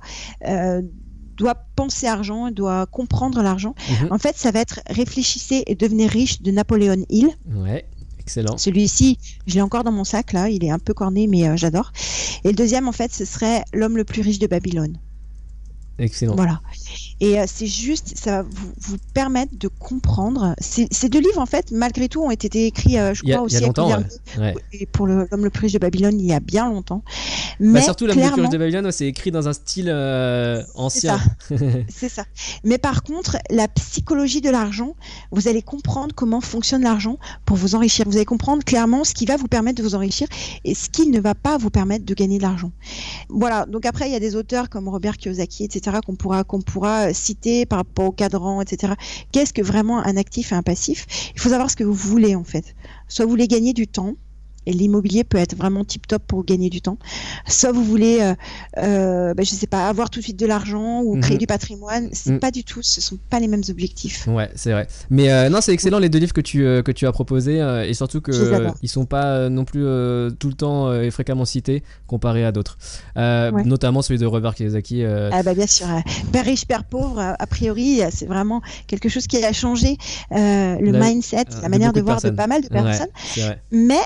doit 1.39 1.55
penser 1.77 2.07
argent, 2.07 2.51
doit 2.51 2.87
comprendre 2.87 3.43
l'argent. 3.43 3.75
Mhm. 4.03 4.09
En 4.13 4.19
fait, 4.19 4.37
ça 4.37 4.51
va 4.51 4.61
être 4.61 4.81
Réfléchissez 4.89 5.63
et 5.67 5.75
devenez 5.75 6.07
riche 6.07 6.43
de 6.43 6.51
Napoléon 6.51 7.05
Hill. 7.09 7.31
Ouais. 7.47 7.87
Excellent. 8.19 8.59
Celui-ci, 8.59 9.19
je 9.47 9.55
l'ai 9.55 9.63
encore 9.63 9.85
dans 9.85 9.93
mon 9.93 10.05
sac 10.05 10.33
là, 10.33 10.51
il 10.51 10.63
est 10.63 10.71
un 10.71 10.79
peu 10.79 10.93
corné 10.93 11.27
mais 11.27 11.49
euh, 11.49 11.57
j'adore. 11.57 11.93
Et 12.45 12.49
le 12.49 12.55
deuxième 12.55 12.87
en 12.87 12.93
fait, 12.93 13.13
ce 13.13 13.25
serait 13.25 13.65
L'homme 13.73 13.97
le 13.97 14.05
plus 14.05 14.21
riche 14.21 14.39
de 14.39 14.47
Babylone. 14.47 14.99
Excellent. 15.99 16.37
Voilà. 16.37 16.61
Et 17.21 17.39
euh, 17.39 17.45
c'est 17.47 17.67
juste, 17.67 18.17
ça 18.17 18.31
va 18.31 18.43
vous, 18.43 18.73
vous 18.79 18.97
permettre 19.13 19.53
de 19.57 19.69
comprendre. 19.69 20.55
Ces, 20.61 21.09
deux 21.09 21.21
livres, 21.21 21.41
en 21.41 21.47
fait, 21.47 21.73
malgré 21.73 22.09
tout, 22.09 22.23
ont 22.23 22.31
été 22.31 22.67
écrits, 22.67 22.99
euh, 22.99 23.15
je 23.15 23.23
crois, 23.23 23.43
aussi. 23.43 23.57
Il 23.57 23.61
y 23.61 23.65
a 23.65 23.67
longtemps, 23.67 23.91
Et 24.73 24.87
pour 24.87 25.07
l'homme 25.07 25.45
le 25.45 25.51
plus 25.51 25.73
de 25.73 25.79
Babylone, 25.79 26.21
il 26.21 26.27
y 26.27 26.33
a 26.33 26.41
bien 26.41 26.69
longtemps. 26.69 27.03
Bah, 27.61 27.67
Mais 27.67 27.83
surtout, 27.83 28.07
l'homme 28.07 28.19
le 28.19 28.31
plus 28.33 28.49
de 28.49 28.59
Babylone, 28.59 28.91
c'est 28.93 29.07
écrit 29.07 29.31
dans 29.31 29.49
un 29.49 29.53
style 29.53 29.89
euh, 29.89 30.63
ancien. 30.75 31.19
C'est 31.89 32.09
ça. 32.09 32.25
Mais 32.63 32.79
par 32.79 33.03
contre, 33.03 33.37
la 33.51 33.67
psychologie 33.69 34.41
de 34.41 34.51
l'argent, 34.51 34.95
vous 35.33 35.49
allez 35.49 35.63
comprendre 35.63 36.15
comment 36.15 36.41
fonctionne 36.41 36.83
l'argent 36.83 37.19
pour 37.45 37.57
vous 37.57 37.75
enrichir. 37.75 38.05
Vous 38.07 38.17
allez 38.17 38.25
comprendre 38.25 38.63
clairement 38.65 39.03
ce 39.05 39.15
qui 39.15 39.27
va 39.27 39.37
vous 39.37 39.49
permettre 39.49 39.79
de 39.79 39.83
vous 39.83 39.95
enrichir 39.95 40.29
et 40.65 40.75
ce 40.75 40.89
qui 40.89 41.09
ne 41.09 41.21
va 41.21 41.35
pas 41.35 41.59
vous 41.59 41.71
permettre 41.71 42.05
de 42.05 42.15
gagner 42.15 42.39
de 42.39 42.43
l'argent. 42.43 42.71
Voilà. 43.29 43.67
Donc 43.67 43.87
après, 43.87 44.09
il 44.09 44.13
y 44.13 44.17
a 44.17 44.21
des 44.21 44.37
auteurs 44.37 44.69
comme 44.69 44.89
Robert 44.89 45.17
Kiyosaki, 45.17 45.65
etc 45.65 45.99
qu'on 46.05 46.15
pourra, 46.15 46.45
qu'on 46.45 46.61
pourra 46.61 47.08
citer 47.13 47.67
par 47.67 47.79
rapport 47.79 48.07
au 48.07 48.13
cadran, 48.13 48.61
etc. 48.61 48.95
Qu'est-ce 49.33 49.53
que 49.53 49.63
vraiment 49.63 49.99
un 49.99 50.17
actif 50.17 50.53
et 50.53 50.55
un 50.55 50.63
passif? 50.63 51.07
Il 51.35 51.41
faut 51.41 51.51
savoir 51.51 51.71
ce 51.71 51.77
que 51.77 51.85
vous 51.85 51.95
voulez 51.95 52.35
en 52.35 52.45
fait. 52.45 52.75
Soit 53.09 53.25
vous 53.25 53.31
voulez 53.31 53.49
gagner 53.49 53.73
du 53.73 53.87
temps, 53.87 54.15
et 54.67 54.73
l'immobilier 54.73 55.25
peut 55.25 55.39
être 55.39 55.57
vraiment 55.57 55.85
tip 55.85 56.07
top 56.07 56.23
pour 56.27 56.45
gagner 56.45 56.71
du 56.71 56.81
temps. 56.81 56.99
Soit 57.47 57.73
vous 57.73 57.85
voulez, 57.85 58.19
euh, 58.21 58.35
euh 58.79 59.35
bah, 59.35 59.43
je 59.43 59.51
sais 59.51 59.67
pas, 59.67 59.89
avoir 59.89 60.11
tout 60.11 60.21
de 60.21 60.25
suite 60.25 60.39
de 60.39 60.47
l'argent 60.47 61.03
ou 61.03 61.19
créer 61.21 61.35
mhm. 61.35 61.39
du 61.39 61.47
patrimoine. 61.47 62.09
C'est 62.13 62.33
mhm. 62.33 62.41
pas 62.41 62.51
du 62.51 62.65
tout, 62.65 62.83
ce 62.83 63.01
sont 63.01 63.19
pas 63.31 63.41
les 63.41 63.49
mêmes 63.49 63.63
objectifs. 63.69 64.27
Ouais, 64.27 64.51
c'est 64.55 64.73
vrai. 64.73 64.87
Mais 65.11 65.31
euh, 65.31 65.49
non, 65.49 65.61
c'est 65.61 65.73
excellent 65.73 65.99
les 65.99 66.09
deux 66.09 66.19
livres 66.19 66.33
que 66.33 66.41
tu 66.41 66.59
que 66.59 66.93
tu 66.93 67.07
as 67.07 67.13
proposés 67.13 67.59
et 67.87 67.95
surtout 67.95 68.21
que 68.21 68.33
ils 68.83 68.89
sont 68.89 69.07
pas 69.07 69.49
non 69.49 69.65
plus 69.65 69.83
tout 70.39 70.49
le 70.49 70.55
temps 70.55 70.93
et 70.93 71.11
fréquemment 71.11 71.45
cités 71.45 71.83
comparé 72.07 72.45
à 72.45 72.53
d'autres. 72.53 72.79
Notamment 73.17 74.03
celui 74.03 74.19
de 74.19 74.27
Robert 74.27 74.55
Kiyosaki. 74.55 75.05
Ah 75.05 75.43
bah 75.43 75.55
bien 75.55 75.67
sûr. 75.67 75.87
Père 76.33 76.45
riche, 76.45 76.67
père 76.67 76.85
pauvre. 76.85 77.21
A 77.39 77.47
priori, 77.47 78.01
c'est 78.11 78.27
vraiment 78.27 78.61
quelque 78.87 79.09
chose 79.09 79.27
qui 79.27 79.43
a 79.43 79.53
changé 79.53 79.97
le 80.31 80.93
mindset, 80.93 81.47
la 81.63 81.69
manière 81.69 81.93
de, 81.93 82.01
voir 82.01 82.21
de 82.21 82.31
pas 82.31 82.47
mal 82.47 82.63
de 82.63 82.69
personnes. 82.69 83.09
Mais 83.71 84.01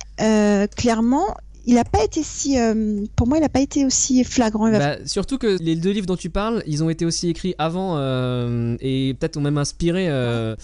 euh, 0.53 0.67
clairement, 0.67 1.35
il 1.67 1.75
n'a 1.75 1.85
pas 1.85 2.05
été 2.05 2.23
si. 2.23 2.59
Euh, 2.59 3.05
pour 3.17 3.27
moi, 3.27 3.39
il 3.39 3.41
n'a 3.41 3.49
pas 3.49 3.61
été 3.61 3.85
aussi 3.85 4.23
flagrant. 4.25 4.71
Bah, 4.71 4.97
surtout 5.07 5.39
que 5.39 5.57
les 5.61 5.77
deux 5.77 5.91
livres 5.91 6.07
dont 6.07 6.17
tu 6.17 6.31
parles, 6.31 6.63
ils 6.67 6.83
ont 6.85 6.91
été 6.91 7.05
aussi 7.05 7.29
écrits 7.29 7.55
avant 7.59 7.97
euh, 7.97 8.77
et 8.81 9.15
peut-être 9.19 9.37
ont 9.37 9.41
même 9.43 9.59
inspiré 9.59 10.09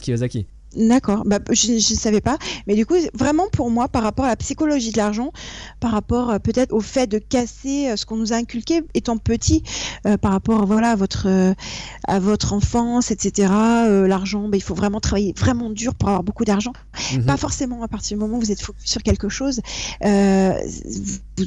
Kiyosaki. 0.01 0.47
D'accord, 0.79 1.25
bah, 1.27 1.41
je 1.51 1.73
ne 1.73 1.79
savais 1.79 2.21
pas. 2.21 2.39
Mais 2.69 2.77
du 2.77 2.87
coup, 2.87 2.95
vraiment 3.13 3.49
pour 3.51 3.69
moi, 3.71 3.89
par 3.89 4.03
rapport 4.05 4.25
à 4.27 4.29
la 4.29 4.37
psychologie 4.37 4.93
de 4.93 4.97
l'argent, 4.97 5.33
par 5.81 5.91
rapport 5.91 6.31
euh, 6.31 6.39
peut-être 6.39 6.73
au 6.73 6.81
fait 6.81 7.09
de 7.09 7.19
casser 7.19 7.89
euh, 7.89 7.97
ce 7.97 8.07
qu'on 8.07 8.17
nous 8.17 8.33
a 8.33 8.37
inculqué 8.37 8.83
étant 8.95 9.19
petit, 9.19 9.65
euh, 10.07 10.17
par 10.17 10.31
rapport 10.31 10.67
voilà, 10.67 10.93
à, 10.93 10.97
votre, 10.97 11.27
à 12.07 12.21
votre 12.21 12.53
enfance, 12.53 13.11
etc. 13.11 13.53
l'argent, 14.07 14.49
bah, 14.49 14.57
il 14.57 14.63
faut 14.63 14.75
vraiment 14.75 15.01
travailler 15.01 15.35
vraiment 15.37 15.71
dur 15.71 15.97
pour 15.97 16.11
avoir 16.11 16.23
beaucoup 16.23 16.45
d'argent. 16.45 16.73
Mhm. 17.13 17.27
Pas 17.27 17.37
forcément 17.37 17.83
à 17.83 17.89
partir 17.89 18.17
du 18.17 18.23
moment 18.23 18.37
où 18.37 18.41
vous 18.41 18.53
êtes 18.53 18.63
focus 18.63 18.89
sur 18.89 19.03
quelque 19.03 19.29
chose. 19.29 19.61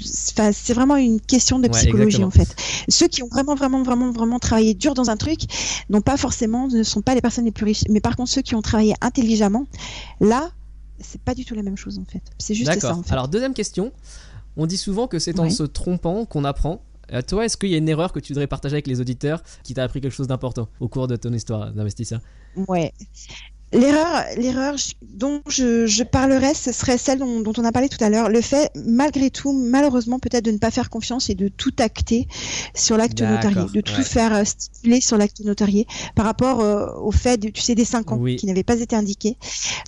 C'est 0.04 0.74
vraiment 0.74 0.96
une 0.96 1.20
question 1.20 1.60
de 1.60 1.68
psychologie 1.68 2.24
en 2.24 2.32
fait. 2.32 2.56
Ceux 2.90 3.08
qui 3.08 3.24
ont 3.24 3.28
vraiment, 3.28 3.56
vraiment, 3.56 3.84
vraiment, 3.84 4.12
vraiment 4.12 4.40
travaillé 4.40 4.74
dur 4.74 4.94
dans 4.94 5.10
un 5.10 5.18
truc 5.18 5.42
n'ont 5.90 6.02
pas 6.02 6.18
forcément, 6.18 6.68
ne 6.68 6.84
sont 6.84 7.02
pas 7.02 7.16
les 7.16 7.22
personnes 7.22 7.46
les 7.46 7.52
plus 7.52 7.66
riches. 7.66 7.84
Mais 7.90 8.02
par 8.02 8.16
contre, 8.16 8.32
ceux 8.32 8.42
qui 8.42 8.56
ont 8.56 8.62
travaillé 8.62 8.94
intelligemment. 9.02 9.66
Là, 10.20 10.52
c'est 11.00 11.22
pas 11.22 11.34
du 11.34 11.46
tout 11.46 11.56
la 11.56 11.64
même 11.64 11.78
chose 11.78 12.00
en 12.00 12.06
fait. 12.06 12.22
C'est 12.38 12.54
juste 12.54 12.80
ça. 12.80 12.96
En 12.96 13.04
fait. 13.04 13.12
Alors 13.12 13.28
deuxième 13.28 13.54
question. 13.54 13.92
On 14.58 14.66
dit 14.66 14.78
souvent 14.78 15.08
que 15.08 15.18
c'est 15.18 15.40
en 15.40 15.50
se 15.50 15.64
trompant 15.64 16.26
qu'on 16.26 16.44
apprend. 16.44 16.82
Euh, 17.14 17.22
toi, 17.22 17.46
est-ce 17.46 17.58
qu'il 17.58 17.70
y 17.70 17.76
a 17.76 17.78
une 17.78 17.90
erreur 17.90 18.14
que 18.14 18.20
tu 18.20 18.34
voudrais 18.34 18.48
partager 18.48 18.76
avec 18.76 18.88
les 18.88 19.02
auditeurs 19.02 19.44
qui 19.64 19.74
t'a 19.74 19.84
appris 19.84 20.02
quelque 20.02 20.14
chose 20.14 20.28
d'important 20.28 20.68
au 20.80 20.88
cours 20.88 21.08
de 21.08 21.16
ton 21.16 21.32
histoire 21.34 21.72
d'investisseur? 21.72 22.22
Ouais. 22.56 22.94
L'erreur, 23.74 24.26
l'erreur 24.38 24.76
dont 25.02 25.42
je, 25.48 26.04
parlerai, 26.04 26.54
ce 26.54 26.74
serait 26.74 26.98
celle 26.98 27.20
dont, 27.20 27.54
on 27.58 27.64
a 27.64 27.72
parlé 27.72 27.88
tout 27.88 28.04
à 28.04 28.10
l'heure. 28.10 28.28
Le 28.28 28.42
fait, 28.42 28.70
malgré 28.76 29.30
tout, 29.30 29.54
malheureusement, 29.54 30.20
peut-être 30.20 30.44
de 30.44 30.52
ne 30.52 30.58
pas 30.58 30.72
faire 30.72 30.90
confiance 30.90 31.30
et 31.30 31.36
de 31.36 31.48
tout 31.48 31.74
acter 31.80 32.28
sur 32.74 32.98
l'acte 32.98 33.22
notarié, 33.22 33.68
de 33.74 33.82
tout 33.82 34.04
faire 34.04 34.34
euh, 34.34 34.44
stipuler 34.44 35.00
sur 35.00 35.18
l'acte 35.18 35.40
notarié 35.42 35.88
par 36.16 36.26
rapport 36.26 36.60
euh, 36.60 36.88
au 37.02 37.12
fait, 37.12 37.38
de, 37.38 37.50
tu 37.50 37.62
sais, 37.62 37.76
des 37.76 37.86
5 37.86 38.12
ans 38.12 38.24
qui 38.38 38.46
n'avaient 38.46 38.64
pas 38.64 38.80
été 38.80 38.96
indiqués. 38.96 39.38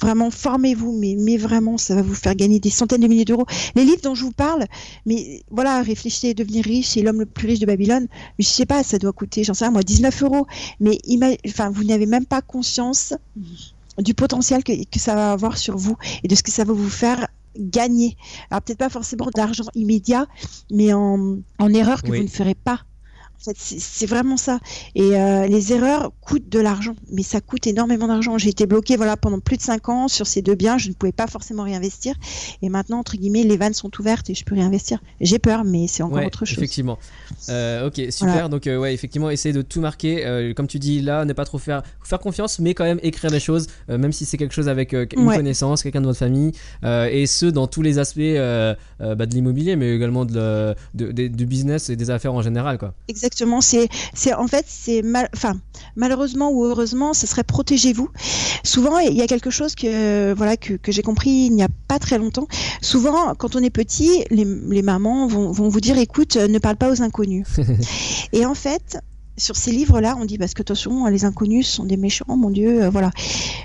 Vraiment, 0.02 0.32
formez-vous, 0.32 0.98
mais, 0.98 1.16
mais 1.20 1.38
vraiment, 1.38 1.78
ça 1.78 1.96
va 1.96 2.02
vous 2.02 2.16
faire 2.16 2.36
gagner 2.36 2.60
des 2.60 2.70
centaines 2.70 3.02
de 3.02 3.08
milliers 3.08 3.26
d'euros. 3.26 3.46
Les 3.76 3.84
livres 3.84 4.02
dont 4.02 4.16
je 4.16 4.24
vous 4.24 4.32
parle, 4.32 4.66
mais 5.06 5.44
voilà, 5.52 5.82
réfléchissez 5.82 6.34
devenir 6.34 6.64
riche, 6.64 6.88
c'est 6.90 7.02
l'homme 7.02 7.20
le 7.20 7.26
plus 7.26 7.48
riche 7.48 7.60
de 7.60 7.66
Babylone. 7.66 8.08
Mais 8.40 8.46
je 8.46 8.50
sais 8.50 8.66
pas, 8.66 8.84
ça 8.84 8.98
doit 8.98 9.14
coûter, 9.14 9.44
j'en 9.44 9.54
sais 9.54 9.66
rien, 9.66 9.72
moi, 9.72 9.84
19 9.84 10.24
euros. 10.24 10.48
Mais 10.80 11.00
enfin, 11.48 11.70
vous 11.70 11.84
n'avez 11.84 12.06
même 12.06 12.26
pas 12.26 12.42
conscience 12.42 13.14
du 14.00 14.14
potentiel 14.14 14.64
que, 14.64 14.74
ça 14.98 15.16
va 15.16 15.32
avoir 15.32 15.58
sur 15.58 15.78
vous 15.78 15.98
et 16.24 16.28
de 16.28 16.36
ce 16.36 16.44
que 16.44 16.52
ça 16.52 16.64
va 16.64 16.74
vous 16.74 16.90
faire 16.90 17.28
gagner. 17.58 18.18
Alors 18.50 18.62
peut-être 18.62 18.80
pas 18.80 18.90
forcément 18.90 19.28
d'argent 19.34 19.66
immédiat, 19.76 20.26
mais 20.72 20.94
en, 20.94 21.40
erreur 21.60 22.02
que 22.02 22.08
vous 22.08 22.24
ne 22.24 22.28
ferez 22.28 22.56
pas 22.56 22.82
fait, 23.44 23.58
c'est 23.58 24.06
vraiment 24.06 24.38
ça. 24.38 24.60
Et 24.96 25.18
euh, 25.18 25.48
les 25.48 25.74
erreurs 25.74 26.12
coûtent 26.22 26.50
de 26.50 26.60
l'argent, 26.60 26.96
mais 27.12 27.24
ça 27.24 27.42
coûte 27.42 27.68
énormément 27.68 28.08
d'argent. 28.08 28.38
J'ai 28.38 28.50
été 28.50 28.66
bloquée 28.66 28.96
voilà 28.96 29.18
pendant 29.18 29.40
plus 29.40 29.58
de 29.58 29.62
5 29.62 29.90
ans 29.90 30.08
sur 30.08 30.28
ces 30.28 30.42
deux 30.42 30.56
biens, 30.56 30.78
je 30.78 30.90
ne 30.90 30.94
pouvais 30.94 31.12
pas 31.12 31.28
forcément 31.28 31.64
réinvestir. 31.64 32.16
Et 32.62 32.70
maintenant, 32.70 33.00
entre 33.00 33.18
guillemets, 33.18 33.44
les 33.44 33.58
vannes 33.58 33.74
sont 33.74 33.92
ouvertes 34.00 34.30
et 34.30 34.36
je 34.36 34.44
peux 34.46 34.56
réinvestir. 34.56 35.00
J'ai 35.22 35.40
peur, 35.40 35.64
mais 35.64 35.88
c'est 35.88 36.04
encore 36.04 36.26
autre 36.26 36.46
chose. 36.46 36.58
Effectivement. 36.58 36.98
Euh, 37.50 37.88
ok, 37.88 38.02
super. 38.10 38.50
Donc 38.50 38.68
euh, 38.68 38.78
ouais, 38.78 38.94
effectivement, 38.94 39.30
essayer 39.30 39.54
de 39.54 39.62
tout 39.62 39.82
marquer. 39.82 40.54
comme 40.56 40.68
tu 40.68 40.80
dis 40.80 41.02
là, 41.02 41.26
ne 41.26 41.34
pas 41.34 41.46
trop 41.46 41.58
faire, 41.58 41.84
faire 42.04 42.20
confiance, 42.20 42.60
mais 42.60 42.74
quand 42.74 42.86
même 42.86 43.00
écrire 43.04 43.32
les 43.32 43.40
choses, 43.40 43.68
même 43.90 44.12
si 44.12 44.26
c'est 44.26 44.38
quelque 44.38 44.54
chose 44.54 44.70
avec 44.70 44.94
une 44.94 45.08
connaissance, 45.30 45.84
quelqu'un 45.84 46.02
de 46.02 46.08
votre 46.08 46.20
famille, 46.20 46.54
et 46.84 47.26
ce 47.28 47.46
dans 47.46 47.68
tous 47.68 47.82
les 47.82 48.00
aspects 48.00 48.20
bah, 48.20 49.26
de 49.26 49.34
l'immobilier, 49.34 49.76
mais 49.76 49.96
également 49.96 50.26
de, 50.26 50.76
du 50.94 51.46
business 51.46 51.90
et 51.90 51.96
des 51.96 52.10
affaires 52.10 52.34
en 52.34 52.42
général, 52.42 52.78
quoi. 52.78 52.94
Exactement. 53.08 53.33
C'est, 53.62 53.90
c'est 54.14 54.34
en 54.34 54.48
fait, 54.48 54.66
c'est 54.68 55.02
mal, 55.02 55.30
enfin, 55.36 55.56
malheureusement 55.96 56.50
ou 56.52 56.66
heureusement, 56.66 57.14
ce 57.14 57.28
serait 57.28 57.44
protégez-vous. 57.44 58.10
Souvent, 58.64 59.00
il 59.00 59.16
y 59.16 59.22
a 59.22 59.28
quelque 59.28 59.50
chose 59.50 59.76
que, 59.76 60.34
voilà, 60.34 60.58
que, 60.58 60.74
que 60.74 60.92
j'ai 60.92 61.02
compris 61.02 61.30
il 61.30 61.52
n'y 61.52 61.64
a 61.64 61.70
pas 61.88 62.00
très 62.00 62.18
longtemps. 62.18 62.48
Souvent, 62.82 63.36
quand 63.36 63.56
on 63.56 63.60
est 63.60 63.70
petit, 63.70 64.24
les, 64.30 64.46
les 64.46 64.82
mamans 64.82 65.28
vont, 65.28 65.52
vont 65.52 65.70
vous 65.70 65.82
dire, 65.82 65.98
écoute, 65.98 66.36
ne 66.36 66.60
parle 66.60 66.76
pas 66.76 66.92
aux 66.92 67.02
inconnus. 67.02 67.48
et 68.34 68.46
en 68.46 68.56
fait, 68.56 69.00
sur 69.38 69.56
ces 69.56 69.72
livres-là, 69.72 70.16
on 70.20 70.26
dit 70.26 70.38
parce 70.38 70.54
que 70.54 70.62
attention, 70.62 71.06
les 71.08 71.26
inconnus 71.26 71.68
sont 71.68 71.86
des 71.86 71.98
méchants, 71.98 72.38
mon 72.38 72.50
Dieu, 72.50 72.84
euh, 72.84 72.90
voilà. 72.90 73.12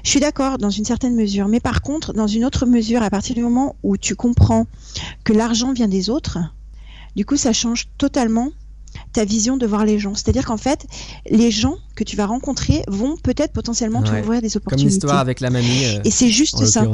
Je 0.03 0.11
suis 0.11 0.21
d'accord 0.21 0.59
dans 0.59 0.71
une 0.71 0.85
certaine 0.85 1.15
mesure, 1.15 1.49
mais 1.49 1.61
par 1.61 1.83
contre, 1.83 2.13
dans 2.13 2.27
une 2.27 2.45
autre 2.45 2.67
mesure, 2.67 3.03
à 3.03 3.11
partir 3.11 3.35
du 3.35 3.43
moment 3.43 3.77
où 3.83 3.97
tu 3.97 4.15
comprends 4.17 4.67
que 5.25 5.33
l'argent 5.33 5.73
vient 5.73 5.89
des 5.89 6.11
autres, 6.11 6.39
du 7.17 7.25
coup, 7.25 7.37
ça 7.37 7.53
change 7.53 7.89
totalement 7.99 8.51
ta 9.13 9.25
vision 9.25 9.57
de 9.57 9.67
voir 9.67 9.85
les 9.85 9.99
gens. 9.99 10.15
C'est-à-dire 10.15 10.45
qu'en 10.45 10.57
fait, 10.57 10.87
les 11.31 11.51
gens 11.51 11.77
que 11.95 12.05
tu 12.05 12.17
vas 12.17 12.27
rencontrer 12.27 12.83
vont 12.89 13.17
peut-être 13.17 13.53
potentiellement 13.53 14.03
t'ouvrir 14.03 14.43
des 14.43 14.57
opportunités. 14.57 14.85
Comme 14.85 14.95
l'histoire 14.95 15.19
avec 15.19 15.41
la 15.41 15.51
mamie. 15.51 15.85
Euh, 15.85 16.01
et 16.05 16.11
c'est 16.11 16.31
juste 16.31 16.65
ça. 16.65 16.85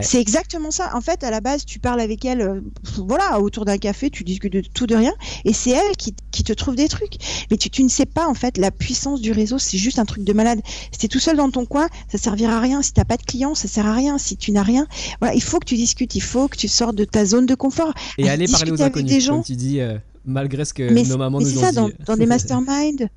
C'est 0.00 0.20
exactement 0.20 0.70
ça. 0.70 0.90
En 0.94 1.00
fait, 1.00 1.22
à 1.22 1.30
la 1.30 1.40
base, 1.40 1.64
tu 1.66 1.78
parles 1.78 2.00
avec 2.00 2.24
elle, 2.24 2.40
euh, 2.40 2.60
voilà, 2.96 3.40
autour 3.40 3.64
d'un 3.64 3.76
café, 3.76 4.08
tu 4.08 4.24
discutes 4.24 4.52
de 4.52 4.62
tout 4.62 4.86
de 4.86 4.94
rien, 4.94 5.12
et 5.44 5.52
c'est 5.52 5.70
elle 5.70 5.96
qui, 5.96 6.12
te 6.12 6.52
trouve 6.52 6.76
des 6.76 6.88
trucs. 6.88 7.16
Mais 7.50 7.56
tu, 7.56 7.82
ne 7.82 7.88
sais 7.88 8.06
pas, 8.06 8.26
en 8.26 8.34
fait, 8.34 8.56
la 8.56 8.70
puissance 8.70 9.20
du 9.20 9.32
réseau, 9.32 9.58
c'est 9.58 9.78
juste 9.78 9.98
un 9.98 10.04
truc 10.04 10.24
de 10.24 10.32
malade. 10.32 10.60
Si 10.98 11.06
es 11.06 11.08
tout 11.08 11.18
seul 11.18 11.36
dans 11.36 11.50
ton 11.50 11.66
coin, 11.66 11.88
ça 12.10 12.18
servira 12.18 12.56
à 12.56 12.60
rien. 12.60 12.82
Si 12.82 12.92
t'as 12.92 13.04
pas 13.04 13.16
de 13.16 13.22
clients, 13.22 13.54
ça 13.54 13.68
sert 13.68 13.86
à 13.86 13.94
rien. 13.94 14.16
Si 14.18 14.36
tu 14.36 14.52
n'as 14.52 14.62
rien, 14.62 14.86
voilà, 15.20 15.34
il 15.34 15.42
faut 15.42 15.58
que 15.58 15.66
tu 15.66 15.76
discutes, 15.76 16.14
il 16.14 16.22
faut 16.22 16.48
que 16.48 16.56
tu 16.56 16.68
sortes 16.68 16.94
de 16.94 17.04
ta 17.04 17.24
zone 17.24 17.46
de 17.46 17.54
confort. 17.54 17.92
Et 18.18 18.28
aller 18.28 18.46
parler 18.48 18.70
aux 18.70 18.82
inconnus, 18.82 19.10
des 19.10 19.20
gens. 19.20 19.36
comme 19.36 19.44
tu 19.44 19.56
dis. 19.56 19.80
Euh, 19.80 19.98
malgré 20.26 20.64
ce 20.64 20.74
que 20.74 21.08
nos 21.08 21.16
mamans 21.16 21.40
nous 21.40 21.46
ont 21.46 21.48
dit. 21.48 21.54
C'est 21.54 21.72
ça, 21.72 21.72
dans, 21.72 22.16
des 22.16 22.26
masterminds. 22.26 23.08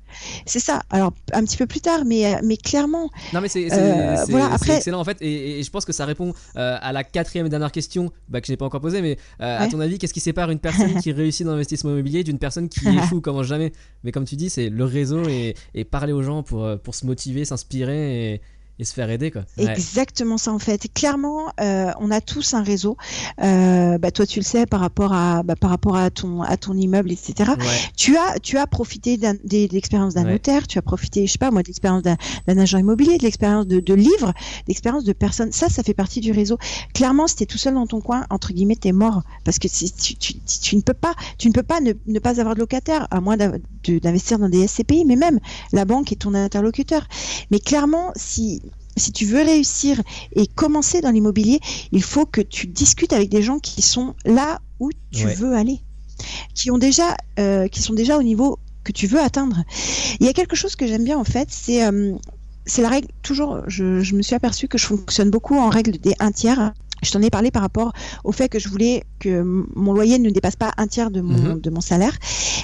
C'est 0.46 0.60
ça. 0.60 0.82
Alors, 0.90 1.12
un 1.32 1.44
petit 1.44 1.56
peu 1.56 1.66
plus 1.66 1.80
tard, 1.80 2.04
mais, 2.06 2.40
mais 2.42 2.56
clairement. 2.56 3.10
Non, 3.34 3.40
mais 3.40 3.48
c'est 3.48 3.68
euh, 3.72 4.24
voilà, 4.28 4.54
excellent 4.54 5.00
en 5.00 5.04
fait. 5.04 5.18
Et, 5.20 5.62
je 5.62 5.70
pense 5.70 5.84
que 5.84 5.92
ça 5.92 6.06
répond 6.06 6.32
euh, 6.56 6.78
à 6.80 6.92
la 6.92 7.04
quatrième 7.04 7.46
et 7.46 7.48
dernière 7.48 7.72
question 7.72 8.10
bah, 8.28 8.40
que 8.40 8.46
je 8.46 8.52
n'ai 8.52 8.56
pas 8.56 8.64
encore 8.64 8.80
posée. 8.80 9.02
Mais 9.02 9.18
euh, 9.42 9.58
à 9.58 9.66
ton 9.68 9.80
avis, 9.80 9.98
qu'est-ce 9.98 10.14
qui 10.14 10.20
sépare 10.20 10.50
une 10.50 10.60
personne 10.60 11.00
qui 11.00 11.12
réussit 11.12 11.44
dans 11.44 11.52
l'investissement 11.52 11.90
immobilier 11.90 12.24
d'une 12.24 12.38
personne 12.38 12.68
qui 12.68 12.88
échoue 12.88 13.20
comment 13.20 13.42
jamais? 13.42 13.72
Mais 14.04 14.12
comme 14.12 14.24
tu 14.24 14.36
dis, 14.36 14.48
c'est 14.48 14.70
le 14.70 14.84
réseau 14.84 15.28
et, 15.28 15.54
et, 15.74 15.84
parler 15.84 16.12
aux 16.12 16.22
gens 16.22 16.42
pour, 16.42 16.66
pour 16.82 16.94
se 16.94 17.04
motiver, 17.04 17.44
s'inspirer 17.44 18.34
et 18.34 18.40
et 18.80 18.84
se 18.84 18.94
faire 18.94 19.10
aider 19.10 19.30
quoi. 19.30 19.42
Exactement 19.58 20.38
ça 20.38 20.52
en 20.52 20.58
fait. 20.58 20.88
Clairement, 20.94 21.52
euh, 21.60 21.90
on 22.00 22.10
a 22.10 22.20
tous 22.20 22.54
un 22.54 22.62
réseau. 22.62 22.96
Euh, 23.42 23.98
bah, 23.98 24.10
toi, 24.10 24.26
tu 24.26 24.38
le 24.38 24.44
sais 24.44 24.66
par 24.66 24.80
rapport 24.80 25.12
à 25.12 25.42
bah, 25.42 25.56
par 25.56 25.70
rapport 25.70 25.96
à 25.96 26.10
ton 26.10 26.42
à 26.42 26.56
ton 26.56 26.74
immeuble, 26.74 27.12
etc. 27.12 27.52
Tu 27.96 28.16
as 28.16 28.38
tu 28.40 28.56
as 28.56 28.66
profité 28.66 29.16
de 29.16 29.72
l'expérience 29.72 30.14
d'un 30.14 30.24
notaire, 30.24 30.66
tu 30.66 30.78
as 30.78 30.82
profité, 30.82 31.26
je 31.26 31.32
sais 31.32 31.38
pas 31.38 31.50
moi, 31.50 31.62
de 31.62 31.68
l'expérience 31.68 32.02
d'un 32.02 32.58
agent 32.58 32.78
immobilier, 32.78 33.18
de 33.18 33.22
l'expérience 33.22 33.66
de, 33.66 33.80
de 33.80 33.94
livres, 33.94 34.32
d'expérience 34.66 35.04
de 35.04 35.12
personnes. 35.12 35.52
Ça, 35.52 35.68
ça 35.68 35.82
fait 35.82 35.94
partie 35.94 36.20
du 36.20 36.32
réseau. 36.32 36.58
Clairement, 36.94 37.26
si 37.26 37.36
tu 37.36 37.42
es 37.42 37.46
tout 37.46 37.58
seul 37.58 37.74
dans 37.74 37.86
ton 37.86 38.00
coin, 38.00 38.24
entre 38.30 38.52
guillemets, 38.52 38.76
tu 38.76 38.88
es 38.88 38.92
mort 38.92 39.22
parce 39.44 39.58
que 39.58 39.68
si, 39.68 39.92
tu, 39.92 40.14
tu, 40.16 40.34
tu, 40.40 40.76
ne 40.76 40.80
peux 40.80 40.94
pas 40.94 41.14
tu 41.38 41.48
ne 41.48 41.52
peux 41.52 41.62
pas 41.62 41.80
ne, 41.80 41.92
ne 42.06 42.18
pas 42.18 42.40
avoir 42.40 42.54
de 42.54 42.60
locataire 42.60 43.06
à 43.10 43.20
moins 43.20 43.36
d'investir 43.36 44.38
dans 44.38 44.48
des 44.48 44.66
SCPI, 44.66 45.04
mais 45.04 45.16
même 45.16 45.38
la 45.72 45.84
banque 45.84 46.12
est 46.12 46.16
ton 46.16 46.34
interlocuteur. 46.34 47.06
Mais 47.50 47.58
clairement, 47.58 48.12
si 48.16 48.62
si 48.96 49.12
tu 49.12 49.24
veux 49.24 49.42
réussir 49.42 50.00
et 50.34 50.46
commencer 50.46 51.00
dans 51.00 51.10
l'immobilier, 51.10 51.60
il 51.92 52.02
faut 52.02 52.26
que 52.26 52.40
tu 52.40 52.66
discutes 52.66 53.12
avec 53.12 53.28
des 53.28 53.42
gens 53.42 53.58
qui 53.58 53.82
sont 53.82 54.14
là 54.24 54.60
où 54.78 54.90
tu 55.10 55.26
veux 55.26 55.54
aller, 55.54 55.80
qui 56.54 56.70
ont 56.70 56.78
déjà, 56.78 57.16
euh, 57.38 57.68
qui 57.68 57.82
sont 57.82 57.94
déjà 57.94 58.18
au 58.18 58.22
niveau 58.22 58.58
que 58.84 58.92
tu 58.92 59.06
veux 59.06 59.20
atteindre. 59.20 59.62
Il 60.20 60.26
y 60.26 60.28
a 60.28 60.32
quelque 60.32 60.56
chose 60.56 60.76
que 60.76 60.86
j'aime 60.86 61.04
bien 61.04 61.18
en 61.18 61.24
fait, 61.24 61.48
c'est 61.50 61.84
euh, 61.84 62.14
c'est 62.66 62.82
la 62.82 62.88
règle. 62.88 63.08
Toujours, 63.22 63.62
je, 63.66 64.00
je, 64.00 64.14
me 64.14 64.22
suis 64.22 64.34
aperçu 64.34 64.68
que 64.68 64.78
je 64.78 64.86
fonctionne 64.86 65.30
beaucoup 65.30 65.56
en 65.56 65.68
règle 65.68 65.92
des 65.98 66.14
un 66.20 66.30
tiers. 66.30 66.72
Je 67.02 67.10
t'en 67.10 67.22
ai 67.22 67.30
parlé 67.30 67.50
par 67.50 67.62
rapport 67.62 67.92
au 68.24 68.32
fait 68.32 68.48
que 68.48 68.58
je 68.58 68.68
voulais 68.68 69.04
que 69.18 69.42
mon 69.74 69.94
loyer 69.94 70.18
ne 70.18 70.28
dépasse 70.28 70.56
pas 70.56 70.72
un 70.76 70.86
tiers 70.86 71.10
de 71.10 71.22
mon, 71.22 71.54
mhm. 71.54 71.60
de 71.60 71.70
mon 71.70 71.80
salaire. 71.80 72.16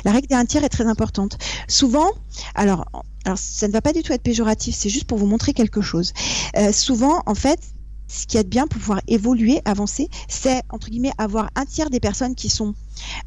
La 0.05 0.12
règle 0.12 0.29
des 0.29 0.35
un 0.35 0.45
tiers 0.45 0.62
est 0.62 0.68
très 0.68 0.87
importante. 0.87 1.39
Souvent, 1.68 2.11
alors, 2.55 2.85
alors 3.27 3.39
ça 3.39 3.66
ne 3.66 3.72
va 3.72 3.83
pas 3.83 3.93
du 3.93 4.03
tout 4.03 4.12
être 4.12 4.22
péjoratif, 4.22 4.74
c'est 4.74 4.89
juste 4.89 5.05
pour 5.05 5.18
vous 5.18 5.27
montrer 5.27 5.53
quelque 5.53 5.83
chose. 5.83 6.12
Euh, 6.57 6.72
souvent, 6.72 7.22
en 7.27 7.35
fait, 7.35 7.59
ce 8.09 8.24
qui 8.27 8.37
est 8.37 8.49
bien 8.49 8.68
pour 8.68 8.81
pouvoir 8.81 9.01
évoluer, 9.09 9.61
avancer, 9.64 10.09
c'est 10.29 10.62
entre 10.70 10.91
guillemets 10.91 11.12
avoir 11.18 11.51
un 11.57 11.64
tiers 11.64 11.91
des 11.91 11.99
personnes 11.99 12.37
qui 12.37 12.49
sont 12.49 12.74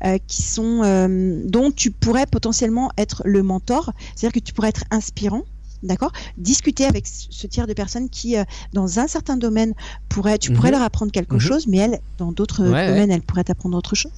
euh, 0.05 0.17
qui 0.25 0.41
sont 0.41 0.81
euh, 0.83 1.43
dont 1.45 1.69
tu 1.69 1.91
pourrais 1.91 2.25
potentiellement 2.25 2.89
être 2.97 3.21
le 3.25 3.43
mentor, 3.43 3.91
c'est-à-dire 4.15 4.41
que 4.41 4.45
tu 4.45 4.53
pourrais 4.53 4.69
être 4.69 4.85
inspirant 4.89 5.43
D'accord? 5.81 6.11
Discuter 6.37 6.85
avec 6.85 7.07
ce 7.07 7.47
tiers 7.47 7.65
de 7.65 7.71
personnes 7.73 8.09
qui, 8.09 8.37
euh, 8.37 8.43
dans 8.73 8.99
un 8.99 9.07
certain 9.07 9.37
domaine, 9.37 9.73
pourraient, 10.09 10.37
tu 10.37 10.51
pourrais 10.51 10.71
mhm. 10.71 10.75
leur 10.75 10.81
apprendre 10.81 11.11
quelque 11.11 11.35
mhm. 11.35 11.39
chose, 11.39 11.67
mais 11.67 11.77
elles, 11.77 11.99
dans 12.17 12.33
d'autres 12.33 12.63
domaines, 12.63 13.11
elles 13.11 13.21
pourraient 13.21 13.45
t'apprendre 13.45 13.77
autre 13.77 13.95
chose. 13.95 14.11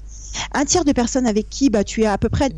Un 0.54 0.66
tiers 0.66 0.86
de 0.86 0.92
personnes 0.92 1.28
avec 1.28 1.50
qui 1.50 1.70
bah, 1.70 1.84
tu 1.84 2.02
es 2.04 2.06
à 2.06 2.18
peu 2.18 2.30
près 2.30 2.50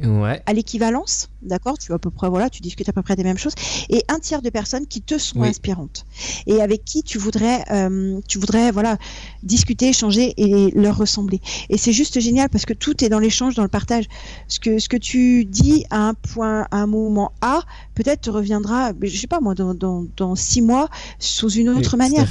à 0.46 0.54
l'équivalence, 0.54 1.30
d'accord? 1.42 1.78
Tu 1.78 1.94
à 1.94 2.00
peu 2.00 2.10
près, 2.10 2.30
voilà, 2.30 2.50
tu 2.50 2.62
discutes 2.62 2.90
à 2.90 2.94
peu 2.94 3.02
près 3.02 3.16
des 3.16 3.24
mêmes 3.24 3.38
choses. 3.38 3.54
Et 3.90 4.04
un 4.10 4.20
tiers 4.20 4.42
de 4.42 4.50
personnes 4.50 4.88
qui 4.88 5.02
te 5.02 5.18
sont 5.18 5.42
inspirantes 5.44 6.06
et 6.48 6.62
avec 6.62 6.86
qui 6.86 7.04
tu 7.04 7.18
voudrais, 7.18 7.64
euh, 7.72 8.20
tu 8.28 8.38
voudrais, 8.40 8.72
voilà, 8.72 8.98
discuter, 9.44 9.90
échanger 9.90 10.34
et 10.38 10.72
leur 10.72 10.98
ressembler. 10.98 11.42
Et 11.70 11.78
c'est 11.78 11.94
juste 11.94 12.20
génial 12.20 12.50
parce 12.50 12.66
que 12.66 12.74
tout 12.74 13.04
est 13.04 13.10
dans 13.10 13.20
l'échange, 13.20 13.56
dans 13.56 13.64
le 13.64 13.70
partage. 13.70 14.06
Ce 14.48 14.60
que 14.60 14.80
ce 14.80 14.90
que 14.90 14.98
tu 14.98 15.46
dis 15.46 15.86
à 15.90 16.08
un 16.08 16.14
point, 16.14 16.68
à 16.72 16.78
un 16.78 16.88
moment 16.88 17.32
A, 17.42 17.62
peut-être 17.96 18.22
te 18.22 18.30
reviendra, 18.30 18.92
je 19.02 19.18
sais 19.18 19.28
pas 19.28 19.40
moi, 19.40 19.56
dans, 19.56 19.74
dans, 19.74 20.06
dans 20.18 20.36
six 20.36 20.62
mois 20.62 20.90
sous 21.20 21.50
une 21.50 21.70
autre 21.70 21.98
manière 21.98 22.28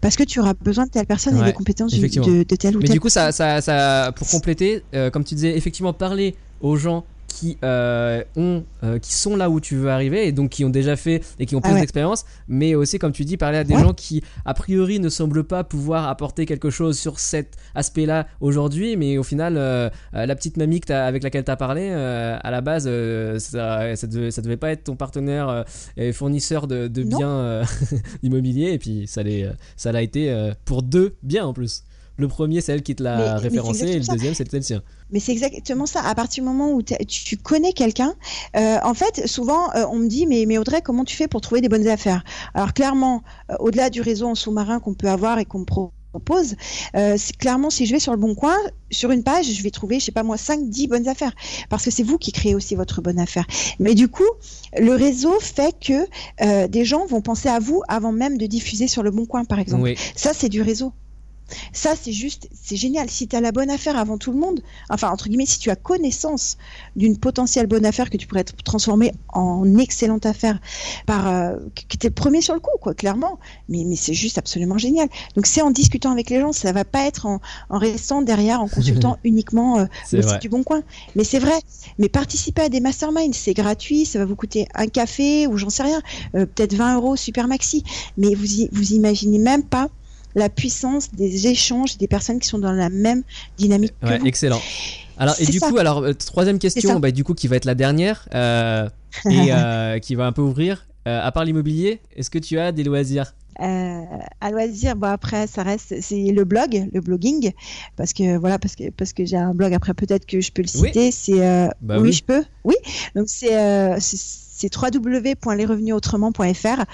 parce 0.00 0.16
que 0.16 0.22
tu 0.22 0.40
auras 0.40 0.54
besoin 0.54 0.86
de 0.86 0.90
telle 0.90 1.06
personne 1.06 1.38
et 1.38 1.44
des 1.44 1.52
compétences 1.52 1.92
de, 1.92 2.42
de, 2.44 2.56
telle 2.56 2.76
ou 2.76 2.80
Mais 2.80 2.86
telle. 2.86 2.94
du 2.94 3.00
coup, 3.00 3.08
ça, 3.08 3.32
ça, 3.32 3.60
ça 3.60 4.12
pour 4.16 4.28
compléter, 4.28 4.82
euh, 4.94 5.10
comme 5.10 5.24
tu 5.24 5.34
disais, 5.34 5.56
effectivement, 5.56 5.92
parler 5.92 6.36
aux 6.60 6.76
gens 6.76 7.04
qui 7.34 7.58
euh, 7.64 8.22
ont 8.36 8.62
euh, 8.84 8.98
qui 9.00 9.12
sont 9.12 9.34
là 9.34 9.50
où 9.50 9.60
tu 9.60 9.74
veux 9.74 9.90
arriver 9.90 10.28
et 10.28 10.32
donc 10.32 10.50
qui 10.50 10.64
ont 10.64 10.70
déjà 10.70 10.94
fait 10.94 11.20
et 11.40 11.46
qui 11.46 11.56
ont 11.56 11.60
ah 11.64 11.68
plus 11.68 11.80
d'expérience. 11.80 12.24
Mais 12.46 12.76
aussi 12.76 13.00
comme 13.00 13.10
tu 13.10 13.24
dis 13.24 13.36
parler 13.36 13.58
à 13.58 13.64
des 13.64 13.74
gens 13.74 13.92
qui 13.92 14.22
a 14.44 14.54
priori 14.54 15.00
ne 15.00 15.08
semblent 15.08 15.42
pas 15.42 15.64
pouvoir 15.64 16.08
apporter 16.08 16.46
quelque 16.46 16.70
chose 16.70 16.96
sur 16.96 17.18
cet 17.18 17.56
aspect 17.74 18.06
là 18.06 18.28
aujourd'hui. 18.40 18.96
Mais 18.96 19.18
au 19.18 19.24
final 19.24 19.54
la 20.12 20.36
petite 20.36 20.56
mamie 20.56 20.80
avec 20.88 21.22
laquelle 21.24 21.44
tu 21.44 21.50
as 21.50 21.56
parlé 21.56 21.90
à 21.90 22.50
la 22.50 22.60
base 22.60 22.84
ça, 23.38 23.96
ça, 23.96 24.06
devait, 24.06 24.30
ça 24.30 24.42
devait 24.42 24.56
pas 24.56 24.70
être 24.70 24.84
ton 24.84 24.96
partenaire 24.96 25.64
et 25.96 26.12
fournisseur 26.12 26.68
de, 26.68 26.86
de 26.86 27.02
biens 27.02 27.62
immobiliers. 28.22 28.72
Et 28.72 28.78
puis 28.78 29.08
ça 29.08 29.22
l'a 29.92 30.02
été 30.02 30.52
pour 30.64 30.82
deux 30.82 31.16
biens 31.22 31.46
en 31.46 31.52
plus 31.52 31.84
le 32.16 32.28
premier, 32.28 32.60
c'est 32.60 32.72
elle 32.72 32.82
qui 32.82 32.94
te 32.94 33.02
l'a 33.02 33.36
référencé, 33.38 33.86
et 33.86 33.98
le 33.98 34.04
deuxième, 34.04 34.34
c'est 34.34 34.52
le 34.52 34.62
sien. 34.62 34.82
Mais 35.10 35.20
c'est 35.20 35.32
exactement 35.32 35.86
ça. 35.86 36.02
À 36.02 36.14
partir 36.14 36.44
du 36.44 36.48
moment 36.48 36.72
où 36.72 36.82
tu 36.82 37.36
connais 37.36 37.72
quelqu'un, 37.72 38.14
euh, 38.56 38.78
en 38.82 38.94
fait, 38.94 39.26
souvent, 39.26 39.72
euh, 39.74 39.84
on 39.90 39.98
me 39.98 40.08
dit, 40.08 40.26
mais, 40.26 40.44
mais 40.46 40.58
Audrey, 40.58 40.80
comment 40.80 41.04
tu 41.04 41.16
fais 41.16 41.28
pour 41.28 41.40
trouver 41.40 41.60
des 41.60 41.68
bonnes 41.68 41.88
affaires? 41.88 42.24
Alors, 42.54 42.72
clairement, 42.72 43.22
euh, 43.50 43.56
au-delà 43.58 43.90
du 43.90 44.00
réseau 44.00 44.28
en 44.28 44.34
sous-marin 44.34 44.78
qu'on 44.78 44.94
peut 44.94 45.08
avoir 45.08 45.38
et 45.38 45.44
qu'on 45.44 45.60
me 45.60 45.64
propose, 45.64 46.54
c'est 46.94 47.36
clairement, 47.36 47.70
si 47.70 47.86
je 47.86 47.92
vais 47.92 47.98
sur 47.98 48.12
le 48.12 48.18
bon 48.18 48.36
coin, 48.36 48.56
sur 48.92 49.10
une 49.10 49.24
page, 49.24 49.46
je 49.46 49.62
vais 49.64 49.72
trouver, 49.72 49.98
je 49.98 50.04
sais 50.04 50.12
pas 50.12 50.22
moi, 50.22 50.36
5, 50.36 50.68
10 50.68 50.86
bonnes 50.86 51.08
affaires. 51.08 51.32
Parce 51.68 51.84
que 51.84 51.90
c'est 51.90 52.04
vous 52.04 52.18
qui 52.18 52.30
créez 52.30 52.54
aussi 52.54 52.76
votre 52.76 53.02
bonne 53.02 53.18
affaire. 53.18 53.44
Mais 53.80 53.96
du 53.96 54.06
coup, 54.06 54.22
le 54.78 54.92
réseau 54.92 55.40
fait 55.40 55.74
que 55.80 56.68
des 56.68 56.84
gens 56.84 57.06
vont 57.06 57.20
penser 57.20 57.48
à 57.48 57.58
vous 57.58 57.82
avant 57.88 58.12
même 58.12 58.38
de 58.38 58.46
diffuser 58.46 58.86
sur 58.86 59.02
le 59.02 59.10
bon 59.10 59.26
coin, 59.26 59.44
par 59.44 59.58
exemple. 59.58 59.92
Ça, 60.14 60.30
c'est 60.32 60.48
du 60.48 60.62
réseau. 60.62 60.92
Ça, 61.72 61.94
c'est 62.00 62.12
juste, 62.12 62.48
c'est 62.52 62.76
génial. 62.76 63.08
Si 63.10 63.28
tu 63.28 63.36
as 63.36 63.40
la 63.40 63.52
bonne 63.52 63.70
affaire 63.70 63.96
avant 63.96 64.18
tout 64.18 64.32
le 64.32 64.38
monde, 64.38 64.60
enfin, 64.90 65.10
entre 65.10 65.28
guillemets, 65.28 65.46
si 65.46 65.58
tu 65.58 65.70
as 65.70 65.76
connaissance 65.76 66.56
d'une 66.96 67.18
potentielle 67.18 67.66
bonne 67.66 67.86
affaire 67.86 68.10
que 68.10 68.16
tu 68.16 68.26
pourrais 68.26 68.44
transformer 68.44 69.12
en 69.28 69.78
excellente 69.78 70.26
affaire 70.26 70.60
par, 71.06 71.28
euh, 71.28 71.56
que 71.74 71.96
tu 71.96 72.06
es 72.06 72.10
le 72.10 72.14
premier 72.14 72.40
sur 72.40 72.54
le 72.54 72.60
coup, 72.60 72.76
quoi, 72.80 72.94
clairement. 72.94 73.38
Mais, 73.68 73.84
mais 73.84 73.96
c'est 73.96 74.14
juste 74.14 74.38
absolument 74.38 74.78
génial. 74.78 75.08
Donc, 75.36 75.46
c'est 75.46 75.62
en 75.62 75.70
discutant 75.70 76.12
avec 76.12 76.30
les 76.30 76.40
gens, 76.40 76.52
ça 76.52 76.72
va 76.72 76.84
pas 76.84 77.06
être 77.06 77.26
en, 77.26 77.40
en 77.70 77.78
restant 77.78 78.22
derrière, 78.22 78.60
en 78.60 78.68
consultant 78.68 79.18
uniquement 79.24 79.78
euh, 79.78 79.84
le 80.12 80.22
site 80.22 80.40
du 80.40 80.48
Bon 80.48 80.62
Coin. 80.62 80.82
Mais 81.16 81.24
c'est 81.24 81.38
vrai. 81.38 81.58
Mais 81.98 82.08
participer 82.08 82.62
à 82.62 82.68
des 82.68 82.80
masterminds, 82.80 83.32
c'est 83.32 83.54
gratuit, 83.54 84.06
ça 84.06 84.18
va 84.18 84.24
vous 84.24 84.36
coûter 84.36 84.66
un 84.74 84.86
café 84.86 85.46
ou 85.46 85.56
j'en 85.56 85.70
sais 85.70 85.82
rien, 85.82 86.00
euh, 86.34 86.46
peut-être 86.46 86.74
20 86.74 86.96
euros 86.96 87.16
super 87.16 87.48
maxi. 87.48 87.84
Mais 88.16 88.34
vous, 88.34 88.46
vous 88.72 88.92
imaginez 88.92 89.38
même 89.38 89.62
pas 89.62 89.88
la 90.34 90.48
puissance 90.48 91.12
des 91.12 91.46
échanges 91.46 91.96
des 91.98 92.08
personnes 92.08 92.40
qui 92.40 92.48
sont 92.48 92.58
dans 92.58 92.72
la 92.72 92.90
même 92.90 93.22
dynamique. 93.56 93.94
Ouais, 94.02 94.20
excellent. 94.24 94.60
Alors 95.16 95.36
et 95.38 95.46
du 95.46 95.60
coup, 95.60 95.78
alors 95.78 95.98
euh, 95.98 96.12
troisième 96.12 96.58
question, 96.58 96.98
bah, 96.98 97.10
du 97.10 97.24
coup 97.24 97.34
qui 97.34 97.48
va 97.48 97.56
être 97.56 97.64
la 97.64 97.74
dernière 97.74 98.28
euh, 98.34 98.88
et 99.30 99.48
euh, 99.52 99.98
qui 99.98 100.14
va 100.14 100.26
un 100.26 100.32
peu 100.32 100.42
ouvrir. 100.42 100.86
à 101.04 101.30
part 101.32 101.44
l'immobilier, 101.44 102.00
est-ce 102.16 102.30
que 102.30 102.38
tu 102.38 102.58
as 102.58 102.72
des 102.72 102.82
loisirs? 102.84 103.34
À 103.58 104.50
loisir, 104.50 104.96
bon 104.96 105.08
après 105.08 105.46
ça 105.46 105.62
reste 105.62 105.94
c'est 106.00 106.32
le 106.32 106.44
blog, 106.44 106.88
le 106.92 107.00
blogging, 107.00 107.52
parce 107.96 108.12
que 108.12 108.36
voilà 108.36 108.58
parce 108.58 108.74
que 108.74 108.90
parce 108.90 109.12
que 109.12 109.24
j'ai 109.24 109.36
un 109.36 109.54
blog 109.54 109.72
après 109.74 109.94
peut-être 109.94 110.26
que 110.26 110.40
je 110.40 110.52
peux 110.52 110.62
le 110.62 110.68
citer, 110.68 111.10
c'est 111.10 111.68
bah 111.80 111.98
oui, 111.98 112.12
je 112.12 112.24
peux, 112.24 112.44
oui 112.64 112.74
donc 113.14 113.26
c'est 113.28 113.52
c'est 114.54 114.70
www.lesrevenusautrement.fr. 114.74 116.84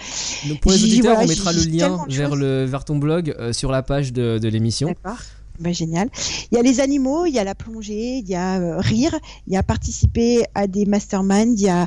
pour 0.61 0.73
les 0.73 0.85
auditeurs, 0.85 1.19
on 1.21 1.27
mettra 1.27 1.53
le 1.53 1.63
lien 1.63 2.05
vers, 2.09 2.35
le, 2.35 2.65
vers 2.65 2.85
ton 2.85 2.97
blog 2.97 3.37
euh, 3.39 3.53
sur 3.53 3.71
la 3.71 3.83
page 3.83 4.15
de, 4.15 4.39
de 4.39 4.49
l'émission. 4.49 4.89
D'accord. 4.89 5.19
Ben, 5.59 5.75
génial. 5.75 6.09
Il 6.51 6.57
y 6.57 6.59
a 6.59 6.63
les 6.63 6.81
animaux, 6.81 7.27
il 7.27 7.35
y 7.35 7.39
a 7.39 7.45
la 7.45 7.55
plongée, 7.55 8.17
il 8.17 8.27
y 8.27 8.35
a 8.35 8.59
euh, 8.59 8.79
rire, 8.79 9.15
il 9.47 9.53
y 9.53 9.59
a 9.59 9.63
participer 9.63 10.47
à 10.55 10.67
des 10.67 10.87
masterminds, 10.87 11.55
il 11.55 11.61
y 11.61 11.69
a 11.69 11.87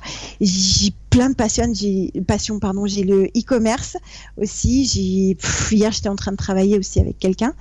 plein 1.14 1.30
de 1.30 1.36
passions. 1.36 1.74
J'ai 1.74 2.12
passion, 2.28 2.60
pardon. 2.60 2.86
J'ai 2.86 3.04
le 3.04 3.26
e-commerce 3.38 3.98
aussi. 4.38 4.86
J'ai 4.86 5.38
hier 5.76 5.92
j'étais 5.92 6.10
en 6.10 6.16
train 6.16 6.32
de 6.32 6.38
travailler 6.38 6.78
aussi 6.78 7.00
avec 7.00 7.20
quelqu'un 7.20 7.54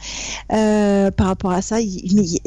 euh, 0.53 1.11
par 1.11 1.27
rapport 1.27 1.53
à 1.53 1.62
ça. 1.62 1.77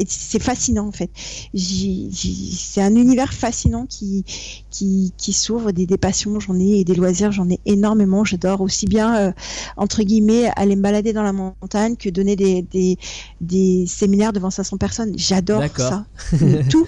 c'est 0.08 0.42
fascinant 0.42 0.88
en 0.88 0.92
fait. 0.92 1.10
C'est 1.54 2.82
un 2.82 2.94
univers 2.94 3.32
fascinant 3.32 3.86
qui 3.86 4.24
qui, 4.70 5.12
qui 5.16 5.32
s'ouvre 5.32 5.72
des, 5.72 5.86
des, 5.86 5.96
passions. 5.96 6.40
J'en 6.40 6.58
ai 6.58 6.80
et 6.80 6.84
des 6.84 6.94
loisirs. 6.94 7.32
J'en 7.32 7.48
ai 7.48 7.60
énormément. 7.64 8.24
J'adore 8.24 8.60
aussi 8.60 8.86
bien 8.86 9.16
euh, 9.16 9.32
entre 9.76 10.02
guillemets 10.02 10.50
aller 10.56 10.76
me 10.76 10.82
balader 10.82 11.12
dans 11.12 11.22
la 11.22 11.32
montagne 11.32 11.96
que 11.96 12.10
donner 12.10 12.36
des 12.36 12.62
des, 12.62 12.98
des 13.40 13.86
séminaires 13.86 14.32
devant 14.32 14.50
500 14.50 14.76
personnes. 14.76 15.12
J'adore 15.16 15.62
ça. 15.76 16.06
Tout 16.70 16.86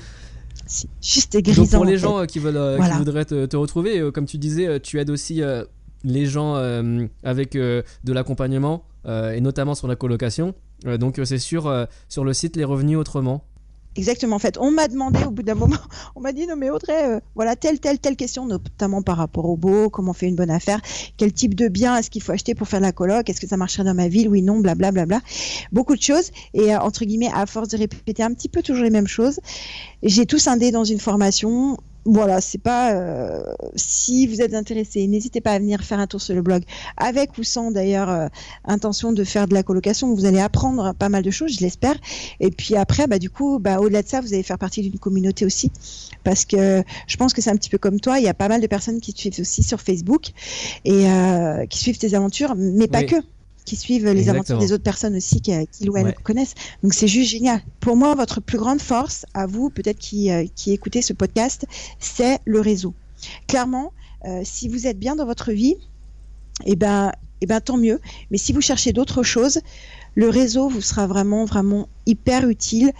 juste 1.01 1.37
grisant. 1.43 1.63
Donc 1.63 1.71
pour 1.71 1.85
les 1.85 1.99
gens 1.99 2.19
euh, 2.19 2.25
qui, 2.27 2.39
veulent, 2.39 2.57
euh, 2.57 2.79
qui 2.79 2.93
voudraient 2.93 3.25
te, 3.25 3.57
retrouver, 3.57 3.99
euh, 3.99 4.11
comme 4.11 4.27
tu 4.27 4.39
disais, 4.39 4.81
tu 4.81 4.99
aides 4.99 5.11
aussi 5.11 5.43
les 6.05 6.27
gens 6.27 6.55
avec 7.23 7.53
de 7.55 7.85
l'accompagnement 8.07 8.85
et 9.07 9.41
notamment 9.41 9.75
sur 9.75 9.89
la 9.89 9.97
colocation. 9.97 10.55
donc 10.99 11.21
c'est 11.25 11.39
sur, 11.39 11.87
sur 12.09 12.25
le 12.25 12.33
site 12.33 12.57
Les 12.57 12.65
Revenus 12.65 12.99
Autrement. 12.99 13.45
Exactement. 13.99 14.37
En 14.37 14.39
fait, 14.39 14.57
on 14.61 14.71
m'a 14.71 14.87
demandé 14.87 15.25
au 15.25 15.33
bout 15.33 15.43
d'un 15.43 15.57
moment, 15.57 15.77
on 16.17 16.21
m'a 16.21 16.33
dit 16.33 16.47
non 16.47 16.55
mais 16.55 16.71
Audrey, 16.71 17.17
euh, 17.17 17.21
voilà 17.35 17.57
telle 17.57 17.81
telle 17.81 17.99
telle 17.99 18.15
question, 18.15 18.47
notamment 18.47 19.03
par 19.03 19.17
rapport 19.17 19.47
au 19.47 19.57
beau, 19.57 19.91
comment 19.91 20.13
on 20.13 20.15
fait 20.15 20.29
une 20.29 20.37
bonne 20.37 20.53
affaire, 20.53 20.81
quel 21.17 21.33
type 21.33 21.57
de 21.57 21.67
bien 21.67 21.97
est-ce 21.97 22.09
qu'il 22.09 22.23
faut 22.23 22.31
acheter 22.31 22.55
pour 22.55 22.69
faire 22.69 22.79
la 22.79 22.93
coloc, 22.93 23.29
est-ce 23.29 23.41
que 23.41 23.49
ça 23.49 23.57
marcherait 23.57 23.83
dans 23.83 23.95
ma 23.95 24.07
ville, 24.07 24.29
oui 24.29 24.41
non, 24.41 24.61
blablabla, 24.61 25.05
bla, 25.05 25.07
bla, 25.07 25.19
bla. 25.19 25.29
beaucoup 25.73 25.97
de 25.97 26.03
choses. 26.03 26.31
Et 26.55 26.73
euh, 26.73 26.79
entre 26.79 27.05
guillemets, 27.05 27.31
à 27.35 27.45
force 27.47 27.69
de 27.71 27.77
répéter 27.77 28.23
un 28.23 28.33
petit 28.33 28.49
peu 28.49 28.63
toujours 28.63 28.85
les 28.85 28.91
mêmes 28.91 29.09
choses, 29.09 29.41
j'ai 30.05 30.27
tout 30.27 30.39
scindé 30.39 30.71
dans 30.71 30.85
une 30.85 31.01
formation 31.01 31.77
voilà, 32.11 32.41
c'est 32.41 32.59
pas. 32.59 32.93
Euh, 32.95 33.43
si 33.77 34.27
vous 34.27 34.41
êtes 34.41 34.55
intéressé, 34.55 35.07
n'hésitez 35.07 35.43
pas 35.43 35.53
à 35.53 35.59
venir 35.59 35.83
faire 35.83 35.99
un 35.99 36.07
tour 36.07 36.23
sur 36.23 36.35
le 36.35 36.41
blog, 36.41 36.63
avec 36.97 37.37
ou 37.37 37.43
sans 37.43 37.71
d'ailleurs 37.71 38.09
euh, 38.09 38.29
intention 38.65 39.13
de 39.13 39.25
faire 39.25 39.47
de 39.47 39.53
la 39.53 39.63
colocation. 39.63 40.15
Vous 40.15 40.25
allez 40.25 40.41
apprendre 40.41 40.95
pas 40.95 41.11
mal 41.11 41.23
de 41.23 41.31
choses, 41.31 41.57
je 41.59 41.61
l'espère. 41.61 41.97
Et 42.41 42.51
puis 42.51 42.77
après, 42.77 43.07
bah 43.07 43.19
du 43.19 43.29
coup, 43.29 43.59
bah 43.59 43.79
au-delà 43.79 44.03
de 44.03 44.09
ça, 44.09 44.23
vous 44.23 44.33
allez 44.33 44.43
faire 44.43 44.57
partie 44.57 44.81
d'une 44.81 44.99
communauté 44.99 45.45
aussi, 45.45 45.71
parce 46.25 46.47
que 46.47 46.83
je 47.07 47.17
pense 47.19 47.35
que 47.35 47.43
c'est 47.43 47.51
un 47.51 47.57
petit 47.57 47.71
peu 47.71 47.79
comme 47.79 48.01
toi. 48.01 48.19
Il 48.19 48.25
y 48.25 48.29
a 48.29 48.35
pas 48.35 48.49
mal 48.49 48.63
de 48.63 48.67
personnes 48.67 49.01
qui 49.01 49.13
te 49.13 49.19
suivent 49.19 49.41
aussi 49.41 49.63
sur 49.63 49.83
Facebook 49.83 50.31
et 50.87 51.11
euh, 51.11 51.67
qui 51.67 51.79
suivent 51.79 51.99
tes 51.99 52.15
aventures, 52.15 52.55
mais 52.57 52.89
pas 52.89 53.05
que 53.05 53.17
qui 53.69 53.77
suivent 53.77 54.09
les 54.09 54.31
aventures 54.31 54.59
des 54.59 54.73
autres 54.73 54.83
personnes 54.83 55.15
aussi 55.15 55.43
qui, 55.43 55.53
qui 55.71 55.91
ou 55.91 55.95
connaissent. 56.23 56.55
Donc 56.83 56.95
c'est 56.95 57.07
juste 57.07 57.31
génial. 57.31 57.61
Pour 57.81 57.97
moi, 57.97 58.15
votre 58.15 58.41
plus 58.41 58.57
grande 58.57 58.81
force, 58.81 59.27
à 59.35 59.47
vous 59.47 59.69
peut-être 59.69 59.99
qui, 59.99 60.31
euh, 60.31 60.47
qui 60.57 60.73
écoutez 60.73 61.03
ce 61.03 61.13
podcast, 61.13 61.67
c'est 61.99 62.39
le 62.47 62.61
réseau. 62.61 62.95
Clairement, 63.47 63.93
euh, 64.25 64.41
si 64.43 64.69
vous 64.69 64.87
êtes 64.87 64.99
bien 64.99 65.17
dans 65.17 65.27
votre 65.27 65.53
vie, 65.53 65.77
eh 66.65 66.77
ben, 66.77 67.13
eh 67.43 67.47
ben 67.47 67.61
tant 67.61 67.77
mieux. 67.77 68.01
Mais 68.31 68.39
si 68.39 68.55
vous 68.55 68.63
cherchez 68.63 68.95
d'autres 68.95 69.23
choses, 69.23 69.61
le 70.15 70.31
réseau 70.31 70.69
vous 70.71 70.81
sera 70.81 71.07
vraiment, 71.07 71.45
vraiment 71.45 71.89
hyper 72.07 72.49
utile 72.49 72.93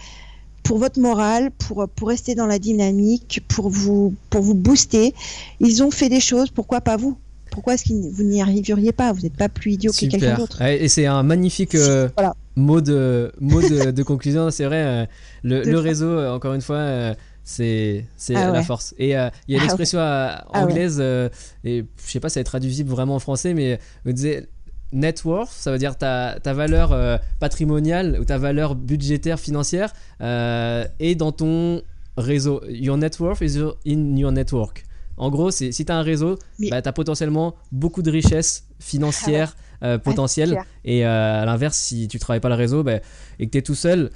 pour 0.65 0.77
votre 0.77 1.01
morale, 1.01 1.51
pour, 1.53 1.89
pour 1.89 2.09
rester 2.09 2.35
dans 2.35 2.47
la 2.47 2.59
dynamique, 2.59 3.41
pour 3.49 3.71
vous, 3.71 4.15
pour 4.29 4.43
vous 4.43 4.55
booster. 4.55 5.15
Ils 5.61 5.83
ont 5.83 5.91
fait 5.91 6.11
des 6.11 6.21
choses, 6.21 6.51
pourquoi 6.51 6.83
pas 6.83 6.99
vous? 6.99 7.17
Pourquoi 7.59 7.75
est-ce 7.75 7.87
que 7.87 8.15
vous 8.15 8.23
n'y 8.23 8.41
arriveriez 8.41 8.93
pas? 8.93 9.13
Vous 9.13 9.23
n'êtes 9.23 9.37
pas 9.37 9.49
plus 9.49 9.73
idiot 9.73 9.91
que 9.91 10.07
quelqu'un 10.07 10.37
d'autre. 10.37 10.63
Et 10.63 10.87
c'est 10.87 11.07
un 11.07 11.25
magnifique 11.25 11.75
euh, 11.75 12.09
mot, 12.55 12.81
de, 12.81 13.33
mot 13.41 13.61
de, 13.91 14.03
conclusion. 14.05 14.53
C'est 14.53 14.65
vrai, 14.65 14.85
euh, 14.85 15.07
le, 15.43 15.77
réseau, 15.79 16.07
euh, 16.07 16.31
encore 16.31 16.55
une 16.55 16.61
fois, 16.61 17.17
c'est 17.43 18.05
ah 18.33 18.53
la 18.53 18.63
force. 18.63 18.95
Et 18.97 19.09
il 19.09 19.11
y 19.11 19.15
a 19.17 19.33
une 19.49 19.59
ah 19.59 19.65
expression 19.65 19.99
ah 20.01 20.45
anglaise, 20.55 21.01
et 21.01 21.85
je 22.05 22.11
sais 22.13 22.21
pas 22.21 22.29
si 22.29 22.35
ça 22.35 22.41
est 22.41 22.45
traduisible 22.45 22.91
vraiment 22.91 23.17
en 23.17 23.19
français, 23.19 23.55
mais 23.55 23.81
vous 24.05 24.13
disait 24.13 24.47
net 24.93 25.25
worth, 25.25 25.51
ça 25.51 25.73
veut 25.73 25.79
dire 25.79 25.99
ta, 25.99 26.39
ta 26.41 26.53
valeur 26.53 26.97
patrimoniale 27.41 28.19
ou 28.21 28.25
ta 28.25 28.39
valeur 28.39 28.77
budgétaire 28.77 29.41
financière 29.41 29.93
est 30.21 31.15
dans 31.17 31.33
ton 31.33 31.83
réseau. 32.17 32.63
Your 32.69 32.97
net 32.97 33.19
worth 33.19 33.41
is 33.41 33.59
in 33.85 34.17
your 34.17 34.31
network. 34.31 34.85
En 35.19 35.31
gros, 35.31 35.51
si 35.51 35.71
tu 35.73 35.93
as 35.93 35.97
un 35.97 36.03
réseau, 36.03 36.39
bah, 36.71 36.81
tu 36.83 36.89
as 36.89 36.93
potentiellement 36.93 37.55
beaucoup 37.73 38.03
de 38.03 38.11
richesses 38.11 38.65
financières 38.79 39.57
ah 39.81 39.87
euh, 39.87 39.99
potentielles. 39.99 40.59
et 40.85 41.05
euh, 41.05 41.43
à 41.43 41.45
l'inverse, 41.45 41.77
si 41.77 42.09
tu 42.09 42.19
travailles 42.19 42.41
pas 42.41 42.49
le 42.49 42.55
réseau 42.55 42.83
bah, 42.83 42.99
et 43.39 43.47
que 43.47 43.51
tu 43.51 43.59
es 43.59 43.63
tout 43.63 43.75
seul, 43.75 44.11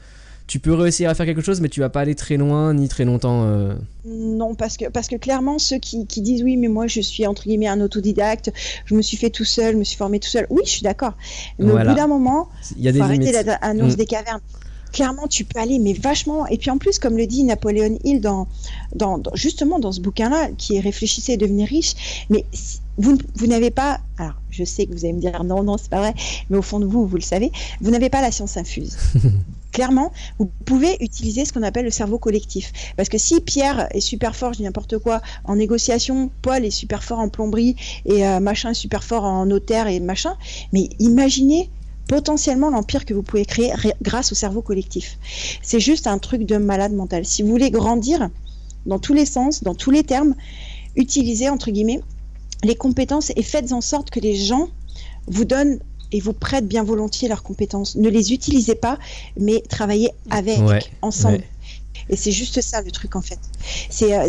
tu 0.47 0.59
peux 0.59 0.75
réussir 0.75 1.09
à 1.09 1.15
faire 1.15 1.27
quelque 1.27 1.41
chose, 1.41 1.61
mais 1.61 1.69
tu 1.69 1.81
vas 1.81 1.89
pas 1.89 2.01
aller 2.01 2.15
très 2.15 2.37
loin 2.37 2.75
ni 2.75 2.89
très 2.89 3.05
longtemps. 3.05 3.45
Euh. 3.45 3.75
Non, 4.05 4.55
parce 4.55 4.77
que, 4.77 4.89
parce 4.89 5.09
que 5.09 5.17
clairement, 5.17 5.59
ceux 5.59 5.79
qui, 5.79 6.05
disent 6.05 6.43
oui, 6.43 6.57
mais 6.57 6.69
moi 6.69 6.87
je 6.87 7.01
suis 7.01 7.27
entre 7.27 7.45
guillemets 7.45 7.69
un 7.69 7.81
autodidacte, 7.81 8.53
je 8.85 8.95
me 8.95 9.03
suis 9.03 9.17
fait 9.17 9.31
tout 9.31 9.45
seul, 9.45 9.75
je 9.75 9.79
me 9.79 9.85
suis 9.85 9.97
formé 9.97 10.21
tout 10.21 10.29
seul. 10.29 10.47
Oui, 10.51 10.63
je 10.65 10.71
suis 10.71 10.83
d'accord. 10.83 11.15
Mais 11.59 11.73
au 11.73 11.79
bout 11.79 11.95
d'un 11.95 12.07
moment, 12.07 12.49
il 12.77 12.83
y 12.83 12.89
a 12.89 12.93
des 12.93 12.99
faut 12.99 13.05
arrêter 13.05 13.33
l'annonce 13.33 13.95
mm. 13.95 13.97
des 13.97 14.07
cavernes 14.07 14.41
clairement, 14.93 15.27
tu 15.27 15.45
peux 15.45 15.59
aller, 15.59 15.79
mais 15.79 15.93
vachement. 15.93 16.47
Et 16.47 16.59
puis 16.59 16.71
en 16.71 16.79
plus, 16.79 16.99
comme 16.99 17.17
le 17.17 17.27
dit 17.27 17.45
Napoléon 17.45 17.99
Hill 18.05 18.21
dans, 18.21 18.47
dans, 18.95 19.21
justement 19.35 19.79
dans 19.79 19.93
ce 19.93 20.01
bouquin-là, 20.01 20.51
qui 20.57 20.77
est 20.77 20.81
Réfléchissez 20.81 21.33
et 21.33 21.37
devenir 21.37 21.69
riche, 21.69 22.27
mais 22.29 22.45
vous, 22.99 23.17
vous 23.35 23.47
n'avez 23.47 23.71
pas. 23.71 24.01
Alors, 24.19 24.35
je 24.51 24.65
sais 24.65 24.87
que 24.87 24.93
vous 24.93 25.05
allez 25.05 25.15
me 25.15 25.21
dire 25.21 25.45
non, 25.45 25.63
non, 25.63 25.79
c'est 25.79 25.89
pas 25.89 26.01
vrai, 26.01 26.15
mais 26.51 26.59
au 26.59 26.63
fond 26.63 26.81
de 26.81 26.85
vous, 26.85 27.07
vous 27.07 27.17
le 27.17 27.23
savez, 27.23 27.51
vous 27.81 27.91
n'avez 27.91 28.11
pas 28.11 28.21
la 28.21 28.31
science 28.31 28.57
infuse. 28.57 28.97
Clairement, 29.73 30.13
vous 30.39 30.51
pouvez 30.67 30.99
utiliser 31.01 31.47
ce 31.47 31.53
qu'on 31.53 31.63
appelle 31.63 31.87
le 31.87 31.91
cerveau 31.91 32.19
collectif. 32.19 32.73
Parce 32.97 33.09
que 33.09 33.17
si 33.17 33.41
Pierre 33.41 33.89
est 33.93 34.01
super 34.01 34.37
fort, 34.37 34.53
je 34.53 34.59
dis 34.59 34.65
n'importe 34.65 34.99
quoi, 34.99 35.23
en 35.45 35.57
négociation, 35.57 36.31
Paul 36.43 36.65
est 36.65 36.71
super 36.71 37.03
fort 37.03 37.21
en 37.21 37.31
plomberie 37.31 37.77
et 38.05 38.27
euh, 38.27 38.41
machin 38.41 38.71
est 38.71 38.75
super 38.75 39.03
fort 39.03 39.25
en 39.25 39.47
notaire 39.47 39.87
et 39.87 39.99
machin, 39.99 40.37
mais 40.75 40.91
imaginez 40.99 41.71
potentiellement 42.13 42.69
l'empire 42.69 43.07
que 43.07 43.15
vous 43.15 43.23
pouvez 43.23 43.47
créer 43.47 43.73
grâce 44.03 44.33
au 44.33 44.35
cerveau 44.35 44.61
collectif. 44.61 45.17
C'est 45.63 45.81
juste 45.81 46.07
un 46.07 46.19
truc 46.19 46.43
de 46.43 46.59
malade 46.59 46.93
mental. 46.93 47.25
Si 47.25 47.43
vous 47.43 47.49
voulez 47.49 47.71
grandir 47.71 48.29
dans 48.85 48.99
tous 48.99 49.15
les 49.15 49.25
sens, 49.25 49.63
dans 49.63 49.75
tous 49.75 49.91
les 49.91 50.03
termes, 50.03 50.35
utilisez 50.95 51.49
entre 51.49 51.71
guillemets 51.71 52.03
les 52.65 52.75
compétences 52.75 53.33
et 53.35 53.43
faites 53.43 53.73
en 53.73 53.81
sorte 53.81 54.11
que 54.11 54.21
les 54.21 54.35
gens 54.35 54.69
vous 55.27 55.47
donnent 55.47 55.79
et 56.13 56.21
vous 56.21 56.35
prêtent 56.35 56.69
bien 56.69 56.85
volontiers 56.85 57.29
leurs 57.29 57.43
compétences. 57.43 57.97
Ne 57.97 58.11
les 58.11 58.35
utilisez 58.35 58.75
pas, 58.75 58.99
mais 59.41 59.63
travaillez 59.67 60.11
avec, 60.29 60.61
ensemble. 61.01 61.43
Et 62.13 62.17
c'est 62.17 62.31
juste 62.31 62.61
ça 62.61 62.83
le 62.83 62.91
truc 62.91 63.17
en 63.17 63.23
fait. 63.23 63.39
C'est 63.89 64.15
euh, 64.15 64.29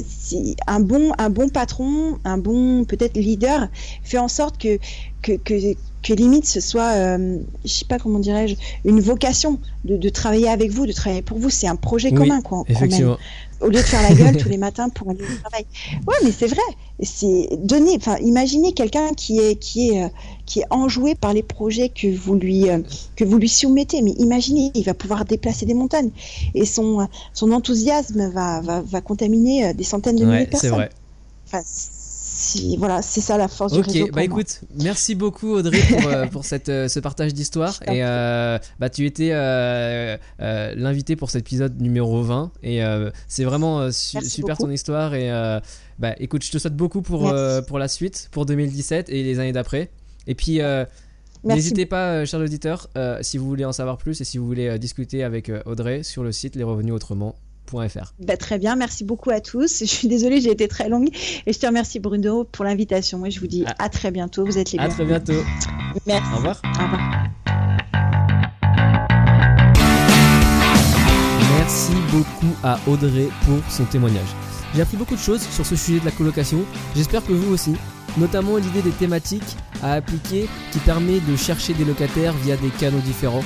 un 0.68 0.80
bon 0.80 1.12
un 1.18 1.30
bon 1.30 1.50
patron, 1.50 2.18
un 2.24 2.38
bon 2.38 2.86
peut-être 2.86 3.18
leader 3.18 3.68
fait 4.04 4.18
en 4.18 4.30
sorte 4.30 4.58
que 4.58 4.80
que, 5.22 5.34
que, 5.34 5.76
que 6.04 6.14
limite 6.14 6.46
ce 6.46 6.60
soit, 6.60 6.92
euh, 6.92 7.40
je 7.64 7.70
sais 7.70 7.86
pas 7.86 7.98
comment 7.98 8.20
dirais-je, 8.20 8.56
une 8.86 9.00
vocation 9.00 9.60
de, 9.86 9.98
de, 9.98 10.10
travailler 10.10 10.50
avec 10.50 10.70
vous, 10.70 10.86
de 10.86 10.92
travailler 10.92 11.22
pour 11.22 11.40
vous. 11.40 11.50
C'est 11.50 11.68
un 11.68 11.78
projet 11.78 12.12
commun, 12.12 12.42
quoi. 12.42 12.64
Effectivement. 12.68 13.18
Au 13.64 13.68
lieu 13.68 13.80
de 13.80 13.86
faire 13.86 14.02
la 14.02 14.14
gueule 14.16 14.38
tous 14.38 14.50
les 14.50 14.58
matins 14.58 14.90
pour 14.90 15.10
aller 15.10 15.24
au 15.24 15.40
travail. 15.42 15.66
Ouais, 16.08 16.16
mais 16.24 16.32
c'est 16.32 16.48
vrai. 16.48 16.62
C'est 17.02 17.50
donner, 17.58 17.96
enfin, 17.98 18.18
imaginez 18.18 18.74
quelqu'un 18.74 19.10
qui 19.14 19.40
est, 19.40 19.56
qui 19.56 19.90
est, 19.90 20.04
euh, 20.04 20.10
qui 20.46 20.60
est 20.60 20.66
enjoué 20.70 21.16
par 21.16 21.34
les 21.34 21.44
projets 21.44 21.90
que 21.90 22.14
vous 22.16 22.36
lui, 22.36 22.70
euh, 22.70 22.80
que 23.16 23.24
vous 23.24 23.38
lui 23.38 23.50
soumettez. 23.50 24.02
Mais 24.02 24.12
imaginez, 24.12 24.72
il 24.76 24.84
va 24.84 24.94
pouvoir 24.94 25.26
déplacer 25.26 25.66
des 25.66 25.74
montagnes 25.74 26.12
et 26.54 26.66
son, 26.66 27.08
son 27.34 27.52
enthousiasme 27.52 28.30
va, 28.32 28.62
va, 28.62 28.82
va 28.82 29.02
contaminer 29.02 29.74
des 29.74 29.84
centaines 29.84 30.18
de 30.18 30.26
milliers 30.26 30.46
de 30.46 30.50
personnes. 30.50 30.70
C'est 30.70 30.76
vrai. 30.76 30.90
Enfin, 31.48 31.62
voilà, 32.78 33.02
c'est 33.02 33.22
ça 33.22 33.38
la 33.38 33.48
force 33.48 33.74
du 33.74 33.82
réseau. 33.82 34.06
Ok, 34.06 34.12
bah 34.12 34.24
écoute, 34.24 34.62
merci 34.82 35.16
beaucoup 35.16 35.54
Audrey 35.54 35.80
pour, 35.90 36.08
euh, 36.08 36.26
pour 36.32 36.46
cette, 36.46 36.70
euh, 36.70 36.88
ce 36.88 37.00
partage 37.00 37.34
d'histoire. 37.34 37.80
Et 37.88 38.04
euh, 38.04 38.58
bah, 38.80 38.90
tu 38.90 39.06
étais 39.06 39.30
l'invité 40.40 41.16
pour 41.16 41.30
cet 41.30 41.42
épisode 41.42 41.82
numéro 41.82 42.22
20. 42.22 42.52
Et 42.64 42.82
c'est 43.28 43.44
vraiment 43.44 43.92
super 43.92 44.58
ton 44.58 44.70
histoire. 44.70 45.14
Et 45.16 45.30
bah 46.00 46.16
écoute, 46.20 46.44
je 46.44 46.52
te 46.52 46.58
souhaite 46.58 46.76
beaucoup 46.76 47.02
pour, 47.02 47.34
pour 47.68 47.80
la 47.80 47.88
suite, 47.88 48.30
pour 48.32 48.46
2017 48.46 49.10
et 49.10 49.24
les 49.24 49.40
années 49.40 49.54
d'après. 49.54 49.90
Et 50.28 50.36
puis. 50.36 50.60
N'hésitez 51.46 51.86
pas, 51.86 52.24
chers 52.24 52.40
auditeurs, 52.40 52.90
si 53.22 53.38
vous 53.38 53.46
voulez 53.46 53.66
en 53.66 53.74
savoir 53.74 53.98
plus 53.98 54.22
et 54.22 54.24
si 54.24 54.38
vous 54.38 54.46
voulez 54.46 54.80
discuter 54.80 55.26
avec 55.26 55.52
Audrey 55.66 56.02
sur 56.02 56.24
le 56.24 56.32
site 56.32 56.56
Les 56.56 56.64
Revenus 56.64 56.94
Autrement, 56.94 57.36
bah, 58.20 58.38
très 58.38 58.60
bien, 58.60 58.76
merci 58.76 59.04
beaucoup 59.04 59.30
à 59.32 59.40
tous. 59.40 59.80
Je 59.80 59.86
suis 59.86 60.08
désolée, 60.08 60.42
j'ai 60.42 60.52
été 60.52 60.68
très 60.68 60.90
longue 60.90 61.10
et 61.46 61.54
je 61.54 61.60
te 61.60 61.66
remercie 61.66 62.00
Bruno 62.00 62.44
pour 62.44 62.66
l'invitation 62.66 63.26
et 63.26 63.32
je 63.32 63.40
vous 63.40 63.48
dis 63.48 63.64
ah. 63.68 63.76
à 63.80 63.90
très 63.90 64.12
bientôt. 64.12 64.46
Vous 64.46 64.58
êtes 64.58 64.72
les 64.72 64.78
bienvenus. 64.78 65.00
À 65.00 65.20
très 65.20 65.34
bientôt. 65.34 65.44
Merci. 66.06 66.30
Au 66.34 66.38
revoir. 66.38 66.62
Au 66.64 66.84
revoir. 66.84 67.24
Merci 71.58 71.94
beaucoup 72.12 72.54
à 72.64 72.80
Audrey 72.88 73.30
pour 73.46 73.60
son 73.70 73.86
témoignage. 73.86 74.28
J'ai 74.76 74.82
appris 74.82 74.98
beaucoup 74.98 75.16
de 75.16 75.20
choses 75.20 75.42
sur 75.42 75.66
ce 75.66 75.76
sujet 75.76 76.00
de 76.00 76.06
la 76.06 76.12
colocation. 76.12 76.60
J'espère 76.96 77.24
que 77.26 77.32
vous 77.32 77.54
aussi, 77.54 77.74
notamment 78.18 78.58
l'idée 78.58 78.82
des 78.82 78.92
thématiques 78.92 79.56
à 79.82 79.94
appliquer 79.94 80.48
qui 80.72 80.80
permet 80.80 81.20
de 81.20 81.36
chercher 81.36 81.74
des 81.74 81.86
locataires 81.86 82.34
via 82.34 82.58
des 82.58 82.70
canaux 82.70 83.00
différents 83.00 83.44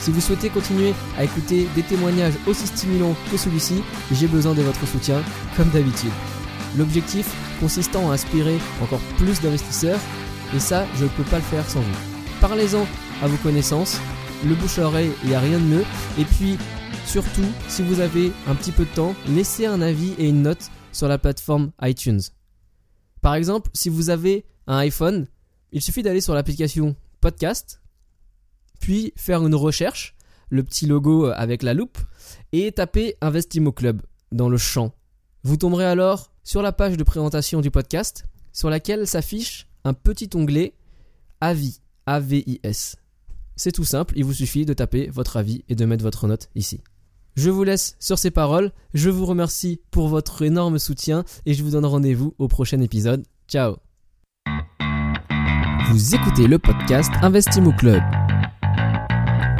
si 0.00 0.10
vous 0.10 0.20
souhaitez 0.20 0.48
continuer 0.48 0.94
à 1.16 1.24
écouter 1.24 1.66
des 1.74 1.82
témoignages 1.82 2.34
aussi 2.46 2.66
stimulants 2.66 3.16
que 3.30 3.36
celui-ci, 3.36 3.82
j'ai 4.12 4.26
besoin 4.26 4.54
de 4.54 4.62
votre 4.62 4.86
soutien, 4.86 5.22
comme 5.56 5.70
d'habitude. 5.70 6.12
L'objectif 6.76 7.28
consistant 7.60 8.10
à 8.10 8.14
inspirer 8.14 8.58
encore 8.82 9.00
plus 9.16 9.40
d'investisseurs, 9.40 9.98
et 10.54 10.60
ça, 10.60 10.86
je 10.96 11.04
ne 11.04 11.10
peux 11.10 11.24
pas 11.24 11.36
le 11.36 11.42
faire 11.42 11.68
sans 11.68 11.80
vous. 11.80 11.96
Parlez-en 12.40 12.86
à 13.22 13.26
vos 13.26 13.36
connaissances, 13.38 13.98
le 14.46 14.54
bouche 14.54 14.78
à 14.78 14.86
oreille, 14.86 15.10
il 15.24 15.30
n'y 15.30 15.34
a 15.34 15.40
rien 15.40 15.58
de 15.58 15.64
mieux, 15.64 15.84
et 16.18 16.24
puis 16.24 16.56
surtout, 17.04 17.46
si 17.68 17.82
vous 17.82 18.00
avez 18.00 18.32
un 18.46 18.54
petit 18.54 18.72
peu 18.72 18.84
de 18.84 18.94
temps, 18.94 19.14
laissez 19.28 19.66
un 19.66 19.80
avis 19.80 20.14
et 20.18 20.28
une 20.28 20.42
note 20.42 20.70
sur 20.92 21.08
la 21.08 21.18
plateforme 21.18 21.72
iTunes. 21.82 22.20
Par 23.20 23.34
exemple, 23.34 23.70
si 23.74 23.88
vous 23.88 24.10
avez 24.10 24.44
un 24.66 24.76
iPhone, 24.76 25.26
il 25.72 25.82
suffit 25.82 26.02
d'aller 26.02 26.20
sur 26.20 26.34
l'application 26.34 26.94
Podcast 27.20 27.80
puis 28.78 29.12
faire 29.16 29.44
une 29.46 29.54
recherche, 29.54 30.14
le 30.50 30.62
petit 30.62 30.86
logo 30.86 31.26
euh, 31.26 31.34
avec 31.36 31.62
la 31.62 31.74
loupe, 31.74 31.98
et 32.52 32.72
taper 32.72 33.16
Investimo 33.20 33.72
Club 33.72 34.02
dans 34.32 34.48
le 34.48 34.56
champ. 34.56 34.92
Vous 35.44 35.56
tomberez 35.56 35.86
alors 35.86 36.32
sur 36.44 36.62
la 36.62 36.72
page 36.72 36.96
de 36.96 37.04
présentation 37.04 37.60
du 37.60 37.70
podcast, 37.70 38.24
sur 38.52 38.70
laquelle 38.70 39.06
s'affiche 39.06 39.68
un 39.84 39.94
petit 39.94 40.30
onglet 40.34 40.74
Avis, 41.40 41.80
A-V-I-S. 42.06 42.96
C'est 43.56 43.72
tout 43.72 43.84
simple, 43.84 44.14
il 44.16 44.24
vous 44.24 44.32
suffit 44.32 44.64
de 44.64 44.72
taper 44.72 45.08
votre 45.08 45.36
avis 45.36 45.64
et 45.68 45.74
de 45.74 45.84
mettre 45.84 46.02
votre 46.02 46.26
note 46.26 46.48
ici. 46.54 46.80
Je 47.36 47.50
vous 47.50 47.64
laisse 47.64 47.96
sur 48.00 48.18
ces 48.18 48.30
paroles, 48.30 48.72
je 48.94 49.10
vous 49.10 49.26
remercie 49.26 49.80
pour 49.90 50.08
votre 50.08 50.42
énorme 50.42 50.78
soutien 50.78 51.24
et 51.46 51.54
je 51.54 51.62
vous 51.62 51.70
donne 51.70 51.86
rendez-vous 51.86 52.34
au 52.38 52.48
prochain 52.48 52.80
épisode. 52.80 53.24
Ciao 53.48 53.76
Vous 55.90 56.14
écoutez 56.14 56.46
le 56.48 56.58
podcast 56.58 57.12
Investimo 57.22 57.72
Club 57.72 58.02